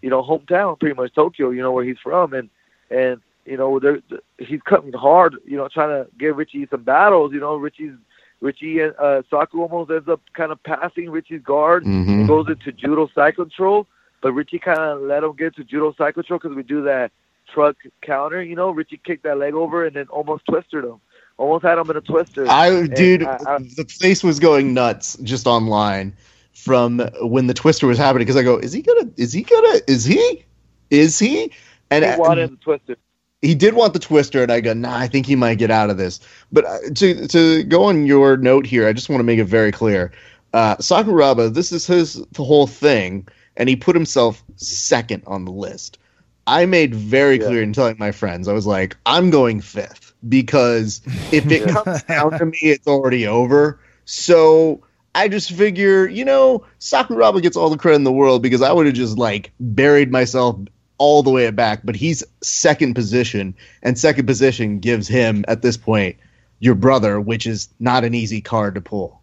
you 0.00 0.10
know 0.10 0.22
hometown, 0.22 0.78
pretty 0.78 0.94
much 0.94 1.14
Tokyo. 1.14 1.50
You 1.50 1.62
know 1.62 1.72
where 1.72 1.84
he's 1.84 1.98
from, 2.02 2.32
and 2.32 2.48
and 2.90 3.20
you 3.44 3.56
know, 3.56 3.80
they're, 3.80 3.98
he's 4.38 4.62
coming 4.62 4.92
hard. 4.92 5.34
You 5.44 5.56
know, 5.56 5.66
trying 5.68 5.88
to 6.04 6.08
give 6.18 6.36
Richie 6.36 6.66
some 6.70 6.82
battles. 6.84 7.32
You 7.32 7.40
know, 7.40 7.56
Richie's 7.56 7.94
Richie 8.40 8.80
and 8.80 8.94
uh, 8.98 9.22
Saku 9.30 9.60
almost 9.62 9.90
ends 9.90 10.08
up 10.08 10.20
kind 10.34 10.52
of 10.52 10.62
passing 10.62 11.10
Richie's 11.10 11.42
guard 11.42 11.84
Mhm. 11.84 12.08
and 12.08 12.28
goes 12.28 12.46
into 12.48 12.70
judo 12.72 13.08
side 13.14 13.36
control. 13.36 13.86
But 14.20 14.32
Richie 14.32 14.60
kind 14.60 14.78
of 14.78 15.00
let 15.02 15.24
him 15.24 15.32
get 15.34 15.56
to 15.56 15.64
judo 15.64 15.92
side 15.98 16.14
control 16.14 16.38
because 16.38 16.56
we 16.56 16.62
do 16.62 16.82
that 16.82 17.10
truck 17.52 17.76
counter. 18.02 18.42
You 18.42 18.56
know, 18.56 18.70
Richie 18.70 19.00
kicked 19.02 19.24
that 19.24 19.38
leg 19.38 19.54
over 19.54 19.84
and 19.84 19.96
then 19.96 20.06
almost 20.08 20.44
twisted 20.48 20.84
him. 20.84 21.00
Almost 21.38 21.64
had 21.64 21.78
him 21.78 21.90
in 21.90 21.96
a 21.96 22.00
twister. 22.00 22.46
I 22.48 22.86
dude, 22.86 23.24
I- 23.24 23.38
I- 23.46 23.58
the 23.58 23.86
place 23.98 24.22
was 24.22 24.38
going 24.38 24.74
nuts 24.74 25.16
just 25.22 25.46
online 25.46 26.14
from 26.54 26.98
when 27.22 27.46
the 27.46 27.54
twister 27.54 27.86
was 27.86 27.98
happening 27.98 28.26
because 28.26 28.36
I 28.36 28.42
go, 28.42 28.58
is 28.58 28.72
he 28.72 28.82
gonna? 28.82 29.10
Is 29.16 29.32
he 29.32 29.42
gonna? 29.42 29.80
Is 29.88 30.04
he? 30.04 30.44
Is 30.90 31.18
he? 31.18 31.50
And 31.90 32.04
he 32.04 32.10
wanted 32.16 32.52
the 32.52 32.56
twister. 32.56 32.96
he 33.40 33.54
did 33.54 33.74
want 33.74 33.92
the 33.92 33.98
twister, 33.98 34.42
and 34.42 34.52
I 34.52 34.60
go, 34.60 34.72
nah, 34.72 34.96
I 34.96 35.08
think 35.08 35.26
he 35.26 35.34
might 35.36 35.58
get 35.58 35.70
out 35.70 35.90
of 35.90 35.96
this. 35.96 36.20
But 36.52 36.64
uh, 36.66 36.78
to 36.94 37.26
to 37.28 37.62
go 37.64 37.84
on 37.84 38.06
your 38.06 38.36
note 38.36 38.66
here, 38.66 38.86
I 38.86 38.92
just 38.92 39.08
want 39.08 39.20
to 39.20 39.24
make 39.24 39.38
it 39.38 39.44
very 39.44 39.72
clear. 39.72 40.12
Uh, 40.52 40.76
Sakuraba, 40.76 41.52
this 41.52 41.72
is 41.72 41.86
his 41.86 42.22
the 42.32 42.44
whole 42.44 42.66
thing, 42.66 43.26
and 43.56 43.68
he 43.68 43.76
put 43.76 43.96
himself 43.96 44.44
second 44.56 45.22
on 45.26 45.44
the 45.46 45.50
list. 45.52 45.98
I 46.46 46.66
made 46.66 46.94
very 46.94 47.38
Yeah. 47.38 47.46
clear 47.46 47.62
in 47.62 47.72
telling 47.72 47.96
my 47.98 48.12
friends, 48.12 48.48
I 48.48 48.52
was 48.52 48.66
like, 48.66 48.96
I'm 49.06 49.30
going 49.30 49.60
fifth 49.60 50.12
because 50.28 51.00
if 51.30 51.50
it 51.50 51.62
Yeah. 51.62 51.72
comes 51.72 52.02
down 52.04 52.38
to 52.38 52.46
me, 52.46 52.58
it's 52.62 52.86
already 52.86 53.26
over. 53.26 53.78
So 54.04 54.82
I 55.14 55.28
just 55.28 55.52
figure, 55.52 56.06
you 56.08 56.24
know, 56.24 56.64
Sakuraba 56.80 57.42
gets 57.42 57.56
all 57.56 57.70
the 57.70 57.78
credit 57.78 57.96
in 57.96 58.04
the 58.04 58.12
world 58.12 58.42
because 58.42 58.62
I 58.62 58.72
would 58.72 58.86
have 58.86 58.94
just 58.94 59.18
like 59.18 59.52
buried 59.60 60.10
myself 60.10 60.58
all 60.98 61.22
the 61.22 61.30
way 61.30 61.50
back. 61.50 61.80
But 61.84 61.96
he's 61.96 62.24
second 62.42 62.94
position, 62.94 63.54
and 63.82 63.98
second 63.98 64.26
position 64.26 64.80
gives 64.80 65.08
him 65.08 65.44
at 65.48 65.62
this 65.62 65.76
point 65.76 66.16
your 66.60 66.74
brother, 66.74 67.20
which 67.20 67.46
is 67.46 67.68
not 67.80 68.04
an 68.04 68.14
easy 68.14 68.40
card 68.40 68.74
to 68.76 68.80
pull. 68.80 69.21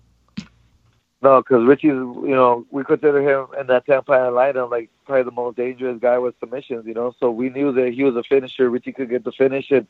No, 1.22 1.42
because 1.42 1.66
Richie's, 1.66 1.90
you 1.90 2.34
know, 2.34 2.66
we 2.72 2.84
consider 2.86 3.22
him 3.22 3.48
in 3.60 3.68
that 3.68 3.86
10 3.86 4.04
planet 4.04 4.32
lineup 4.32 4.72
like 4.72 4.90
probably 5.06 5.24
the 5.24 5.32
most 5.32 5.58
dangerous 5.58 6.00
guy 6.00 6.18
with 6.18 6.40
submissions, 6.40 6.86
you 6.86 6.94
know. 6.94 7.14
So 7.20 7.30
we 7.30 7.50
knew 7.50 7.74
that 7.74 7.94
he 7.94 8.04
was 8.04 8.16
a 8.16 8.24
finisher. 8.24 8.70
Richie 8.70 8.94
could 8.94 9.10
get 9.10 9.26
the 9.26 9.34
finish. 9.34 9.70
And, 9.72 9.86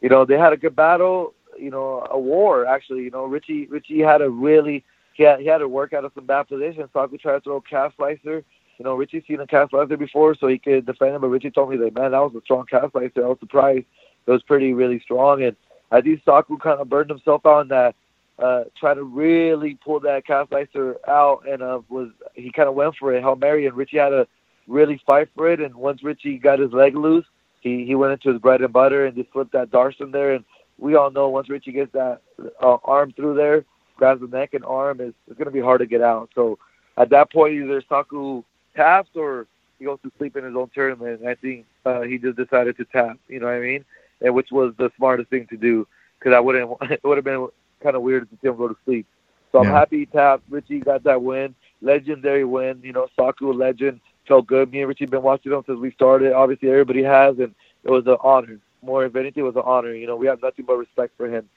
you 0.00 0.08
know, 0.08 0.24
they 0.24 0.36
had 0.36 0.52
a 0.52 0.56
good 0.56 0.74
battle, 0.74 1.32
you 1.56 1.70
know, 1.70 2.04
a 2.10 2.18
war, 2.18 2.66
actually. 2.66 3.04
You 3.04 3.12
know, 3.12 3.24
Richie 3.24 3.66
Richie 3.66 4.00
had 4.00 4.20
a 4.20 4.28
really, 4.28 4.84
he 5.12 5.22
had, 5.22 5.38
he 5.38 5.46
had 5.46 5.58
to 5.58 5.68
work 5.68 5.92
out 5.92 6.04
of 6.04 6.12
some 6.16 6.26
bad 6.26 6.48
positions. 6.48 6.90
Saku 6.92 7.18
tried 7.18 7.34
to 7.34 7.40
throw 7.40 7.56
a 7.56 7.62
calf 7.62 7.92
slicer. 7.96 8.42
You 8.78 8.84
know, 8.84 8.96
Richie's 8.96 9.22
seen 9.28 9.38
a 9.38 9.46
calf 9.46 9.70
slicer 9.70 9.96
before, 9.96 10.34
so 10.34 10.48
he 10.48 10.58
could 10.58 10.86
defend 10.86 11.14
him. 11.14 11.20
But 11.20 11.28
Richie 11.28 11.52
told 11.52 11.70
me 11.70 11.76
that, 11.76 11.94
man, 11.94 12.10
that 12.10 12.18
was 12.18 12.34
a 12.34 12.40
strong 12.40 12.66
calf 12.66 12.90
slicer. 12.90 13.24
I 13.24 13.28
was 13.28 13.38
surprised. 13.38 13.86
It 14.26 14.30
was 14.30 14.42
pretty, 14.42 14.72
really 14.72 14.98
strong. 14.98 15.44
And 15.44 15.54
I 15.92 16.00
think 16.00 16.22
Saku 16.24 16.58
kind 16.58 16.80
of 16.80 16.88
burned 16.88 17.10
himself 17.10 17.46
out 17.46 17.60
in 17.60 17.68
that 17.68 17.94
uh, 18.38 18.64
try 18.78 18.94
to 18.94 19.02
really 19.02 19.78
pull 19.84 20.00
that 20.00 20.26
calf 20.26 20.48
slicer 20.48 20.96
out, 21.06 21.46
and 21.48 21.62
uh, 21.62 21.80
was 21.88 22.08
he 22.34 22.50
kind 22.50 22.68
of 22.68 22.74
went 22.74 22.96
for 22.96 23.14
it, 23.14 23.22
Hail 23.22 23.36
Mary, 23.36 23.66
and 23.66 23.76
Richie 23.76 23.98
had 23.98 24.10
to 24.10 24.26
really 24.66 25.00
fight 25.06 25.28
for 25.36 25.50
it. 25.50 25.60
And 25.60 25.74
once 25.74 26.02
Richie 26.02 26.38
got 26.38 26.58
his 26.58 26.72
leg 26.72 26.96
loose, 26.96 27.26
he 27.60 27.84
he 27.84 27.94
went 27.94 28.12
into 28.12 28.32
his 28.32 28.40
bread 28.40 28.60
and 28.60 28.72
butter 28.72 29.06
and 29.06 29.16
just 29.16 29.30
flipped 29.30 29.52
that 29.52 29.70
Darson 29.70 30.10
there. 30.10 30.34
And 30.34 30.44
we 30.78 30.96
all 30.96 31.10
know 31.10 31.28
once 31.28 31.48
Richie 31.48 31.72
gets 31.72 31.92
that 31.92 32.20
uh, 32.62 32.76
arm 32.84 33.12
through 33.12 33.34
there, 33.36 33.64
grabs 33.96 34.20
the 34.20 34.26
neck 34.26 34.54
and 34.54 34.64
arm, 34.64 35.00
is 35.00 35.14
it's 35.28 35.38
going 35.38 35.46
to 35.46 35.52
be 35.52 35.60
hard 35.60 35.80
to 35.80 35.86
get 35.86 36.02
out. 36.02 36.30
So 36.34 36.58
at 36.96 37.10
that 37.10 37.32
point, 37.32 37.54
either 37.54 37.82
Saku 37.88 38.42
taps 38.74 39.10
or 39.14 39.46
he 39.78 39.84
goes 39.84 39.98
to 40.02 40.10
sleep 40.18 40.36
in 40.36 40.44
his 40.44 40.56
own 40.56 40.70
tournament. 40.74 41.24
I 41.26 41.34
think 41.34 41.66
uh, 41.84 42.02
he 42.02 42.18
just 42.18 42.36
decided 42.36 42.76
to 42.78 42.84
tap. 42.84 43.18
You 43.28 43.40
know 43.40 43.46
what 43.46 43.54
I 43.54 43.60
mean? 43.60 43.84
And 44.20 44.34
which 44.34 44.48
was 44.50 44.74
the 44.78 44.90
smartest 44.96 45.30
thing 45.30 45.46
to 45.48 45.56
do 45.56 45.86
because 46.18 46.34
I 46.34 46.40
wouldn't. 46.40 46.70
It 46.90 47.04
would 47.04 47.18
have 47.18 47.24
been 47.24 47.48
kind 47.84 47.94
of 47.94 48.02
weird 48.02 48.28
to 48.28 48.36
see 48.40 48.48
him 48.48 48.56
go 48.56 48.66
to 48.66 48.76
sleep. 48.84 49.06
So 49.52 49.60
I'm 49.60 49.66
happy 49.66 50.00
he 50.00 50.06
tapped. 50.06 50.42
Richie 50.50 50.80
got 50.80 51.04
that 51.04 51.22
win. 51.22 51.54
Legendary 51.80 52.44
win. 52.44 52.80
You 52.82 52.92
know, 52.92 53.06
Saku 53.14 53.52
legend. 53.52 54.00
Felt 54.26 54.46
good. 54.46 54.72
Me 54.72 54.80
and 54.80 54.88
Richie 54.88 55.06
been 55.06 55.22
watching 55.22 55.52
him 55.52 55.62
since 55.66 55.78
we 55.78 55.92
started. 55.92 56.32
Obviously, 56.32 56.70
everybody 56.70 57.04
has, 57.04 57.38
and 57.38 57.54
it 57.84 57.90
was 57.90 58.06
an 58.06 58.16
honor. 58.20 58.58
More, 58.82 59.04
if 59.04 59.14
anything, 59.14 59.42
it 59.42 59.46
was 59.46 59.54
an 59.54 59.62
honor. 59.64 59.94
You 59.94 60.06
know, 60.06 60.16
we 60.16 60.26
have 60.26 60.42
nothing 60.42 60.64
but 60.64 60.76
respect 60.76 61.12
for 61.16 61.28
him, 61.28 61.48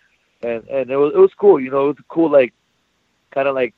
and 0.44 0.68
and 0.68 0.92
it 0.92 0.98
was 0.98 1.14
it 1.16 1.18
was 1.18 1.32
cool. 1.38 1.60
You 1.60 1.72
know, 1.72 1.86
it 1.86 1.98
was 1.98 2.06
cool, 2.10 2.30
like 2.30 2.54
kind 3.32 3.48
of 3.48 3.56
like 3.56 3.74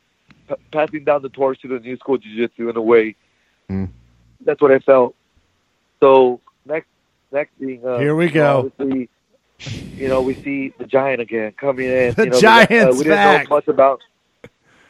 p- 0.48 0.56
passing 0.72 1.04
down 1.04 1.22
the 1.22 1.30
torch 1.30 1.62
to 1.62 1.68
the 1.68 1.80
new 1.80 1.96
school 1.98 2.18
jiu-jitsu 2.18 2.68
in 2.70 2.76
a 2.76 2.82
way. 2.82 3.16
Mm. 3.70 3.90
That's 4.44 4.60
what 4.60 4.72
I 4.72 4.80
felt. 4.80 5.16
So 6.00 6.42
next, 6.66 6.88
next 7.32 7.54
thing. 7.60 7.86
Uh, 7.86 8.00
Here 8.00 8.16
we 8.16 8.30
go. 8.30 8.72
obviously, 8.80 9.10
you 9.60 10.08
know, 10.08 10.22
we 10.22 10.34
see 10.36 10.74
the 10.78 10.86
giant 10.86 11.22
again 11.22 11.52
coming 11.54 11.88
in. 11.88 12.14
The 12.14 12.26
you 12.26 12.30
know, 12.32 12.40
Giant's 12.40 12.98
we 12.98 13.04
didn't 13.04 13.18
back. 13.18 13.50
know 13.50 13.56
much 13.56 13.68
about. 13.68 14.02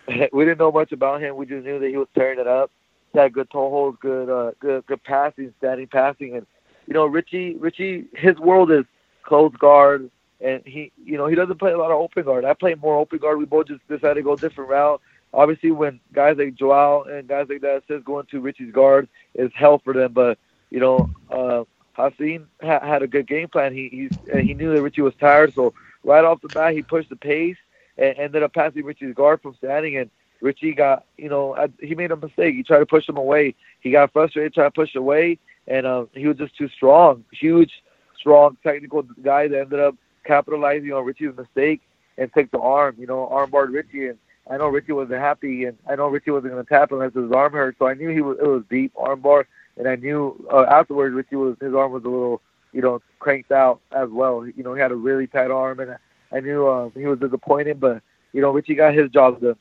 we 0.32 0.46
didn't 0.46 0.60
know 0.60 0.72
much 0.72 0.92
about 0.92 1.22
him. 1.22 1.36
We 1.36 1.46
just 1.46 1.66
knew 1.66 1.80
that 1.80 1.90
he 1.90 1.98
was 1.98 2.08
tearing 2.16 2.40
it 2.40 2.48
up. 2.48 2.72
He 3.14 3.20
had 3.20 3.34
good 3.34 3.50
toe 3.50 3.70
holds, 3.70 3.98
good, 4.00 4.30
uh, 4.30 4.52
good, 4.60 4.86
good 4.86 5.04
passing, 5.04 5.54
standing 5.58 5.88
passing, 5.88 6.36
and 6.36 6.46
you 6.88 6.94
know, 6.94 7.06
Richie, 7.06 7.56
Richie, 7.56 8.06
his 8.14 8.38
world 8.38 8.72
is 8.72 8.86
close 9.24 9.54
guard, 9.60 10.10
and 10.42 10.64
he, 10.66 10.92
you 11.04 11.18
know, 11.18 11.28
he 11.28 11.36
doesn't 11.36 11.60
play 11.60 11.72
a 11.72 11.78
lot 11.78 11.92
of 11.92 12.00
open 12.00 12.24
guard. 12.24 12.46
I 12.46 12.54
play 12.54 12.76
more 12.76 12.98
open 12.98 13.20
guard. 13.20 13.38
We 13.38 13.46
both 13.46 13.68
just 13.68 13.88
decided 13.88 14.16
to 14.16 14.22
go 14.24 14.34
a 14.34 14.38
different 14.38 14.70
route. 14.70 15.02
Obviously, 15.34 15.70
when 15.72 16.00
guys 16.14 16.38
like 16.38 16.56
Joao 16.56 17.04
and 17.04 17.28
guys 17.28 17.46
like 17.50 17.62
that 17.62 17.84
says 17.88 18.02
going 18.04 18.26
to 18.28 18.42
Richie's 18.42 18.74
guard 18.74 19.08
is 19.36 19.52
hell 19.54 19.80
for 19.84 19.94
them, 19.94 20.14
but 20.14 20.40
you 20.72 20.80
know, 20.80 21.10
uh, 21.30 21.64
Haisam 22.00 22.46
ha- 22.62 22.86
had 22.86 23.02
a 23.04 23.08
good 23.08 23.28
game 23.28 23.50
plan. 23.50 23.74
He 23.74 24.10
he 24.32 24.54
knew 24.54 24.74
that 24.74 24.82
Richie 24.82 25.02
was 25.02 25.14
tired, 25.20 25.54
so 25.54 25.74
right 26.04 26.24
off 26.24 26.42
the 26.42 26.48
bat 26.50 26.74
he 26.74 26.82
pushed 26.82 27.10
the 27.10 27.16
pace 27.16 27.58
and 27.98 28.18
ended 28.18 28.44
up 28.44 28.54
passing 28.54 28.86
Richie's 28.86 29.14
guard 29.14 29.42
from 29.42 29.56
standing. 29.56 29.98
And 29.98 30.10
Richie 30.42 30.74
got, 30.74 31.06
you 31.18 31.30
know, 31.30 31.68
he 31.80 31.96
made 31.96 32.12
a 32.12 32.16
mistake. 32.16 32.56
He 32.56 32.64
tried 32.64 32.80
to 32.80 32.86
push 32.86 33.08
him 33.08 33.18
away. 33.18 33.56
He 33.82 33.92
got 33.92 34.14
frustrated, 34.14 34.54
tried 34.54 34.66
to 34.66 34.72
push 34.72 34.96
away, 34.96 35.38
and 35.68 35.86
uh, 35.86 36.06
he 36.14 36.28
was 36.28 36.38
just 36.38 36.58
too 36.58 36.70
strong. 36.70 37.26
Huge, 37.32 37.72
strong, 38.18 38.58
technical 38.64 39.04
guy 39.22 39.48
that 39.48 39.60
ended 39.60 39.80
up 39.80 39.96
capitalizing 40.26 40.94
on 40.94 41.06
Richie's 41.06 41.36
mistake 41.36 41.82
and 42.18 42.32
took 42.34 42.50
the 42.52 42.60
arm. 42.60 42.96
You 42.98 43.08
know, 43.08 43.28
arm 43.28 43.52
Richie, 43.52 44.08
and 44.08 44.18
I 44.50 44.58
know 44.58 44.68
Richie 44.68 44.94
wasn't 44.94 45.20
happy, 45.20 45.66
and 45.66 45.78
I 45.90 45.96
know 45.96 46.08
Richie 46.08 46.32
wasn't 46.32 46.54
going 46.54 46.64
to 46.64 46.70
tap 46.70 46.92
unless 46.92 47.14
his 47.14 47.32
arm 47.32 47.54
hurt. 47.54 47.76
So 47.78 47.88
I 47.88 47.94
knew 47.94 48.10
he 48.10 48.22
was 48.22 48.38
it 48.40 48.48
was 48.48 48.64
deep 48.70 48.94
arm 48.98 49.20
bar, 49.22 49.48
and 49.80 49.88
I 49.88 49.96
knew 49.96 50.46
uh, 50.52 50.66
afterwards 50.70 51.16
Richie 51.16 51.38
was 51.38 51.56
his 51.60 51.74
arm 51.74 51.94
was 51.94 52.04
a 52.04 52.10
little, 52.10 52.42
you 52.74 52.82
know, 52.82 53.02
cranked 53.18 53.52
out 53.52 53.80
as 53.92 54.10
well. 54.10 54.46
You 54.46 54.62
know, 54.62 54.76
he 54.76 54.82
had 54.82 54.92
a 54.92 54.96
really 54.96 55.26
tight 55.26 55.50
arm, 55.50 55.80
and 55.80 55.92
I, 55.92 56.38
I 56.38 56.40
knew 56.42 56.68
uh, 56.68 56.90
he 56.90 57.06
was 57.06 57.20
disappointed, 57.20 57.80
but 57.80 58.02
you 58.34 58.42
know, 58.42 58.52
Richie 58.52 58.76
got 58.76 58.94
his 58.94 59.10
job 59.10 59.42
done. 59.42 59.56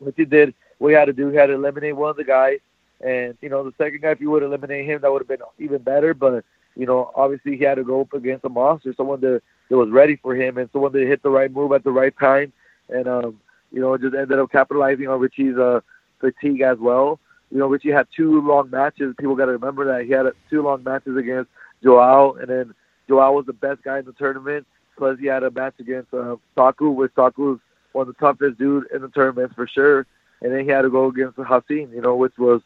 Richie 0.00 0.26
did 0.26 0.54
what 0.78 0.90
he 0.90 0.94
had 0.94 1.06
to 1.06 1.12
do. 1.14 1.30
He 1.30 1.36
had 1.36 1.46
to 1.46 1.54
eliminate 1.54 1.96
one 1.96 2.10
of 2.10 2.16
the 2.16 2.24
guys, 2.24 2.58
and 3.00 3.36
you 3.40 3.48
know, 3.48 3.64
the 3.64 3.72
second 3.78 4.02
guy, 4.02 4.10
if 4.10 4.20
you 4.20 4.30
would 4.30 4.42
eliminate 4.42 4.86
him, 4.86 5.00
that 5.00 5.10
would 5.10 5.22
have 5.22 5.28
been 5.28 5.46
even 5.58 5.78
better. 5.78 6.12
But 6.12 6.44
you 6.76 6.84
know, 6.84 7.10
obviously 7.14 7.56
he 7.56 7.64
had 7.64 7.76
to 7.76 7.84
go 7.84 8.02
up 8.02 8.12
against 8.12 8.44
a 8.44 8.50
monster, 8.50 8.92
someone 8.94 9.20
that, 9.22 9.40
that 9.70 9.76
was 9.76 9.88
ready 9.88 10.16
for 10.16 10.36
him, 10.36 10.58
and 10.58 10.68
someone 10.70 10.92
that 10.92 11.06
hit 11.06 11.22
the 11.22 11.30
right 11.30 11.50
move 11.50 11.72
at 11.72 11.82
the 11.82 11.90
right 11.90 12.16
time, 12.18 12.52
and 12.90 13.08
um, 13.08 13.40
you 13.72 13.80
know, 13.80 13.96
just 13.96 14.14
ended 14.14 14.38
up 14.38 14.52
capitalizing 14.52 15.08
on 15.08 15.18
Richie's 15.18 15.56
uh, 15.56 15.80
fatigue 16.20 16.60
as 16.60 16.76
well. 16.78 17.18
You 17.50 17.58
know, 17.58 17.66
Richie 17.66 17.90
had 17.90 18.08
two 18.14 18.40
long 18.40 18.70
matches. 18.70 19.14
People 19.18 19.36
got 19.36 19.46
to 19.46 19.52
remember 19.52 19.84
that 19.86 20.04
he 20.04 20.12
had 20.12 20.26
uh, 20.26 20.32
two 20.50 20.62
long 20.62 20.82
matches 20.82 21.16
against 21.16 21.50
Joao, 21.82 22.34
and 22.34 22.48
then 22.48 22.74
Joao 23.08 23.32
was 23.32 23.46
the 23.46 23.52
best 23.52 23.82
guy 23.82 23.98
in 23.98 24.04
the 24.04 24.12
tournament. 24.12 24.66
Plus, 24.98 25.18
he 25.18 25.26
had 25.26 25.42
a 25.42 25.50
match 25.50 25.74
against 25.78 26.12
uh, 26.12 26.36
Saku, 26.54 26.90
which 26.90 27.12
Saku's 27.14 27.60
one 27.92 28.08
of 28.08 28.14
the 28.14 28.20
toughest 28.20 28.58
dude 28.58 28.86
in 28.92 29.02
the 29.02 29.08
tournament 29.08 29.54
for 29.54 29.66
sure. 29.66 30.06
And 30.42 30.52
then 30.52 30.64
he 30.64 30.70
had 30.70 30.82
to 30.82 30.90
go 30.90 31.06
against 31.06 31.36
Haisam, 31.36 31.92
you 31.92 32.00
know, 32.00 32.16
which 32.16 32.36
was 32.38 32.60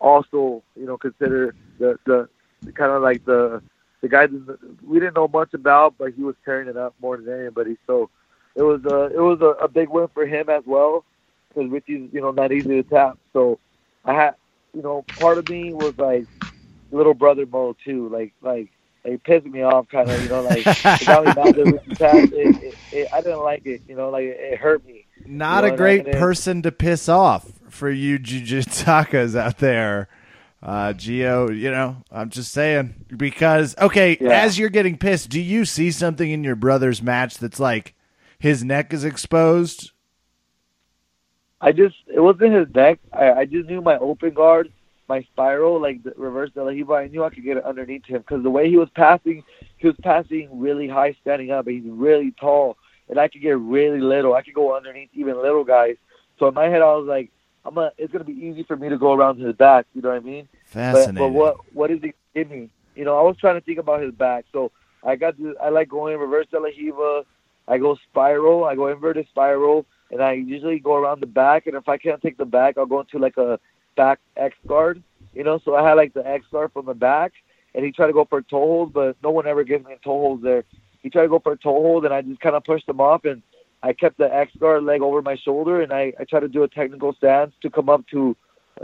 also, 0.00 0.62
you 0.76 0.86
know, 0.86 0.96
considered 0.96 1.56
the 1.78 1.98
the, 2.04 2.28
the 2.62 2.72
kind 2.72 2.90
of 2.90 3.02
like 3.02 3.24
the 3.24 3.62
the 4.00 4.08
guy 4.08 4.26
that 4.26 4.58
we 4.84 4.98
didn't 4.98 5.14
know 5.14 5.28
much 5.28 5.54
about, 5.54 5.94
but 5.98 6.12
he 6.12 6.22
was 6.22 6.34
tearing 6.44 6.68
it 6.68 6.76
up 6.76 6.94
more 7.00 7.16
than 7.16 7.40
anybody. 7.40 7.76
So 7.86 8.10
it 8.56 8.62
was 8.62 8.84
a 8.84 9.04
it 9.14 9.20
was 9.20 9.40
a, 9.40 9.64
a 9.64 9.68
big 9.68 9.88
win 9.88 10.08
for 10.12 10.26
him 10.26 10.48
as 10.48 10.64
well, 10.66 11.04
because 11.48 11.70
Richie's 11.70 12.10
you 12.12 12.20
know 12.20 12.32
not 12.32 12.52
easy 12.52 12.68
to 12.68 12.82
tap. 12.82 13.18
So 13.32 13.58
I 14.04 14.14
had 14.14 14.34
you 14.74 14.82
know 14.82 15.02
part 15.18 15.38
of 15.38 15.48
me 15.48 15.72
was 15.72 15.96
like 15.98 16.26
little 16.90 17.14
brother 17.14 17.46
mode 17.46 17.76
too, 17.84 18.08
like 18.08 18.32
like 18.42 18.68
it 19.04 19.22
pissed 19.24 19.46
me 19.46 19.62
off 19.62 19.88
kind 19.88 20.08
of 20.10 20.22
you 20.22 20.28
know 20.28 20.42
like 20.42 20.66
it 20.66 21.06
got 21.06 21.24
me 21.24 21.32
mad 21.34 21.54
that 21.54 21.64
Richie 21.66 21.94
tapped. 21.96 22.32
It, 22.32 22.56
it, 22.62 22.74
it, 22.92 23.08
I 23.12 23.20
didn't 23.20 23.42
like 23.42 23.66
it, 23.66 23.82
you 23.88 23.96
know, 23.96 24.10
like 24.10 24.24
it, 24.24 24.38
it 24.40 24.58
hurt 24.58 24.84
me. 24.86 25.06
Not 25.26 25.64
You 25.64 25.72
a 25.72 25.76
great 25.76 26.10
person 26.12 26.62
to 26.62 26.72
piss 26.72 27.08
off 27.08 27.50
for 27.68 27.90
you 27.90 28.18
jujitsakas 28.18 29.36
out 29.36 29.58
there. 29.58 30.08
Uh, 30.62 30.92
Gio, 30.92 31.56
you 31.56 31.72
know, 31.72 31.96
I'm 32.12 32.30
just 32.30 32.52
saying 32.52 32.94
because 33.16 33.76
okay, 33.78 34.16
Yeah. 34.20 34.30
as 34.42 34.58
you're 34.58 34.68
getting 34.68 34.96
pissed, 34.96 35.28
do 35.30 35.40
you 35.40 35.64
see 35.64 35.90
something 35.90 36.30
in 36.30 36.44
your 36.44 36.54
brother's 36.54 37.02
match 37.02 37.38
that's 37.38 37.58
like 37.58 37.94
his 38.38 38.62
neck 38.62 38.92
is 38.92 39.04
exposed? 39.04 39.90
I 41.62 41.70
just 41.70 41.94
it 42.12 42.20
wasn't 42.20 42.54
his 42.54 42.74
neck. 42.74 42.98
I, 43.12 43.32
I 43.32 43.44
just 43.44 43.68
knew 43.68 43.80
my 43.80 43.96
open 43.98 44.30
guard, 44.30 44.72
my 45.08 45.22
spiral, 45.22 45.80
like 45.80 46.02
the 46.02 46.12
reverse 46.16 46.50
De 46.50 46.62
La 46.62 46.96
I 46.96 47.06
knew 47.06 47.22
I 47.22 47.30
could 47.30 47.44
get 47.44 47.56
it 47.56 47.64
underneath 47.64 48.04
him 48.04 48.18
because 48.18 48.42
the 48.42 48.50
way 48.50 48.68
he 48.68 48.76
was 48.76 48.88
passing, 48.96 49.44
he 49.78 49.86
was 49.86 49.96
passing 50.02 50.48
really 50.58 50.88
high 50.88 51.16
standing 51.22 51.52
up. 51.52 51.68
And 51.68 51.76
he's 51.76 51.90
really 51.90 52.32
tall, 52.32 52.76
and 53.08 53.18
I 53.18 53.28
could 53.28 53.42
get 53.42 53.56
really 53.56 54.00
little. 54.00 54.34
I 54.34 54.42
could 54.42 54.54
go 54.54 54.76
underneath 54.76 55.10
even 55.14 55.40
little 55.40 55.62
guys. 55.62 55.96
So 56.38 56.48
in 56.48 56.54
my 56.54 56.64
head, 56.64 56.82
I 56.82 56.96
was 56.96 57.06
like, 57.06 57.30
I'm 57.64 57.76
gonna, 57.76 57.92
it's 57.96 58.12
gonna 58.12 58.24
be 58.24 58.32
easy 58.32 58.64
for 58.64 58.76
me 58.76 58.88
to 58.88 58.98
go 58.98 59.12
around 59.12 59.38
his 59.38 59.54
back. 59.54 59.86
You 59.94 60.02
know 60.02 60.08
what 60.08 60.16
I 60.16 60.20
mean? 60.20 60.48
Fascinating. 60.66 61.14
But, 61.14 61.20
but 61.20 61.28
what 61.28 61.56
what 61.72 61.90
is 61.92 62.00
he 62.02 62.12
give 62.34 62.50
me? 62.50 62.70
You 62.96 63.04
know, 63.04 63.16
I 63.16 63.22
was 63.22 63.36
trying 63.36 63.54
to 63.54 63.60
think 63.60 63.78
about 63.78 64.02
his 64.02 64.12
back. 64.12 64.46
So 64.52 64.72
I 65.04 65.14
got 65.14 65.36
to, 65.38 65.56
I 65.62 65.68
like 65.68 65.88
going 65.88 66.18
reverse 66.18 66.46
De 66.50 66.58
La 66.58 66.66
Riva. 66.66 67.24
I 67.68 67.78
go 67.78 67.96
spiral. 68.10 68.64
I 68.64 68.74
go 68.74 68.88
inverted 68.88 69.28
spiral, 69.28 69.86
and 70.12 70.22
I 70.22 70.32
usually 70.32 70.78
go 70.78 70.94
around 70.94 71.20
the 71.20 71.26
back. 71.26 71.66
And 71.66 71.74
if 71.74 71.88
I 71.88 71.96
can't 71.96 72.22
take 72.22 72.36
the 72.36 72.44
back, 72.44 72.78
I'll 72.78 72.86
go 72.86 73.00
into 73.00 73.18
like 73.18 73.38
a 73.38 73.58
back 73.96 74.20
X 74.36 74.54
guard. 74.66 75.02
You 75.34 75.42
know, 75.42 75.58
so 75.64 75.74
I 75.74 75.88
had 75.88 75.94
like 75.94 76.12
the 76.12 76.26
X 76.26 76.44
guard 76.52 76.72
from 76.72 76.86
the 76.86 76.94
back, 76.94 77.32
and 77.74 77.84
he 77.84 77.90
tried 77.90 78.08
to 78.08 78.12
go 78.12 78.26
for 78.26 78.38
a 78.38 78.42
toe 78.42 78.58
hold, 78.58 78.92
but 78.92 79.16
no 79.22 79.30
one 79.30 79.46
ever 79.46 79.64
gives 79.64 79.84
me 79.84 79.94
a 79.94 79.96
toe 79.96 80.20
hold 80.20 80.42
there. 80.42 80.64
He 81.02 81.10
tried 81.10 81.22
to 81.22 81.28
go 81.28 81.38
for 81.38 81.52
a 81.52 81.56
toe 81.56 81.80
hold, 81.82 82.04
and 82.04 82.12
I 82.14 82.20
just 82.20 82.40
kind 82.40 82.54
of 82.54 82.64
pushed 82.64 82.88
him 82.88 83.00
off, 83.00 83.24
and 83.24 83.42
I 83.82 83.92
kept 83.94 84.18
the 84.18 84.32
X 84.32 84.52
guard 84.58 84.84
leg 84.84 85.00
over 85.00 85.22
my 85.22 85.36
shoulder, 85.36 85.80
and 85.80 85.92
I, 85.92 86.12
I 86.20 86.24
tried 86.24 86.40
to 86.40 86.48
do 86.48 86.62
a 86.62 86.68
technical 86.68 87.14
stance 87.14 87.52
to 87.62 87.70
come 87.70 87.88
up 87.88 88.06
to 88.08 88.36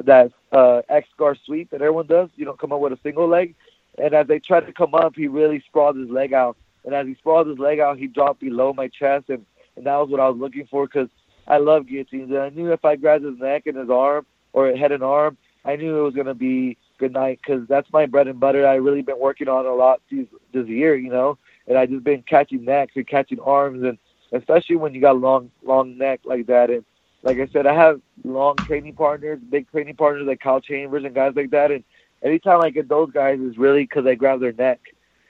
that 0.05 0.33
uh, 0.53 0.83
X 0.89 1.09
guard 1.17 1.39
sweep 1.45 1.71
that 1.71 1.83
everyone 1.83 2.07
does. 2.07 2.31
You 2.37 2.45
don't 2.45 2.59
come 2.59 2.73
up 2.73 2.81
with 2.81 2.93
a 2.93 2.99
single 3.03 3.29
leg. 3.29 3.55
And 3.99 4.15
as 4.15 4.31
I 4.31 4.39
tried 4.39 4.67
to 4.67 4.73
come 4.73 4.95
up, 4.95 5.15
he 5.17 5.29
really 5.29 5.63
sprawled 5.67 5.97
his 5.97 6.09
leg 6.09 6.33
out. 6.33 6.57
And 6.85 6.95
as 6.95 7.07
he 7.07 7.15
sprawled 7.15 7.49
his 7.49 7.59
leg 7.59 7.81
out, 7.81 7.99
he 7.99 8.07
dropped 8.07 8.41
below 8.41 8.73
my 8.73 8.89
chest, 8.89 9.29
and, 9.29 9.45
and 9.79 9.87
that 9.87 9.97
was 9.97 10.11
what 10.11 10.21
I 10.21 10.29
was 10.29 10.39
looking 10.39 10.67
for 10.67 10.87
because 10.87 11.09
I 11.47 11.59
love 11.59 11.87
guillotines. 11.87 12.31
And 12.31 12.39
I 12.39 12.49
knew 12.51 12.73
if 12.73 12.85
I 12.85 12.97
grabbed 12.97 13.25
his 13.25 13.39
neck 13.39 13.67
and 13.67 13.77
his 13.77 13.89
arm 13.89 14.27
or 14.53 14.75
head 14.77 14.93
and 14.93 15.05
arm, 15.05 15.39
I 15.65 15.77
knew 15.77 15.99
it 15.99 16.03
was 16.03 16.15
going 16.15 16.27
to 16.27 16.35
be 16.35 16.77
good 16.99 17.13
night 17.13 17.39
because 17.41 17.67
that's 17.69 17.91
my 17.93 18.05
bread 18.05 18.27
and 18.27 18.41
butter. 18.41 18.67
I 18.67 18.75
really 18.75 19.03
been 19.03 19.21
working 19.21 19.49
on 19.49 19.65
a 19.67 19.75
lot 19.75 20.03
this, 20.11 20.27
this 20.53 20.67
year, 20.67 20.97
you 20.97 21.11
know, 21.11 21.39
and 21.69 21.79
I 21.79 21.87
just 21.87 22.03
been 22.03 22.23
catching 22.23 22.65
necks 22.65 22.95
and 22.97 23.07
catching 23.07 23.39
arms, 23.39 23.85
and 23.85 23.99
especially 24.33 24.77
when 24.77 24.95
you 24.95 25.01
got 25.01 25.17
long, 25.17 25.51
long 25.65 25.97
neck 25.97 26.21
like 26.25 26.47
that. 26.47 26.71
And 26.71 26.85
like 27.23 27.39
I 27.39 27.49
said, 27.53 27.67
I 27.67 27.75
have 27.75 28.01
long 28.25 28.61
training 28.61 28.95
partners, 28.95 29.39
big 29.49 29.71
training 29.71 29.95
partners 29.95 30.27
like 30.27 30.41
Kyle 30.41 30.61
Chambers 30.61 31.05
and 31.05 31.15
guys 31.15 31.35
like 31.37 31.51
that, 31.51 31.71
and 31.71 31.85
anytime 32.23 32.61
I 32.63 32.71
get 32.71 32.89
those 32.89 33.11
guys 33.13 33.39
is 33.39 33.57
really 33.57 33.85
because 33.85 34.07
I 34.07 34.17
grab 34.17 34.41
their 34.41 34.53
neck, 34.53 34.81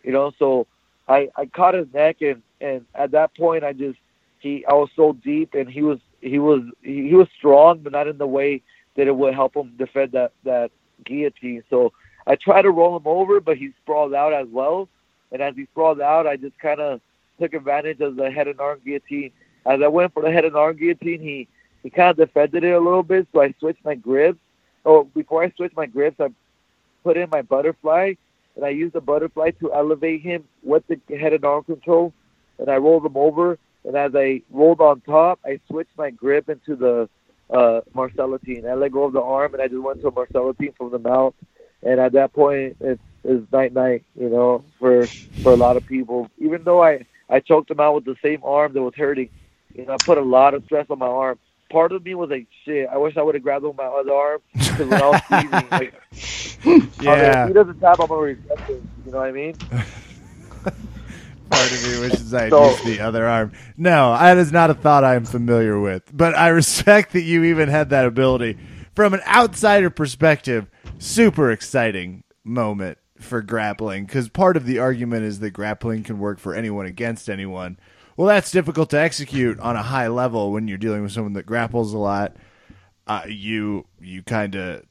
you 0.02 0.12
know. 0.12 0.32
So 0.38 0.66
I 1.06 1.28
I 1.36 1.46
caught 1.46 1.74
his 1.74 1.86
neck, 1.92 2.22
and 2.22 2.42
and 2.60 2.86
at 2.94 3.10
that 3.12 3.36
point 3.36 3.64
I 3.64 3.72
just 3.72 3.98
he 4.40 4.64
I 4.66 4.74
was 4.74 4.90
so 4.96 5.12
deep, 5.12 5.54
and 5.54 5.68
he 5.68 5.82
was 5.82 5.98
he 6.20 6.38
was 6.38 6.62
he, 6.82 7.14
was 7.14 7.28
strong, 7.36 7.78
but 7.78 7.92
not 7.92 8.08
in 8.08 8.18
the 8.18 8.26
way 8.26 8.62
that 8.96 9.06
it 9.06 9.16
would 9.16 9.34
help 9.34 9.54
him 9.54 9.74
defend 9.78 10.12
that 10.12 10.32
that 10.44 10.70
guillotine. 11.04 11.62
So 11.70 11.92
I 12.26 12.36
tried 12.36 12.62
to 12.62 12.70
roll 12.70 12.96
him 12.96 13.06
over, 13.06 13.40
but 13.40 13.56
he 13.56 13.72
sprawled 13.82 14.14
out 14.14 14.32
as 14.32 14.48
well. 14.50 14.88
And 15.30 15.42
as 15.42 15.54
he 15.54 15.66
sprawled 15.66 16.00
out, 16.00 16.26
I 16.26 16.36
just 16.36 16.58
kind 16.58 16.80
of 16.80 17.00
took 17.40 17.54
advantage 17.54 18.00
of 18.00 18.16
the 18.16 18.30
head 18.30 18.48
and 18.48 18.60
arm 18.60 18.80
guillotine. 18.84 19.30
As 19.66 19.80
I 19.82 19.88
went 19.88 20.12
for 20.12 20.22
the 20.22 20.32
head 20.32 20.44
and 20.44 20.56
arm 20.56 20.76
guillotine, 20.76 21.20
he 21.20 21.48
he 21.82 21.90
kind 21.90 22.10
of 22.10 22.16
defended 22.16 22.64
it 22.64 22.72
a 22.72 22.80
little 22.80 23.02
bit, 23.02 23.28
so 23.32 23.40
I 23.40 23.54
switched 23.58 23.84
my 23.84 23.94
grips. 23.94 24.38
Oh, 24.84 25.04
before 25.04 25.42
I 25.42 25.50
switched 25.56 25.76
my 25.76 25.86
grips, 25.86 26.20
I 26.20 26.28
put 27.04 27.16
in 27.16 27.30
my 27.30 27.42
butterfly, 27.42 28.14
and 28.56 28.64
I 28.64 28.70
used 28.70 28.94
the 28.94 29.00
butterfly 29.00 29.52
to 29.60 29.72
elevate 29.72 30.22
him 30.22 30.44
with 30.62 30.82
the 30.88 30.98
head 31.16 31.32
and 31.32 31.44
arm 31.44 31.64
control, 31.64 32.12
and 32.58 32.68
I 32.68 32.76
rolled 32.76 33.06
him 33.06 33.16
over. 33.16 33.58
And 33.84 33.96
as 33.96 34.12
I 34.14 34.42
rolled 34.50 34.80
on 34.80 35.00
top, 35.00 35.40
I 35.44 35.60
switched 35.68 35.96
my 35.96 36.10
grip 36.10 36.48
into 36.48 36.76
the 36.76 37.08
uh, 37.50 37.80
Marcelotine. 37.94 38.66
I 38.66 38.74
let 38.74 38.92
go 38.92 39.04
of 39.04 39.12
the 39.12 39.22
arm, 39.22 39.54
and 39.54 39.62
I 39.62 39.68
just 39.68 39.82
went 39.82 40.00
to 40.02 40.08
a 40.08 40.12
Marcelotine 40.12 40.74
from 40.76 40.90
the 40.90 40.98
mouth. 40.98 41.34
And 41.82 42.00
at 42.00 42.12
that 42.12 42.32
point, 42.32 42.76
it's, 42.80 43.00
it's 43.24 43.52
night 43.52 43.72
night, 43.72 44.04
you 44.18 44.28
know, 44.28 44.64
for 44.78 45.06
for 45.42 45.52
a 45.52 45.56
lot 45.56 45.76
of 45.76 45.86
people. 45.86 46.28
Even 46.38 46.64
though 46.64 46.82
I 46.82 47.06
I 47.28 47.40
choked 47.40 47.70
him 47.70 47.80
out 47.80 47.94
with 47.94 48.04
the 48.04 48.16
same 48.22 48.40
arm 48.42 48.72
that 48.72 48.82
was 48.82 48.94
hurting, 48.94 49.30
you 49.74 49.86
know, 49.86 49.94
I 49.94 49.96
put 50.04 50.18
a 50.18 50.22
lot 50.22 50.54
of 50.54 50.64
stress 50.64 50.86
on 50.90 50.98
my 50.98 51.06
arm. 51.06 51.38
Part 51.70 51.92
of 51.92 52.04
me 52.04 52.14
was 52.14 52.30
like, 52.30 52.46
shit, 52.64 52.88
I 52.88 52.96
wish 52.96 53.16
I 53.16 53.22
would 53.22 53.34
have 53.34 53.44
grabbed 53.44 53.64
him 53.64 53.68
with 53.68 53.76
my 53.76 53.84
other 53.84 54.12
arm 54.12 54.40
because 54.54 54.88
when 54.88 55.02
I 55.02 55.08
was 55.08 55.22
squeezing, 55.24 55.68
like, 55.70 55.94
yeah. 57.00 57.42
if 57.42 57.48
he 57.48 57.54
doesn't 57.54 57.80
tap, 57.80 58.00
I'm 58.00 58.08
gonna 58.08 58.20
regret 58.22 58.70
it. 58.70 58.82
You 59.04 59.12
know 59.12 59.18
what 59.18 59.28
I 59.28 59.32
mean? 59.32 59.56
Part 61.50 61.72
of 61.72 61.82
me 61.82 62.00
wishes 62.00 62.32
I 62.34 62.42
had 62.44 62.50
So- 62.50 62.70
used 62.70 62.84
the 62.86 63.00
other 63.00 63.26
arm. 63.26 63.52
No, 63.76 64.12
that 64.16 64.36
is 64.38 64.52
not 64.52 64.70
a 64.70 64.74
thought 64.74 65.04
I 65.04 65.14
am 65.14 65.24
familiar 65.24 65.78
with. 65.80 66.02
But 66.12 66.36
I 66.36 66.48
respect 66.48 67.12
that 67.12 67.22
you 67.22 67.44
even 67.44 67.68
had 67.68 67.90
that 67.90 68.06
ability. 68.06 68.58
From 68.94 69.14
an 69.14 69.20
outsider 69.26 69.90
perspective, 69.90 70.66
super 70.98 71.50
exciting 71.50 72.24
moment 72.44 72.98
for 73.20 73.42
grappling 73.42 74.04
because 74.06 74.28
part 74.28 74.56
of 74.56 74.64
the 74.64 74.78
argument 74.78 75.24
is 75.24 75.40
that 75.40 75.50
grappling 75.50 76.02
can 76.04 76.18
work 76.18 76.38
for 76.38 76.54
anyone 76.54 76.86
against 76.86 77.28
anyone. 77.28 77.78
Well, 78.16 78.26
that's 78.28 78.50
difficult 78.50 78.90
to 78.90 78.98
execute 78.98 79.58
on 79.60 79.76
a 79.76 79.82
high 79.82 80.08
level 80.08 80.50
when 80.52 80.66
you're 80.66 80.78
dealing 80.78 81.02
with 81.02 81.12
someone 81.12 81.34
that 81.34 81.46
grapples 81.46 81.92
a 81.92 81.98
lot. 81.98 82.36
Uh, 83.06 83.22
you 83.28 83.86
you 84.00 84.22
kind 84.22 84.54
of 84.54 84.82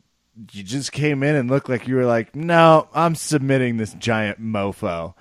you 0.51 0.63
just 0.63 0.91
came 0.91 1.23
in 1.23 1.35
and 1.35 1.49
looked 1.49 1.67
like 1.67 1.87
you 1.87 1.95
were 1.95 2.05
like, 2.05 2.35
no, 2.35 2.87
I'm 2.93 3.15
submitting 3.15 3.77
this 3.77 3.93
giant 3.93 4.39
mofo. 4.41 5.13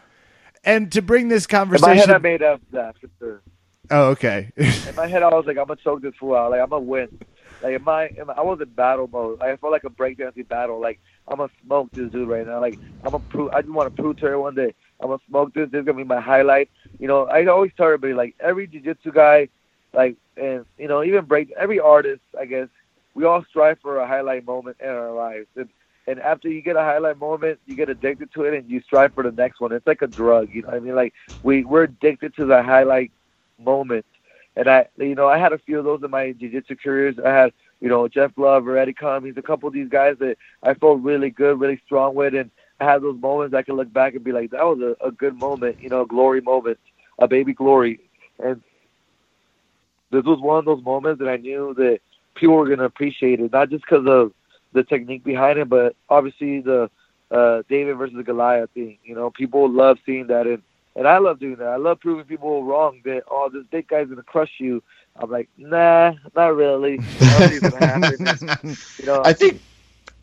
And 0.66 0.90
to 0.92 1.00
bring 1.00 1.28
this 1.28 1.46
conversation, 1.46 1.92
In 1.92 1.96
my 1.96 2.00
head, 2.00 2.10
I 2.10 2.18
made 2.18 2.42
up 2.42 2.60
that 2.72 2.96
for 2.98 3.08
sure. 3.18 3.42
oh, 3.90 4.08
okay, 4.10 4.50
In 4.56 4.94
my 4.96 5.06
head, 5.06 5.22
I 5.22 5.28
was 5.28 5.46
like, 5.46 5.56
I'm 5.56 5.66
gonna 5.66 5.80
choke 5.82 6.02
this 6.02 6.14
fool 6.18 6.34
out. 6.34 6.50
Like 6.50 6.60
I'm 6.60 6.68
gonna 6.68 6.82
win. 6.82 7.08
Like 7.62 7.76
in 7.76 7.84
my, 7.84 8.08
in 8.08 8.26
my 8.26 8.34
I 8.34 8.42
was 8.42 8.60
in 8.60 8.68
battle 8.70 9.08
mode. 9.10 9.38
Like, 9.40 9.50
I 9.50 9.56
felt 9.56 9.72
like 9.72 9.84
a 9.84 9.90
breakdancing 9.90 10.48
battle. 10.48 10.80
Like 10.80 11.00
I'm 11.28 11.38
gonna 11.38 11.50
smoke 11.64 11.90
this 11.92 12.10
dude 12.10 12.28
right 12.28 12.46
now. 12.46 12.60
Like 12.60 12.78
I'm 13.04 13.12
gonna 13.12 13.24
prove. 13.30 13.50
I 13.52 13.62
just 13.62 13.72
want 13.72 13.94
to 13.94 14.02
prove 14.02 14.16
to 14.18 14.26
everyone 14.26 14.56
that 14.56 14.74
I'm 15.00 15.08
gonna 15.08 15.22
smoke 15.28 15.54
this. 15.54 15.70
This 15.70 15.80
is 15.80 15.86
gonna 15.86 15.98
be 15.98 16.04
my 16.04 16.20
highlight. 16.20 16.68
You 16.98 17.08
know, 17.08 17.26
I 17.26 17.46
always 17.46 17.70
tell 17.76 17.86
everybody 17.86 18.12
like 18.14 18.34
every 18.40 18.66
jiu-jitsu 18.66 19.12
guy, 19.12 19.48
like 19.94 20.16
and 20.36 20.66
you 20.78 20.88
know 20.88 21.02
even 21.04 21.24
break 21.24 21.52
every 21.56 21.78
artist. 21.78 22.22
I 22.38 22.44
guess 22.44 22.68
we 23.14 23.24
all 23.24 23.44
strive 23.48 23.78
for 23.80 23.98
a 23.98 24.06
highlight 24.06 24.44
moment 24.44 24.78
in 24.80 24.88
our 24.88 25.12
lives. 25.12 25.46
And 25.56 25.68
and 26.06 26.20
after 26.20 26.48
you 26.48 26.62
get 26.62 26.76
a 26.76 26.80
highlight 26.80 27.18
moment, 27.18 27.58
you 27.66 27.74
get 27.74 27.88
addicted 27.88 28.32
to 28.34 28.44
it, 28.44 28.54
and 28.54 28.70
you 28.70 28.80
strive 28.82 29.12
for 29.14 29.22
the 29.22 29.32
next 29.32 29.60
one. 29.60 29.72
It's 29.72 29.86
like 29.86 30.02
a 30.02 30.06
drug. 30.06 30.48
You 30.52 30.62
know 30.62 30.68
what 30.68 30.76
I 30.76 30.80
mean? 30.80 30.94
Like 30.94 31.14
we 31.42 31.64
we're 31.64 31.84
addicted 31.84 32.34
to 32.36 32.46
the 32.46 32.62
highlight 32.62 33.10
moment. 33.58 34.04
And 34.56 34.68
I, 34.68 34.86
you 34.96 35.14
know, 35.14 35.28
I 35.28 35.38
had 35.38 35.52
a 35.52 35.58
few 35.58 35.78
of 35.78 35.84
those 35.84 36.02
in 36.02 36.10
my 36.10 36.32
jiu-jitsu 36.32 36.76
careers. 36.76 37.16
I 37.22 37.28
had, 37.28 37.52
you 37.80 37.90
know, 37.90 38.08
Jeff 38.08 38.34
Glover 38.34 38.78
Eddie 38.78 38.94
Cummings, 38.94 39.36
a 39.36 39.42
couple 39.42 39.68
of 39.68 39.74
these 39.74 39.88
guys 39.88 40.16
that 40.20 40.38
I 40.62 40.72
felt 40.72 41.02
really 41.02 41.28
good, 41.28 41.60
really 41.60 41.80
strong 41.84 42.14
with, 42.14 42.34
and 42.34 42.50
I 42.80 42.84
had 42.84 43.02
those 43.02 43.20
moments 43.20 43.54
I 43.54 43.62
can 43.62 43.76
look 43.76 43.92
back 43.92 44.14
and 44.14 44.24
be 44.24 44.32
like, 44.32 44.50
that 44.52 44.64
was 44.64 44.80
a, 44.80 45.06
a 45.06 45.10
good 45.10 45.34
moment, 45.34 45.76
you 45.80 45.90
know, 45.90 46.02
a 46.02 46.06
glory 46.06 46.40
moment, 46.40 46.78
a 47.18 47.28
baby 47.28 47.52
glory. 47.52 48.00
And 48.42 48.62
this 50.10 50.24
was 50.24 50.40
one 50.40 50.58
of 50.58 50.64
those 50.64 50.82
moments 50.82 51.18
that 51.20 51.28
I 51.28 51.36
knew 51.36 51.74
that 51.76 52.00
people 52.34 52.54
were 52.54 52.74
to 52.74 52.84
appreciate 52.84 53.40
it, 53.40 53.52
not 53.52 53.68
just 53.70 53.84
because 53.84 54.06
of 54.06 54.32
the 54.76 54.84
technique 54.84 55.24
behind 55.24 55.58
it, 55.58 55.68
but 55.68 55.96
obviously 56.08 56.60
the 56.60 56.90
uh, 57.30 57.62
David 57.68 57.96
versus 57.96 58.22
Goliath 58.24 58.70
thing. 58.70 58.98
You 59.02 59.14
know, 59.14 59.30
people 59.30 59.68
love 59.68 59.98
seeing 60.06 60.28
that, 60.28 60.46
and 60.46 60.62
and 60.94 61.08
I 61.08 61.18
love 61.18 61.40
doing 61.40 61.56
that. 61.56 61.68
I 61.68 61.76
love 61.76 61.98
proving 61.98 62.26
people 62.26 62.62
wrong 62.62 63.00
that 63.04 63.24
oh, 63.28 63.50
this 63.52 63.64
big 63.70 63.88
guy's 63.88 64.08
gonna 64.08 64.22
crush 64.22 64.52
you. 64.58 64.82
I'm 65.16 65.30
like, 65.30 65.48
nah, 65.56 66.12
not 66.36 66.54
really. 66.54 67.00
I 67.20 67.38
don't 67.38 67.48
think 67.48 67.62
it's 67.62 67.70
gonna 67.70 67.86
happen. 67.86 68.76
You 68.98 69.06
know, 69.06 69.22
I 69.24 69.32
think 69.32 69.60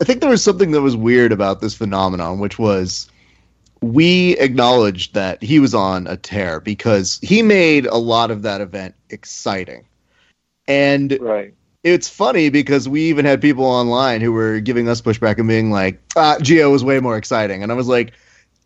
I 0.00 0.04
think 0.04 0.20
there 0.20 0.30
was 0.30 0.42
something 0.42 0.70
that 0.70 0.82
was 0.82 0.96
weird 0.96 1.32
about 1.32 1.60
this 1.60 1.74
phenomenon, 1.74 2.38
which 2.38 2.58
was 2.58 3.10
we 3.82 4.38
acknowledged 4.38 5.14
that 5.14 5.42
he 5.42 5.58
was 5.58 5.74
on 5.74 6.06
a 6.06 6.16
tear 6.16 6.60
because 6.60 7.18
he 7.22 7.42
made 7.42 7.86
a 7.86 7.96
lot 7.96 8.30
of 8.30 8.42
that 8.42 8.60
event 8.60 8.94
exciting. 9.10 9.84
And 10.66 11.18
right. 11.20 11.52
It's 11.84 12.08
funny 12.08 12.48
because 12.48 12.88
we 12.88 13.02
even 13.04 13.24
had 13.24 13.40
people 13.40 13.64
online 13.64 14.20
who 14.20 14.32
were 14.32 14.58
giving 14.60 14.88
us 14.88 15.02
pushback 15.02 15.38
and 15.38 15.46
being 15.46 15.70
like, 15.70 16.00
ah, 16.16 16.36
Gio 16.40 16.72
was 16.72 16.82
way 16.82 16.98
more 16.98 17.16
exciting. 17.16 17.62
And 17.62 17.70
I 17.70 17.74
was 17.74 17.86
like, 17.86 18.14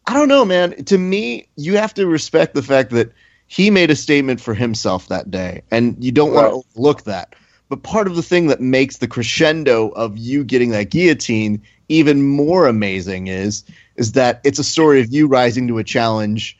I 0.06 0.14
don't 0.14 0.28
know, 0.28 0.44
man. 0.44 0.84
To 0.84 0.96
me, 0.96 1.48
you 1.56 1.76
have 1.76 1.92
to 1.94 2.06
respect 2.06 2.54
the 2.54 2.62
fact 2.62 2.92
that 2.92 3.12
he 3.48 3.70
made 3.70 3.90
a 3.90 3.96
statement 3.96 4.40
for 4.40 4.54
himself 4.54 5.08
that 5.08 5.30
day, 5.30 5.62
and 5.70 6.02
you 6.02 6.12
don't 6.12 6.32
want 6.32 6.46
to 6.46 6.62
overlook 6.70 7.04
that. 7.04 7.34
But 7.68 7.82
part 7.82 8.06
of 8.06 8.16
the 8.16 8.22
thing 8.22 8.46
that 8.46 8.60
makes 8.60 8.98
the 8.98 9.08
crescendo 9.08 9.88
of 9.88 10.16
you 10.16 10.44
getting 10.44 10.70
that 10.70 10.90
guillotine 10.90 11.62
even 11.88 12.22
more 12.22 12.66
amazing 12.66 13.26
is 13.26 13.64
is 13.96 14.12
that 14.12 14.40
it's 14.44 14.58
a 14.58 14.64
story 14.64 15.00
of 15.00 15.12
you 15.12 15.26
rising 15.26 15.66
to 15.68 15.78
a 15.78 15.84
challenge 15.84 16.56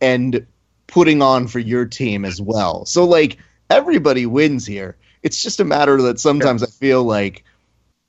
and 0.00 0.46
putting 0.88 1.22
on 1.22 1.48
for 1.48 1.58
your 1.58 1.86
team 1.86 2.24
as 2.24 2.40
well. 2.40 2.84
So 2.84 3.04
like 3.04 3.38
everybody 3.70 4.26
wins 4.26 4.66
here. 4.66 4.96
It's 5.22 5.42
just 5.42 5.60
a 5.60 5.64
matter 5.64 6.00
that 6.02 6.18
sometimes 6.18 6.62
I 6.62 6.66
feel 6.66 7.04
like 7.04 7.44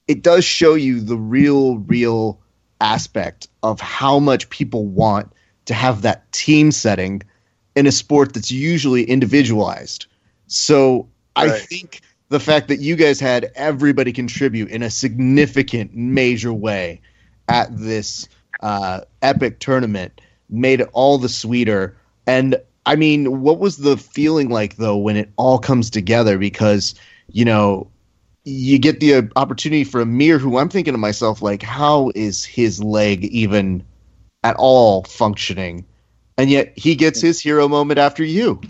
it 0.08 0.24
does 0.24 0.44
show 0.44 0.74
you 0.74 1.00
the 1.00 1.18
real 1.18 1.78
real 1.78 2.40
aspect 2.82 3.48
of 3.62 3.80
how 3.80 4.20
much 4.20 4.50
people 4.50 4.86
want 4.86 5.32
to 5.66 5.74
have 5.74 6.02
that 6.02 6.30
team 6.32 6.72
setting 6.72 7.22
in 7.76 7.88
a 7.88 7.92
sport 7.92 8.34
that's 8.34 8.52
usually 8.52 9.04
individualized. 9.04 10.08
So 10.48 11.08
I 11.36 11.50
think 11.50 12.02
the 12.30 12.40
fact 12.40 12.68
that 12.68 12.80
you 12.80 12.96
guys 12.96 13.20
had 13.20 13.52
everybody 13.56 14.12
contribute 14.12 14.70
in 14.70 14.84
a 14.84 14.90
significant, 14.90 15.96
major 15.96 16.54
way 16.54 17.02
at 17.48 17.76
this 17.78 18.28
uh, 18.60 19.02
epic 19.22 19.60
tournament 19.60 20.22
made 20.50 20.82
it 20.82 20.90
all 20.94 21.18
the 21.18 21.30
sweeter. 21.30 21.98
And 22.28 22.56
I 22.86 22.96
mean, 22.96 23.42
what 23.42 23.60
was 23.60 23.78
the 23.78 23.98
feeling 23.98 24.50
like 24.50 24.76
though 24.76 24.98
when 24.98 25.16
it 25.16 25.30
all 25.38 25.60
comes 25.60 25.90
together? 25.90 26.38
Because 26.38 26.96
you 27.28 27.46
know, 27.46 27.90
you 28.44 28.78
get 28.78 29.00
the 29.00 29.30
opportunity 29.36 29.84
for 29.84 30.02
Amir, 30.02 30.38
who 30.38 30.58
I'm 30.58 30.70
thinking 30.70 30.94
to 30.94 30.98
myself, 30.98 31.42
like, 31.42 31.62
how 31.62 32.12
is 32.16 32.44
his 32.44 32.84
leg 32.84 33.26
even 33.26 33.84
at 34.44 34.56
all 34.58 35.04
functioning? 35.04 35.86
And 36.38 36.50
yet 36.50 36.74
he 36.78 36.96
gets 36.96 37.22
his 37.22 37.40
hero 37.40 37.68
moment 37.68 38.00
after 38.00 38.24
you. 38.24 38.62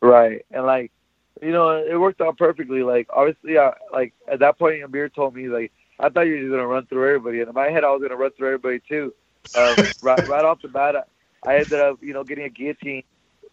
Right, 0.00 0.44
and 0.50 0.64
like, 0.64 0.92
you 1.40 1.52
know, 1.52 1.70
it 1.70 1.98
worked 1.98 2.20
out 2.20 2.36
perfectly. 2.36 2.82
Like, 2.82 3.08
obviously, 3.10 3.58
I, 3.58 3.72
like 3.92 4.12
at 4.30 4.40
that 4.40 4.58
point, 4.58 4.82
Amir 4.82 5.08
told 5.08 5.34
me 5.34 5.48
like, 5.48 5.72
I 5.98 6.08
thought 6.08 6.22
you 6.22 6.32
were 6.32 6.38
just 6.38 6.50
gonna 6.50 6.66
run 6.66 6.86
through 6.86 7.08
everybody, 7.08 7.40
and 7.40 7.48
in 7.48 7.54
my 7.54 7.70
head, 7.70 7.84
I 7.84 7.90
was 7.90 8.02
gonna 8.02 8.16
run 8.16 8.30
through 8.32 8.48
everybody 8.48 8.80
too. 8.80 9.14
Um, 9.56 9.76
right, 10.02 10.28
right 10.28 10.44
off 10.44 10.62
the 10.62 10.68
bat, 10.68 11.08
I 11.44 11.56
ended 11.56 11.80
up, 11.80 12.02
you 12.02 12.12
know, 12.12 12.24
getting 12.24 12.44
a 12.44 12.48
guillotine, 12.48 13.04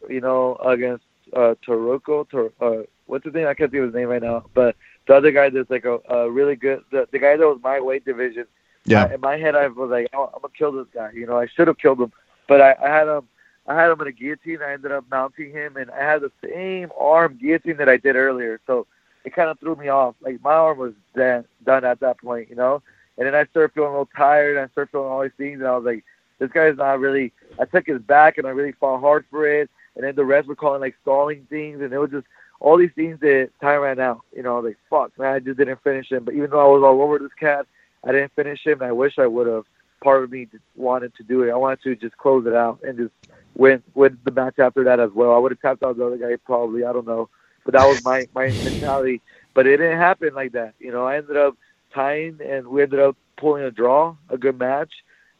you 0.09 0.21
know, 0.21 0.55
against 0.55 1.05
uh, 1.33 1.55
Taroko. 1.65 2.27
Tor- 2.29 2.51
uh, 2.59 2.83
what's 3.05 3.25
his 3.25 3.33
name? 3.33 3.47
I 3.47 3.53
can't 3.53 3.71
think 3.71 3.81
of 3.81 3.87
his 3.87 3.95
name 3.95 4.09
right 4.09 4.21
now, 4.21 4.45
but 4.53 4.75
the 5.07 5.15
other 5.15 5.31
guy 5.31 5.49
that's 5.49 5.69
like 5.69 5.85
a, 5.85 5.99
a 6.09 6.29
really 6.29 6.55
good, 6.55 6.83
the, 6.91 7.07
the 7.11 7.19
guy 7.19 7.37
that 7.37 7.45
was 7.45 7.59
my 7.63 7.79
weight 7.79 8.05
division. 8.05 8.45
Yeah. 8.85 9.05
I, 9.05 9.15
in 9.15 9.21
my 9.21 9.37
head, 9.37 9.55
I 9.55 9.67
was 9.67 9.89
like, 9.89 10.09
oh, 10.13 10.31
I'm 10.33 10.41
gonna 10.41 10.53
kill 10.57 10.71
this 10.71 10.87
guy. 10.93 11.11
You 11.13 11.25
know, 11.25 11.37
I 11.37 11.47
should 11.47 11.67
have 11.67 11.77
killed 11.77 12.01
him, 12.01 12.11
but 12.47 12.61
I, 12.61 12.75
I 12.83 12.89
had 12.89 13.07
him. 13.07 13.27
I 13.67 13.73
had 13.73 13.89
him 13.89 13.99
in 14.01 14.07
a 14.07 14.11
guillotine. 14.11 14.61
I 14.61 14.73
ended 14.73 14.91
up 14.91 15.05
mounting 15.09 15.51
him, 15.51 15.75
and 15.75 15.89
I 15.89 15.97
had 15.97 16.21
the 16.21 16.31
same 16.43 16.91
arm 16.99 17.39
guillotine 17.41 17.77
that 17.77 17.89
I 17.89 17.97
did 17.97 18.15
earlier. 18.15 18.61
So 18.67 18.85
it 19.23 19.33
kind 19.33 19.49
of 19.49 19.59
threw 19.59 19.75
me 19.75 19.87
off. 19.87 20.13
Like 20.21 20.39
my 20.43 20.53
arm 20.53 20.77
was 20.77 20.93
done, 21.15 21.45
done 21.63 21.83
at 21.83 21.99
that 22.01 22.19
point, 22.19 22.49
you 22.49 22.55
know. 22.55 22.83
And 23.17 23.25
then 23.25 23.33
I 23.33 23.45
started 23.45 23.73
feeling 23.73 23.89
a 23.89 23.91
little 23.93 24.09
tired. 24.15 24.57
And 24.57 24.65
I 24.65 24.71
started 24.71 24.91
feeling 24.91 25.07
all 25.07 25.23
these 25.23 25.31
things, 25.35 25.59
and 25.59 25.67
I 25.67 25.75
was 25.75 25.83
like, 25.83 26.03
this 26.39 26.51
guy's 26.51 26.77
not 26.77 26.99
really. 26.99 27.33
I 27.59 27.65
took 27.65 27.87
his 27.87 28.01
back, 28.01 28.37
and 28.37 28.47
I 28.47 28.51
really 28.51 28.73
fought 28.73 29.01
hard 29.01 29.25
for 29.29 29.47
it. 29.47 29.69
And 29.95 30.03
then 30.03 30.15
the 30.15 30.25
rest 30.25 30.47
were 30.47 30.55
calling 30.55 30.81
like 30.81 30.95
stalling 31.01 31.47
things, 31.49 31.81
and 31.81 31.93
it 31.93 31.97
was 31.97 32.11
just 32.11 32.27
all 32.59 32.77
these 32.77 32.91
things 32.95 33.19
that 33.21 33.49
time 33.61 33.81
ran 33.81 33.99
out. 33.99 34.21
You 34.35 34.43
know, 34.43 34.59
like 34.59 34.77
fuck, 34.89 35.17
man, 35.17 35.35
I 35.35 35.39
just 35.39 35.57
didn't 35.57 35.81
finish 35.83 36.11
him. 36.11 36.25
But 36.25 36.33
even 36.33 36.49
though 36.49 36.59
I 36.59 36.73
was 36.73 36.83
all 36.83 37.01
over 37.01 37.19
this 37.19 37.33
cat, 37.39 37.65
I 38.03 38.11
didn't 38.11 38.33
finish 38.35 38.65
him. 38.65 38.81
And 38.81 38.89
I 38.89 38.91
wish 38.91 39.17
I 39.17 39.27
would 39.27 39.47
have. 39.47 39.65
Part 40.03 40.23
of 40.23 40.31
me 40.31 40.47
wanted 40.75 41.15
to 41.15 41.23
do 41.23 41.41
it. 41.43 41.51
I 41.51 41.55
wanted 41.55 41.81
to 41.83 41.95
just 41.95 42.15
close 42.17 42.45
it 42.45 42.53
out 42.53 42.79
and 42.83 42.95
just 42.95 43.13
win 43.55 43.81
win 43.95 44.19
the 44.23 44.29
match 44.29 44.59
after 44.59 44.83
that 44.83 44.99
as 44.99 45.09
well. 45.11 45.33
I 45.33 45.37
would 45.39 45.51
have 45.51 45.61
tapped 45.61 45.81
out 45.81 45.97
the 45.97 46.05
other 46.05 46.17
guy 46.17 46.35
probably. 46.45 46.83
I 46.83 46.93
don't 46.93 47.07
know, 47.07 47.29
but 47.63 47.73
that 47.73 47.87
was 47.87 48.03
my 48.03 48.27
my 48.35 48.49
mentality. 48.49 49.21
But 49.55 49.65
it 49.65 49.77
didn't 49.77 49.97
happen 49.97 50.35
like 50.35 50.51
that. 50.51 50.73
You 50.79 50.91
know, 50.91 51.05
I 51.07 51.17
ended 51.17 51.37
up 51.37 51.55
tying, 51.93 52.39
and 52.45 52.67
we 52.67 52.83
ended 52.83 52.99
up 52.99 53.15
pulling 53.37 53.63
a 53.63 53.71
draw, 53.71 54.15
a 54.29 54.37
good 54.37 54.59
match. 54.59 54.93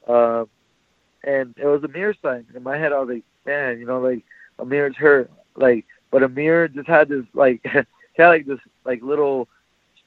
Uh, 0.07 0.45
and 1.25 1.55
it 1.57 1.67
was 1.67 1.83
Amir's 1.83 2.17
sign. 2.21 2.45
In 2.55 2.63
my 2.63 2.77
head, 2.77 2.93
I 2.93 2.99
was 2.99 3.09
like, 3.09 3.23
man, 3.45 3.79
you 3.79 3.85
know, 3.85 4.01
like 4.01 4.23
Amir's 4.59 4.95
hurt. 4.97 5.31
Like, 5.55 5.85
but 6.11 6.23
Amir 6.23 6.69
just 6.69 6.87
had 6.87 7.09
this 7.09 7.25
like 7.33 7.61
he 7.63 8.23
had 8.23 8.29
like 8.29 8.47
this 8.47 8.59
like 8.85 9.01
little 9.03 9.49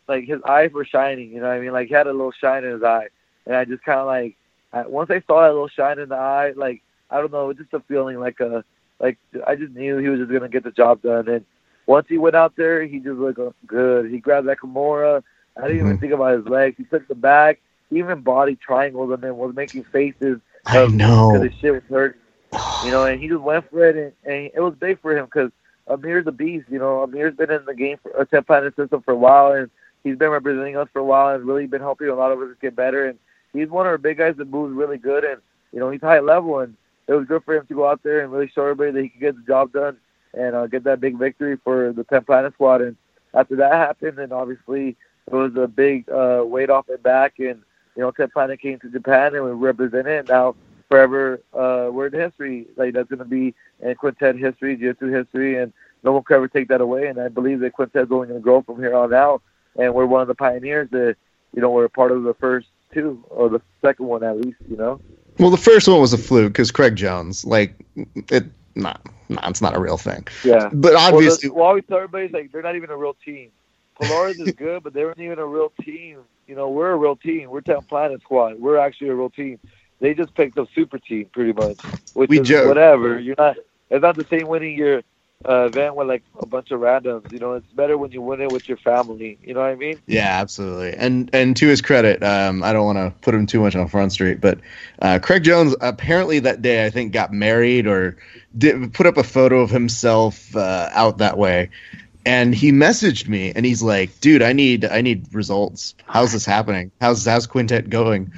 like 0.08 0.24
his 0.26 0.40
eyes 0.48 0.72
were 0.72 0.84
shining. 0.84 1.30
You 1.30 1.40
know 1.40 1.48
what 1.48 1.54
I 1.56 1.60
mean? 1.60 1.72
Like 1.72 1.88
he 1.88 1.94
had 1.94 2.06
a 2.06 2.12
little 2.12 2.32
shine 2.32 2.64
in 2.64 2.72
his 2.72 2.82
eye, 2.84 3.08
and 3.46 3.56
I 3.56 3.64
just 3.64 3.84
kind 3.84 4.00
of 4.00 4.06
like 4.06 4.36
I, 4.72 4.86
once 4.86 5.10
I 5.10 5.22
saw 5.26 5.42
that 5.42 5.52
little 5.52 5.68
shine 5.68 5.98
in 5.98 6.08
the 6.10 6.16
eye, 6.16 6.52
like 6.56 6.82
I 7.10 7.18
don't 7.20 7.32
know, 7.32 7.44
it 7.44 7.48
was 7.48 7.56
just 7.58 7.74
a 7.74 7.80
feeling 7.80 8.18
like 8.20 8.40
a 8.40 8.64
like 9.00 9.18
I 9.46 9.56
just 9.56 9.72
knew 9.74 9.98
he 9.98 10.08
was 10.08 10.20
just 10.20 10.32
gonna 10.32 10.48
get 10.48 10.64
the 10.64 10.70
job 10.72 11.02
done. 11.02 11.28
And 11.28 11.44
once 11.86 12.06
he 12.08 12.18
went 12.18 12.36
out 12.36 12.54
there, 12.56 12.84
he 12.86 12.98
just 13.00 13.18
looked 13.18 13.40
good. 13.66 14.10
He 14.10 14.18
grabbed 14.18 14.48
that 14.48 14.58
Kimura. 14.58 15.22
I 15.56 15.62
didn't 15.62 15.80
even 15.80 15.96
Mhm. 15.96 16.00
think 16.00 16.12
about 16.12 16.36
his 16.38 16.46
legs. 16.46 16.76
He 16.78 16.84
took 16.84 17.06
the 17.08 17.14
back. 17.14 17.60
He 17.90 17.98
even 17.98 18.20
body 18.22 18.56
triangled 18.56 19.12
him 19.12 19.24
and 19.24 19.36
was 19.36 19.54
making 19.54 19.84
faces 19.84 20.38
I 20.68 20.86
know. 20.86 21.32
because 21.32 21.50
his 21.50 21.60
shit 21.60 21.72
was 21.72 21.82
hurting. 21.88 22.20
You 22.84 22.90
know, 22.90 23.04
and 23.04 23.20
he 23.20 23.28
just 23.28 23.40
went 23.40 23.68
for 23.70 23.86
it, 23.86 23.96
and, 23.96 24.12
and 24.24 24.50
it 24.54 24.60
was 24.60 24.74
big 24.78 25.00
for 25.00 25.16
him 25.16 25.26
because 25.26 25.50
Amir's 25.88 26.26
a 26.26 26.32
beast. 26.32 26.66
You 26.70 26.78
know, 26.78 27.02
Amir's 27.02 27.36
been 27.36 27.50
in 27.50 27.64
the 27.64 27.74
game 27.74 27.98
for 28.02 28.10
a 28.12 28.24
ten 28.24 28.44
planet 28.44 28.74
system 28.76 29.02
for 29.02 29.12
a 29.12 29.16
while, 29.16 29.52
and 29.52 29.70
he's 30.04 30.16
been 30.16 30.30
representing 30.30 30.76
us 30.76 30.88
for 30.92 31.00
a 31.00 31.04
while, 31.04 31.34
and 31.34 31.44
really 31.44 31.66
been 31.66 31.80
helping 31.80 32.08
a 32.08 32.14
lot 32.14 32.32
of 32.32 32.40
us 32.40 32.48
get 32.60 32.76
better. 32.76 33.06
And 33.06 33.18
he's 33.52 33.68
one 33.68 33.86
of 33.86 33.90
our 33.90 33.98
big 33.98 34.18
guys 34.18 34.36
that 34.36 34.48
moves 34.48 34.74
really 34.74 34.98
good, 34.98 35.24
and 35.24 35.40
you 35.72 35.80
know, 35.80 35.90
he's 35.90 36.00
high 36.00 36.20
level, 36.20 36.60
and 36.60 36.74
it 37.06 37.12
was 37.12 37.26
good 37.26 37.44
for 37.44 37.54
him 37.54 37.66
to 37.66 37.74
go 37.74 37.86
out 37.86 38.02
there 38.02 38.20
and 38.20 38.32
really 38.32 38.50
show 38.54 38.62
everybody 38.62 38.92
that 38.92 39.02
he 39.02 39.08
could 39.08 39.20
get 39.20 39.36
the 39.36 39.46
job 39.46 39.72
done 39.72 39.96
and 40.34 40.54
uh, 40.54 40.66
get 40.66 40.84
that 40.84 41.00
big 41.00 41.18
victory 41.18 41.58
for 41.64 41.92
the 41.92 42.04
ten 42.04 42.24
planet 42.24 42.54
squad. 42.54 42.82
And 42.82 42.96
after 43.34 43.56
that 43.56 43.72
happened, 43.72 44.18
then 44.18 44.32
obviously 44.32 44.96
it 45.26 45.34
was 45.34 45.52
a 45.56 45.66
big 45.66 46.08
uh, 46.08 46.42
weight 46.44 46.70
off 46.70 46.88
our 46.88 46.98
back, 46.98 47.38
and 47.38 47.62
you 47.98 48.04
know, 48.04 48.12
ten 48.12 48.30
planet 48.30 48.60
came 48.60 48.78
to 48.78 48.88
Japan, 48.88 49.34
and 49.34 49.44
we 49.44 49.50
represented 49.50 50.06
it. 50.06 50.28
Now 50.28 50.54
forever 50.88 51.42
uh, 51.52 51.90
we're 51.90 52.06
in 52.06 52.12
history. 52.14 52.68
Like 52.76 52.94
that's 52.94 53.08
going 53.08 53.18
to 53.18 53.24
be 53.24 53.54
in 53.80 53.94
quintet 53.96 54.36
history, 54.36 54.76
Jiu-Jitsu 54.76 55.08
history, 55.08 55.60
and 55.60 55.72
no 56.04 56.12
one 56.12 56.22
can 56.22 56.36
ever 56.36 56.46
take 56.46 56.68
that 56.68 56.80
away. 56.80 57.08
And 57.08 57.20
I 57.20 57.26
believe 57.26 57.58
that 57.60 57.72
quintet's 57.72 58.12
only 58.12 58.28
going 58.28 58.40
to 58.40 58.42
grow 58.42 58.62
from 58.62 58.78
here 58.78 58.94
on 58.94 59.12
out. 59.12 59.42
And 59.76 59.94
we're 59.94 60.06
one 60.06 60.22
of 60.22 60.28
the 60.28 60.36
pioneers 60.36 60.88
that 60.90 61.16
you 61.52 61.60
know 61.60 61.70
we're 61.70 61.88
part 61.88 62.12
of 62.12 62.22
the 62.22 62.34
first 62.34 62.68
two 62.94 63.22
or 63.30 63.48
the 63.48 63.60
second 63.82 64.06
one 64.06 64.22
at 64.22 64.36
least. 64.36 64.58
You 64.70 64.76
know. 64.76 65.00
Well, 65.40 65.50
the 65.50 65.56
first 65.56 65.88
one 65.88 66.00
was 66.00 66.12
a 66.12 66.18
fluke 66.18 66.52
because 66.52 66.70
Craig 66.70 66.94
Jones, 66.96 67.44
like, 67.44 67.74
it, 68.28 68.44
nah, 68.74 68.94
nah, 69.28 69.48
it's 69.48 69.62
not 69.62 69.76
a 69.76 69.78
real 69.78 69.96
thing. 69.96 70.26
Yeah. 70.42 70.68
But 70.72 70.94
Well, 70.94 71.14
obviously, 71.14 71.48
the, 71.48 71.54
well, 71.54 71.66
always 71.66 71.84
tell 71.88 71.98
everybody 71.98 72.28
like 72.28 72.50
they're 72.50 72.62
not 72.62 72.74
even 72.74 72.90
a 72.90 72.96
real 72.96 73.16
team. 73.24 73.50
Polaris 74.00 74.38
is 74.38 74.52
good, 74.52 74.82
but 74.82 74.92
they 74.92 75.04
weren't 75.04 75.18
even 75.20 75.38
a 75.38 75.46
real 75.46 75.72
team. 75.82 76.18
You 76.46 76.54
know, 76.54 76.68
we're 76.70 76.90
a 76.90 76.96
real 76.96 77.16
team. 77.16 77.50
We're 77.50 77.60
Ten 77.60 77.82
Planet 77.82 78.20
Squad. 78.22 78.58
We're 78.58 78.78
actually 78.78 79.08
a 79.08 79.14
real 79.14 79.30
team. 79.30 79.58
They 80.00 80.14
just 80.14 80.34
picked 80.34 80.56
up 80.58 80.68
super 80.74 80.98
team 80.98 81.26
pretty 81.32 81.52
much, 81.52 81.76
which 82.14 82.30
We 82.30 82.40
is 82.40 82.48
joke. 82.48 82.68
whatever. 82.68 83.18
You're 83.18 83.34
not. 83.36 83.56
It's 83.90 84.02
not 84.02 84.16
the 84.16 84.26
same 84.30 84.46
winning 84.46 84.76
your 84.76 85.02
uh, 85.48 85.66
event 85.66 85.94
with 85.96 86.08
like 86.08 86.22
a 86.40 86.46
bunch 86.46 86.70
of 86.70 86.80
randoms. 86.80 87.32
You 87.32 87.38
know, 87.38 87.54
it's 87.54 87.66
better 87.72 87.96
when 87.98 88.12
you 88.12 88.20
win 88.22 88.40
it 88.40 88.50
with 88.50 88.68
your 88.68 88.76
family. 88.78 89.38
You 89.42 89.54
know 89.54 89.60
what 89.60 89.70
I 89.70 89.74
mean? 89.74 90.00
yeah, 90.06 90.40
absolutely. 90.40 90.94
And 90.94 91.30
and 91.32 91.56
to 91.56 91.66
his 91.66 91.80
credit, 91.80 92.22
um, 92.22 92.62
I 92.62 92.72
don't 92.72 92.86
want 92.86 92.98
to 92.98 93.12
put 93.22 93.34
him 93.34 93.46
too 93.46 93.60
much 93.60 93.74
on 93.76 93.88
Front 93.88 94.12
Street, 94.12 94.40
but 94.40 94.58
uh, 95.02 95.18
Craig 95.22 95.42
Jones 95.44 95.74
apparently 95.80 96.38
that 96.40 96.62
day 96.62 96.84
I 96.86 96.90
think 96.90 97.12
got 97.12 97.32
married 97.32 97.86
or 97.86 98.16
did, 98.56 98.92
put 98.94 99.06
up 99.06 99.16
a 99.16 99.24
photo 99.24 99.60
of 99.60 99.70
himself 99.70 100.54
uh, 100.56 100.88
out 100.92 101.18
that 101.18 101.36
way. 101.38 101.70
And 102.26 102.54
he 102.54 102.72
messaged 102.72 103.28
me, 103.28 103.52
and 103.54 103.64
he's 103.64 103.82
like, 103.82 104.20
"Dude, 104.20 104.42
I 104.42 104.52
need 104.52 104.84
I 104.84 105.00
need 105.00 105.26
results. 105.32 105.94
How's 106.06 106.32
this 106.32 106.44
happening? 106.44 106.90
How's 107.00 107.24
how's 107.24 107.46
Quintet 107.46 107.88
going?" 107.90 108.32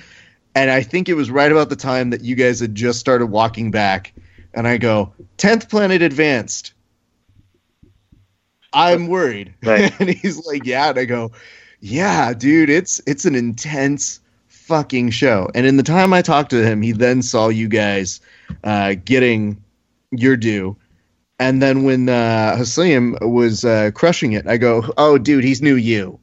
And 0.54 0.70
I 0.70 0.82
think 0.82 1.08
it 1.08 1.14
was 1.14 1.30
right 1.30 1.50
about 1.50 1.70
the 1.70 1.76
time 1.76 2.10
that 2.10 2.22
you 2.22 2.34
guys 2.34 2.60
had 2.60 2.74
just 2.74 2.98
started 3.00 3.26
walking 3.26 3.70
back, 3.70 4.12
and 4.54 4.66
I 4.68 4.78
go, 4.78 5.12
"10th 5.38 5.68
planet 5.68 6.02
advanced." 6.02 6.72
I'm 8.72 9.08
worried. 9.08 9.54
Right. 9.64 9.92
and 10.00 10.10
he's 10.10 10.44
like, 10.46 10.64
"Yeah." 10.64 10.90
And 10.90 10.98
I 10.98 11.04
go, 11.04 11.32
"Yeah, 11.80 12.32
dude, 12.34 12.70
it's 12.70 13.00
it's 13.06 13.24
an 13.24 13.34
intense 13.34 14.20
fucking 14.48 15.10
show." 15.10 15.48
And 15.54 15.66
in 15.66 15.76
the 15.76 15.82
time 15.82 16.12
I 16.12 16.22
talked 16.22 16.50
to 16.50 16.64
him, 16.64 16.82
he 16.82 16.92
then 16.92 17.22
saw 17.22 17.48
you 17.48 17.68
guys 17.68 18.20
uh, 18.62 18.94
getting 19.04 19.62
your 20.12 20.36
due. 20.36 20.76
And 21.40 21.62
then 21.62 21.84
when 21.84 22.08
uh, 22.08 22.56
Haisam 22.58 23.18
was 23.22 23.64
uh, 23.64 23.90
crushing 23.94 24.34
it, 24.34 24.46
I 24.46 24.58
go, 24.58 24.84
"Oh, 24.98 25.16
dude, 25.16 25.42
he's 25.42 25.62
new 25.62 25.74
you." 25.74 26.20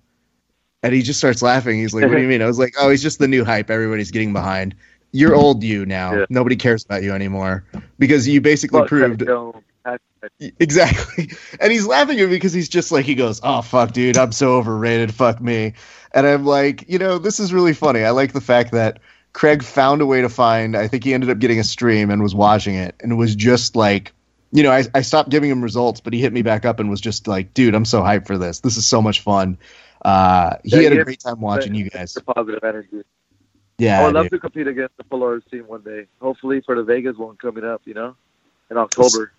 And 0.84 0.94
he 0.94 1.02
just 1.02 1.20
starts 1.20 1.42
laughing. 1.42 1.80
He's 1.80 1.94
like, 1.94 2.04
"What 2.04 2.16
do 2.16 2.22
you 2.22 2.28
mean?" 2.28 2.44
I 2.44 2.46
was 2.46 2.60
like, 2.60 2.76
"Oh, 2.80 2.92
he's 2.92 3.02
just 3.02 3.18
the 3.18 3.28
new 3.28 3.44
hype. 3.44 3.72
Everybody's 3.72 4.12
getting 4.12 4.32
behind. 4.32 4.76
You're 5.12 5.36
old 5.36 5.64
you 5.64 5.86
now. 5.86 6.14
Yeah. 6.14 6.26
Nobody 6.30 6.56
cares 6.56 6.86
about 6.86 7.02
you 7.02 7.14
anymore 7.14 7.66
because 7.98 8.28
you 8.28 8.42
basically 8.42 8.82
Fuck, 8.82 8.90
proved 8.90 9.22
you 9.22 9.28
know, 9.28 9.62
hashtag- 9.86 10.54
Exactly. 10.60 11.32
And 11.60 11.72
he's 11.72 11.88
laughing 11.88 12.20
at 12.20 12.30
me 12.30 12.36
because 12.36 12.54
he's 12.54 12.70
just 12.70 12.92
like, 12.92 13.06
he 13.06 13.16
goes, 13.16 13.40
Oh, 13.42 13.62
fuck, 13.62 13.94
dude, 13.94 14.18
I'm 14.18 14.32
so 14.32 14.58
overrated. 14.58 15.14
Fuck 15.14 15.42
me. 15.42 15.74
And 16.12 16.28
I'm 16.28 16.46
like, 16.46 16.86
you 16.90 17.00
know, 17.00 17.18
this 17.18 17.40
is 17.40 17.54
really 17.54 17.74
funny. 17.74 18.04
I 18.04 18.12
like 18.12 18.34
the 18.34 18.42
fact 18.42 18.74
that 18.74 19.00
Craig 19.34 19.64
found 19.64 20.02
a 20.02 20.06
way 20.06 20.22
to 20.22 20.30
find, 20.30 20.76
I 20.76 20.88
think 20.88 21.04
he 21.04 21.14
ended 21.14 21.30
up 21.30 21.40
getting 21.40 21.60
a 21.60 21.64
stream 21.64 22.12
and 22.12 22.22
was 22.22 22.36
watching 22.36 22.76
it 22.76 22.96
and 23.00 23.18
was 23.18 23.34
just 23.36 23.76
like, 23.76 24.14
you 24.52 24.64
know, 24.64 24.72
I, 24.72 24.84
I 24.94 25.02
stopped 25.02 25.30
giving 25.30 25.50
him 25.50 25.62
results, 25.62 26.02
but 26.02 26.14
he 26.14 26.22
hit 26.22 26.34
me 26.34 26.42
back 26.42 26.66
up 26.66 26.80
and 26.80 26.90
was 26.90 27.02
just 27.02 27.28
like, 27.28 27.54
dude, 27.54 27.76
I'm 27.76 27.86
so 27.86 28.02
hyped 28.02 28.28
for 28.28 28.38
this. 28.38 28.60
This 28.60 28.78
is 28.78 28.86
so 28.86 29.02
much 29.02 29.22
fun. 29.22 29.58
Uh, 30.04 30.58
he 30.64 30.72
Yeah, 30.72 30.84
had 30.84 30.94
a 30.94 31.04
great 31.04 31.20
time 31.20 31.42
watching 31.42 31.76
you 31.76 31.90
guys. 31.90 32.14
the 32.14 32.22
positive 32.22 32.64
energy. 32.64 33.04
Yeah. 33.78 34.02
I 34.02 34.06
would 34.06 34.14
love 34.14 34.30
to 34.30 34.40
compete 34.40 34.68
against 34.68 34.98
the 34.98 35.04
Polaris 35.04 35.44
team 35.52 35.68
one 35.68 35.82
day. 35.82 36.08
Hopefully 36.22 36.62
for 36.66 36.76
the 36.76 36.84
Vegas 36.84 37.18
one 37.18 37.36
coming 37.38 37.64
up. 37.64 37.82
You 37.86 37.94
know, 37.94 38.16
in 38.72 38.78
October. 38.78 39.34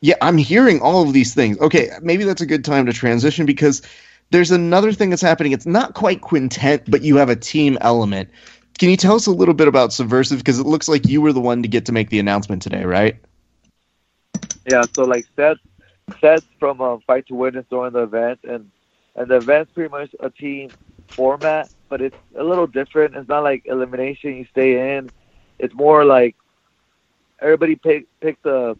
Yeah, 0.00 0.14
I'm 0.20 0.36
hearing 0.36 0.80
all 0.80 1.02
of 1.02 1.12
these 1.12 1.34
things. 1.34 1.58
Okay, 1.60 1.90
maybe 2.02 2.24
that's 2.24 2.40
a 2.40 2.46
good 2.46 2.64
time 2.64 2.86
to 2.86 2.92
transition 2.92 3.46
because 3.46 3.82
there's 4.30 4.50
another 4.50 4.92
thing 4.92 5.10
that's 5.10 5.22
happening. 5.22 5.52
It's 5.52 5.66
not 5.66 5.94
quite 5.94 6.20
quintet, 6.20 6.90
but 6.90 7.02
you 7.02 7.16
have 7.16 7.28
a 7.28 7.36
team 7.36 7.78
element. 7.80 8.30
Can 8.78 8.90
you 8.90 8.96
tell 8.96 9.14
us 9.14 9.26
a 9.26 9.30
little 9.30 9.54
bit 9.54 9.68
about 9.68 9.92
Subversive? 9.92 10.38
Because 10.38 10.58
it 10.58 10.66
looks 10.66 10.88
like 10.88 11.06
you 11.06 11.20
were 11.20 11.32
the 11.32 11.40
one 11.40 11.62
to 11.62 11.68
get 11.68 11.86
to 11.86 11.92
make 11.92 12.10
the 12.10 12.18
announcement 12.18 12.62
today, 12.62 12.84
right? 12.84 13.16
Yeah, 14.66 14.86
so 14.94 15.04
like 15.04 15.26
Seth, 15.36 15.58
Seth 16.20 16.44
from 16.58 16.80
um, 16.80 17.00
Fight 17.06 17.26
to 17.28 17.34
Win 17.34 17.56
is 17.56 17.64
throwing 17.68 17.92
the 17.92 18.02
event, 18.02 18.40
and 18.44 18.70
and 19.16 19.28
the 19.28 19.36
event's 19.36 19.72
pretty 19.74 19.90
much 19.90 20.10
a 20.20 20.30
team 20.30 20.72
format, 21.16 21.70
but 21.88 22.00
it's 22.00 22.16
a 22.38 22.42
little 22.42 22.66
different. 22.66 23.16
It's 23.16 23.28
not 23.28 23.42
like 23.42 23.62
elimination; 23.66 24.36
you 24.36 24.46
stay 24.50 24.96
in. 24.96 25.10
It's 25.58 25.74
more 25.74 26.04
like 26.04 26.36
everybody 27.40 27.74
pick 27.74 28.06
pick 28.20 28.40
the 28.42 28.76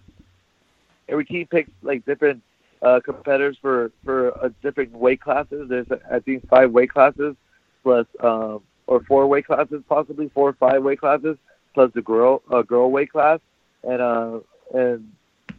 every 1.09 1.25
team 1.25 1.47
picks 1.47 1.71
like 1.83 2.05
different 2.07 2.43
uh, 2.83 3.01
competitors 3.05 3.57
for 3.61 3.91
for 4.05 4.37
uh, 4.45 4.51
different 4.63 4.93
weight 4.93 5.21
classes. 5.21 5.69
There's 5.69 5.87
I 6.11 6.21
think 6.21 6.49
five 6.49 6.71
weight 6.71 6.91
classes 6.91 7.35
plus 7.83 8.07
um, 8.21 8.63
or 8.87 9.03
four 9.05 9.27
weight 9.27 9.47
classes, 9.47 9.83
possibly 9.89 10.31
four 10.35 10.51
or 10.51 10.53
five 10.55 10.83
weight 10.83 11.01
classes 11.01 11.37
plus 11.75 11.91
the 11.95 12.03
girl 12.03 12.43
uh, 12.53 12.63
girl 12.63 12.91
weight 12.91 13.11
class, 13.11 13.41
and 13.83 14.01
uh, 14.01 14.39
and 14.75 15.13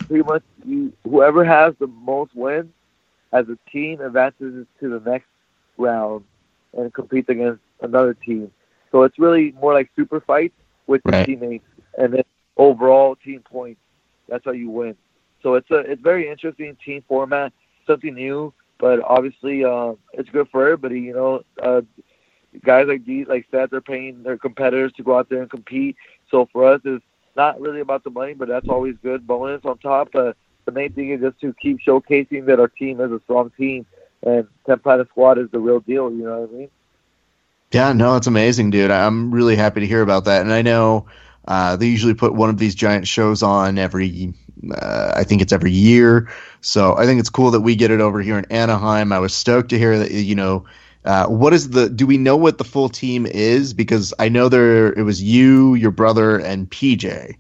pretty 0.08 0.24
much 0.24 0.44
you 0.66 0.94
whoever 1.04 1.44
has 1.44 1.74
the 1.80 1.88
most 1.88 2.36
wins 2.36 2.72
as 3.34 3.46
a 3.50 3.58
team 3.72 4.02
advances 4.02 4.66
to 4.80 4.90
the 4.90 5.10
next 5.10 5.28
round 5.78 6.24
and 6.74 6.94
competes 6.94 7.30
against 7.30 7.62
another 7.82 8.14
team. 8.14 8.52
So 8.92 9.04
it's 9.04 9.20
really 9.20 9.54
more 9.60 9.74
like 9.74 9.90
super 9.96 10.22
fights 10.22 10.54
with 10.88 11.02
Right. 11.06 11.28
your 11.28 11.38
teammates, 11.38 11.66
and 11.98 12.14
then 12.14 12.24
overall 12.58 13.16
team 13.16 13.42
points. 13.50 13.80
That's 14.30 14.46
how 14.46 14.52
you 14.52 14.70
win. 14.70 14.96
So 15.42 15.56
it's 15.56 15.70
a 15.72 15.80
it's 15.80 16.02
very 16.02 16.30
interesting 16.30 16.78
team 16.86 17.04
format, 17.08 17.52
something 17.88 18.14
new, 18.14 18.54
but 18.80 19.00
obviously 19.04 19.64
uh, 19.64 19.94
it's 20.14 20.30
good 20.30 20.48
for 20.52 20.64
everybody. 20.64 21.00
You 21.00 21.14
know, 21.14 21.42
uh, 21.64 21.82
guys 22.66 22.86
like 22.88 23.06
these, 23.06 23.28
like 23.28 23.46
Seth, 23.52 23.70
they're 23.72 23.82
paying 23.82 24.24
their 24.24 24.38
competitors 24.38 24.92
to 24.98 25.04
go 25.04 25.18
out 25.18 25.30
there 25.30 25.42
and 25.42 25.50
compete. 25.50 25.96
So 26.30 26.48
for 26.52 26.66
us, 26.74 26.82
it's 26.86 27.04
not 27.36 27.60
really 27.60 27.82
about 27.82 28.04
the 28.04 28.10
money, 28.10 28.34
but 28.34 28.48
that's 28.48 28.68
always 28.68 28.96
good 29.04 29.26
bonus 29.26 29.62
on 29.66 29.78
top. 29.78 30.10
But 30.14 30.38
the 30.66 30.72
main 30.72 30.94
thing 30.94 31.10
is 31.10 31.22
just 31.22 31.40
to 31.42 31.54
keep 31.54 31.80
showcasing 31.80 32.46
that 32.46 32.60
our 32.60 32.68
team 32.68 33.00
is 33.02 33.12
a 33.12 33.20
strong 33.24 33.52
team, 33.58 33.86
and 34.22 34.48
Ten 34.66 34.80
Planet 34.80 35.08
Squad 35.10 35.38
is 35.38 35.50
the 35.52 35.60
real 35.60 35.80
deal. 35.80 36.12
You 36.12 36.26
know 36.26 36.42
what 36.42 36.50
I 36.50 36.54
mean? 36.54 36.70
Yeah, 37.72 37.92
no, 37.92 38.16
it's 38.18 38.28
amazing, 38.28 38.70
dude. 38.70 38.92
I'm 38.92 39.32
really 39.32 39.56
happy 39.56 39.80
to 39.80 39.88
hear 39.88 40.04
about 40.04 40.26
that. 40.26 40.42
And 40.42 40.54
I 40.54 40.62
know 40.62 41.08
uh, 41.48 41.76
they 41.76 41.88
usually 41.88 42.14
put 42.14 42.36
one 42.36 42.52
of 42.52 42.60
these 42.60 42.76
giant 42.76 43.08
shows 43.08 43.42
on 43.42 43.80
every, 43.80 44.32
uh, 44.78 45.14
I 45.16 45.24
think 45.24 45.42
it's 45.42 45.52
every 45.52 45.72
year. 45.72 46.30
So 46.62 46.96
I 46.96 47.06
think 47.08 47.20
it's 47.20 47.32
cool 47.32 47.50
that 47.50 47.62
we 47.62 47.76
get 47.76 47.90
it 47.90 48.00
over 48.00 48.22
here 48.22 48.38
in 48.38 48.46
Anaheim. 48.52 49.12
I 49.12 49.18
was 49.18 49.34
stoked 49.34 49.70
to 49.70 49.80
hear 49.80 49.98
that, 49.98 50.12
you 50.12 50.36
know, 50.36 50.66
uh, 51.06 51.28
what 51.28 51.54
is 51.54 51.70
the, 51.70 51.90
do 51.90 52.08
we 52.08 52.18
know 52.18 52.38
what 52.38 52.58
the 52.58 52.64
full 52.64 52.90
team 52.90 53.26
is? 53.26 53.74
Because 53.74 54.14
I 54.20 54.30
know 54.30 54.50
there, 54.50 54.94
it 54.94 55.04
was 55.04 55.22
you, 55.22 55.76
your 55.76 55.92
brother, 55.92 56.38
and 56.38 56.70
PJ. 56.70 57.36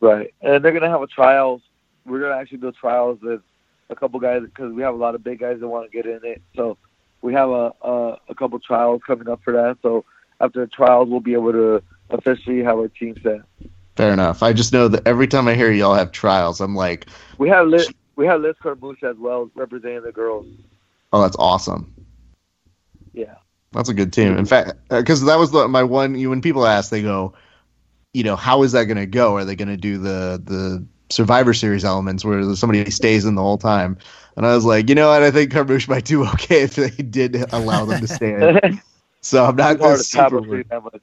Right, 0.00 0.32
and 0.40 0.64
they're 0.64 0.72
gonna 0.72 0.88
have 0.88 1.02
a 1.02 1.08
trials. 1.08 1.60
We're 2.06 2.20
gonna 2.20 2.36
actually 2.36 2.58
do 2.58 2.70
trials 2.72 3.20
with 3.20 3.42
a 3.90 3.96
couple 3.96 4.20
guys 4.20 4.42
because 4.42 4.72
we 4.72 4.82
have 4.82 4.94
a 4.94 4.98
lot 4.98 5.16
of 5.16 5.24
big 5.24 5.40
guys 5.40 5.58
that 5.58 5.68
want 5.68 5.90
to 5.90 5.96
get 5.96 6.06
in 6.06 6.20
it. 6.22 6.40
So 6.54 6.78
we 7.20 7.32
have 7.34 7.48
a, 7.48 7.72
a 7.82 8.18
a 8.28 8.34
couple 8.36 8.60
trials 8.60 9.02
coming 9.04 9.28
up 9.28 9.42
for 9.42 9.52
that. 9.54 9.78
So 9.82 10.04
after 10.40 10.60
the 10.60 10.68
trials, 10.68 11.08
we'll 11.08 11.18
be 11.18 11.32
able 11.32 11.52
to 11.52 11.82
officially 12.10 12.62
have 12.62 12.78
our 12.78 12.88
team 12.88 13.16
set. 13.22 13.40
Fair 13.96 14.12
enough. 14.12 14.44
I 14.44 14.52
just 14.52 14.72
know 14.72 14.86
that 14.86 15.04
every 15.06 15.26
time 15.26 15.48
I 15.48 15.54
hear 15.54 15.72
y'all 15.72 15.94
have 15.94 16.12
trials, 16.12 16.60
I'm 16.60 16.76
like, 16.76 17.06
We 17.38 17.48
have 17.48 17.66
Liz, 17.66 17.90
we 18.14 18.26
have 18.26 18.40
Liz 18.40 18.54
Carmouche 18.62 19.02
as 19.02 19.16
well 19.16 19.50
representing 19.56 20.02
the 20.02 20.12
girls. 20.12 20.46
oh, 21.12 21.20
that's 21.20 21.36
awesome. 21.36 21.92
Yeah, 23.12 23.34
That's 23.72 23.88
a 23.88 23.94
good 23.94 24.12
team. 24.12 24.36
In 24.36 24.46
fact, 24.46 24.72
uh, 24.90 25.00
because 25.00 25.24
that 25.24 25.38
was 25.38 25.50
the, 25.50 25.68
my 25.68 25.82
one. 25.82 26.18
You 26.18 26.30
when 26.30 26.40
people 26.40 26.66
ask, 26.66 26.90
they 26.90 27.02
go, 27.02 27.34
you 28.12 28.24
know, 28.24 28.36
how 28.36 28.62
is 28.62 28.72
that 28.72 28.84
going 28.84 28.96
to 28.96 29.06
go? 29.06 29.36
Are 29.36 29.44
they 29.44 29.56
going 29.56 29.68
to 29.68 29.76
do 29.76 29.98
the 29.98 30.40
the 30.42 30.86
Survivor 31.10 31.54
Series 31.54 31.84
elements 31.84 32.24
where 32.24 32.54
somebody 32.54 32.90
stays 32.90 33.24
in 33.24 33.34
the 33.34 33.42
whole 33.42 33.58
time? 33.58 33.98
And 34.36 34.46
I 34.46 34.54
was 34.54 34.64
like, 34.64 34.88
you 34.88 34.94
know 34.94 35.08
what? 35.08 35.22
I 35.22 35.30
think 35.30 35.52
Carmouche 35.52 35.88
might 35.88 36.04
do 36.04 36.24
okay 36.34 36.62
if 36.62 36.76
they 36.76 36.90
did 36.90 37.36
allow 37.52 37.84
them 37.84 38.00
to 38.00 38.06
stay 38.14 38.34
in. 38.34 38.80
So 39.20 39.44
I'm 39.44 39.56
not 39.56 39.78
that 39.78 39.98
to 39.98 40.10
tap 40.10 40.30
super 40.30 40.38
us 40.40 40.46
worried. 40.46 40.68
that 40.70 40.82
much. 40.82 41.02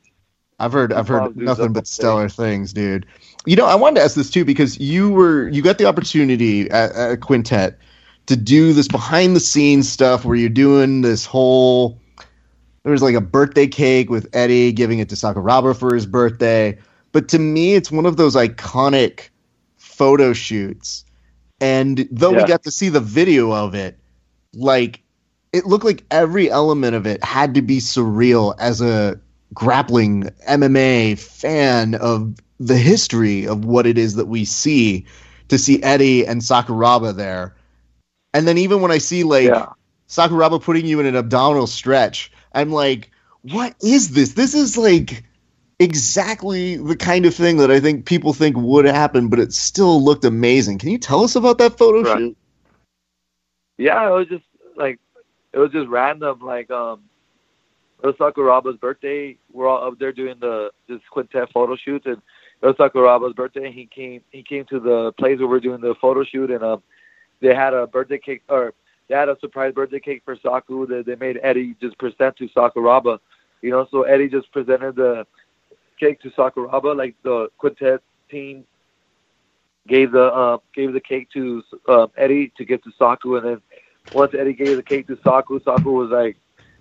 I've 0.58 0.72
heard 0.72 0.94
I've 0.94 1.08
heard 1.08 1.36
nothing 1.36 1.74
but 1.74 1.86
stellar 1.86 2.30
things, 2.30 2.72
dude. 2.72 3.06
You 3.46 3.56
know, 3.58 3.66
I 3.66 3.76
wanted 3.76 4.00
to 4.00 4.06
ask 4.06 4.16
this 4.16 4.30
too 4.30 4.46
because 4.46 4.80
you 4.80 5.12
were 5.12 5.50
you 5.50 5.62
got 5.62 5.78
the 5.78 5.86
opportunity 5.86 6.70
at, 6.72 6.92
at 6.94 7.20
Quintet 7.20 7.78
to 8.28 8.36
do 8.36 8.74
this 8.74 8.88
behind 8.88 9.36
the 9.36 9.40
scenes 9.40 9.90
stuff 9.90 10.26
where 10.26 10.36
you're 10.36 10.50
doing 10.50 11.02
this 11.02 11.26
whole 11.26 12.00
there 12.86 12.92
was 12.92 13.02
like 13.02 13.16
a 13.16 13.22
birthday 13.22 13.66
cake 13.66 14.12
with 14.12 14.30
Eddie 14.32 14.72
giving 14.72 15.00
it 15.00 15.10
to 15.10 15.16
Sakuraba 15.16 15.76
for 15.76 15.96
his 15.96 16.06
birthday. 16.06 16.78
But 17.14 17.28
to 17.30 17.40
me, 17.40 17.74
it's 17.74 17.92
one 17.92 18.06
of 18.06 18.16
those 18.16 18.36
iconic 18.36 19.30
photo 19.78 20.34
shoots. 20.34 21.04
And 21.60 22.08
though 22.12 22.32
we 22.32 22.44
got 22.44 22.62
to 22.64 22.72
see 22.72 22.90
the 22.90 23.00
video 23.00 23.52
of 23.52 23.74
it, 23.74 23.98
like 24.54 25.02
it 25.52 25.66
looked 25.66 25.84
like 25.84 26.04
every 26.12 26.52
element 26.52 26.96
of 26.96 27.08
it 27.08 27.24
had 27.24 27.56
to 27.56 27.64
be 27.64 27.78
surreal 27.78 28.54
as 28.60 28.82
a 28.82 29.20
grappling 29.52 30.30
MMA 30.48 31.18
fan 31.18 31.96
of 31.96 32.36
the 32.60 32.78
history 32.78 33.48
of 33.48 33.66
what 33.66 33.88
it 33.88 33.98
is 33.98 34.14
that 34.14 34.28
we 34.28 34.46
see 34.46 35.08
to 35.48 35.58
see 35.58 35.82
Eddie 35.82 36.28
and 36.28 36.42
Sakuraba 36.42 37.16
there. 37.16 37.56
And 38.36 38.46
then 38.48 38.58
even 38.58 38.82
when 38.82 38.92
I 38.92 38.98
see 38.98 39.24
like 39.24 39.46
Yeah, 39.46 39.68
Sakuraba 40.10 40.62
putting 40.62 40.86
you 40.86 41.00
in 41.00 41.06
an 41.06 41.16
abdominal 41.16 41.68
stretch, 41.68 42.32
I'm 42.54 42.72
like, 42.72 43.10
what 43.44 43.76
is 43.82 44.12
this? 44.12 44.34
This 44.34 44.54
is 44.54 44.78
like 44.78 45.24
exactly 45.80 46.78
the 46.78 46.98
kind 46.98 47.26
of 47.26 47.34
thing 47.34 47.58
that 47.58 47.72
I 47.72 47.80
think 47.80 48.06
people 48.06 48.34
think 48.34 48.58
would 48.58 48.86
happen, 48.86 49.30
but 49.30 49.40
it 49.40 49.54
still 49.54 50.04
looked 50.04 50.26
amazing. 50.26 50.80
Can 50.80 50.90
you 50.90 50.98
tell 50.98 51.24
us 51.24 51.36
about 51.36 51.60
that 51.60 51.78
photo 51.78 52.04
Right. 52.04 52.18
shoot? 52.18 52.38
yeah. 53.78 54.08
It 54.08 54.12
was 54.12 54.28
just 54.28 54.46
like 54.76 55.00
it 55.54 55.60
was 55.60 55.72
just 55.72 55.88
random. 55.88 56.40
Like 56.42 56.70
um, 56.72 57.04
it 58.04 58.08
was 58.08 58.16
Sakuraba's 58.16 58.78
birthday. 58.78 59.38
We're 59.54 59.68
all 59.68 59.88
up 59.88 60.00
there 60.00 60.12
doing 60.12 60.36
the 60.40 60.72
this 60.88 61.02
quintet 61.10 61.52
photo 61.54 61.76
shoot, 61.78 62.06
and 62.06 62.22
it 62.62 62.66
was 62.66 62.76
Sakuraba's 62.76 63.34
birthday. 63.34 63.72
He 63.72 63.86
came 63.86 64.22
he 64.32 64.44
came 64.44 64.66
to 64.66 64.80
the 64.80 65.14
place 65.14 65.40
where 65.40 65.48
we're 65.48 65.62
doing 65.62 65.82
the 65.82 65.96
photo 66.02 66.24
shoot, 66.24 66.52
and 66.52 66.64
um, 66.64 66.84
they 67.46 67.56
had 67.56 67.74
a 67.74 67.86
birthday 67.86 68.18
cake 68.18 68.42
or 68.50 68.74
they 69.08 69.16
had 69.16 69.30
a 69.30 69.38
surprise 69.40 69.74
birthday 69.74 70.00
cake 70.00 70.24
for 70.26 70.36
Saku 70.42 70.88
that 70.88 71.06
they 71.06 71.16
made 71.16 71.40
Eddie 71.44 71.76
just 71.80 71.98
present 71.98 72.36
to 72.38 72.50
Sakuraba. 72.50 73.20
You 73.62 73.72
know, 73.72 73.88
so 73.92 74.04
Eddie 74.04 74.30
just 74.30 74.52
presented 74.52 74.96
the 74.96 75.28
cake 76.00 76.20
to 76.22 76.32
Sakuraba, 76.32 76.96
like 76.96 77.16
the 77.24 77.50
quintet 77.58 78.02
team 78.30 78.66
gave 79.88 80.12
the 80.12 80.24
uh, 80.24 80.58
gave 80.74 80.94
the 80.94 81.00
cake 81.00 81.30
to 81.34 81.64
uh, 81.88 82.08
Eddie 82.18 82.52
to 82.58 82.66
give 82.66 82.84
to 82.84 82.92
Saku, 82.98 83.38
and 83.38 83.46
then 83.46 83.62
once 84.14 84.34
Eddie 84.34 84.54
gave 84.54 84.76
the 84.76 84.84
cake 84.84 85.08
to 85.08 85.18
Saku, 85.24 85.60
Saku 85.64 85.92
was 85.92 86.10
like, 86.10 86.38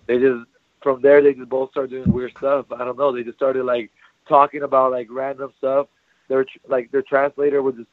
they 0.07 0.19
just 0.19 0.47
from 0.83 1.01
there 1.03 1.23
they 1.23 1.35
just 1.35 1.49
both 1.49 1.71
started 1.71 1.91
doing 1.91 2.13
weird 2.13 2.33
stuff. 2.39 2.67
I 2.73 2.85
don't 2.85 2.99
know. 2.99 3.13
They 3.13 3.23
just 3.23 3.37
started 3.37 3.65
like 3.65 3.91
talking 4.29 4.63
about 4.63 4.93
like 4.93 5.09
random 5.11 5.53
stuff. 5.59 5.89
Their 6.29 6.47
like 6.69 6.91
their 6.91 7.03
translator 7.03 7.63
would 7.63 7.77
just 7.77 7.89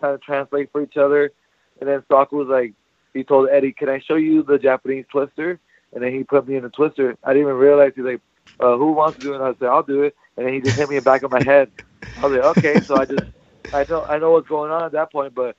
kind 0.00 0.14
of 0.14 0.20
translate 0.22 0.70
for 0.72 0.82
each 0.82 0.96
other, 0.96 1.32
and 1.80 1.88
then 1.88 2.04
Saku 2.08 2.36
was 2.36 2.48
like, 2.48 2.74
he 3.14 3.24
told 3.24 3.48
Eddie, 3.50 3.72
"Can 3.72 3.88
I 3.88 4.00
show 4.00 4.16
you 4.16 4.42
the 4.42 4.58
Japanese 4.58 5.06
twister?" 5.10 5.58
And 5.94 6.02
then 6.02 6.12
he 6.12 6.24
put 6.24 6.46
me 6.48 6.56
in 6.56 6.62
the 6.64 6.70
twister. 6.70 7.16
I 7.24 7.30
didn't 7.32 7.42
even 7.48 7.56
realize 7.56 7.92
he's 7.96 8.04
like, 8.04 8.20
uh, 8.60 8.76
"Who 8.76 8.92
wants 8.92 9.18
to 9.18 9.22
do 9.22 9.32
it?" 9.32 9.36
And 9.36 9.44
I 9.44 9.54
said, 9.58 9.68
"I'll 9.68 9.82
do 9.82 10.02
it." 10.02 10.14
And 10.36 10.46
then 10.46 10.54
he 10.54 10.60
just 10.60 10.76
hit 10.76 10.88
me 10.88 10.96
in 10.96 11.02
the 11.04 11.10
back 11.10 11.22
of 11.22 11.30
my 11.30 11.42
head. 11.42 11.70
I 12.16 12.26
was 12.26 12.36
like, 12.36 12.46
"Okay." 12.58 12.82
So 12.88 12.96
I 12.98 13.06
just 13.06 13.24
I 13.72 13.84
know 13.88 14.04
I 14.04 14.18
know 14.18 14.32
what's 14.32 14.48
going 14.48 14.70
on 14.70 14.84
at 14.84 14.92
that 14.92 15.12
point, 15.12 15.34
but 15.34 15.56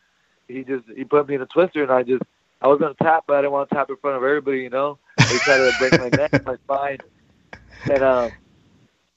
he 0.48 0.64
just 0.64 0.85
he 0.95 1.03
put 1.03 1.27
me 1.27 1.35
in 1.35 1.41
a 1.41 1.48
twister, 1.48 1.84
and 1.84 1.91
I 1.91 2.03
just 2.03 2.23
I 2.61 2.68
was 2.68 2.80
gonna 2.80 2.95
tap, 3.02 3.26
but 3.27 3.38
I 3.38 3.41
didn't 3.41 3.53
want 3.53 3.69
to 3.69 3.76
tap 3.76 3.89
in 3.89 3.98
front 3.98 4.18
of 4.18 4.23
everybody, 4.23 4.60
you 4.60 4.69
know. 4.69 4.99
He 5.30 5.39
tried 5.39 5.57
to 5.60 5.73
break 5.73 5.98
my 5.98 6.10
neck, 6.10 6.34
my 6.45 6.56
spine, 6.65 6.99
and 7.89 8.03
um, 8.03 8.31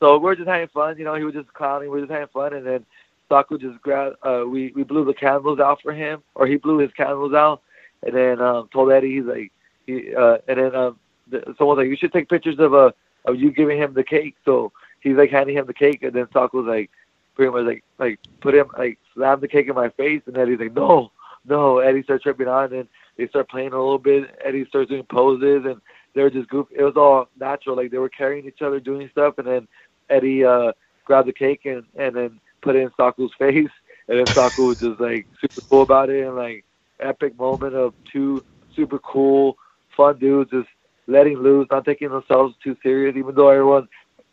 so 0.01 0.19
we're 0.19 0.37
just 0.37 0.49
having 0.49 0.69
fun, 0.69 0.99
you 0.99 1.05
know. 1.05 1.15
He 1.15 1.25
was 1.25 1.35
just 1.35 1.53
clowning, 1.55 1.91
we 1.91 1.97
were 2.01 2.07
just 2.07 2.13
having 2.13 2.29
fun, 2.29 2.55
and 2.55 2.67
then 2.67 2.87
Saku 3.31 3.59
just 3.59 3.81
grabbed. 3.81 4.17
Uh, 4.23 4.45
we 4.47 4.73
we 4.75 4.83
blew 4.83 5.05
the 5.05 5.15
candles 5.15 5.61
out 5.61 5.81
for 5.83 5.93
him, 5.93 6.23
or 6.35 6.47
he 6.47 6.57
blew 6.57 6.79
his 6.79 6.91
candles 6.93 7.33
out, 7.33 7.63
and 8.03 8.15
then 8.15 8.41
um, 8.41 8.69
told 8.73 8.93
Eddie 8.93 9.17
he's 9.17 9.25
like 9.25 9.53
he 9.87 10.15
uh, 10.15 10.39
and 10.49 10.59
then 10.59 10.75
um, 10.75 10.99
the, 11.31 11.55
someone's 11.57 11.79
like 11.79 11.89
you 11.89 11.97
should 11.97 12.13
take 12.13 12.29
pictures 12.29 12.59
of 12.59 12.75
uh 12.75 12.91
of 13.25 13.37
you 13.37 13.53
giving 13.53 13.79
him 13.79 13.95
the 13.95 14.05
cake. 14.05 14.37
So 14.45 14.73
he's 15.01 15.17
like 15.17 15.31
handing 15.31 15.57
him 15.57 15.67
the 15.67 15.75
cake, 15.75 16.03
and 16.03 16.13
then 16.13 16.27
Saku's 16.33 16.67
like 16.67 16.91
pretty 17.37 17.53
much 17.53 17.65
like 17.65 17.85
like 17.99 18.19
put 18.41 18.55
him 18.55 18.69
like 18.77 18.99
slam 19.15 19.41
the 19.41 19.49
cake 19.49 19.69
in 19.69 19.75
my 19.75 19.89
face, 19.91 20.23
and 20.27 20.37
Eddie's 20.37 20.59
like 20.59 20.75
no 20.75 21.13
no. 21.47 21.79
Eddie 21.79 22.03
starts 22.03 22.25
tripping 22.25 22.49
on, 22.49 22.73
and 22.73 22.89
they 23.17 23.29
start 23.29 23.49
playing 23.49 23.73
a 23.73 23.79
little 23.79 23.99
bit. 23.99 24.37
Eddie 24.45 24.67
starts 24.67 24.91
doing 24.91 25.05
poses, 25.05 25.65
and 25.65 25.81
they 26.15 26.23
were 26.23 26.31
just 26.31 26.49
goofy. 26.49 26.75
It 26.77 26.83
was 26.83 26.97
all 26.97 27.29
natural, 27.39 27.77
like 27.77 27.93
they 27.93 27.99
were 27.99 28.09
carrying 28.09 28.47
each 28.47 28.63
other, 28.63 28.81
doing 28.81 29.09
stuff, 29.13 29.39
and 29.39 29.47
then 29.47 29.69
Eddie 30.09 30.45
uh, 30.45 30.73
grabbed 31.05 31.29
the 31.29 31.33
cake 31.33 31.65
and 31.65 31.85
and 31.97 32.17
then 32.17 32.41
put 32.63 32.77
it 32.77 32.81
in 32.81 32.91
Saku's 32.97 33.33
face, 33.39 33.71
and 34.09 34.19
then 34.19 34.27
Saku 34.27 34.67
was 34.67 34.79
just 34.79 35.01
like 35.01 35.27
super 35.41 35.61
cool 35.69 35.83
about 35.83 36.11
it, 36.11 36.27
and 36.27 36.37
like 36.37 36.65
epic 37.01 37.39
moment 37.39 37.75
of 37.75 37.95
two 38.11 38.45
super 38.75 38.99
cool, 38.99 39.57
fun 39.97 40.19
dudes 40.19 40.51
just 40.51 40.69
letting 41.07 41.39
loose, 41.39 41.67
not 41.71 41.85
taking 41.85 42.11
themselves 42.11 42.55
too 42.63 42.77
serious, 42.83 43.17
even 43.17 43.35
though 43.35 43.49
everyone, 43.49 43.89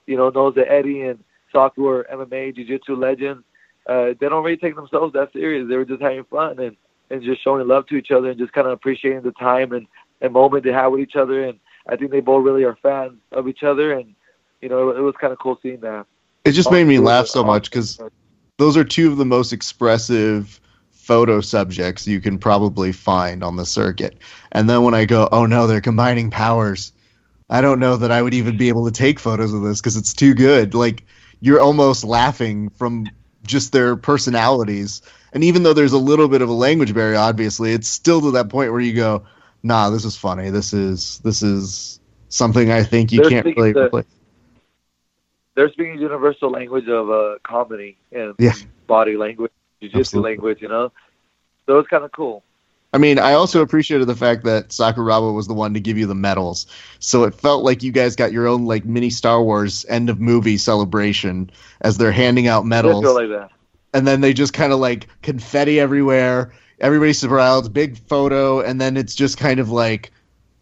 you 0.06 0.16
know, 0.16 0.30
knows 0.30 0.56
that 0.56 0.72
Eddie 0.72 1.02
and 1.02 1.24
Saku 1.52 1.88
are 1.88 2.08
MMA, 2.12 2.56
Jiu-Jitsu 2.56 2.96
legends. 2.96 3.44
Uh, 3.88 4.14
they 4.20 4.30
don't 4.30 4.44
really 4.44 4.58
take 4.58 4.76
themselves 4.76 5.14
that 5.14 5.32
serious. 5.34 5.68
They 5.68 5.78
were 5.78 5.86
just 5.86 6.02
having 6.02 6.26
fun 6.26 6.60
and, 6.60 6.76
and 7.10 7.24
just 7.24 7.44
showing 7.44 7.68
love 7.68 7.88
to 7.88 7.96
each 7.96 8.12
other 8.12 8.30
and 8.30 8.38
just 8.38 8.54
kind 8.54 8.68
of 8.68 8.74
appreciating 8.74 9.22
the 9.22 9.32
time 9.32 9.72
and 9.72 9.88
and 10.22 10.34
moment 10.34 10.64
they 10.64 10.72
had 10.72 10.88
with 10.88 11.02
each 11.02 11.16
other, 11.16 11.44
and 11.44 11.60
I 11.88 11.96
think 11.96 12.12
they 12.12 12.22
both 12.22 12.46
really 12.46 12.64
are 12.64 12.78
fans 12.82 13.20
of 13.32 13.48
each 13.48 13.64
other, 13.64 13.94
and 13.94 14.16
you 14.62 14.70
know 14.70 14.90
it, 14.90 15.00
was 15.00 15.16
kind 15.20 15.34
of 15.34 15.40
cool 15.40 15.60
seeing 15.62 15.80
that. 15.82 16.06
It 16.48 16.54
just 16.54 16.72
made 16.72 16.88
me 16.88 17.00
laugh 17.00 17.28
so 17.28 17.44
much 17.44 17.70
because 17.70 18.00
those 18.58 18.78
are 18.78 18.84
two 18.86 19.12
of 19.12 19.18
the 19.18 19.26
most 19.26 19.52
expressive 19.52 20.62
photo 20.92 21.42
subjects 21.42 22.08
you 22.08 22.22
can 22.22 22.38
probably 22.38 22.92
find 22.92 23.44
on 23.44 23.58
the 23.58 23.66
circuit. 23.66 24.18
And 24.52 24.70
then 24.70 24.84
when 24.84 24.94
I 24.94 25.06
go, 25.06 25.28
oh 25.32 25.46
no, 25.46 25.68
they're 25.68 25.82
combining 25.82 26.32
powers. 26.32 26.94
I 27.50 27.62
don't 27.62 27.80
know 27.80 27.98
that 27.98 28.12
I 28.12 28.22
would 28.22 28.34
even 28.34 28.58
be 28.58 28.70
able 28.70 28.86
to 28.86 28.92
take 28.92 29.20
photos 29.20 29.54
of 29.54 29.62
this 29.62 29.82
because 29.82 29.98
it's 29.98 30.14
too 30.14 30.34
good. 30.34 30.74
Like 30.74 31.04
you're 31.42 31.62
almost 31.62 32.04
laughing 32.04 32.70
from 32.70 33.08
just 33.46 33.72
their 33.72 33.96
personalities. 33.96 35.02
And 35.34 35.44
even 35.44 35.64
though 35.64 35.74
there's 35.74 35.94
a 35.94 35.98
little 35.98 36.28
bit 36.28 36.42
of 36.42 36.50
a 36.50 36.54
language 36.54 36.94
barrier, 36.94 37.18
obviously, 37.18 37.74
it's 37.74 37.88
still 37.88 38.22
to 38.22 38.32
that 38.32 38.50
point 38.50 38.72
where 38.72 38.82
you 38.82 38.94
go, 38.94 39.24
"Nah, 39.64 39.90
this 39.90 40.06
is 40.06 40.16
funny. 40.16 40.50
This 40.50 40.74
is 40.74 41.20
this 41.24 41.44
is 41.44 42.00
something 42.30 42.72
I 42.72 42.84
think 42.84 43.12
you 43.12 43.22
They're 43.22 43.30
can't 43.30 43.46
really 43.46 43.74
replace." 43.74 44.06
They're 45.58 45.72
speaking 45.72 46.00
universal 46.00 46.52
language 46.52 46.88
of 46.88 47.10
uh, 47.10 47.40
comedy 47.44 47.98
and 48.12 48.36
Yeah. 48.38 48.54
body 48.86 49.18
language, 49.18 49.52
jiu-jitsu 49.82 50.22
language, 50.22 50.62
you 50.62 50.68
know. 50.70 50.92
So 51.66 51.80
it's 51.80 51.90
kind 51.90 52.04
of 52.06 52.12
cool. 52.12 52.44
I 52.94 53.00
mean, 53.00 53.18
I 53.20 53.34
also 53.34 53.62
appreciated 53.62 54.06
the 54.06 54.16
fact 54.16 54.46
that 54.46 54.70
Sakuraba 54.70 55.34
was 55.34 55.48
the 55.48 55.56
one 55.56 55.74
to 55.74 55.80
give 55.80 55.98
you 55.98 56.06
the 56.06 56.16
medals, 56.16 56.68
so 57.00 57.24
it 57.24 57.34
felt 57.34 57.64
like 57.64 57.82
you 57.84 57.92
guys 57.92 58.16
got 58.16 58.32
your 58.32 58.48
own 58.48 58.66
like 58.66 58.86
mini 58.86 59.10
Star 59.10 59.42
Wars 59.42 59.84
end 59.90 60.10
of 60.12 60.22
movie 60.22 60.58
celebration 60.58 61.50
as 61.82 61.98
they're 61.98 62.12
handing 62.12 62.48
out 62.48 62.66
medals. 62.66 63.04
feel 63.04 63.16
like 63.16 63.30
that. 63.30 63.50
and 63.94 64.06
then 64.08 64.22
they 64.22 64.34
just 64.34 64.54
kind 64.54 64.72
of 64.72 64.80
like 64.80 65.08
confetti 65.24 65.80
everywhere. 65.80 66.54
Everybody's 66.80 67.20
surrounded, 67.20 67.74
big 67.74 67.98
photo, 67.98 68.62
and 68.62 68.80
then 68.80 68.96
it's 68.96 69.16
just 69.16 69.38
kind 69.40 69.60
of 69.60 69.72
like, 69.72 70.12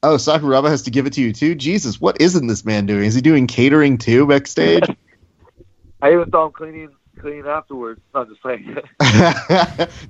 oh, 0.06 0.15
Sakuraba 0.18 0.69
has 0.69 0.84
to 0.84 0.91
give 0.91 1.06
it 1.06 1.14
to 1.14 1.22
you 1.22 1.34
too. 1.34 1.56
Jesus, 1.56 1.99
what 1.99 2.19
isn't 2.22 2.48
this 2.48 2.64
man 2.64 2.86
doing? 2.86 3.06
Is 3.06 3.15
he 3.15 3.22
doing 3.22 3.48
catering 3.48 3.98
too 3.98 4.27
backstage? 4.27 4.84
I 6.02 6.14
even 6.14 6.30
saw 6.30 6.45
him 6.45 6.52
cleaning 6.52 6.95
cleaning 7.19 7.48
afterwards. 7.48 8.02
No, 8.14 8.22
I'm 8.22 8.30
just 8.30 8.41
playing. 8.41 8.65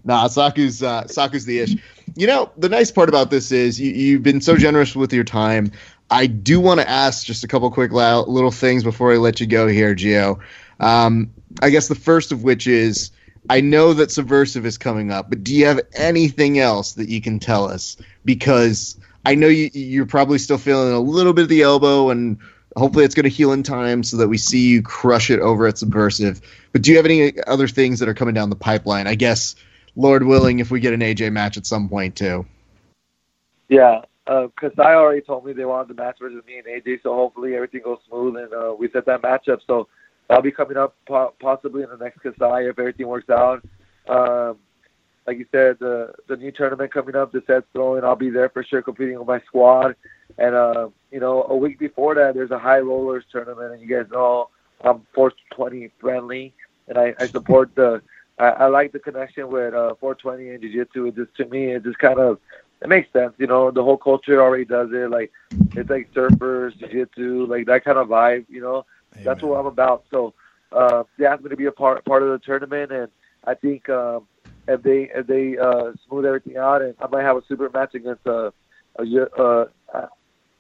nah, 0.04 0.28
Saku's 0.28 0.84
uh, 0.84 1.04
Saku's 1.04 1.46
the 1.46 1.60
ish. 1.60 1.76
You 2.16 2.28
know, 2.28 2.52
the 2.58 2.68
nice 2.68 2.92
part 2.92 3.08
about 3.08 3.30
this 3.30 3.52
is 3.52 3.80
you, 3.80 3.92
you've 3.92 4.24
been 4.24 4.42
so 4.42 4.58
generous 4.58 4.96
with 4.96 5.14
your 5.14 5.24
time. 5.24 5.72
I 6.10 6.28
do 6.28 6.60
want 6.60 6.82
to 6.82 6.90
ask 6.90 7.26
just 7.26 7.44
a 7.44 7.48
couple 7.48 7.70
quick 7.72 7.92
la- 7.92 8.22
little 8.22 8.52
things 8.52 8.84
before 8.84 9.14
I 9.14 9.18
let 9.18 9.40
you 9.40 9.48
go 9.48 9.68
here, 9.68 9.96
Gio. 9.96 10.40
Um, 10.80 11.34
I 11.62 11.70
guess 11.70 11.88
the 11.88 11.96
first 11.96 12.32
of 12.32 12.44
which 12.44 12.68
is 12.68 13.12
I 13.50 13.62
know 13.62 13.94
that 13.94 14.12
Subversive 14.12 14.66
is 14.66 14.78
coming 14.78 15.12
up, 15.12 15.30
but 15.30 15.44
do 15.44 15.54
you 15.54 15.66
have 15.66 15.80
anything 15.94 16.60
else 16.60 16.94
that 16.94 17.10
you 17.10 17.22
can 17.22 17.40
tell 17.40 17.70
us? 17.70 17.96
Because 18.24 19.00
I 19.26 19.36
know 19.36 19.48
you, 19.48 19.70
you're 19.74 20.06
probably 20.06 20.38
still 20.38 20.58
feeling 20.58 20.94
a 20.94 21.00
little 21.00 21.34
bit 21.34 21.44
of 21.44 21.50
the 21.50 21.62
elbow, 21.62 22.10
and 22.10 22.38
hopefully 22.76 23.06
it's 23.06 23.16
going 23.16 23.24
to 23.24 23.30
heal 23.30 23.52
in 23.52 23.64
time 23.64 24.04
so 24.04 24.18
that 24.18 24.28
we 24.28 24.38
see 24.38 24.68
you 24.68 24.82
crush 24.82 25.30
it 25.30 25.40
over 25.40 25.66
at 25.68 25.78
Subversive. 25.78 26.42
But 26.72 26.82
do 26.82 26.92
you 26.92 26.98
have 26.98 27.06
any 27.06 27.34
other 27.46 27.68
things 27.68 28.00
that 28.00 28.10
are 28.10 28.14
coming 28.14 28.34
down 28.34 28.50
the 28.50 28.56
pipeline? 28.56 29.08
I 29.08 29.16
guess, 29.16 29.56
Lord 29.96 30.24
willing, 30.24 30.60
if 30.60 30.72
we 30.72 30.80
get 30.80 30.94
an 30.94 31.00
AJ 31.00 31.32
match 31.32 31.58
at 31.58 31.66
some 31.66 31.90
point 31.90 32.16
too. 32.16 32.46
yeah, 33.70 34.02
because 34.26 34.74
I 34.78 34.94
already 34.94 35.22
told 35.22 35.46
me 35.46 35.54
they 35.54 35.66
wanted 35.66 35.96
the 35.96 36.02
match 36.02 36.18
versus 36.20 36.44
me 36.46 36.58
and 36.58 36.68
AJ, 36.68 37.04
so 37.04 37.14
hopefully 37.14 37.56
everything 37.56 37.82
goes 37.84 38.00
smooth 38.08 38.36
and 38.38 38.54
uh, 38.54 38.76
we 38.78 38.90
set 38.92 39.06
that 39.06 39.22
matchup. 39.22 39.60
So 39.66 39.88
that'll 40.28 40.44
be 40.44 40.52
coming 40.52 40.78
up 40.78 40.96
po- 41.08 41.34
possibly 41.40 41.84
in 41.84 41.90
the 41.90 41.98
next 41.98 42.22
Kasai 42.22 42.68
if 42.68 42.80
everything 42.80 43.08
works 43.08 43.30
out. 43.30 43.64
Um, 44.08 44.58
like 45.28 45.38
you 45.38 45.46
said, 45.52 45.78
the 45.80 46.14
the 46.28 46.38
new 46.38 46.52
tournament 46.52 46.94
coming 46.94 47.16
up, 47.16 47.32
the 47.32 47.44
set's 47.48 47.66
throwing. 47.74 48.04
I'll 48.04 48.16
be 48.16 48.30
there 48.30 48.50
for 48.50 48.64
sure, 48.64 48.82
competing 48.82 49.18
with 49.18 49.28
my 49.28 49.40
squad. 49.42 49.96
And 50.38 50.56
uh, 50.56 50.90
you 51.12 51.20
know, 51.20 51.44
a 51.44 51.56
week 51.56 51.80
before 51.80 52.16
that, 52.16 52.36
there's 52.36 52.52
a 52.52 52.60
high 52.60 52.80
rollers 52.80 53.24
tournament, 53.32 53.74
and 53.74 53.82
you 53.82 53.88
guys 53.88 54.10
know 54.12 54.50
I'm 54.82 55.06
420 55.14 55.90
friendly, 56.00 56.54
and 56.88 56.98
I, 56.98 57.16
I 57.20 57.28
support 57.28 57.74
the. 57.76 58.02
I, 58.38 58.48
I 58.48 58.66
like 58.68 58.92
the 58.92 59.00
connection 59.00 59.48
with 59.48 59.74
uh, 59.74 59.96
420 60.02 60.50
and 60.50 60.62
jiu-jitsu. 60.62 61.06
It 61.06 61.16
just 61.16 61.36
to 61.38 61.46
me, 61.46 61.68
it 61.72 61.84
just 61.84 62.00
kind 62.00 62.20
of 62.20 62.40
it 62.82 62.90
makes 62.90 63.12
sense. 63.14 63.34
You 63.38 63.48
know, 63.48 63.72
the 63.72 63.84
whole 63.84 63.98
culture 63.98 64.42
already 64.42 64.66
does 64.66 64.90
it. 64.92 65.10
Like 65.10 65.32
it's 65.76 65.90
like 65.90 66.14
surfers, 66.14 66.78
jiu-jitsu, 66.78 67.48
like 67.48 67.66
that 67.68 67.84
kind 67.84 67.98
of 67.98 68.10
vibe. 68.10 68.46
You 68.50 68.62
know, 68.62 68.86
that's 69.24 69.42
what 69.42 69.60
I'm 69.60 69.66
about. 69.66 70.04
So 70.12 70.34
uh, 70.72 71.04
they 71.18 71.26
asked 71.26 71.44
me 71.44 71.50
to 71.50 71.56
be 71.56 71.66
a 71.66 71.72
part 71.72 72.04
part 72.06 72.24
of 72.24 72.30
the 72.30 72.40
tournament, 72.40 72.92
and 72.92 73.08
I 73.46 73.54
think 73.54 73.90
um, 73.90 74.28
if 74.68 74.82
they 74.84 75.10
if 75.14 75.28
they 75.28 75.58
uh, 75.58 75.92
smooth 76.08 76.26
everything 76.26 76.58
out, 76.58 76.82
and 76.82 76.96
I 77.00 77.08
might 77.08 77.24
have 77.24 77.38
a 77.38 77.44
super 77.48 77.70
match 77.70 77.96
against 77.96 78.26
a, 78.26 78.54
a 78.98 79.06
U- 79.06 79.30
a, 79.38 79.68
uh, 79.94 80.08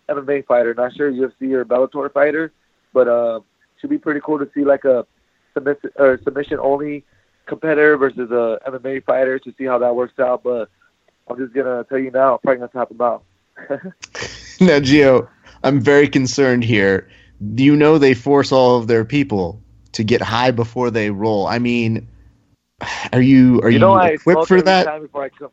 MMA 0.09 0.45
fighter, 0.45 0.73
not 0.73 0.95
sure 0.95 1.11
UFC 1.11 1.53
or 1.53 1.65
Bellator 1.65 2.11
fighter, 2.11 2.51
but 2.93 3.07
uh, 3.07 3.39
should 3.79 3.89
be 3.89 3.97
pretty 3.97 4.21
cool 4.23 4.39
to 4.39 4.49
see 4.53 4.63
like 4.63 4.85
a 4.85 5.05
submission 5.53 5.89
or 5.97 6.19
submission 6.23 6.59
only 6.59 7.03
competitor 7.47 7.97
versus 7.97 8.29
a 8.31 8.59
MMA 8.67 9.03
fighter 9.05 9.39
to 9.39 9.53
see 9.57 9.65
how 9.65 9.79
that 9.79 9.95
works 9.95 10.19
out. 10.19 10.43
But 10.43 10.69
I'm 11.27 11.37
just 11.37 11.53
gonna 11.53 11.83
tell 11.89 11.99
you 11.99 12.11
now, 12.11 12.33
I'm 12.33 12.39
probably 12.39 12.59
gonna 12.59 12.71
tap 12.71 12.91
him 12.91 13.01
out. 13.01 13.23
now, 14.59 14.79
Gio, 14.79 15.27
I'm 15.63 15.79
very 15.81 16.07
concerned 16.07 16.63
here. 16.63 17.09
You 17.55 17.75
know 17.75 17.97
they 17.97 18.13
force 18.13 18.51
all 18.51 18.77
of 18.77 18.87
their 18.87 19.03
people 19.05 19.61
to 19.95 20.03
get 20.03 20.21
high 20.21 20.51
before 20.51 20.91
they 20.91 21.09
roll? 21.09 21.47
I 21.47 21.59
mean, 21.59 22.07
are 22.81 23.21
you 23.21 23.61
are 23.61 23.69
you, 23.69 23.69
you 23.69 23.79
know, 23.79 23.93
I 23.93 24.17
equipped 24.17 24.45
smoke 24.45 24.47
for 24.47 24.61
that? 24.61 24.77
time 24.83 25.01
before 25.01 25.23
I 25.23 25.29
come. 25.29 25.49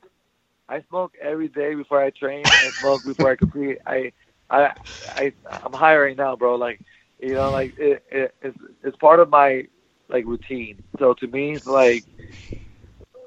I 0.69 0.83
smoke 0.89 1.13
every 1.21 1.49
day 1.49 1.75
before 1.75 2.03
I 2.03 2.11
train. 2.11 2.53
I 2.61 2.71
smoke 2.79 3.05
before 3.05 3.31
I 3.31 3.37
compete. 3.37 3.79
I, 3.87 4.13
I, 4.51 4.71
I, 5.09 5.33
I'm 5.65 5.73
high 5.73 5.97
right 5.97 6.17
now, 6.17 6.37
bro. 6.37 6.55
Like, 6.57 6.81
you 7.19 7.35
know, 7.35 7.51
like 7.51 7.75
it, 7.79 8.03
it, 8.11 8.35
it's 8.43 8.57
it's 8.83 8.97
part 8.97 9.21
of 9.21 9.29
my 9.31 9.65
like 10.09 10.25
routine. 10.25 10.79
So 10.99 11.15
to 11.15 11.27
me, 11.29 11.57
it's 11.57 11.67
like, 11.67 12.05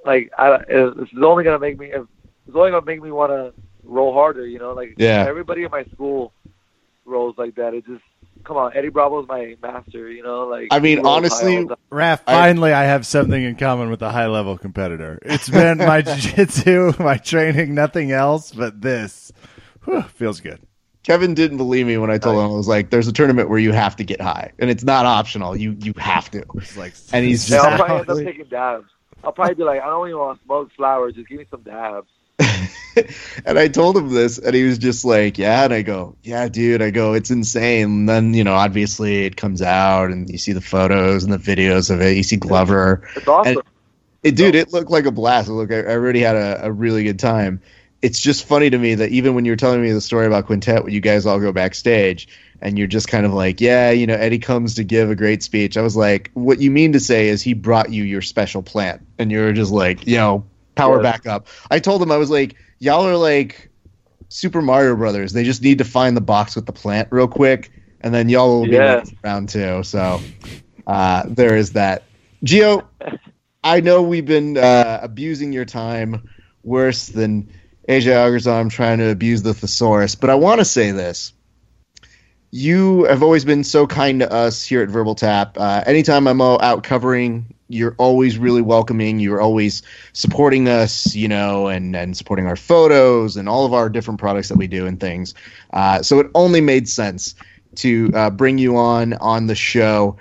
like 0.06 0.32
I, 0.38 0.58
it's 0.68 1.12
only 1.22 1.44
gonna 1.44 1.60
make 1.60 1.78
me. 1.78 1.88
It's 1.94 2.56
only 2.56 2.72
gonna 2.72 2.86
make 2.86 3.02
me 3.02 3.12
want 3.12 3.32
to 3.32 3.54
roll 3.84 4.14
harder. 4.14 4.46
You 4.48 4.60
know, 4.60 4.74
like 4.74 4.98
Yeah. 4.98 5.26
everybody 5.26 5.64
in 5.64 5.72
my 5.72 5.86
school 5.94 6.34
rolls 7.06 7.36
like 7.38 7.56
that. 7.56 7.74
It 7.74 7.86
just 7.86 8.04
come 8.46 8.58
on. 8.58 8.72
Eddie 8.76 8.90
Bravo's 8.90 9.28
my 9.28 9.56
master. 9.62 10.10
You 10.10 10.24
know, 10.24 10.48
like 10.48 10.68
I 10.72 10.80
mean, 10.80 10.98
he 10.98 11.04
rolls 11.04 11.08
high 11.08 11.18
honestly, 11.18 11.58
all 11.58 11.66
the. 11.68 11.78
Raph, 11.92 12.22
I- 12.28 12.34
finally, 12.34 12.72
I 12.74 12.84
have 12.84 13.06
something 13.06 13.42
in 13.44 13.56
common 13.56 13.90
with 13.90 14.02
a 14.02 14.12
high 14.12 14.28
level 14.28 14.58
competitor. 14.58 15.20
It's 15.24 15.50
been 15.50 15.78
my 15.80 16.02
jiu-jitsu, 16.04 16.94
my 17.00 17.18
training, 17.18 17.74
nothing 17.76 18.12
else 18.12 18.52
but 18.52 18.82
this. 18.82 19.32
Whew, 19.84 20.02
feels 20.04 20.40
good. 20.40 20.60
Kevin 21.04 21.36
didn't 21.36 21.58
believe 21.58 21.86
me 21.86 21.98
when 21.98 22.10
I 22.10 22.18
told 22.18 22.36
him 22.38 22.42
I 22.52 22.56
was 22.56 22.68
like, 22.68 22.90
"There's 22.90 23.08
a 23.08 23.14
tournament 23.14 23.48
where 23.50 23.60
you 23.60 23.72
have 23.72 23.96
to 23.98 24.04
get 24.04 24.20
high, 24.20 24.52
and 24.58 24.72
it's 24.72 24.84
not 24.84 25.06
optional. 25.06 25.56
You 25.56 25.76
you 25.80 25.94
have 25.98 26.32
to." 26.32 26.44
It's 26.56 26.76
like, 26.76 26.94
And 27.14 27.24
he's 27.24 27.48
Yeah, 27.50 27.58
just- 27.58 27.68
I'll 27.68 27.78
probably 27.78 28.00
end 28.00 28.10
up 28.10 28.18
taking 28.34 28.46
dabs. 28.50 28.90
I'll 29.24 29.32
probably 29.32 29.56
be 29.56 29.64
like, 29.64 29.82
I 29.82 29.86
don't 29.88 30.08
even 30.08 30.20
want 30.20 30.40
to 30.40 30.46
smoke 30.46 30.72
flowers. 30.76 31.14
Just 31.16 31.28
give 31.30 31.40
me 31.40 31.46
some 31.50 31.62
dabs. 31.62 32.10
and 33.46 33.60
I 33.60 33.68
told 33.68 33.98
him 33.98 34.10
this, 34.10 34.38
and 34.38 34.56
he 34.56 34.64
was 34.64 34.78
just 34.78 35.06
like, 35.06 35.38
"Yeah." 35.38 35.66
And 35.66 35.74
I 35.74 35.82
go, 35.82 36.16
"Yeah, 36.24 36.48
dude." 36.48 36.82
I 36.82 36.92
go, 36.92 37.14
"It's 37.14 37.32
insane." 37.32 37.84
And 37.84 38.10
then 38.10 38.34
you 38.34 38.44
know, 38.44 38.54
obviously, 38.54 39.26
it 39.26 39.36
comes 39.36 39.62
out, 39.62 40.12
and 40.12 40.30
you 40.30 40.38
see 40.38 40.54
the 40.54 40.62
photos 40.62 41.24
and 41.24 41.34
the 41.34 41.38
videos 41.38 41.90
of 41.90 42.02
it. 42.02 42.18
You 42.18 42.24
see 42.24 42.38
Glover. 42.38 43.08
It's 43.16 43.28
awesome. 43.28 43.62
It, 44.24 44.36
dude, 44.36 44.56
it 44.56 44.74
looked 44.74 44.90
like 44.90 45.06
a 45.06 45.12
blast. 45.12 45.50
Look, 45.50 45.72
I, 45.72 45.82
I 45.82 45.92
already 45.92 46.22
had 46.22 46.36
a, 46.36 46.66
a 46.66 46.72
really 46.72 47.04
good 47.04 47.20
time. 47.20 47.62
It's 48.02 48.20
just 48.20 48.46
funny 48.46 48.70
to 48.70 48.78
me 48.78 48.96
that 48.96 49.10
even 49.12 49.36
when 49.36 49.46
you're 49.46 49.56
telling 49.56 49.82
me 49.82 49.92
the 49.92 50.02
story 50.02 50.26
about 50.26 50.48
Quintet, 50.48 50.84
when 50.84 50.94
you 50.94 51.00
guys 51.00 51.26
all 51.26 51.40
go 51.40 51.52
backstage, 51.52 52.28
and 52.62 52.78
you're 52.78 52.88
just 52.88 53.08
kind 53.08 53.26
of 53.26 53.34
like, 53.34 53.62
"Yeah, 53.62 53.92
you 53.92 54.08
know, 54.08 54.16
Eddie 54.16 54.40
comes 54.40 54.76
to 54.76 54.84
give 54.84 55.10
a 55.12 55.16
great 55.16 55.44
speech." 55.44 55.78
I 55.78 55.82
was 55.82 55.96
like, 55.96 56.32
"What 56.34 56.60
you 56.60 56.72
mean 56.72 56.94
to 56.94 57.00
say 57.00 57.28
is 57.28 57.42
he 57.42 57.54
brought 57.54 57.92
you 57.92 58.04
your 58.04 58.22
special 58.22 58.64
plant," 58.64 59.06
and 59.20 59.32
you're 59.32 59.54
just 59.54 59.72
like, 59.72 60.08
you 60.08 60.18
know, 60.18 60.46
power 60.76 61.00
Yes. 61.00 61.04
back 61.04 61.26
up. 61.26 61.48
I 61.72 61.80
told 61.80 62.02
him 62.02 62.12
I 62.12 62.18
was 62.18 62.30
like, 62.30 62.56
"Y'all 62.80 63.06
are 63.08 63.18
like." 63.18 63.72
Super 64.30 64.62
Mario 64.62 64.96
Brothers. 64.96 65.34
They 65.34 65.44
just 65.44 65.62
need 65.62 65.78
to 65.78 65.86
find 65.86 66.18
the 66.18 66.22
box 66.22 66.56
with 66.56 66.66
the 66.66 66.74
plant 66.74 67.10
real 67.12 67.28
quick, 67.28 67.72
and 68.02 68.14
then 68.14 68.28
y'all 68.28 68.60
will 68.60 68.68
be 68.68 68.76
Yeah. 68.76 69.04
round 69.24 69.50
two. 69.50 69.84
So 69.84 70.22
uh, 70.88 71.24
there 71.30 71.56
is 71.56 71.74
that. 71.74 72.04
Gio, 72.46 72.86
I 73.64 73.82
know 73.82 74.02
we've 74.04 74.26
been 74.26 74.58
uh, 74.58 75.00
abusing 75.02 75.54
your 75.54 75.66
time 75.66 76.24
worse 76.64 77.10
than 77.10 77.50
AJ 77.88 78.08
Agazarm 78.08 78.70
trying 78.70 78.98
to 79.00 79.10
abuse 79.10 79.42
the 79.44 79.54
thesaurus, 79.54 80.16
but 80.16 80.30
I 80.30 80.36
want 80.36 80.60
to 80.60 80.66
say 80.66 80.92
this. 80.92 81.32
You 82.52 83.04
have 83.06 83.24
always 83.24 83.46
been 83.46 83.64
so 83.64 83.88
kind 83.88 84.20
to 84.22 84.32
us 84.32 84.64
here 84.64 84.82
at 84.82 84.90
Verbal 84.90 85.16
Tap. 85.16 85.58
Uh, 85.58 85.84
anytime 85.86 86.28
I'm 86.28 86.42
all 86.42 86.62
out 86.62 86.84
covering, 86.84 87.55
you're 87.68 87.96
always 87.98 88.38
really 88.38 88.62
welcoming. 88.62 89.20
You're 89.20 89.42
always 89.42 89.82
supporting 90.14 90.68
us, 90.68 91.16
you 91.16 91.28
know, 91.28 91.68
and, 91.68 91.96
and 91.96 92.16
supporting 92.16 92.46
our 92.48 92.56
photos 92.56 93.38
and 93.38 93.50
all 93.50 93.66
of 93.66 93.74
our 93.74 93.90
different 93.90 94.20
products 94.20 94.50
that 94.50 94.58
we 94.58 94.68
do 94.68 94.86
and 94.86 95.00
things. 95.00 95.34
Uh, 95.74 96.02
so 96.04 96.20
it 96.20 96.28
only 96.36 96.62
made 96.62 96.88
sense 96.88 97.36
to 97.76 98.12
uh, 98.14 98.30
bring 98.30 98.58
you 98.58 98.78
on 98.78 99.14
on 99.14 99.48
the 99.48 99.56
show. 99.56 100.18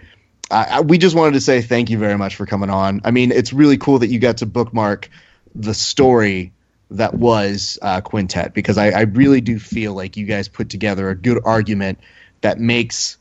I- 0.50 0.80
we 0.80 0.98
just 0.98 1.14
wanted 1.16 1.34
to 1.34 1.40
say 1.40 1.62
thank 1.62 1.90
you 1.90 1.98
very 1.98 2.16
much 2.16 2.36
for 2.36 2.46
coming 2.46 2.70
on. 2.70 3.00
I 3.04 3.10
mean, 3.10 3.32
it's 3.32 3.52
really 3.52 3.76
cool 3.78 3.98
that 4.00 4.08
you 4.08 4.18
got 4.18 4.38
to 4.38 4.46
bookmark 4.46 5.08
the 5.54 5.74
story 5.74 6.52
that 6.90 7.14
was 7.14 7.78
uh, 7.82 8.00
Quintet 8.00 8.54
because 8.54 8.78
I, 8.78 8.90
I 8.90 9.00
really 9.02 9.40
do 9.40 9.58
feel 9.58 9.94
like 9.94 10.16
you 10.16 10.26
guys 10.26 10.48
put 10.48 10.68
together 10.68 11.08
a 11.10 11.14
good 11.14 11.40
argument 11.44 11.98
that 12.40 12.58
makes 12.58 13.18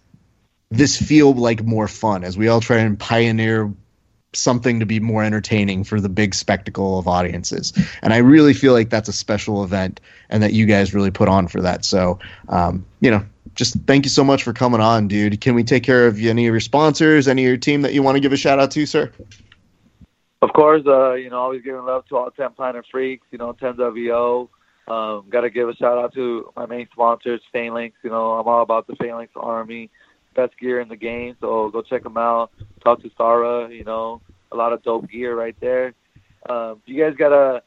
this 0.70 1.02
feel 1.02 1.34
like 1.34 1.64
more 1.64 1.88
fun 1.88 2.24
as 2.24 2.38
we 2.38 2.48
all 2.48 2.60
try 2.60 2.78
and 2.80 3.00
pioneer 3.00 3.72
something 4.36 4.80
to 4.80 4.86
be 4.86 5.00
more 5.00 5.24
entertaining 5.24 5.84
for 5.84 6.00
the 6.00 6.10
big 6.10 6.36
spectacle 6.36 6.98
of 6.98 7.08
audiences. 7.08 7.74
And 8.02 8.14
I 8.14 8.18
really 8.18 8.54
feel 8.54 8.74
like 8.74 8.90
that's 8.90 9.10
a 9.10 9.14
special 9.14 9.64
event 9.64 10.00
and 10.30 10.44
that 10.44 10.54
you 10.54 10.66
guys 10.66 10.94
really 10.94 11.12
put 11.12 11.28
on 11.28 11.48
for 11.48 11.62
that. 11.62 11.86
So, 11.86 12.20
um, 12.50 12.86
you 13.00 13.12
know, 13.12 13.24
just 13.56 13.76
thank 13.86 14.06
you 14.06 14.10
so 14.10 14.24
much 14.24 14.44
for 14.44 14.54
coming 14.54 14.82
on, 14.82 15.08
dude. 15.08 15.40
Can 15.42 15.56
we 15.56 15.64
take 15.64 15.84
care 15.84 16.08
of 16.08 16.18
any 16.20 16.48
of 16.48 16.54
your 16.54 16.60
sponsors, 16.60 17.28
any 17.28 17.44
of 17.44 17.48
your 17.48 17.58
team 17.58 17.82
that 17.84 17.94
you 17.94 18.02
want 18.02 18.16
to 18.16 18.20
give 18.20 18.34
a 18.34 18.38
shout 18.38 18.60
out 18.60 18.72
to, 18.72 18.86
sir? 18.86 19.12
Of 20.42 20.52
course, 20.54 20.84
uh, 20.86 21.14
you 21.14 21.30
know, 21.30 21.38
always 21.38 21.62
giving 21.62 21.86
love 21.86 22.06
to 22.08 22.18
all 22.18 22.32
10 22.32 22.52
Planet 22.52 22.86
Freaks, 22.92 23.26
you 23.32 23.38
know, 23.38 23.54
10WO. 23.54 24.50
Um, 24.88 25.26
Got 25.30 25.42
to 25.42 25.50
give 25.50 25.70
a 25.70 25.76
shout 25.76 25.98
out 25.98 26.14
to 26.16 26.52
my 26.56 26.66
main 26.66 26.88
sponsors, 26.92 27.42
Phalanx. 27.54 27.96
You 28.04 28.10
know, 28.10 28.34
I'm 28.34 28.48
all 28.48 28.62
about 28.62 28.88
the 28.88 28.96
Phalanx 28.98 29.32
Army 29.36 29.90
best 30.34 30.58
gear 30.60 30.80
in 30.82 30.88
the 30.88 30.96
game. 30.96 31.36
So 31.42 31.70
go 31.70 31.82
check 31.82 32.04
them 32.04 32.18
out. 32.18 32.52
Talk 32.84 33.02
to 33.04 33.12
Sarah. 33.18 33.70
You 33.70 33.84
know, 33.84 34.22
a 34.52 34.56
lot 34.56 34.74
of 34.74 34.84
dope 34.84 35.10
gear 35.10 35.36
right 35.36 35.56
there. 35.60 35.94
Um, 36.50 36.82
you 36.86 37.02
guys 37.02 37.16
gotta, 37.18 37.64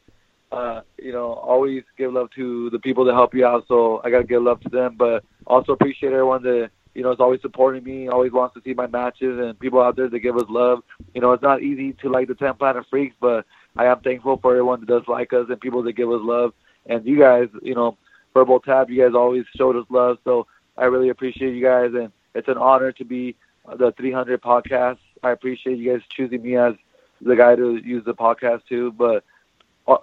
uh, 0.52 0.82
you 0.98 1.12
know, 1.12 1.32
always 1.32 1.82
give 1.96 2.12
love 2.12 2.30
to 2.36 2.70
the 2.70 2.78
people 2.78 3.04
that 3.04 3.14
help 3.14 3.34
you 3.34 3.46
out. 3.46 3.64
So 3.68 4.00
I 4.04 4.10
gotta 4.10 4.24
give 4.24 4.42
love 4.42 4.60
to 4.60 4.68
them, 4.68 4.96
but 4.98 5.24
also 5.46 5.72
appreciate 5.72 6.12
everyone 6.12 6.42
that 6.42 6.70
you 6.94 7.02
know 7.02 7.12
is 7.12 7.20
always 7.20 7.40
supporting 7.42 7.84
me, 7.84 8.08
always 8.08 8.32
wants 8.32 8.54
to 8.54 8.62
see 8.62 8.74
my 8.74 8.86
matches, 8.86 9.38
and 9.38 9.58
people 9.58 9.80
out 9.80 9.96
there 9.96 10.08
that 10.08 10.20
give 10.20 10.36
us 10.36 10.48
love. 10.48 10.82
You 11.14 11.20
know, 11.20 11.32
it's 11.32 11.42
not 11.42 11.62
easy 11.62 11.92
to 11.94 12.08
like 12.08 12.28
the 12.28 12.34
Ten 12.34 12.54
Planet 12.54 12.84
Freaks, 12.90 13.16
but 13.20 13.46
I 13.76 13.86
am 13.86 14.00
thankful 14.00 14.38
for 14.38 14.52
everyone 14.52 14.80
that 14.80 14.88
does 14.88 15.06
like 15.08 15.32
us 15.32 15.46
and 15.48 15.60
people 15.60 15.82
that 15.82 15.92
give 15.92 16.10
us 16.10 16.20
love. 16.22 16.52
And 16.86 17.04
you 17.04 17.18
guys, 17.18 17.48
you 17.62 17.74
know, 17.74 17.96
Verbal 18.32 18.60
Tap, 18.60 18.88
you 18.90 19.02
guys 19.02 19.14
always 19.14 19.44
showed 19.56 19.76
us 19.76 19.86
love. 19.90 20.18
So 20.24 20.46
I 20.76 20.84
really 20.84 21.08
appreciate 21.08 21.54
you 21.54 21.62
guys, 21.62 21.90
and 21.94 22.12
it's 22.36 22.48
an 22.48 22.58
honor 22.58 22.92
to 22.92 23.04
be 23.04 23.34
the 23.78 23.92
300 23.96 24.40
podcast. 24.42 24.98
I 25.22 25.30
appreciate 25.30 25.78
you 25.78 25.92
guys 25.92 26.02
choosing 26.14 26.42
me 26.42 26.56
as 26.56 26.74
the 27.20 27.34
guy 27.34 27.56
to 27.56 27.76
use 27.76 28.04
the 28.04 28.14
podcast 28.14 28.62
too. 28.68 28.92
But 28.92 29.24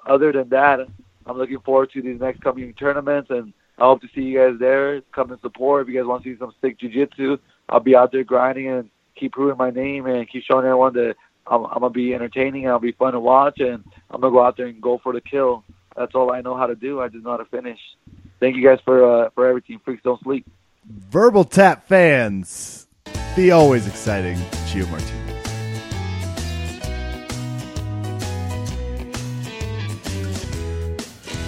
other 0.07 0.31
than 0.31 0.49
that, 0.49 0.79
I'm 1.25 1.37
looking 1.37 1.59
forward 1.59 1.91
to 1.91 2.01
these 2.01 2.19
next 2.19 2.41
coming 2.41 2.73
tournaments, 2.73 3.29
and 3.29 3.53
I 3.77 3.83
hope 3.83 4.01
to 4.01 4.07
see 4.13 4.21
you 4.21 4.39
guys 4.39 4.59
there. 4.59 5.01
Come 5.13 5.31
and 5.31 5.41
support. 5.41 5.83
If 5.83 5.93
you 5.93 5.99
guys 5.99 6.07
want 6.07 6.23
to 6.23 6.33
see 6.33 6.39
some 6.39 6.53
sick 6.61 6.79
jiu-jitsu, 6.79 7.37
I'll 7.69 7.79
be 7.79 7.95
out 7.95 8.11
there 8.11 8.23
grinding 8.23 8.67
and 8.67 8.89
keep 9.15 9.33
proving 9.33 9.57
my 9.57 9.69
name 9.69 10.05
and 10.07 10.29
keep 10.29 10.43
showing 10.43 10.65
everyone 10.65 10.93
that 10.93 11.15
I'm, 11.47 11.65
I'm 11.65 11.79
gonna 11.79 11.89
be 11.89 12.13
entertaining 12.13 12.67
I'll 12.67 12.79
be 12.79 12.91
fun 12.93 13.13
to 13.13 13.19
watch, 13.19 13.59
and 13.59 13.83
I'm 14.09 14.21
gonna 14.21 14.33
go 14.33 14.43
out 14.43 14.57
there 14.57 14.67
and 14.67 14.81
go 14.81 14.99
for 15.01 15.13
the 15.13 15.21
kill. 15.21 15.63
That's 15.95 16.15
all 16.15 16.31
I 16.31 16.41
know 16.41 16.57
how 16.57 16.65
to 16.65 16.75
do. 16.75 16.99
I 17.01 17.07
just 17.07 17.23
know 17.23 17.31
how 17.31 17.37
to 17.37 17.45
finish. 17.45 17.79
Thank 18.39 18.55
you 18.55 18.67
guys 18.67 18.79
for 18.83 19.25
uh, 19.25 19.29
for 19.35 19.47
everything. 19.47 19.79
Freaks 19.85 20.03
don't 20.03 20.21
sleep. 20.23 20.45
Verbal 20.85 21.45
Tap 21.45 21.87
fans, 21.87 22.87
the 23.35 23.51
always 23.51 23.87
exciting 23.87 24.37
Gio 24.67 24.89
Martinez. 24.91 25.19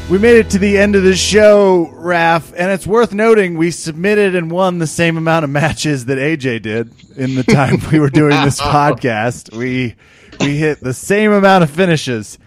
We 0.09 0.19
made 0.19 0.37
it 0.37 0.51
to 0.51 0.59
the 0.59 0.77
end 0.77 0.95
of 0.95 1.01
the 1.03 1.15
show, 1.15 1.89
Raf, 1.91 2.53
and 2.55 2.71
it's 2.71 2.85
worth 2.85 3.11
noting 3.11 3.57
we 3.57 3.71
submitted 3.71 4.35
and 4.35 4.51
won 4.51 4.77
the 4.77 4.85
same 4.85 5.17
amount 5.17 5.43
of 5.43 5.49
matches 5.49 6.05
that 6.05 6.19
AJ 6.19 6.61
did 6.61 6.93
in 7.17 7.33
the 7.33 7.43
time 7.43 7.79
we 7.91 7.99
were 7.99 8.11
doing 8.11 8.39
this 8.43 8.61
podcast. 8.61 9.51
We 9.55 9.95
we 10.39 10.57
hit 10.57 10.79
the 10.79 10.93
same 10.93 11.31
amount 11.31 11.63
of 11.63 11.71
finishes 11.71 12.37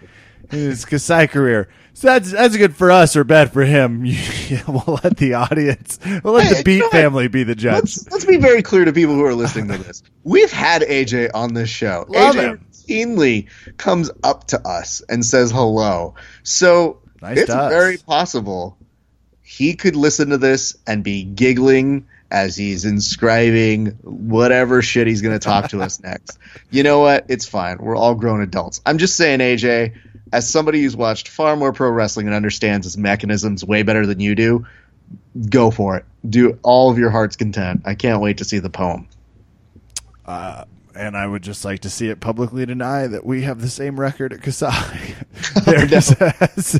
in 0.51 0.57
his 0.57 0.85
Kasai 0.85 1.27
career. 1.27 1.67
So 1.99 2.07
that's 2.07 2.31
that's 2.31 2.55
good 2.55 2.77
for 2.77 2.91
us 2.91 3.17
or 3.17 3.25
bad 3.25 3.51
for 3.51 3.65
him. 3.65 4.03
we'll 4.69 5.01
let 5.03 5.17
the 5.17 5.33
audience, 5.33 5.99
we'll 6.23 6.35
let 6.35 6.55
the 6.55 6.63
Beat 6.63 6.89
family 6.91 7.27
be 7.27 7.43
the 7.43 7.55
judge. 7.55 7.73
Let's, 7.73 8.09
let's, 8.09 8.25
be 8.25 8.37
very 8.37 8.61
clear 8.61 8.85
to 8.85 8.93
people 8.93 9.15
who 9.15 9.25
are 9.25 9.33
listening 9.33 9.67
to 9.67 9.83
this. 9.83 10.01
We've 10.23 10.49
had 10.49 10.81
AJ 10.81 11.31
on 11.33 11.53
this 11.53 11.69
show. 11.69 12.05
Love 12.07 12.35
AJ 12.35 12.39
him. 12.41 12.65
routinely 12.71 13.47
comes 13.75 14.09
up 14.23 14.47
to 14.47 14.65
us 14.65 15.01
and 15.09 15.25
says 15.25 15.51
hello. 15.51 16.15
So 16.41 17.01
nice 17.21 17.39
it's 17.39 17.53
very 17.53 17.97
possible 17.97 18.77
he 19.41 19.75
could 19.75 19.97
listen 19.97 20.29
to 20.29 20.37
this 20.37 20.77
and 20.87 21.03
be 21.03 21.25
giggling 21.25 22.07
as 22.31 22.55
he's 22.55 22.85
inscribing 22.85 23.87
whatever 24.03 24.81
shit 24.81 25.07
he's 25.07 25.21
going 25.21 25.37
to 25.37 25.43
talk 25.43 25.71
to 25.71 25.81
us 25.81 25.99
next. 26.03 26.39
You 26.71 26.83
know 26.83 26.99
what? 26.99 27.25
It's 27.27 27.45
fine. 27.45 27.77
We're 27.77 27.97
all 27.97 28.15
grown 28.15 28.41
adults. 28.41 28.79
I'm 28.85 28.99
just 28.99 29.17
saying, 29.17 29.39
AJ 29.39 29.97
as 30.31 30.49
somebody 30.49 30.81
who's 30.81 30.95
watched 30.95 31.27
far 31.27 31.55
more 31.55 31.73
pro 31.73 31.89
wrestling 31.89 32.27
and 32.27 32.35
understands 32.35 32.85
its 32.85 32.97
mechanisms 32.97 33.63
way 33.63 33.83
better 33.83 34.05
than 34.05 34.19
you 34.19 34.35
do, 34.35 34.65
go 35.49 35.71
for 35.71 35.97
it. 35.97 36.05
Do 36.29 36.59
all 36.63 36.91
of 36.91 36.97
your 36.97 37.09
heart's 37.09 37.35
content. 37.35 37.81
I 37.85 37.95
can't 37.95 38.21
wait 38.21 38.37
to 38.37 38.45
see 38.45 38.59
the 38.59 38.69
poem. 38.69 39.07
Uh, 40.25 40.65
and 40.95 41.15
I 41.15 41.25
would 41.25 41.41
just 41.41 41.63
like 41.63 41.81
to 41.81 41.89
see 41.89 42.09
it 42.09 42.19
publicly 42.19 42.65
deny 42.65 43.07
that 43.07 43.25
we 43.25 43.43
have 43.43 43.61
the 43.61 43.69
same 43.69 43.99
record 43.99 44.33
at 44.33 44.41
Kasai. 44.41 45.15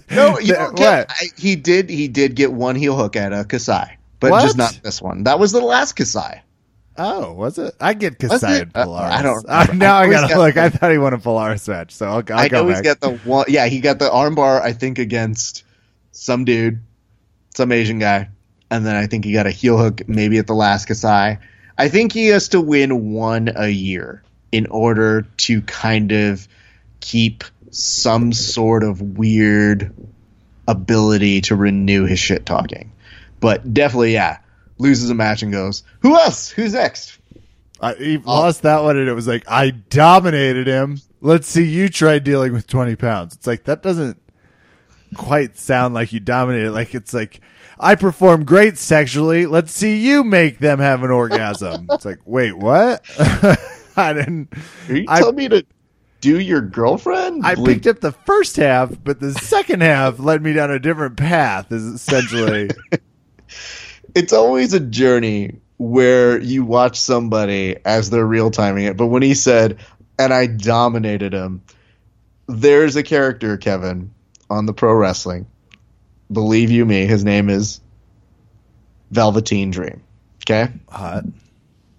no, 0.10 0.34
no 0.34 0.40
you 0.40 0.54
don't 0.54 0.76
get, 0.76 1.10
I, 1.10 1.26
he 1.38 1.56
did. 1.56 1.90
He 1.90 2.08
did 2.08 2.36
get 2.36 2.52
one 2.52 2.76
heel 2.76 2.98
hook 2.98 3.16
at 3.16 3.32
a 3.32 3.46
Kasai, 3.46 3.98
but 4.20 4.32
what? 4.32 4.42
just 4.42 4.58
not 4.58 4.80
this 4.84 5.02
one. 5.02 5.24
That 5.24 5.40
was 5.40 5.52
the 5.52 5.62
last 5.62 5.94
Kasai. 5.94 6.42
Oh, 7.02 7.32
was 7.32 7.58
it? 7.58 7.74
I 7.80 7.94
get 7.94 8.20
Kasai 8.20 8.60
and 8.60 8.74
Polaris. 8.74 9.14
Uh, 9.14 9.18
I 9.18 9.22
don't. 9.22 9.46
Uh, 9.50 9.74
now 9.74 9.96
I, 9.96 10.04
I 10.04 10.10
gotta 10.10 10.38
look. 10.38 10.56
The, 10.56 10.64
I 10.64 10.70
thought 10.70 10.92
he 10.92 10.98
won 10.98 11.14
a 11.14 11.18
Polaris 11.18 11.68
match, 11.68 11.96
so 11.96 12.06
I'll, 12.06 12.24
I'll 12.30 12.34
I 12.34 12.50
go 12.50 12.64
know 12.64 12.70
he's 12.70 12.82
got 12.82 13.00
the 13.00 13.12
one. 13.18 13.46
Yeah, 13.48 13.68
he 13.68 13.80
got 13.80 14.00
the 14.00 14.10
armbar. 14.10 14.62
I 14.62 14.74
think 14.74 15.00
against 15.00 15.64
some 16.12 16.44
dude, 16.44 16.82
some 17.56 17.72
Asian 17.72 18.00
guy, 18.00 18.30
and 18.70 18.86
then 18.86 18.96
I 18.96 19.08
think 19.08 19.24
he 19.24 19.32
got 19.32 19.48
a 19.48 19.52
heel 19.52 19.78
hook 19.78 20.08
maybe 20.10 20.38
at 20.38 20.48
the 20.48 20.54
last 20.54 20.86
Kasai. 20.86 21.40
I 21.78 21.88
think 21.88 22.12
he 22.12 22.28
has 22.28 22.50
to 22.50 22.60
win 22.60 23.14
one 23.14 23.54
a 23.56 23.70
year 23.70 24.22
in 24.52 24.68
order 24.68 25.22
to 25.22 25.62
kind 25.62 26.12
of 26.12 26.48
keep 27.00 27.46
some 27.72 28.34
sort 28.34 28.84
of 28.84 29.02
weird 29.02 29.94
ability 30.68 31.42
to 31.42 31.56
renew 31.56 32.06
his 32.06 32.20
shit 32.20 32.46
talking. 32.46 32.92
But 33.40 33.74
definitely, 33.74 34.14
yeah, 34.14 34.40
loses 34.80 35.10
a 35.10 35.16
match 35.16 35.44
and 35.44 35.52
goes, 35.52 35.84
"Who 36.00 36.16
else? 36.16 36.50
Who's 36.50 36.74
next?" 36.74 37.20
I, 37.82 37.94
he 37.94 38.18
oh. 38.18 38.22
lost 38.26 38.64
that 38.64 38.82
one, 38.84 38.98
and 38.98 39.08
it 39.08 39.14
was 39.14 39.28
like 39.28 39.44
I 39.48 39.70
dominated 39.70 40.68
him. 40.68 41.00
Let's 41.22 41.48
see 41.48 41.64
you 41.64 41.90
try 41.90 42.20
dealing 42.20 42.54
with 42.54 42.66
twenty 42.66 42.96
pounds. 42.96 43.36
It's 43.36 43.46
like 43.48 43.66
that 43.66 43.84
doesn't 43.84 44.20
quite 45.16 45.58
sound 45.58 45.94
like 45.94 46.12
you 46.12 46.20
dominated. 46.20 46.72
Like 46.72 46.96
it's 46.96 47.14
like 47.14 47.42
I 47.80 47.96
perform 47.96 48.46
great 48.46 48.78
sexually. 48.78 49.46
Let's 49.46 49.72
see 49.72 49.98
you 49.98 50.24
make 50.24 50.60
them 50.60 50.80
have 50.80 51.04
an 51.04 51.12
orgasm. 51.12 51.88
it's 51.92 52.06
like 52.06 52.20
wait, 52.26 52.58
what? 52.58 53.06
I 53.96 54.14
didn't. 54.14 54.54
Are 54.88 54.96
you 54.96 55.06
telling 55.06 55.36
me 55.36 55.50
to 55.50 55.66
do 56.22 56.40
your 56.40 56.62
girlfriend? 56.62 57.46
I 57.46 57.56
picked 57.56 57.88
up 57.88 58.00
the 58.00 58.12
first 58.12 58.56
half, 58.56 58.92
but 59.04 59.20
the 59.20 59.34
second 59.34 59.82
half 59.82 60.20
led 60.20 60.42
me 60.42 60.54
down 60.54 60.72
a 60.72 60.80
different 60.80 61.18
path. 61.18 61.72
Is 61.72 61.86
essentially. 61.86 62.70
it's 64.16 64.34
always 64.34 64.74
a 64.74 64.80
journey 64.80 65.60
where 65.78 66.40
you 66.40 66.66
watch 66.66 67.00
somebody 67.00 67.78
as 67.86 68.10
they're 68.10 68.26
real 68.26 68.52
timing 68.52 68.86
it. 68.86 68.98
But 68.98 69.08
when 69.08 69.22
he 69.22 69.34
said, 69.34 69.80
and 70.18 70.34
I 70.34 70.46
dominated 70.48 71.34
him, 71.34 71.62
there's 72.48 72.96
a 72.96 73.04
character, 73.04 73.58
Kevin, 73.58 74.12
on 74.50 74.66
the 74.66 74.74
pro 74.74 74.94
wrestling. 74.94 75.48
Believe 76.32 76.70
you 76.70 76.86
me, 76.86 77.06
his 77.06 77.24
name 77.24 77.50
is 77.50 77.82
Velveteen 79.12 79.72
Dream. 79.72 80.04
Okay? 80.44 80.72
Hot. 80.90 81.24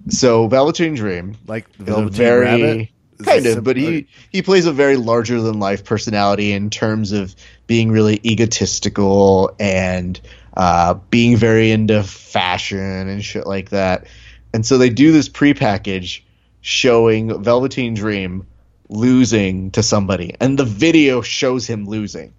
So 0.08 0.48
Velveteen 0.48 0.94
Dream, 0.94 1.36
like 1.46 1.68
Velveteen 1.76 2.12
very, 2.12 2.44
Rabbit? 2.44 2.88
Kind 3.22 3.46
of, 3.46 3.64
but 3.64 3.76
he 3.76 4.06
he 4.30 4.40
plays 4.40 4.64
a 4.64 4.72
very 4.72 4.96
larger 4.96 5.40
than 5.42 5.60
life 5.60 5.84
personality 5.84 6.52
in 6.52 6.70
terms 6.70 7.12
of 7.12 7.34
being 7.66 7.90
really 7.90 8.18
egotistical 8.24 9.54
and 9.60 10.18
uh, 10.60 10.92
being 11.08 11.38
very 11.38 11.70
into 11.70 12.02
fashion 12.02 13.08
and 13.08 13.24
shit 13.24 13.46
like 13.46 13.70
that. 13.70 14.06
And 14.52 14.66
so 14.66 14.76
they 14.76 14.90
do 14.90 15.10
this 15.10 15.26
prepackage 15.26 16.20
showing 16.60 17.42
Velveteen 17.42 17.94
Dream 17.94 18.46
losing 18.90 19.70
to 19.70 19.82
somebody, 19.82 20.34
and 20.38 20.58
the 20.58 20.66
video 20.66 21.22
shows 21.22 21.66
him 21.66 21.86
losing, 21.86 22.34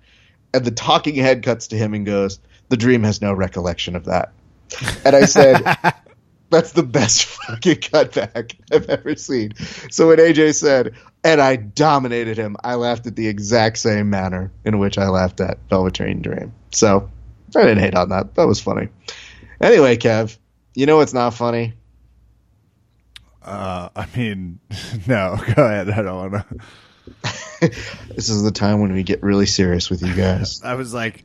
and 0.53 0.64
the 0.64 0.69
talking 0.69 1.15
head 1.15 1.41
cuts 1.41 1.69
to 1.69 1.76
him 1.76 1.95
and 1.95 2.06
goes, 2.06 2.39
"The 2.69 2.77
Dream 2.77 3.02
has 3.02 3.23
no 3.23 3.34
recollection 3.34 3.95
of 3.95 4.06
that." 4.06 4.31
And 5.03 5.15
I 5.15 5.26
said. 5.26 5.64
That's 6.52 6.73
the 6.73 6.84
best 6.84 7.23
fucking 7.48 7.77
cutback 7.77 8.56
I've 8.73 8.89
ever 8.89 9.15
seen. 9.15 9.53
So 9.89 10.10
when 10.10 10.18
AJ 10.18 10.56
said, 10.56 10.95
and 11.23 11.39
I 11.39 11.56
dominated 11.56 12.35
him, 12.35 12.57
I 12.61 12.76
laughed 12.76 13.07
at 13.07 13.15
the 13.15 13.30
exact 13.30 13.77
same 13.77 14.10
manner 14.10 14.52
in 14.65 14.77
which 14.77 14.98
I 14.98 15.07
laughed 15.07 15.39
at 15.39 15.60
Velveteen 15.69 16.22
Dream. 16.22 16.53
So 16.73 17.10
I 17.56 17.64
didn't 17.64 17.80
hate 17.80 17.95
on 17.95 18.10
that. 18.10 18.36
That 18.36 18.48
was 18.48 18.60
funny. 18.60 18.90
Anyway, 19.60 19.98
Kev, 19.98 20.38
you 20.73 20.86
know 20.86 20.98
what's 20.98 21.14
not 21.14 21.34
funny? 21.34 21.73
Uh, 23.44 23.90
I 23.95 24.07
mean, 24.15 24.60
no. 25.07 25.38
Go 25.56 25.65
ahead. 25.65 25.90
I 25.90 26.02
don't 26.02 26.32
want 26.32 26.34
to. 26.34 26.61
this 28.15 28.30
is 28.30 28.44
the 28.44 28.52
time 28.52 28.80
when 28.80 28.94
we 28.94 29.03
get 29.03 29.23
really 29.23 29.45
serious 29.45 29.90
with 29.90 30.02
you 30.02 30.14
guys. 30.14 30.61
I 30.64 30.76
was 30.76 30.94
like, 30.94 31.23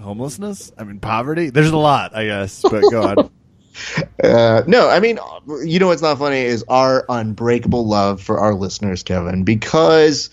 homelessness? 0.00 0.72
I 0.78 0.84
mean, 0.84 1.00
poverty? 1.00 1.50
There's 1.50 1.70
a 1.70 1.76
lot, 1.76 2.14
I 2.14 2.26
guess, 2.26 2.62
but 2.62 2.82
go 2.90 3.02
on. 3.02 3.30
Uh, 4.22 4.62
no, 4.66 4.88
I 4.88 5.00
mean, 5.00 5.18
you 5.64 5.78
know 5.78 5.88
what's 5.88 6.02
not 6.02 6.18
funny 6.18 6.40
is 6.40 6.64
our 6.68 7.04
unbreakable 7.08 7.86
love 7.86 8.20
for 8.20 8.38
our 8.38 8.54
listeners, 8.54 9.02
Kevin, 9.02 9.44
because 9.44 10.30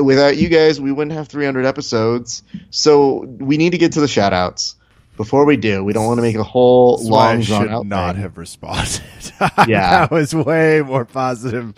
without 0.00 0.36
you 0.36 0.48
guys, 0.48 0.80
we 0.80 0.92
wouldn't 0.92 1.16
have 1.16 1.28
300 1.28 1.64
episodes. 1.66 2.42
So 2.70 3.20
we 3.24 3.56
need 3.56 3.70
to 3.70 3.78
get 3.78 3.92
to 3.92 4.00
the 4.00 4.08
shout 4.08 4.32
outs. 4.32 4.76
Before 5.18 5.44
we 5.44 5.58
do, 5.58 5.84
we 5.84 5.92
don't 5.92 6.06
want 6.06 6.18
to 6.18 6.22
make 6.22 6.36
a 6.36 6.42
whole 6.42 6.96
That's 6.96 7.08
I 7.08 7.12
long 7.12 7.40
drawn 7.42 7.62
should 7.62 7.70
out. 7.70 7.86
not 7.86 8.14
thing. 8.14 8.22
have 8.22 8.38
responded. 8.38 9.02
Yeah. 9.68 10.06
that 10.06 10.10
was 10.10 10.34
way 10.34 10.80
more 10.82 11.04
positive 11.04 11.74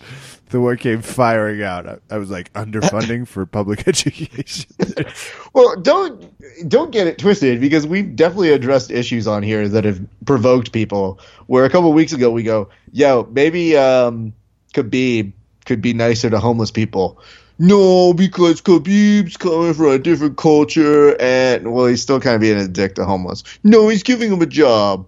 The 0.49 0.61
what 0.61 0.79
came 0.79 1.01
firing 1.01 1.61
out. 1.61 1.87
I, 1.87 1.97
I 2.09 2.17
was 2.17 2.29
like 2.31 2.53
underfunding 2.53 3.27
for 3.27 3.45
public 3.45 3.87
education. 3.87 4.69
Well, 5.53 5.79
don't 5.81 6.33
don't 6.69 6.91
get 6.91 7.07
it 7.07 7.17
twisted 7.17 7.59
because 7.59 7.85
we've 7.87 8.15
definitely 8.15 8.51
addressed 8.53 8.89
issues 8.91 9.27
on 9.27 9.43
here 9.43 9.67
that 9.67 9.83
have 9.83 9.99
provoked 10.25 10.71
people. 10.71 11.19
Where 11.47 11.65
a 11.65 11.69
couple 11.69 11.91
weeks 11.93 12.13
ago 12.13 12.31
we 12.31 12.43
go, 12.43 12.69
yo, 12.91 13.27
maybe 13.31 13.75
um, 13.77 14.33
Khabib 14.73 15.33
could 15.65 15.81
be 15.81 15.93
nicer 15.93 16.29
to 16.29 16.39
homeless 16.39 16.71
people. 16.71 17.19
No, 17.57 18.13
because 18.13 18.61
Khabib's 18.61 19.37
coming 19.37 19.73
from 19.73 19.87
a 19.87 19.99
different 19.99 20.37
culture, 20.37 21.15
and 21.21 21.73
well, 21.73 21.85
he's 21.85 22.01
still 22.01 22.19
kind 22.19 22.35
of 22.35 22.41
being 22.41 22.59
a 22.59 22.67
dick 22.67 22.95
to 22.95 23.05
homeless. 23.05 23.43
No, 23.63 23.87
he's 23.87 24.03
giving 24.03 24.31
him 24.31 24.41
a 24.41 24.45
job. 24.45 25.07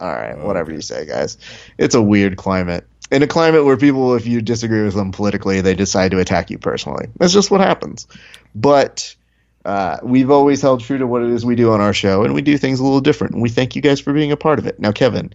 All 0.00 0.12
right, 0.12 0.38
whatever 0.38 0.72
you 0.72 0.80
say, 0.80 1.06
guys. 1.06 1.38
It's 1.78 1.94
a 1.94 2.02
weird 2.02 2.36
climate. 2.36 2.86
In 3.10 3.22
a 3.22 3.26
climate 3.26 3.64
where 3.64 3.76
people, 3.76 4.14
if 4.14 4.26
you 4.26 4.40
disagree 4.40 4.82
with 4.82 4.94
them 4.94 5.12
politically, 5.12 5.60
they 5.60 5.74
decide 5.74 6.12
to 6.12 6.18
attack 6.18 6.50
you 6.50 6.58
personally. 6.58 7.06
That's 7.18 7.32
just 7.32 7.50
what 7.50 7.60
happens. 7.60 8.06
But 8.54 9.14
uh, 9.64 9.98
we've 10.02 10.30
always 10.30 10.62
held 10.62 10.80
true 10.80 10.98
to 10.98 11.06
what 11.06 11.22
it 11.22 11.30
is 11.30 11.44
we 11.44 11.56
do 11.56 11.72
on 11.72 11.80
our 11.80 11.92
show, 11.92 12.24
and 12.24 12.32
we 12.34 12.42
do 12.42 12.56
things 12.58 12.80
a 12.80 12.84
little 12.84 13.00
different. 13.00 13.34
And 13.34 13.42
we 13.42 13.48
thank 13.48 13.76
you 13.76 13.82
guys 13.82 14.00
for 14.00 14.12
being 14.12 14.32
a 14.32 14.36
part 14.36 14.58
of 14.58 14.66
it. 14.66 14.80
Now, 14.80 14.92
Kevin, 14.92 15.32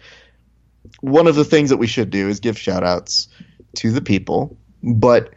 one 1.01 1.27
of 1.27 1.35
the 1.35 1.45
things 1.45 1.69
that 1.69 1.77
we 1.77 1.87
should 1.87 2.09
do 2.09 2.29
is 2.29 2.39
give 2.39 2.57
shout 2.57 2.83
outs 2.83 3.27
to 3.75 3.91
the 3.91 4.01
people. 4.01 4.57
But 4.81 5.33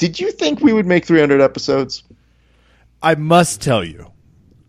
did 0.00 0.18
you 0.18 0.32
think 0.32 0.60
we 0.60 0.72
would 0.72 0.86
make 0.86 1.04
300 1.04 1.42
episodes? 1.42 2.02
I 3.02 3.14
must 3.14 3.60
tell 3.60 3.84
you, 3.84 4.10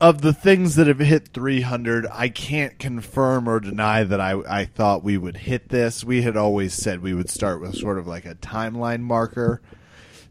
of 0.01 0.21
the 0.21 0.33
things 0.33 0.75
that 0.75 0.87
have 0.87 0.99
hit 0.99 1.29
300, 1.29 2.05
I 2.11 2.27
can't 2.27 2.77
confirm 2.77 3.47
or 3.47 3.61
deny 3.61 4.03
that 4.03 4.19
I, 4.19 4.33
I 4.47 4.65
thought 4.65 5.05
we 5.05 5.17
would 5.17 5.37
hit 5.37 5.69
this. 5.69 6.03
We 6.03 6.21
had 6.23 6.35
always 6.35 6.73
said 6.73 7.01
we 7.01 7.13
would 7.13 7.29
start 7.29 7.61
with 7.61 7.75
sort 7.75 7.97
of 7.97 8.07
like 8.07 8.25
a 8.25 8.35
timeline 8.35 9.01
marker 9.01 9.61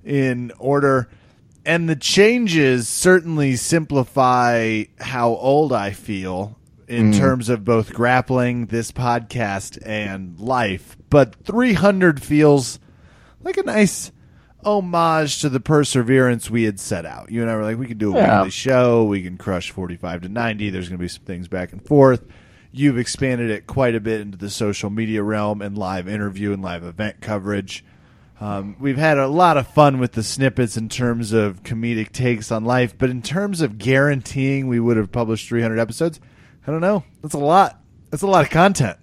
in 0.04 0.52
order. 0.58 1.08
And 1.64 1.88
the 1.88 1.96
changes 1.96 2.86
certainly 2.86 3.56
simplify 3.56 4.84
how 4.98 5.30
old 5.30 5.72
I 5.72 5.92
feel 5.92 6.58
in 6.88 7.12
mm. 7.12 7.18
terms 7.18 7.48
of 7.48 7.64
both 7.64 7.94
grappling 7.94 8.66
this 8.66 8.92
podcast 8.92 9.78
and 9.86 10.38
life. 10.38 10.98
But 11.08 11.36
300 11.36 12.22
feels 12.22 12.78
like 13.42 13.56
a 13.56 13.62
nice 13.62 14.12
homage 14.64 15.40
to 15.40 15.48
the 15.48 15.60
perseverance 15.60 16.50
we 16.50 16.64
had 16.64 16.78
set 16.80 17.04
out. 17.06 17.30
You 17.30 17.42
and 17.42 17.50
I 17.50 17.56
were 17.56 17.62
like, 17.64 17.78
we 17.78 17.86
can 17.86 17.98
do 17.98 18.14
a 18.14 18.18
Yeah. 18.18 18.38
weekly 18.40 18.50
show, 18.50 19.04
we 19.04 19.22
can 19.22 19.36
crush 19.36 19.70
45 19.70 20.22
to 20.22 20.28
90. 20.28 20.70
There's 20.70 20.88
going 20.88 20.98
to 20.98 21.02
be 21.02 21.08
some 21.08 21.24
things 21.24 21.48
back 21.48 21.72
and 21.72 21.84
forth. 21.84 22.24
You've 22.72 22.98
expanded 22.98 23.50
it 23.50 23.66
quite 23.66 23.94
a 23.94 24.00
bit 24.00 24.20
into 24.20 24.38
the 24.38 24.50
social 24.50 24.90
media 24.90 25.22
realm 25.22 25.60
and 25.62 25.76
live 25.76 26.08
interview 26.08 26.52
and 26.52 26.62
live 26.62 26.84
event 26.84 27.20
coverage. 27.20 27.84
Um, 28.40 28.76
we've 28.80 28.96
had 28.96 29.18
a 29.18 29.26
lot 29.26 29.56
of 29.58 29.66
fun 29.66 29.98
with 29.98 30.12
the 30.12 30.22
snippets 30.22 30.76
in 30.76 30.88
terms 30.88 31.32
of 31.32 31.62
comedic 31.62 32.10
takes 32.12 32.50
on 32.50 32.64
life, 32.64 32.96
but 32.96 33.10
in 33.10 33.20
terms 33.22 33.60
of 33.60 33.76
guaranteeing 33.76 34.66
we 34.66 34.80
would 34.80 34.96
have 34.96 35.12
published 35.12 35.48
300 35.48 35.78
episodes, 35.78 36.20
I 36.66 36.70
don't 36.70 36.80
know. 36.80 37.04
That's 37.22 37.34
a 37.34 37.38
lot. 37.38 37.82
That's 38.10 38.22
a 38.22 38.26
lot 38.26 38.44
of 38.44 38.50
content. 38.50 38.96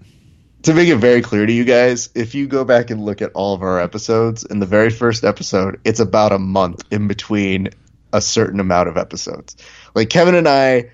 To 0.64 0.74
make 0.74 0.90
it 0.90 0.98
very 0.98 1.22
clear 1.22 1.46
to 1.46 1.54
you 1.54 1.64
guys, 1.64 2.10
if 2.16 2.36
you 2.36 2.48
go 2.48 2.66
back 2.66 2.90
and 2.90 3.06
look 3.06 3.22
at 3.22 3.32
all 3.34 3.54
of 3.54 3.62
our 3.62 3.80
episodes, 3.80 4.44
in 4.44 4.60
the 4.60 4.66
very 4.66 4.90
first 4.90 5.24
episode, 5.24 5.80
it's 5.84 6.00
about 6.00 6.34
a 6.34 6.40
month 6.40 6.84
in 6.92 7.08
between 7.08 7.70
a 8.12 8.22
certain 8.22 8.60
amount 8.60 8.90
of 8.90 8.98
episodes. 8.98 9.56
Like 9.94 10.10
Kevin 10.10 10.36
and 10.36 10.48
I 10.48 10.92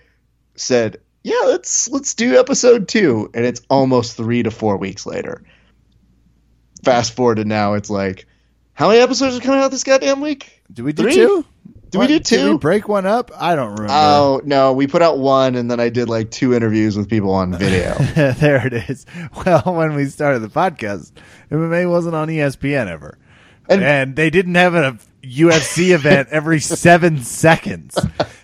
said, 0.56 0.98
"Yeah, 1.24 1.42
let's 1.46 1.90
let's 1.90 2.14
do 2.14 2.38
episode 2.38 2.88
2," 2.88 3.32
and 3.34 3.46
it's 3.46 3.62
almost 3.70 4.18
3 4.18 4.44
to 4.44 4.52
4 4.52 4.78
weeks 4.78 5.06
later. 5.06 5.44
Fast 6.84 7.16
forward 7.16 7.36
to 7.36 7.46
now, 7.46 7.74
it's 7.74 7.90
like 7.90 8.28
how 8.74 8.90
many 8.90 9.00
episodes 9.00 9.38
are 9.38 9.42
coming 9.42 9.62
out 9.62 9.72
this 9.72 9.84
goddamn 9.84 10.20
week? 10.22 10.62
Do 10.72 10.84
we 10.84 10.94
do 10.94 11.04
Three? 11.04 11.16
two? 11.16 11.46
Did 11.94 12.00
we 12.00 12.08
do 12.08 12.20
Did 12.20 12.44
we 12.46 12.52
two? 12.54 12.58
break 12.60 12.88
one 12.90 13.06
up? 13.06 13.32
I 13.40 13.56
don't 13.56 13.72
remember. 13.76 13.94
Oh, 13.94 14.42
no, 14.44 14.74
we 14.74 14.88
put 14.88 15.02
out 15.02 15.20
one 15.20 15.56
and 15.56 15.70
then 15.72 15.80
I 15.80 15.90
did 15.90 16.10
like 16.10 16.32
two 16.32 16.54
interviews 16.54 16.98
with 16.98 17.08
people 17.10 17.32
on 17.32 17.54
video. 17.56 17.94
there 18.34 18.66
it 18.68 18.74
is. 18.90 19.06
Well, 19.46 19.62
when 19.66 19.94
we 19.96 20.06
started 20.06 20.40
the 20.40 20.48
podcast, 20.50 21.12
MMA 21.52 21.90
wasn't 21.90 22.16
on 22.16 22.28
ESPN 22.30 22.88
ever. 22.88 23.18
And- 23.70 23.84
And, 23.84 24.16
they 24.16 24.30
didn't 24.30 24.56
have 24.56 24.76
a 24.76 24.98
UFC 25.24 25.94
event 25.94 26.28
every 26.32 26.60
seven 26.62 27.22
seconds. 27.24 27.98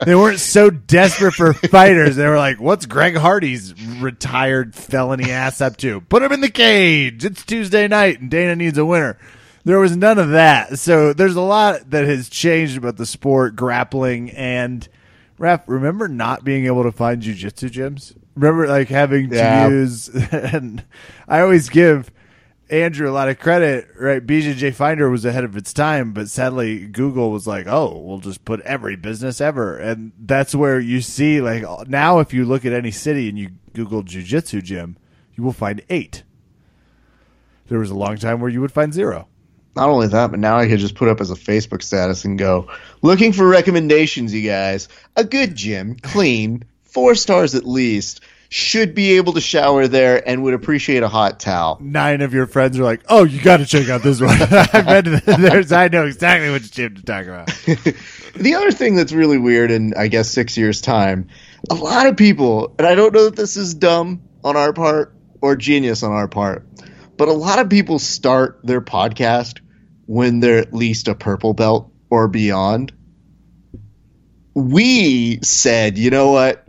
They 0.06 0.16
weren't 0.16 0.40
so 0.40 0.70
desperate 0.70 1.34
for 1.34 1.52
fighters. 1.54 2.16
They 2.16 2.26
were 2.28 2.38
like, 2.38 2.62
what's 2.62 2.86
Greg 2.86 3.18
Hardy's 3.18 3.74
retired 4.00 4.74
felony 4.76 5.30
ass 5.32 5.60
up 5.60 5.76
to? 5.78 6.00
Put 6.02 6.24
him 6.24 6.32
in 6.32 6.40
the 6.42 6.50
cage. 6.50 7.26
It's 7.26 7.44
Tuesday 7.44 7.88
night 7.90 8.22
and 8.22 8.30
Dana 8.32 8.56
needs 8.56 8.78
a 8.78 8.86
winner. 8.86 9.18
There 9.64 9.80
was 9.80 9.96
none 9.96 10.18
of 10.18 10.30
that. 10.30 10.80
So 10.80 11.14
there's 11.14 11.36
a 11.36 11.42
lot 11.42 11.90
that 11.90 12.06
has 12.06 12.30
changed 12.30 12.78
about 12.78 12.98
the 12.98 13.06
sport, 13.06 13.56
grappling, 13.56 14.32
and 14.32 14.88
Ref, 15.38 15.64
remember 15.68 16.08
not 16.08 16.44
being 16.44 16.66
able 16.66 16.84
to 16.84 16.92
find 16.92 17.22
jujitsu 17.22 17.70
gyms? 17.70 18.16
Remember 18.36 18.68
like 18.68 18.90
having 18.90 19.30
to 19.30 19.68
use 19.70 20.10
and 20.32 20.84
I 21.28 21.40
always 21.40 21.70
give 21.70 22.12
Andrew 22.70 23.10
a 23.10 23.12
lot 23.12 23.30
of 23.30 23.40
credit, 23.40 23.88
right? 23.98 24.26
BJJ 24.26 24.76
Finder 24.76 25.10
was 25.10 25.26
ahead 25.26 25.44
of 25.44 25.58
its 25.58 25.74
time, 25.74 26.12
but 26.12 26.30
sadly 26.30 26.86
Google 26.86 27.32
was 27.32 27.48
like, 27.48 27.68
"Oh, 27.68 27.98
we'll 27.98 28.20
just 28.20 28.46
put 28.46 28.60
every 28.62 28.96
business 28.96 29.42
ever." 29.42 29.78
And 29.78 30.12
that's 30.20 30.54
where 30.54 30.80
you 30.80 31.02
see 31.02 31.42
like 31.42 31.64
now 31.88 32.20
if 32.20 32.34
you 32.34 32.46
look 32.46 32.66
at 32.66 32.74
any 32.74 32.92
city 32.92 33.30
and 33.30 33.40
you 33.40 33.52
Google 33.74 34.04
jujitsu 34.04 34.62
gym, 34.62 34.98
you 35.36 35.44
will 35.44 35.54
find 35.54 35.82
8. 35.90 36.24
There 37.68 37.80
was 37.80 37.92
a 37.92 37.96
long 37.96 38.18
time 38.18 38.42
where 38.42 38.50
you 38.50 38.60
would 38.60 38.74
find 38.74 38.94
0. 38.94 39.29
Not 39.80 39.88
only 39.88 40.08
that, 40.08 40.32
but 40.32 40.42
now 40.42 40.58
I 40.58 40.68
could 40.68 40.80
just 40.80 40.96
put 40.96 41.08
up 41.08 41.22
as 41.22 41.32
a 41.32 41.36
Facebook 41.36 41.82
status 41.82 42.26
and 42.26 42.38
go, 42.38 42.70
looking 43.02 43.32
for 43.32 43.48
recommendations, 43.48 44.34
you 44.34 44.46
guys. 44.46 44.90
A 45.16 45.24
good 45.24 45.56
gym, 45.56 45.96
clean, 45.96 46.66
four 46.84 47.16
stars 47.16 47.56
at 47.56 47.66
least, 47.66 48.20
should 48.50 48.94
be 48.94 49.16
able 49.16 49.32
to 49.34 49.40
shower 49.40 49.88
there 49.88 50.28
and 50.28 50.44
would 50.44 50.54
appreciate 50.54 51.02
a 51.02 51.08
hot 51.08 51.40
towel. 51.40 51.78
Nine 51.80 52.20
of 52.20 52.34
your 52.34 52.46
friends 52.46 52.78
are 52.78 52.84
like, 52.84 53.04
"Oh, 53.08 53.24
you 53.24 53.42
got 53.42 53.58
to 53.58 53.66
check 53.66 53.88
out 53.88 54.04
this 54.04 54.20
one." 54.20 54.36
I've 54.42 55.06
been 55.06 55.22
to 55.22 55.38
there's 55.40 55.72
I 55.72 55.88
know 55.88 56.06
exactly 56.06 56.52
which 56.52 56.72
gym 56.72 56.96
to 56.96 57.04
talk 57.04 57.26
about. 57.28 57.50
The 58.36 58.56
other 58.56 58.72
thing 58.72 58.96
that's 58.96 59.12
really 59.12 59.38
weird 59.38 59.72
in, 59.72 59.94
I 59.98 60.08
guess, 60.08 60.30
six 60.30 60.56
years' 60.56 60.82
time, 60.82 61.30
a 61.70 61.74
lot 61.74 62.06
of 62.06 62.16
people, 62.16 62.76
and 62.78 62.86
I 62.86 62.96
don't 62.96 63.14
know 63.14 63.26
if 63.26 63.36
this 63.36 63.58
is 63.58 63.74
dumb 63.74 64.22
on 64.44 64.56
our 64.56 64.72
part 64.72 65.14
or 65.42 65.56
genius 65.56 66.04
on 66.04 66.12
our 66.12 66.28
part, 66.28 66.68
but 67.18 67.28
a 67.28 67.34
lot 67.34 67.60
of 67.60 67.70
people 67.70 67.98
start 67.98 68.60
their 68.64 68.82
podcast 68.82 69.60
when 70.10 70.40
they're 70.40 70.58
at 70.58 70.74
least 70.74 71.08
a 71.08 71.14
purple 71.14 71.54
belt 71.54 71.92
or 72.10 72.28
beyond. 72.28 72.92
We 74.56 75.40
said, 75.44 76.00
you 76.00 76.10
know 76.10 76.32
what? 76.32 76.66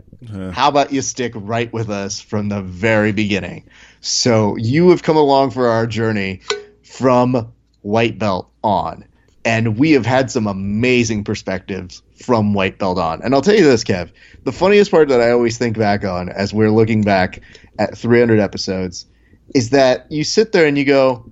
How 0.51 0.69
about 0.69 0.93
you 0.93 1.01
stick 1.01 1.31
right 1.35 1.73
with 1.73 1.89
us 1.89 2.21
from 2.21 2.49
the 2.49 2.61
very 2.61 3.13
beginning? 3.13 3.67
So 3.99 4.57
you 4.57 4.91
have 4.91 5.01
come 5.01 5.17
along 5.17 5.51
for 5.51 5.69
our 5.69 5.87
journey 5.87 6.41
from 6.83 7.51
white 7.81 8.19
belt 8.19 8.51
on. 8.63 9.05
And 9.43 9.75
we 9.79 9.93
have 9.93 10.05
had 10.05 10.29
some 10.29 10.45
amazing 10.45 11.23
perspectives 11.23 12.03
from 12.23 12.53
white 12.53 12.77
belt 12.77 12.99
on. 12.99 13.23
And 13.23 13.33
I'll 13.33 13.41
tell 13.41 13.55
you 13.55 13.63
this, 13.63 13.83
Kev, 13.83 14.11
the 14.43 14.51
funniest 14.51 14.91
part 14.91 15.09
that 15.09 15.19
I 15.19 15.31
always 15.31 15.57
think 15.57 15.79
back 15.79 16.05
on 16.05 16.29
as 16.29 16.53
we're 16.53 16.69
looking 16.69 17.01
back 17.01 17.41
at 17.79 17.97
300 17.97 18.39
episodes 18.39 19.07
is 19.55 19.71
that 19.71 20.11
you 20.11 20.23
sit 20.23 20.51
there 20.51 20.67
and 20.67 20.77
you 20.77 20.85
go, 20.85 21.31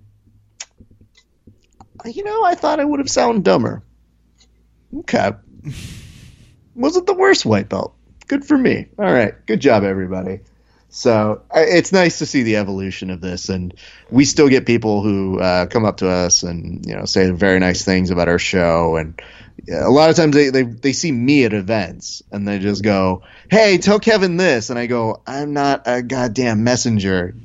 you 2.15 2.23
know, 2.23 2.43
I 2.43 2.55
thought 2.55 2.79
I 2.79 2.85
would 2.85 2.99
have 2.99 3.09
sounded 3.09 3.43
dumber. 3.43 3.83
Okay. 4.99 5.31
Wasn't 6.75 7.07
the 7.07 7.13
worst 7.13 7.45
white 7.45 7.69
belt. 7.69 7.95
Good 8.27 8.45
for 8.45 8.57
me. 8.57 8.87
All 8.97 9.11
right. 9.11 9.33
Good 9.45 9.59
job, 9.59 9.83
everybody. 9.83 10.41
So 10.89 11.43
it's 11.53 11.91
nice 11.91 12.19
to 12.19 12.25
see 12.25 12.41
the 12.41 12.55
evolution 12.55 13.11
of 13.11 13.21
this, 13.21 13.49
and 13.49 13.75
we 14.09 14.25
still 14.25 14.49
get 14.49 14.65
people 14.65 15.03
who 15.03 15.39
uh, 15.39 15.67
come 15.67 15.85
up 15.85 15.97
to 15.97 16.09
us 16.09 16.41
and 16.41 16.83
you 16.85 16.95
know 16.95 17.05
say 17.05 17.29
very 17.29 17.59
nice 17.59 17.85
things 17.85 18.09
about 18.09 18.27
our 18.27 18.39
show, 18.39 18.95
and 18.95 19.21
a 19.71 19.89
lot 19.89 20.09
of 20.09 20.15
times 20.15 20.35
they, 20.35 20.49
they 20.49 20.63
they 20.63 20.93
see 20.93 21.11
me 21.11 21.43
at 21.43 21.53
events 21.53 22.23
and 22.31 22.47
they 22.47 22.57
just 22.57 22.83
go, 22.83 23.21
"Hey, 23.51 23.77
tell 23.77 23.99
Kevin 23.99 24.37
this," 24.37 24.71
and 24.71 24.79
I 24.79 24.87
go, 24.87 25.21
"I'm 25.27 25.53
not 25.53 25.83
a 25.85 26.01
goddamn 26.01 26.63
messenger. 26.63 27.35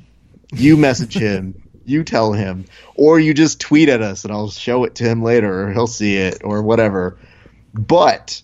You 0.54 0.78
message 0.78 1.14
him, 1.14 1.63
You 1.84 2.04
tell 2.04 2.32
him, 2.32 2.64
or 2.94 3.20
you 3.20 3.34
just 3.34 3.60
tweet 3.60 3.88
at 3.88 4.00
us, 4.00 4.24
and 4.24 4.32
I'll 4.32 4.50
show 4.50 4.84
it 4.84 4.94
to 4.96 5.04
him 5.04 5.22
later, 5.22 5.64
or 5.64 5.72
he'll 5.72 5.86
see 5.86 6.16
it, 6.16 6.42
or 6.42 6.62
whatever. 6.62 7.18
But 7.74 8.40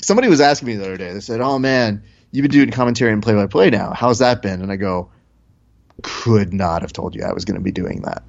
somebody 0.00 0.28
was 0.28 0.40
asking 0.40 0.68
me 0.68 0.76
the 0.76 0.84
other 0.84 0.96
day. 0.96 1.12
They 1.12 1.20
said, 1.20 1.40
"Oh 1.40 1.58
man, 1.58 2.02
you've 2.30 2.42
been 2.42 2.50
doing 2.50 2.70
commentary 2.70 3.12
and 3.12 3.22
play-by-play 3.22 3.70
now. 3.70 3.92
How's 3.94 4.18
that 4.18 4.42
been?" 4.42 4.60
And 4.60 4.70
I 4.70 4.76
go, 4.76 5.10
"Could 6.02 6.52
not 6.52 6.82
have 6.82 6.92
told 6.92 7.14
you 7.14 7.22
I 7.22 7.32
was 7.32 7.44
going 7.44 7.58
to 7.58 7.62
be 7.62 7.72
doing 7.72 8.02
that." 8.02 8.22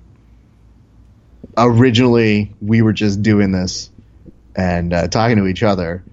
Originally, 1.58 2.54
we 2.62 2.82
were 2.82 2.94
just 2.94 3.22
doing 3.22 3.52
this 3.52 3.90
and 4.56 4.94
uh, 4.94 5.08
talking 5.08 5.38
to 5.38 5.48
each 5.48 5.64
other, 5.64 6.04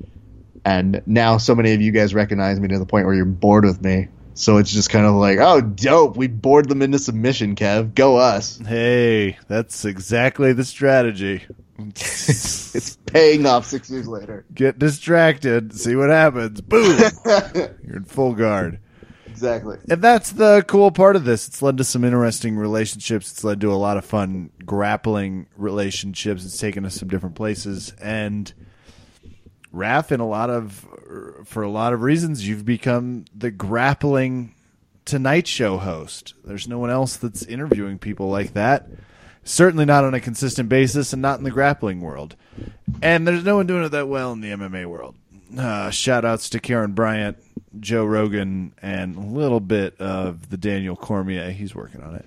and 0.64 1.02
now 1.06 1.36
so 1.36 1.54
many 1.54 1.72
of 1.72 1.80
you 1.80 1.92
guys 1.92 2.14
recognize 2.14 2.58
me 2.58 2.68
to 2.68 2.78
the 2.78 2.86
point 2.86 3.06
where 3.06 3.14
you're 3.14 3.24
bored 3.24 3.64
with 3.64 3.80
me. 3.80 4.08
So 4.34 4.56
it's 4.56 4.72
just 4.72 4.90
kind 4.90 5.06
of 5.06 5.14
like, 5.14 5.38
oh, 5.38 5.60
dope. 5.60 6.16
We 6.16 6.28
bored 6.28 6.68
them 6.68 6.82
into 6.82 6.98
submission, 6.98 7.56
Kev. 7.56 7.94
Go 7.94 8.16
us. 8.16 8.58
Hey, 8.58 9.38
that's 9.48 9.84
exactly 9.84 10.52
the 10.52 10.64
strategy. 10.64 11.44
it's 11.78 12.96
paying 13.06 13.46
off 13.46 13.66
six 13.66 13.90
years 13.90 14.06
later. 14.06 14.44
Get 14.52 14.78
distracted, 14.78 15.72
see 15.74 15.96
what 15.96 16.10
happens. 16.10 16.60
Boom! 16.60 16.98
You're 17.54 17.96
in 17.96 18.04
full 18.04 18.34
guard. 18.34 18.80
Exactly. 19.26 19.78
And 19.88 20.02
that's 20.02 20.32
the 20.32 20.64
cool 20.68 20.90
part 20.90 21.16
of 21.16 21.24
this. 21.24 21.48
It's 21.48 21.62
led 21.62 21.78
to 21.78 21.84
some 21.84 22.04
interesting 22.04 22.56
relationships. 22.56 23.30
It's 23.32 23.44
led 23.44 23.60
to 23.62 23.72
a 23.72 23.74
lot 23.74 23.96
of 23.96 24.04
fun 24.04 24.50
grappling 24.66 25.46
relationships. 25.56 26.44
It's 26.44 26.58
taken 26.58 26.84
us 26.84 26.96
some 26.96 27.08
different 27.08 27.36
places. 27.36 27.94
And 28.02 28.52
Raph, 29.74 30.12
in 30.12 30.20
a 30.20 30.28
lot 30.28 30.50
of, 30.50 30.86
for 31.44 31.62
a 31.62 31.70
lot 31.70 31.92
of 31.92 32.02
reasons, 32.02 32.46
you've 32.46 32.64
become 32.64 33.24
the 33.34 33.50
grappling 33.50 34.54
Tonight 35.04 35.46
Show 35.46 35.78
host. 35.78 36.34
There's 36.44 36.68
no 36.68 36.78
one 36.78 36.90
else 36.90 37.16
that's 37.16 37.42
interviewing 37.42 37.98
people 37.98 38.28
like 38.28 38.54
that. 38.54 38.88
Certainly 39.42 39.86
not 39.86 40.04
on 40.04 40.14
a 40.14 40.20
consistent 40.20 40.68
basis, 40.68 41.12
and 41.12 41.22
not 41.22 41.38
in 41.38 41.44
the 41.44 41.50
grappling 41.50 42.00
world. 42.00 42.36
And 43.02 43.26
there's 43.26 43.44
no 43.44 43.56
one 43.56 43.66
doing 43.66 43.84
it 43.84 43.88
that 43.90 44.08
well 44.08 44.32
in 44.32 44.40
the 44.40 44.50
MMA 44.50 44.86
world. 44.86 45.16
Uh, 45.58 45.90
shout 45.90 46.24
outs 46.24 46.50
to 46.50 46.60
Karyn 46.60 46.94
Bryant, 46.94 47.38
Joe 47.80 48.04
Rogan, 48.04 48.74
and 48.80 49.16
a 49.16 49.20
little 49.20 49.60
bit 49.60 50.00
of 50.00 50.50
the 50.50 50.56
Daniel 50.56 50.94
Cormier. 50.94 51.50
He's 51.50 51.74
working 51.74 52.02
on 52.02 52.16
it. 52.16 52.26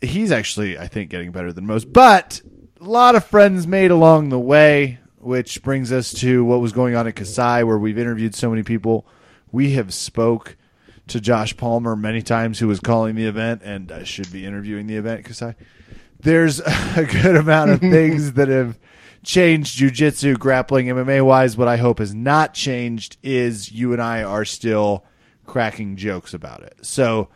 He's 0.00 0.30
actually, 0.30 0.78
I 0.78 0.86
think, 0.86 1.10
getting 1.10 1.32
better 1.32 1.52
than 1.52 1.66
most. 1.66 1.92
But 1.92 2.40
a 2.80 2.84
lot 2.84 3.14
of 3.14 3.24
friends 3.24 3.66
made 3.66 3.90
along 3.90 4.28
the 4.28 4.38
way, 4.38 4.98
which 5.22 5.62
brings 5.62 5.92
us 5.92 6.12
to 6.12 6.44
what 6.44 6.60
was 6.60 6.72
going 6.72 6.96
on 6.96 7.06
at 7.06 7.16
Kasai, 7.16 7.62
where 7.64 7.78
we've 7.78 7.98
interviewed 7.98 8.34
so 8.34 8.50
many 8.50 8.62
people. 8.62 9.06
We 9.50 9.72
have 9.72 9.94
spoke 9.94 10.56
to 11.08 11.20
Josh 11.20 11.56
Palmer 11.56 11.96
many 11.96 12.22
times, 12.22 12.58
who 12.58 12.68
was 12.68 12.80
calling 12.80 13.14
the 13.14 13.26
event 13.26 13.62
and 13.64 13.90
I 13.92 14.04
should 14.04 14.32
be 14.32 14.46
interviewing 14.46 14.86
the 14.86 14.96
event. 14.96 15.24
Kasai, 15.24 15.54
there's 16.20 16.60
a 16.96 17.04
good 17.04 17.36
amount 17.36 17.70
of 17.70 17.80
things 17.80 18.32
that 18.32 18.48
have 18.48 18.78
changed 19.22 19.78
jujitsu, 19.78 20.38
grappling, 20.38 20.86
MMA 20.86 21.24
wise. 21.24 21.56
What 21.56 21.68
I 21.68 21.76
hope 21.76 21.98
has 21.98 22.14
not 22.14 22.54
changed 22.54 23.16
is 23.22 23.70
you 23.70 23.92
and 23.92 24.02
I 24.02 24.22
are 24.22 24.44
still 24.44 25.04
cracking 25.46 25.96
jokes 25.96 26.34
about 26.34 26.62
it. 26.62 26.76
So, 26.82 27.28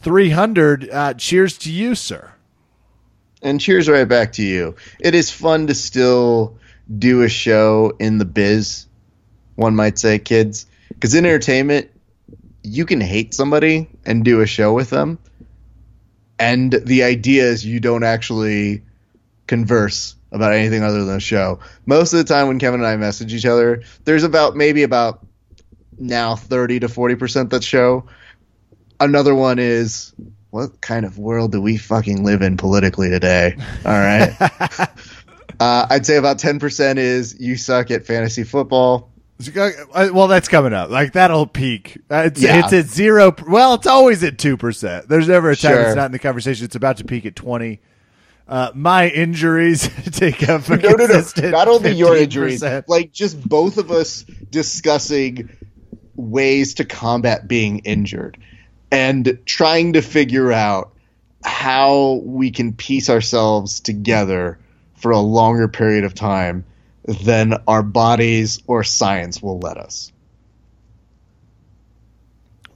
300, 0.00 0.90
uh, 0.90 1.14
cheers 1.14 1.58
to 1.58 1.72
you, 1.72 1.94
sir. 1.94 2.32
And 3.42 3.60
cheers 3.60 3.88
right 3.88 4.08
back 4.08 4.32
to 4.34 4.42
you. 4.42 4.74
It 5.00 5.14
is 5.14 5.30
fun 5.30 5.66
to 5.66 5.74
still 5.74 6.56
do 6.98 7.22
a 7.22 7.28
show 7.28 7.92
in 7.98 8.18
the 8.18 8.24
biz, 8.24 8.86
one 9.54 9.74
might 9.74 9.98
say, 9.98 10.18
kids. 10.18 10.66
Because 10.88 11.14
in 11.14 11.24
entertainment, 11.24 11.90
you 12.62 12.86
can 12.86 13.00
hate 13.00 13.34
somebody 13.34 13.88
and 14.04 14.24
do 14.24 14.40
a 14.40 14.46
show 14.46 14.72
with 14.72 14.90
them. 14.90 15.18
And 16.38 16.72
the 16.72 17.04
idea 17.04 17.44
is 17.44 17.64
you 17.64 17.80
don't 17.80 18.04
actually 18.04 18.82
converse 19.46 20.16
about 20.32 20.52
anything 20.52 20.82
other 20.82 21.04
than 21.04 21.16
a 21.16 21.20
show. 21.20 21.60
Most 21.86 22.12
of 22.12 22.18
the 22.18 22.24
time 22.24 22.48
when 22.48 22.58
Kevin 22.58 22.80
and 22.80 22.88
I 22.88 22.96
message 22.96 23.32
each 23.32 23.46
other, 23.46 23.82
there's 24.04 24.24
about 24.24 24.56
maybe 24.56 24.82
about 24.82 25.24
now 25.96 26.34
30 26.34 26.80
to 26.80 26.88
40% 26.88 27.50
that 27.50 27.62
show. 27.62 28.06
Another 28.98 29.34
one 29.34 29.58
is 29.58 30.12
what 30.50 30.80
kind 30.80 31.04
of 31.04 31.18
world 31.18 31.52
do 31.52 31.60
we 31.60 31.76
fucking 31.76 32.24
live 32.24 32.42
in 32.42 32.56
politically 32.56 33.10
today? 33.10 33.56
All 33.84 33.92
right. 33.92 34.36
uh, 35.60 35.86
I'd 35.90 36.06
say 36.06 36.16
about 36.16 36.38
10% 36.38 36.96
is 36.98 37.38
you 37.40 37.56
suck 37.56 37.90
at 37.90 38.06
fantasy 38.06 38.44
football. 38.44 39.10
Well, 39.94 40.28
that's 40.28 40.48
coming 40.48 40.72
up. 40.72 40.90
Like 40.90 41.12
that'll 41.14 41.46
peak. 41.46 41.98
It's, 42.08 42.40
Yeah. 42.40 42.60
it's 42.64 42.72
at 42.72 42.86
zero. 42.86 43.34
Well, 43.48 43.74
it's 43.74 43.86
always 43.86 44.22
at 44.22 44.38
two 44.38 44.56
percent. 44.56 45.08
There's 45.08 45.26
never 45.28 45.50
a 45.50 45.56
time 45.56 45.72
Sure. 45.72 45.82
it's 45.82 45.96
not 45.96 46.06
in 46.06 46.12
the 46.12 46.20
conversation. 46.20 46.64
It's 46.64 46.76
about 46.76 46.98
to 46.98 47.04
peak 47.04 47.26
at 47.26 47.34
twenty. 47.34 47.80
Uh, 48.46 48.70
my 48.74 49.08
injuries 49.08 49.90
take 50.12 50.48
up 50.48 50.68
a 50.68 50.76
no, 50.76 50.90
no, 50.90 51.06
no. 51.06 51.50
Not 51.50 51.66
only 51.66 51.90
your 51.92 52.16
injuries, 52.16 52.62
like 52.86 53.10
just 53.12 53.42
both 53.46 53.76
of 53.76 53.90
us 53.90 54.22
discussing 54.50 55.50
ways 56.14 56.74
to 56.74 56.84
combat 56.84 57.48
being 57.48 57.80
injured 57.80 58.38
and 58.92 59.38
trying 59.46 59.94
to 59.94 60.00
figure 60.00 60.52
out 60.52 60.92
how 61.44 62.20
we 62.24 62.50
can 62.52 62.72
piece 62.72 63.10
ourselves 63.10 63.80
together 63.80 64.58
for 65.04 65.10
a 65.10 65.18
longer 65.20 65.68
period 65.68 66.02
of 66.04 66.14
time 66.14 66.64
than 67.04 67.52
our 67.68 67.82
bodies 67.82 68.62
or 68.66 68.82
science 68.82 69.42
will 69.42 69.58
let 69.58 69.76
us. 69.76 70.10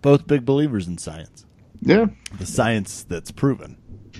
both 0.02 0.26
big 0.26 0.44
believers 0.44 0.86
in 0.86 0.98
science. 0.98 1.46
Yeah. 1.80 2.06
The 2.38 2.44
science 2.44 3.02
that's 3.05 3.30
proven. 3.30 3.78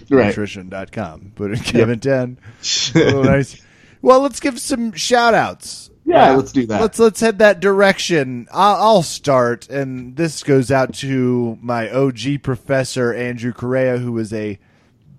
Right. 0.09 0.29
Nutrition.com. 0.29 1.33
Put 1.35 1.51
in 1.51 1.59
Kevin 1.59 2.01
10. 2.01 2.39
Oh, 2.97 3.21
nice. 3.23 3.61
Well, 4.01 4.21
let's 4.21 4.41
give 4.41 4.59
some 4.59 4.93
shout 4.93 5.35
outs. 5.35 5.91
Yeah, 6.07 6.31
uh, 6.31 6.37
let's 6.37 6.53
do 6.53 6.65
that. 6.67 6.81
Let's 6.81 6.99
let's 6.99 7.21
head 7.21 7.39
that 7.41 7.61
direction. 7.61 8.49
I'll, 8.51 8.77
I'll 8.77 9.03
start, 9.03 9.69
and 9.69 10.17
this 10.17 10.43
goes 10.43 10.71
out 10.71 10.95
to 10.95 11.59
my 11.61 11.91
OG 11.91 12.43
professor 12.43 13.13
Andrew 13.13 13.53
Correa, 13.53 13.99
who 13.99 14.17
is 14.17 14.33
a 14.33 14.59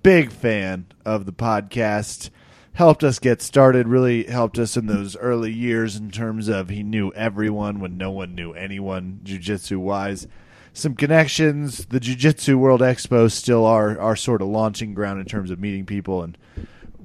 big 0.01 0.31
fan 0.31 0.87
of 1.05 1.27
the 1.27 1.33
podcast. 1.33 2.31
Helped 2.79 3.03
us 3.03 3.19
get 3.19 3.41
started. 3.41 3.89
Really 3.89 4.23
helped 4.23 4.57
us 4.57 4.77
in 4.77 4.85
those 4.85 5.17
early 5.17 5.51
years 5.51 5.97
in 5.97 6.11
terms 6.11 6.47
of 6.47 6.69
he 6.69 6.81
knew 6.81 7.11
everyone 7.11 7.81
when 7.81 7.97
no 7.97 8.09
one 8.09 8.35
knew 8.35 8.53
anyone, 8.53 9.19
jujitsu 9.25 9.77
wise. 9.77 10.29
Some 10.71 10.95
connections. 10.95 11.87
The 11.87 11.99
Jiu-Jitsu 11.99 12.57
World 12.57 12.79
Expo 12.79 13.29
still 13.29 13.65
our 13.65 13.99
our 13.99 14.15
sort 14.15 14.41
of 14.41 14.47
launching 14.47 14.93
ground 14.93 15.19
in 15.19 15.25
terms 15.25 15.51
of 15.51 15.59
meeting 15.59 15.85
people 15.85 16.23
and 16.23 16.37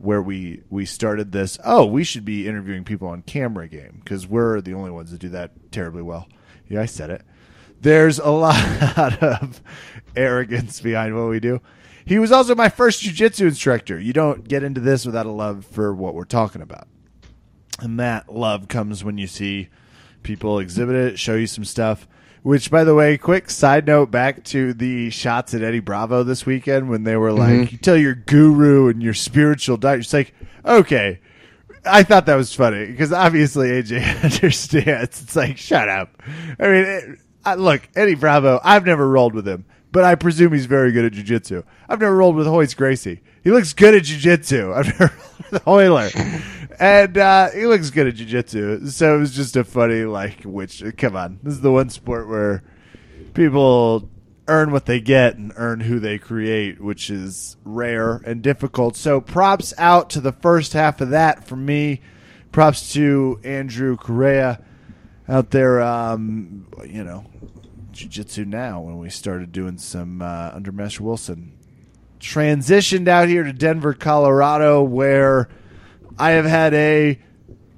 where 0.01 0.23
we 0.23 0.63
we 0.71 0.87
started 0.87 1.33
this. 1.33 1.59
Oh, 1.65 1.85
we 1.85 2.05
should 2.05 2.25
be 2.25 2.47
interviewing 2.47 2.85
people 2.85 3.09
on 3.09 3.23
camera 3.23 3.67
game 3.67 4.01
because 4.05 4.29
we're 4.29 4.61
the 4.61 4.75
only 4.75 4.93
ones 4.93 5.11
that 5.11 5.19
do 5.19 5.31
that 5.31 5.73
terribly 5.73 6.03
well. 6.03 6.29
Yeah, 6.69 6.83
I 6.83 6.87
said 6.87 7.11
it. 7.11 7.23
There's 7.81 8.21
a 8.21 8.31
lot 8.31 9.21
of 9.21 9.61
arrogance 10.15 10.81
behind 10.81 11.17
what 11.17 11.29
we 11.31 11.41
do. 11.41 11.61
He 12.07 12.19
was 12.19 12.33
also 12.33 12.55
my 12.55 12.69
first 12.69 13.03
jujitsu 13.03 13.49
instructor. 13.49 13.99
You 13.99 14.13
don't 14.13 14.47
get 14.47 14.63
into 14.63 14.81
this 14.81 15.07
without 15.07 15.27
a 15.27 15.31
love 15.31 15.65
for 15.65 15.95
what 15.95 16.15
we're 16.15 16.25
talking 16.25 16.63
about. 16.63 16.87
And 17.81 17.99
that 17.99 18.33
love 18.33 18.69
comes 18.69 19.03
when 19.03 19.19
you 19.19 19.27
see 19.27 19.69
people 20.23 20.59
exhibit 20.59 20.97
it, 20.97 21.19
show 21.19 21.35
you 21.35 21.47
some 21.47 21.65
stuff. 21.65 22.07
Which, 22.43 22.71
by 22.71 22.85
the 22.85 22.95
way, 22.95 23.17
quick 23.17 23.49
side 23.49 23.87
note 23.87 24.11
back 24.11 24.45
to 24.45 24.75
the 24.75 25.09
shots 25.09 25.55
at 25.55 25.63
Eddie 25.63 25.81
Bravo 25.81 26.25
this 26.25 26.45
weekend 26.45 26.91
when 26.91 27.05
they 27.05 27.17
were 27.17 27.31
mm-hmm. 27.31 27.61
like, 27.61 27.73
you 27.73 27.79
tell 27.79 27.97
your 27.97 28.15
guru 28.15 28.89
and 28.89 29.03
your 29.03 29.15
spiritual 29.15 29.79
diet. 29.79 30.01
It's 30.01 30.13
like, 30.13 30.35
okay. 30.63 31.21
I 31.87 32.03
thought 32.03 32.27
that 32.27 32.35
was 32.35 32.55
funny 32.55 32.85
because 32.87 33.13
obviously 33.15 33.69
AJ 33.69 34.25
understands. 34.43 35.23
It's 35.23 35.35
like, 35.35 35.57
shut 35.57 35.89
up. 35.89 36.23
I 36.59 36.67
mean, 36.67 36.85
it, 36.85 37.19
I, 37.47 37.55
look, 37.55 37.89
Eddie 37.95 38.15
Bravo, 38.15 38.61
I've 38.63 38.85
never 38.85 39.09
rolled 39.09 39.35
with 39.35 39.49
him, 39.49 39.65
but 39.95 40.03
I 40.03 40.17
presume 40.17 40.53
he's 40.53 40.67
very 40.67 40.91
good 40.91 41.05
at 41.05 41.13
jiu-jitsu. 41.13 41.63
I've 41.89 42.01
never 42.01 42.17
rolled 42.17 42.35
with 42.35 42.49
Royce 42.49 42.75
Gracie. 42.75 43.21
He 43.45 43.53
looks 43.53 43.73
good 43.73 43.95
at 43.95 44.03
jiu-jitsu. 44.03 44.73
I've 44.75 44.89
never 44.99 45.15
rolled 45.15 45.53
with 45.53 45.63
Royler. 45.63 46.43
And 46.81 47.17
uh, 47.17 47.51
he 47.53 47.65
looks 47.67 47.91
good 47.91 48.09
at 48.09 48.17
jiu-jitsu. 48.17 48.89
So 48.89 49.15
it 49.15 49.19
was 49.21 49.37
just 49.37 49.55
a 49.55 49.63
funny, 49.63 50.03
like, 50.03 50.43
which, 50.43 50.83
come 50.97 51.15
on. 51.15 51.39
This 51.45 51.55
is 51.55 51.61
the 51.61 51.71
one 51.71 51.91
sport 51.91 52.27
where 52.27 52.65
people 53.35 54.11
earn 54.49 54.73
what 54.73 54.87
they 54.87 55.01
get 55.01 55.37
and 55.37 55.53
earn 55.55 55.79
who 55.79 56.01
they 56.01 56.19
create, 56.19 56.81
which 56.81 57.09
is 57.09 57.57
rare 57.63 58.17
and 58.27 58.43
difficult. 58.43 58.97
So 58.97 59.21
props 59.21 59.73
out 59.79 60.11
to 60.11 60.21
the 60.21 60.33
first 60.33 60.73
half 60.73 61.01
of 61.01 61.11
that 61.11 61.47
from 61.47 61.65
me. 61.65 62.01
Props 62.51 62.93
to 62.95 63.39
Andrew 63.45 63.97
Correa 63.97 64.61
out 65.29 65.53
there, 65.53 65.81
um, 65.81 66.67
you 66.85 67.05
know, 67.05 67.27
jiu-jitsu 67.95 68.45
now 68.45 68.81
when 68.81 68.99
we 68.99 69.09
started 69.11 69.53
doing 69.53 69.79
some 69.79 70.21
uh, 70.21 70.51
under 70.53 70.73
Master 70.73 71.03
Wilson. 71.03 71.57
Transitioned 72.21 73.09
out 73.09 73.29
here 73.29 73.43
to 73.43 73.53
Denver, 73.53 73.95
Colorado, 73.95 74.83
where 74.83 75.49
I 76.19 76.31
have 76.31 76.45
had 76.45 76.75
a 76.75 77.19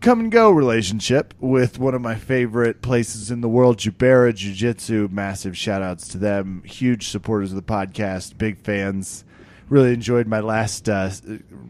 come 0.01 0.21
and 0.21 0.31
go 0.31 0.51
relationship 0.51 1.35
with 1.41 1.79
one 1.79 1.95
of 1.95 2.01
my 2.01 2.15
favorite 2.15 2.81
places 2.81 3.31
in 3.31 3.41
the 3.41 3.49
world, 3.49 3.79
Jubera 3.79 4.35
Jiu 4.35 4.53
Jitsu. 4.53 5.09
Massive 5.11 5.57
shout 5.57 5.83
outs 5.83 6.07
to 6.09 6.19
them. 6.19 6.63
Huge 6.65 7.09
supporters 7.09 7.51
of 7.51 7.57
the 7.57 7.63
podcast, 7.63 8.39
big 8.39 8.59
fans. 8.61 9.25
really 9.69 9.93
enjoyed 9.93 10.27
my 10.27 10.41
last 10.41 10.89
uh, 10.89 11.11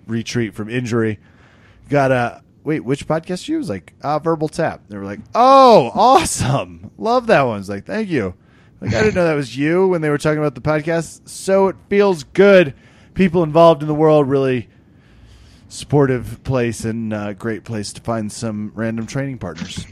retreat 0.06 0.54
from 0.54 0.68
injury. 0.68 1.18
Got 1.88 2.12
a 2.12 2.42
wait, 2.66 2.80
which 2.80 3.06
podcast 3.06 3.46
you? 3.46 3.58
Was 3.58 3.70
like 3.70 3.94
uh, 4.02 4.18
Verbal 4.18 4.48
Tap. 4.48 4.82
They 4.88 4.98
were 4.98 5.04
like, 5.04 5.20
oh, 5.34 5.92
awesome, 5.94 6.90
love 6.98 7.28
that 7.28 7.42
one. 7.42 7.54
I 7.54 7.58
was 7.58 7.68
like, 7.68 7.86
thank 7.86 8.08
you. 8.08 8.34
Like 8.80 8.92
I 8.92 9.02
didn't 9.02 9.14
know 9.14 9.24
that 9.24 9.34
was 9.34 9.56
you 9.56 9.88
when 9.88 10.02
they 10.02 10.10
were 10.10 10.18
talking 10.18 10.38
about 10.38 10.54
the 10.54 10.60
podcast. 10.60 11.28
So 11.28 11.68
it 11.68 11.76
feels 11.88 12.24
good. 12.24 12.74
People 13.14 13.42
involved 13.42 13.80
in 13.82 13.88
the 13.88 13.94
world 13.94 14.28
really 14.28 14.68
supportive 15.68 16.42
place 16.44 16.84
and 16.84 17.14
uh, 17.14 17.32
great 17.32 17.64
place 17.64 17.92
to 17.94 18.00
find 18.00 18.30
some 18.30 18.72
random 18.74 19.06
training 19.06 19.38
partners 19.38 19.86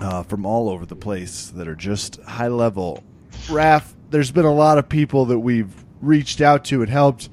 uh, 0.00 0.22
from 0.22 0.46
all 0.46 0.70
over 0.70 0.86
the 0.86 0.96
place 0.96 1.48
that 1.48 1.68
are 1.68 1.74
just 1.74 2.20
high 2.22 2.48
level. 2.48 3.02
Raf, 3.50 3.94
there's 4.10 4.30
been 4.30 4.44
a 4.44 4.54
lot 4.54 4.78
of 4.78 4.88
people 4.88 5.26
that 5.26 5.40
we've 5.40 5.84
reached 6.00 6.40
out 6.40 6.64
to 6.66 6.80
and 6.80 6.90
helped, 6.90 7.28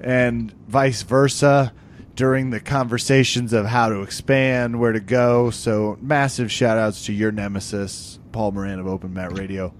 and 0.00 0.52
vice 0.66 1.02
versa 1.02 1.72
during 2.20 2.50
the 2.50 2.60
conversations 2.60 3.54
of 3.54 3.64
how 3.64 3.88
to 3.88 4.02
expand, 4.02 4.78
where 4.78 4.92
to 4.92 5.00
go. 5.00 5.48
So 5.48 5.96
massive 6.02 6.52
shout 6.52 6.76
outs 6.76 7.06
to 7.06 7.14
your 7.14 7.32
nemesis, 7.32 8.18
Paul 8.30 8.52
Moran 8.52 8.78
of 8.78 8.86
Open 8.86 9.14
Mat 9.14 9.38
Radio. 9.38 9.72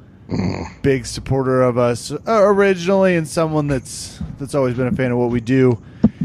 Big 0.81 1.05
supporter 1.05 1.61
of 1.61 1.77
us 1.77 2.11
uh, 2.11 2.19
originally, 2.27 3.17
and 3.17 3.29
someone 3.29 3.67
that's 3.67 4.19
that's 4.39 4.55
always 4.55 4.75
been 4.75 4.87
a 4.87 4.93
fan 4.93 5.13
of 5.13 5.19
what 5.19 5.29
we 5.29 5.43
do 5.43 5.83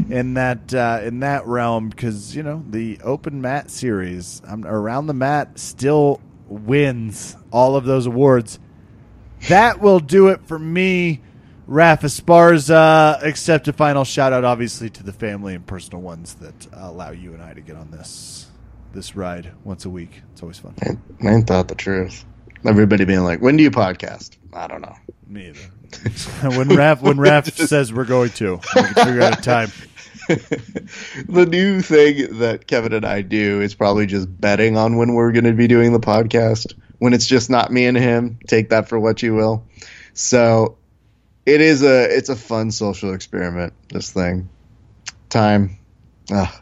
in 0.08 0.32
that 0.34 0.72
uh, 0.72 1.00
in 1.04 1.20
that 1.20 1.46
realm. 1.46 1.90
Because 1.90 2.34
you 2.34 2.42
know 2.42 2.64
the 2.66 2.98
Open 3.04 3.42
Mat 3.42 3.70
series, 3.70 4.40
I'm, 4.48 4.64
around 4.64 5.08
the 5.08 5.14
mat, 5.14 5.58
still 5.58 6.22
wins 6.48 7.36
all 7.52 7.76
of 7.76 7.84
those 7.84 8.06
awards. 8.06 8.58
That 9.50 9.82
will 9.82 10.00
do 10.00 10.28
it 10.28 10.46
for 10.46 10.58
me. 10.58 11.20
Raf 11.66 12.02
Esparza, 12.02 13.22
except 13.22 13.66
a 13.66 13.72
final 13.72 14.04
shout 14.04 14.32
out, 14.32 14.44
obviously, 14.44 14.88
to 14.90 15.02
the 15.02 15.12
family 15.12 15.54
and 15.54 15.66
personal 15.66 16.00
ones 16.00 16.34
that 16.34 16.66
allow 16.72 17.10
you 17.10 17.34
and 17.34 17.42
I 17.42 17.54
to 17.54 17.60
get 17.60 17.76
on 17.76 17.90
this 17.90 18.46
this 18.92 19.14
ride 19.14 19.52
once 19.64 19.84
a 19.84 19.90
week. 19.90 20.22
It's 20.32 20.42
always 20.42 20.58
fun. 20.58 20.74
I, 20.82 20.96
I 21.26 21.34
ain't 21.34 21.46
thought 21.46 21.68
the 21.68 21.74
truth. 21.74 22.24
Everybody 22.64 23.04
being 23.04 23.24
like, 23.24 23.40
"When 23.40 23.56
do 23.56 23.64
you 23.64 23.70
podcast?" 23.70 24.36
I 24.52 24.68
don't 24.68 24.80
know. 24.80 24.96
Me 25.26 25.48
either. 25.48 26.50
when 26.56 26.68
Raf 26.68 27.02
when 27.02 27.18
Raf 27.18 27.52
says 27.52 27.92
we're 27.92 28.04
going 28.04 28.30
to, 28.30 28.60
we 28.74 28.82
can 28.82 28.94
figure 28.94 29.22
out 29.22 29.38
a 29.38 29.42
time. 29.42 29.70
the 30.28 31.46
new 31.48 31.80
thing 31.82 32.38
that 32.38 32.66
Kevin 32.66 32.92
and 32.92 33.04
I 33.04 33.22
do 33.22 33.60
is 33.60 33.74
probably 33.74 34.06
just 34.06 34.40
betting 34.40 34.76
on 34.76 34.96
when 34.96 35.14
we're 35.14 35.32
going 35.32 35.44
to 35.44 35.52
be 35.52 35.66
doing 35.66 35.92
the 35.92 36.00
podcast. 36.00 36.74
When 36.98 37.12
it's 37.12 37.26
just 37.26 37.50
not 37.50 37.72
me 37.72 37.86
and 37.86 37.96
him, 37.96 38.38
take 38.46 38.70
that 38.70 38.88
for 38.88 38.98
what 38.98 39.22
you 39.22 39.34
will. 39.34 39.66
So 40.14 40.78
it 41.46 41.60
is 41.60 41.82
a 41.82 42.04
it's 42.16 42.28
a 42.28 42.36
fun 42.36 42.70
social 42.70 43.14
experiment. 43.14 43.72
This 43.88 44.12
thing, 44.12 44.48
time, 45.30 45.78
ah, 46.30 46.60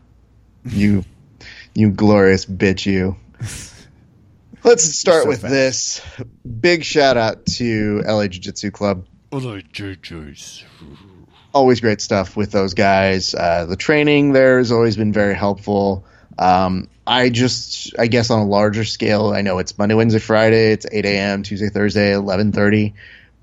you, 0.64 1.04
you 1.74 1.90
glorious 1.90 2.46
bitch, 2.46 2.86
you. 2.86 3.16
Let's 4.64 4.84
start 4.84 5.24
So 5.24 5.28
with 5.28 5.42
fast. 5.42 5.52
this. 5.52 6.00
Big 6.60 6.84
shout 6.84 7.16
out 7.16 7.44
to 7.46 8.02
LA 8.06 8.28
Jiu 8.28 8.40
Jitsu 8.40 8.70
Club 8.70 9.06
always 11.52 11.80
great 11.80 12.00
stuff 12.00 12.36
with 12.36 12.50
those 12.50 12.74
guys. 12.74 13.34
Uh, 13.34 13.64
the 13.66 13.76
training 13.76 14.32
there 14.32 14.58
has 14.58 14.72
always 14.72 14.96
been 14.96 15.12
very 15.12 15.34
helpful. 15.34 16.04
Um, 16.38 16.88
I 17.06 17.30
just, 17.30 17.98
I 17.98 18.06
guess 18.08 18.30
on 18.30 18.40
a 18.40 18.46
larger 18.46 18.84
scale, 18.84 19.32
I 19.34 19.42
know 19.42 19.58
it's 19.58 19.76
Monday, 19.78 19.94
Wednesday, 19.94 20.18
Friday. 20.18 20.72
It's 20.72 20.86
8 20.90 21.04
a.m. 21.04 21.42
Tuesday, 21.42 21.68
Thursday, 21.68 22.12
11:30. 22.12 22.92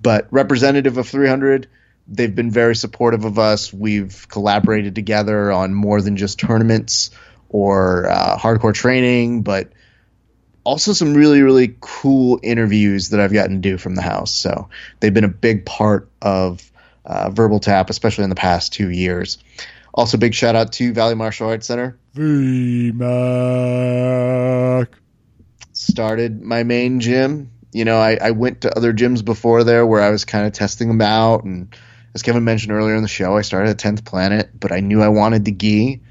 But 0.02 0.28
representative 0.32 0.98
of 0.98 1.08
300, 1.08 1.68
they've 2.08 2.34
been 2.34 2.52
very 2.52 2.76
supportive 2.76 3.26
of 3.26 3.38
us. 3.40 3.72
We've 3.74 4.28
collaborated 4.30 4.96
together 4.96 5.52
on 5.52 5.74
more 5.74 6.02
than 6.02 6.18
just 6.18 6.40
tournaments 6.40 7.12
or 7.50 8.10
uh, 8.10 8.38
hardcore 8.38 8.74
training, 8.74 9.44
but 9.44 9.72
also 10.64 10.94
some 10.94 11.14
really 11.16 11.42
really 11.42 11.76
cool 11.80 12.40
interviews 12.44 13.10
that 13.10 13.20
I've 13.20 13.34
gotten 13.34 13.62
to 13.62 13.70
do 13.70 13.78
from 13.78 13.96
the 13.96 14.02
house. 14.02 14.34
So 14.34 14.70
they've 15.00 15.14
been 15.14 15.24
a 15.24 15.30
big 15.30 15.66
part 15.66 16.10
of 16.22 16.72
uh, 17.06 17.30
Verbal 17.30 17.60
Tap, 17.60 17.90
especially 17.90 18.24
in 18.24 18.30
the 18.30 18.36
past 18.36 18.74
two 18.74 18.90
years. 18.90 19.38
Also, 19.94 20.18
big 20.18 20.34
shout 20.34 20.56
out 20.56 20.72
to 20.74 20.94
Valley 20.94 21.16
Martial 21.16 21.50
Arts 21.50 21.68
Center. 21.68 21.98
VMAC. 22.16 23.02
Started 25.74 26.42
my 26.42 26.64
main 26.64 27.02
gym. 27.02 27.52
You 27.72 27.86
know, 27.86 28.00
I, 28.00 28.18
I 28.22 28.32
went 28.32 28.62
to 28.62 28.76
other 28.76 28.94
gyms 28.94 29.24
before 29.24 29.64
there 29.64 29.86
where 29.86 30.02
I 30.02 30.10
was 30.10 30.26
kind 30.26 30.46
of 30.46 30.54
testing 30.54 30.88
them 30.88 31.02
out. 31.02 31.44
And 31.44 31.74
as 32.14 32.22
Kevin 32.22 32.44
mentioned 32.44 32.74
earlier 32.74 32.96
in 32.96 33.02
the 33.02 33.08
show, 33.08 33.38
I 33.38 33.42
started 33.42 33.70
at 33.70 33.78
10th 33.78 34.06
Planet, 34.06 34.50
but 34.60 34.72
I 34.72 34.82
knew 34.82 35.02
I 35.02 35.08
wanted 35.08 35.46
the 35.46 35.52
gi. 35.52 36.02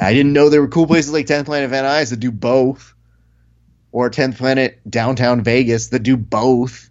I 0.00 0.14
didn't 0.14 0.32
know 0.32 0.48
there 0.48 0.62
were 0.62 0.68
cool 0.68 0.86
places 0.86 1.12
like 1.12 1.26
10th 1.26 1.46
Planet 1.46 1.70
Van 1.70 1.84
Nuys 1.84 2.10
that 2.10 2.20
do 2.20 2.30
both, 2.30 2.94
or 3.92 4.08
10th 4.10 4.38
Planet 4.38 4.80
downtown 4.88 5.42
Vegas 5.42 5.88
that 5.88 6.02
do 6.02 6.16
both. 6.16 6.88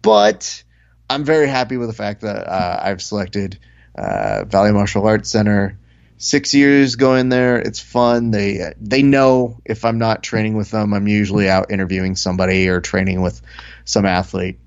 But 0.00 0.62
I'm 1.10 1.24
very 1.24 1.48
happy 1.48 1.76
with 1.76 1.88
the 1.88 1.94
fact 1.94 2.22
that 2.22 2.46
uh, 2.46 2.80
I've 2.82 3.02
selected 3.02 3.58
uh, 3.94 4.44
Valley 4.44 4.72
Martial 4.72 5.06
Arts 5.06 5.30
Center. 5.30 5.78
Six 6.22 6.52
years 6.52 6.96
going 6.96 7.30
there, 7.30 7.58
it's 7.58 7.80
fun. 7.80 8.30
They 8.30 8.74
they 8.78 9.02
know 9.02 9.58
if 9.64 9.86
I'm 9.86 9.96
not 9.96 10.22
training 10.22 10.54
with 10.54 10.70
them, 10.70 10.92
I'm 10.92 11.08
usually 11.08 11.48
out 11.48 11.72
interviewing 11.72 12.14
somebody 12.14 12.68
or 12.68 12.82
training 12.82 13.22
with 13.22 13.40
some 13.86 14.04
athlete. 14.04 14.58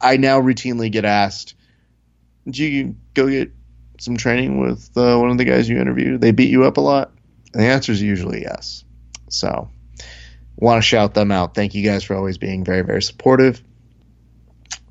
I 0.00 0.18
now 0.18 0.40
routinely 0.40 0.92
get 0.92 1.04
asked, 1.04 1.56
"Did 2.44 2.58
you 2.58 2.94
go 3.12 3.28
get 3.28 3.50
some 3.98 4.16
training 4.16 4.60
with 4.60 4.96
uh, 4.96 5.16
one 5.18 5.30
of 5.30 5.38
the 5.38 5.44
guys 5.44 5.68
you 5.68 5.80
interviewed? 5.80 6.20
They 6.20 6.30
beat 6.30 6.50
you 6.50 6.62
up 6.62 6.76
a 6.76 6.80
lot?" 6.80 7.10
And 7.52 7.60
the 7.60 7.66
answer 7.66 7.90
is 7.90 8.00
usually 8.00 8.42
yes. 8.42 8.84
So, 9.28 9.68
want 10.54 10.78
to 10.78 10.82
shout 10.82 11.12
them 11.12 11.32
out. 11.32 11.56
Thank 11.56 11.74
you 11.74 11.82
guys 11.82 12.04
for 12.04 12.14
always 12.14 12.38
being 12.38 12.62
very 12.62 12.82
very 12.82 13.02
supportive. 13.02 13.60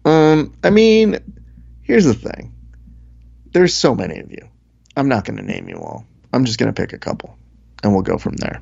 Um, 0.03 0.53
I 0.65 0.69
mean, 0.69 1.19
here's 1.81 2.03
the 2.03 2.13
thing. 2.13 2.53
There's 3.53 3.73
so 3.73 3.95
many 3.95 4.19
of 4.19 4.31
you. 4.31 4.49
I'm 4.95 5.07
not 5.07 5.25
going 5.25 5.37
to 5.37 5.43
name 5.43 5.69
you 5.69 5.77
all. 5.77 6.05
I'm 6.31 6.45
just 6.45 6.59
going 6.59 6.73
to 6.73 6.79
pick 6.79 6.93
a 6.93 6.97
couple, 6.97 7.37
and 7.83 7.93
we'll 7.93 8.01
go 8.01 8.17
from 8.17 8.35
there. 8.35 8.61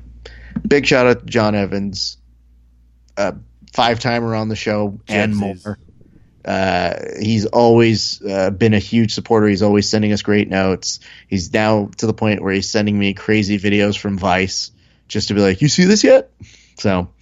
Big 0.66 0.86
shout 0.86 1.06
out 1.06 1.20
to 1.20 1.26
John 1.26 1.54
Evans, 1.54 2.18
uh, 3.16 3.32
five 3.72 4.00
timer 4.00 4.34
on 4.34 4.48
the 4.48 4.56
show 4.56 5.00
and 5.08 5.34
Gypsies. 5.34 5.64
more. 5.64 5.78
Uh, 6.44 6.94
he's 7.20 7.46
always 7.46 8.20
uh, 8.22 8.50
been 8.50 8.74
a 8.74 8.78
huge 8.78 9.14
supporter. 9.14 9.46
He's 9.46 9.62
always 9.62 9.88
sending 9.88 10.12
us 10.12 10.22
great 10.22 10.48
notes. 10.48 10.98
He's 11.28 11.52
now 11.52 11.90
to 11.98 12.06
the 12.06 12.14
point 12.14 12.42
where 12.42 12.52
he's 12.52 12.68
sending 12.68 12.98
me 12.98 13.14
crazy 13.14 13.58
videos 13.58 13.96
from 13.96 14.18
Vice 14.18 14.72
just 15.08 15.28
to 15.28 15.34
be 15.34 15.40
like, 15.40 15.62
"You 15.62 15.68
see 15.68 15.84
this 15.84 16.02
yet?" 16.02 16.30
So 16.78 17.12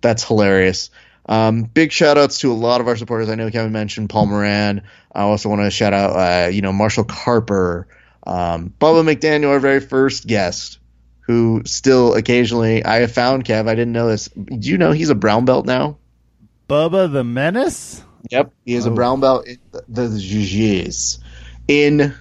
that's 0.00 0.24
hilarious. 0.24 0.90
Um, 1.26 1.62
big 1.62 1.92
shout 1.92 2.18
outs 2.18 2.38
to 2.40 2.50
a 2.50 2.54
lot 2.54 2.80
of 2.80 2.88
our 2.88 2.96
supporters. 2.96 3.28
I 3.28 3.34
know 3.36 3.50
Kevin 3.50 3.72
mentioned 3.72 4.10
Paul 4.10 4.26
Moran. 4.26 4.82
I 5.14 5.22
also 5.22 5.48
want 5.48 5.62
to 5.62 5.70
shout 5.70 5.92
out, 5.92 6.10
uh, 6.16 6.48
you 6.48 6.62
know, 6.62 6.72
Marshall 6.72 7.04
Carper, 7.04 7.86
um, 8.26 8.72
Bubba 8.80 9.02
McDaniel, 9.04 9.48
our 9.50 9.60
very 9.60 9.80
first 9.80 10.26
guest, 10.26 10.78
who 11.20 11.62
still 11.64 12.14
occasionally 12.14 12.84
I 12.84 12.96
have 13.00 13.12
found 13.12 13.44
Kev. 13.44 13.68
I 13.68 13.74
didn't 13.74 13.92
know 13.92 14.08
this. 14.08 14.28
Do 14.28 14.68
you 14.68 14.78
know 14.78 14.92
he's 14.92 15.10
a 15.10 15.14
brown 15.14 15.44
belt 15.44 15.66
now? 15.66 15.98
Bubba 16.68 17.12
the 17.12 17.24
Menace. 17.24 18.02
Yep, 18.30 18.52
he 18.64 18.74
is 18.74 18.86
a 18.86 18.90
Oh. 18.90 18.94
brown 18.94 19.20
belt 19.20 19.46
in 19.46 19.58
the, 19.88 20.08
jiu-jitsu 20.08 21.20
in 21.68 22.14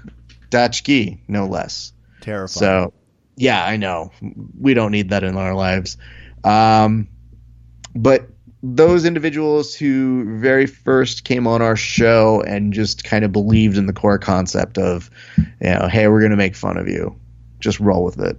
Dutch 0.49 0.83
gi, 0.83 1.21
no 1.27 1.45
less. 1.47 1.93
Terrifying. 2.21 2.59
So, 2.59 2.93
yeah, 3.37 3.63
I 3.63 3.77
know. 3.77 4.11
We 4.59 4.73
don't 4.73 4.91
need 4.91 5.09
that 5.09 5.23
in 5.23 5.37
our 5.37 5.53
lives. 5.53 5.97
Um, 6.43 7.07
but 7.95 8.27
those 8.63 9.05
individuals 9.05 9.73
who 9.73 10.39
very 10.39 10.67
first 10.67 11.23
came 11.23 11.47
on 11.47 11.61
our 11.61 11.75
show 11.75 12.41
and 12.41 12.73
just 12.73 13.03
kind 13.03 13.25
of 13.25 13.31
believed 13.31 13.77
in 13.77 13.87
the 13.87 13.93
core 13.93 14.19
concept 14.19 14.77
of, 14.77 15.09
you 15.37 15.45
know, 15.61 15.87
hey, 15.87 16.07
we're 16.07 16.19
going 16.19 16.31
to 16.31 16.37
make 16.37 16.55
fun 16.55 16.77
of 16.77 16.87
you, 16.87 17.19
just 17.59 17.79
roll 17.79 18.03
with 18.03 18.19
it. 18.19 18.37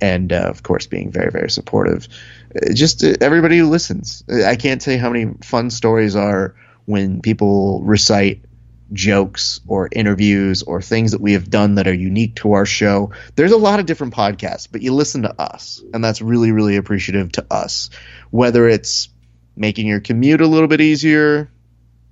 And 0.00 0.32
uh, 0.32 0.48
of 0.48 0.62
course, 0.62 0.86
being 0.86 1.12
very, 1.12 1.30
very 1.30 1.50
supportive. 1.50 2.08
Uh, 2.56 2.72
Just 2.72 3.04
uh, 3.04 3.14
everybody 3.20 3.58
who 3.58 3.68
listens. 3.68 4.24
I 4.28 4.56
can't 4.56 4.80
tell 4.80 4.94
you 4.94 5.00
how 5.00 5.10
many 5.10 5.34
fun 5.42 5.70
stories 5.70 6.16
are 6.16 6.56
when 6.86 7.20
people 7.22 7.82
recite 7.84 8.44
jokes 8.92 9.60
or 9.66 9.88
interviews 9.92 10.62
or 10.64 10.82
things 10.82 11.12
that 11.12 11.20
we 11.20 11.34
have 11.34 11.48
done 11.48 11.76
that 11.76 11.86
are 11.86 11.94
unique 11.94 12.36
to 12.36 12.54
our 12.54 12.66
show. 12.66 13.12
There's 13.36 13.52
a 13.52 13.56
lot 13.56 13.80
of 13.80 13.86
different 13.86 14.12
podcasts, 14.12 14.68
but 14.70 14.82
you 14.82 14.92
listen 14.92 15.22
to 15.22 15.40
us, 15.40 15.80
and 15.94 16.02
that's 16.02 16.20
really, 16.20 16.50
really 16.52 16.76
appreciative 16.76 17.32
to 17.32 17.46
us. 17.50 17.90
Whether 18.30 18.68
it's 18.68 19.08
making 19.56 19.86
your 19.86 20.00
commute 20.00 20.40
a 20.40 20.46
little 20.46 20.68
bit 20.68 20.80
easier 20.80 21.50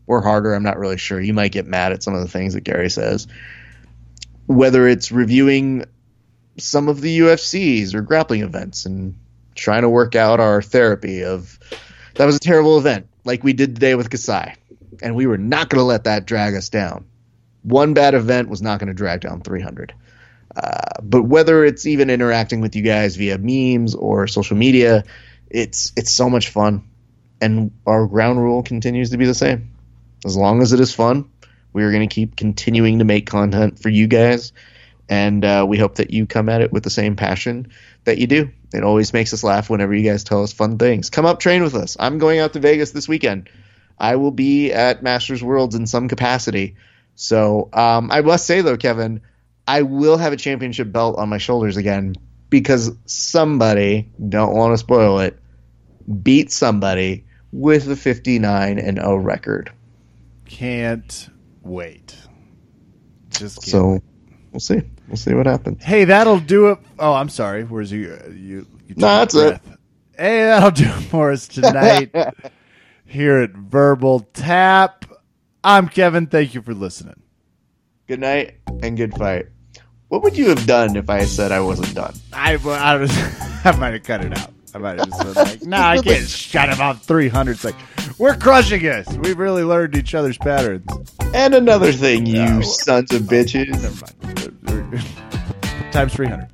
or 0.06 0.22
harder, 0.22 0.54
I'm 0.54 0.62
not 0.62 0.78
really 0.78 0.98
sure. 0.98 1.20
You 1.20 1.34
might 1.34 1.52
get 1.52 1.66
mad 1.66 1.92
at 1.92 2.02
some 2.02 2.14
of 2.14 2.20
the 2.20 2.28
things 2.28 2.54
that 2.54 2.62
Gary 2.62 2.90
says. 2.90 3.26
Whether 4.46 4.88
it's 4.88 5.12
reviewing 5.12 5.84
some 6.58 6.88
of 6.88 7.00
the 7.00 7.20
UFCs 7.20 7.94
or 7.94 8.02
grappling 8.02 8.42
events 8.42 8.86
and 8.86 9.16
trying 9.54 9.82
to 9.82 9.88
work 9.88 10.14
out 10.14 10.40
our 10.40 10.62
therapy 10.62 11.24
of 11.24 11.58
that 12.14 12.26
was 12.26 12.36
a 12.36 12.40
terrible 12.40 12.78
event, 12.78 13.08
like 13.24 13.44
we 13.44 13.52
did 13.52 13.74
today 13.74 13.94
with 13.94 14.10
Kasai 14.10 14.54
and 15.02 15.14
we 15.14 15.26
were 15.26 15.38
not 15.38 15.68
going 15.68 15.78
to 15.80 15.84
let 15.84 16.04
that 16.04 16.26
drag 16.26 16.54
us 16.54 16.68
down. 16.68 17.06
one 17.62 17.94
bad 17.94 18.14
event 18.14 18.48
was 18.48 18.62
not 18.62 18.80
going 18.80 18.88
to 18.88 18.94
drag 18.94 19.20
down 19.20 19.42
300. 19.42 19.94
Uh, 20.56 20.80
but 21.02 21.22
whether 21.22 21.64
it's 21.64 21.86
even 21.86 22.10
interacting 22.10 22.60
with 22.60 22.74
you 22.74 22.82
guys 22.82 23.16
via 23.16 23.38
memes 23.38 23.94
or 23.94 24.26
social 24.26 24.56
media, 24.56 25.04
it's 25.48 25.92
it's 25.96 26.10
so 26.10 26.28
much 26.28 26.48
fun, 26.48 26.88
and 27.40 27.70
our 27.86 28.06
ground 28.06 28.40
rule 28.40 28.62
continues 28.62 29.10
to 29.10 29.16
be 29.16 29.26
the 29.26 29.34
same. 29.34 29.72
As 30.24 30.36
long 30.36 30.62
as 30.62 30.72
it 30.72 30.80
is 30.80 30.94
fun, 30.94 31.30
we 31.72 31.82
are 31.84 31.90
going 31.90 32.06
to 32.06 32.14
keep 32.14 32.36
continuing 32.36 32.98
to 32.98 33.04
make 33.04 33.26
content 33.26 33.78
for 33.78 33.88
you 33.88 34.06
guys, 34.06 34.52
and 35.08 35.44
uh, 35.44 35.64
we 35.68 35.78
hope 35.78 35.96
that 35.96 36.10
you 36.10 36.26
come 36.26 36.48
at 36.48 36.60
it 36.60 36.72
with 36.72 36.82
the 36.82 36.90
same 36.90 37.16
passion 37.16 37.72
that 38.04 38.18
you 38.18 38.26
do. 38.26 38.50
It 38.72 38.84
always 38.84 39.12
makes 39.12 39.32
us 39.32 39.42
laugh 39.42 39.70
whenever 39.70 39.94
you 39.94 40.08
guys 40.08 40.24
tell 40.24 40.42
us 40.42 40.52
fun 40.52 40.78
things. 40.78 41.10
Come 41.10 41.26
up, 41.26 41.40
train 41.40 41.62
with 41.62 41.74
us. 41.74 41.96
I'm 41.98 42.18
going 42.18 42.38
out 42.38 42.52
to 42.52 42.60
Vegas 42.60 42.92
this 42.92 43.08
weekend. 43.08 43.48
I 43.98 44.16
will 44.16 44.30
be 44.30 44.72
at 44.72 45.02
Masters 45.02 45.42
Worlds 45.42 45.74
in 45.74 45.86
some 45.86 46.08
capacity. 46.08 46.76
So 47.16 47.68
um, 47.72 48.10
I 48.10 48.22
must 48.22 48.46
say 48.46 48.62
though, 48.62 48.76
Kevin, 48.76 49.20
I 49.66 49.82
will 49.82 50.16
have 50.16 50.32
a 50.32 50.36
championship 50.36 50.90
belt 50.90 51.18
on 51.18 51.28
my 51.28 51.38
shoulders 51.38 51.76
again 51.76 52.14
because 52.48 52.92
somebody, 53.04 54.10
don't 54.28 54.54
want 54.54 54.72
to 54.72 54.78
spoil 54.78 55.20
it, 55.20 55.38
beat 56.22 56.50
somebody 56.50 57.24
with 57.52 57.90
a 57.90 57.96
59 57.96 58.78
and 58.78 58.98
0 58.98 59.16
record. 59.16 59.72
Can't 60.46 61.28
wait. 61.62 62.16
Just 63.30 63.56
can't 63.58 63.66
So 63.66 63.88
wait. 63.92 64.02
we'll 64.52 64.60
see. 64.60 64.82
We'll 65.08 65.16
see 65.16 65.34
what 65.34 65.46
happens. 65.46 65.82
Hey, 65.82 66.04
that'll 66.04 66.40
do 66.40 66.68
it. 66.70 66.78
Oh, 66.98 67.12
I'm 67.14 67.28
sorry. 67.28 67.64
Where's 67.64 67.90
you? 67.92 68.12
uh, 68.24 68.28
You? 68.30 68.66
you 68.86 68.94
No, 68.96 69.06
that's 69.06 69.34
it. 69.34 69.62
breath. 69.62 69.78
Hey, 70.16 70.44
that'll 70.44 70.70
do 70.70 70.84
it 70.84 71.02
for 71.10 71.30
us 71.32 71.48
tonight 71.48 72.14
here 73.06 73.38
at 73.38 73.52
Verbal 73.52 74.20
Tap. 74.34 75.04
I'm 75.64 75.88
Kevin. 75.88 76.26
Thank 76.26 76.54
you 76.54 76.62
for 76.62 76.74
listening. 76.74 77.22
Good 78.06 78.20
night 78.20 78.56
and 78.82 78.96
good 78.96 79.14
fight. 79.14 79.46
What 80.08 80.22
would 80.22 80.36
you 80.36 80.48
have 80.48 80.66
done 80.66 80.96
if 80.96 81.08
I 81.08 81.24
said 81.24 81.52
I 81.52 81.60
wasn't 81.60 81.94
done? 81.94 82.14
I, 82.32 82.54
I, 82.54 82.96
was, 82.96 83.10
I 83.64 83.76
might 83.78 83.92
have 83.94 84.02
cut 84.02 84.24
it 84.24 84.36
out. 84.36 84.50
I 84.74 84.78
might 84.78 84.98
have 84.98 85.08
just 85.08 85.22
been 85.24 85.34
like, 85.34 85.62
nah, 85.64 85.88
I 85.90 85.98
can't 86.02 86.28
shut 86.28 86.68
him 86.68 86.80
off 86.80 87.02
300. 87.04 87.52
It's 87.52 87.64
like, 87.64 87.74
we're 88.18 88.36
crushing 88.36 88.86
us. 88.86 89.08
We've 89.18 89.38
really 89.38 89.64
learned 89.64 89.96
each 89.96 90.14
other's 90.14 90.38
patterns. 90.38 90.86
And 91.34 91.54
another 91.54 91.92
thing, 91.92 92.26
you 92.26 92.44
No. 92.44 92.60
sons 92.62 93.12
of 93.12 93.22
bitches. 93.22 93.70
Never 93.82 94.92
mind. 94.92 95.92
Times 95.92 96.14
300. 96.14 96.48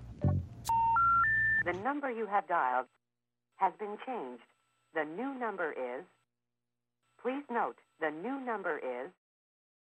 The 1.64 1.72
number 1.84 2.10
you 2.10 2.26
have 2.26 2.46
dialed 2.48 2.86
has 3.56 3.72
been 3.78 3.96
changed. 4.06 4.42
The 4.94 5.04
new 5.04 5.34
number 5.38 5.72
is. 5.72 6.04
Please 7.20 7.42
note, 7.50 7.76
the 8.00 8.10
new 8.22 8.38
number 8.40 8.78
is 8.78 9.10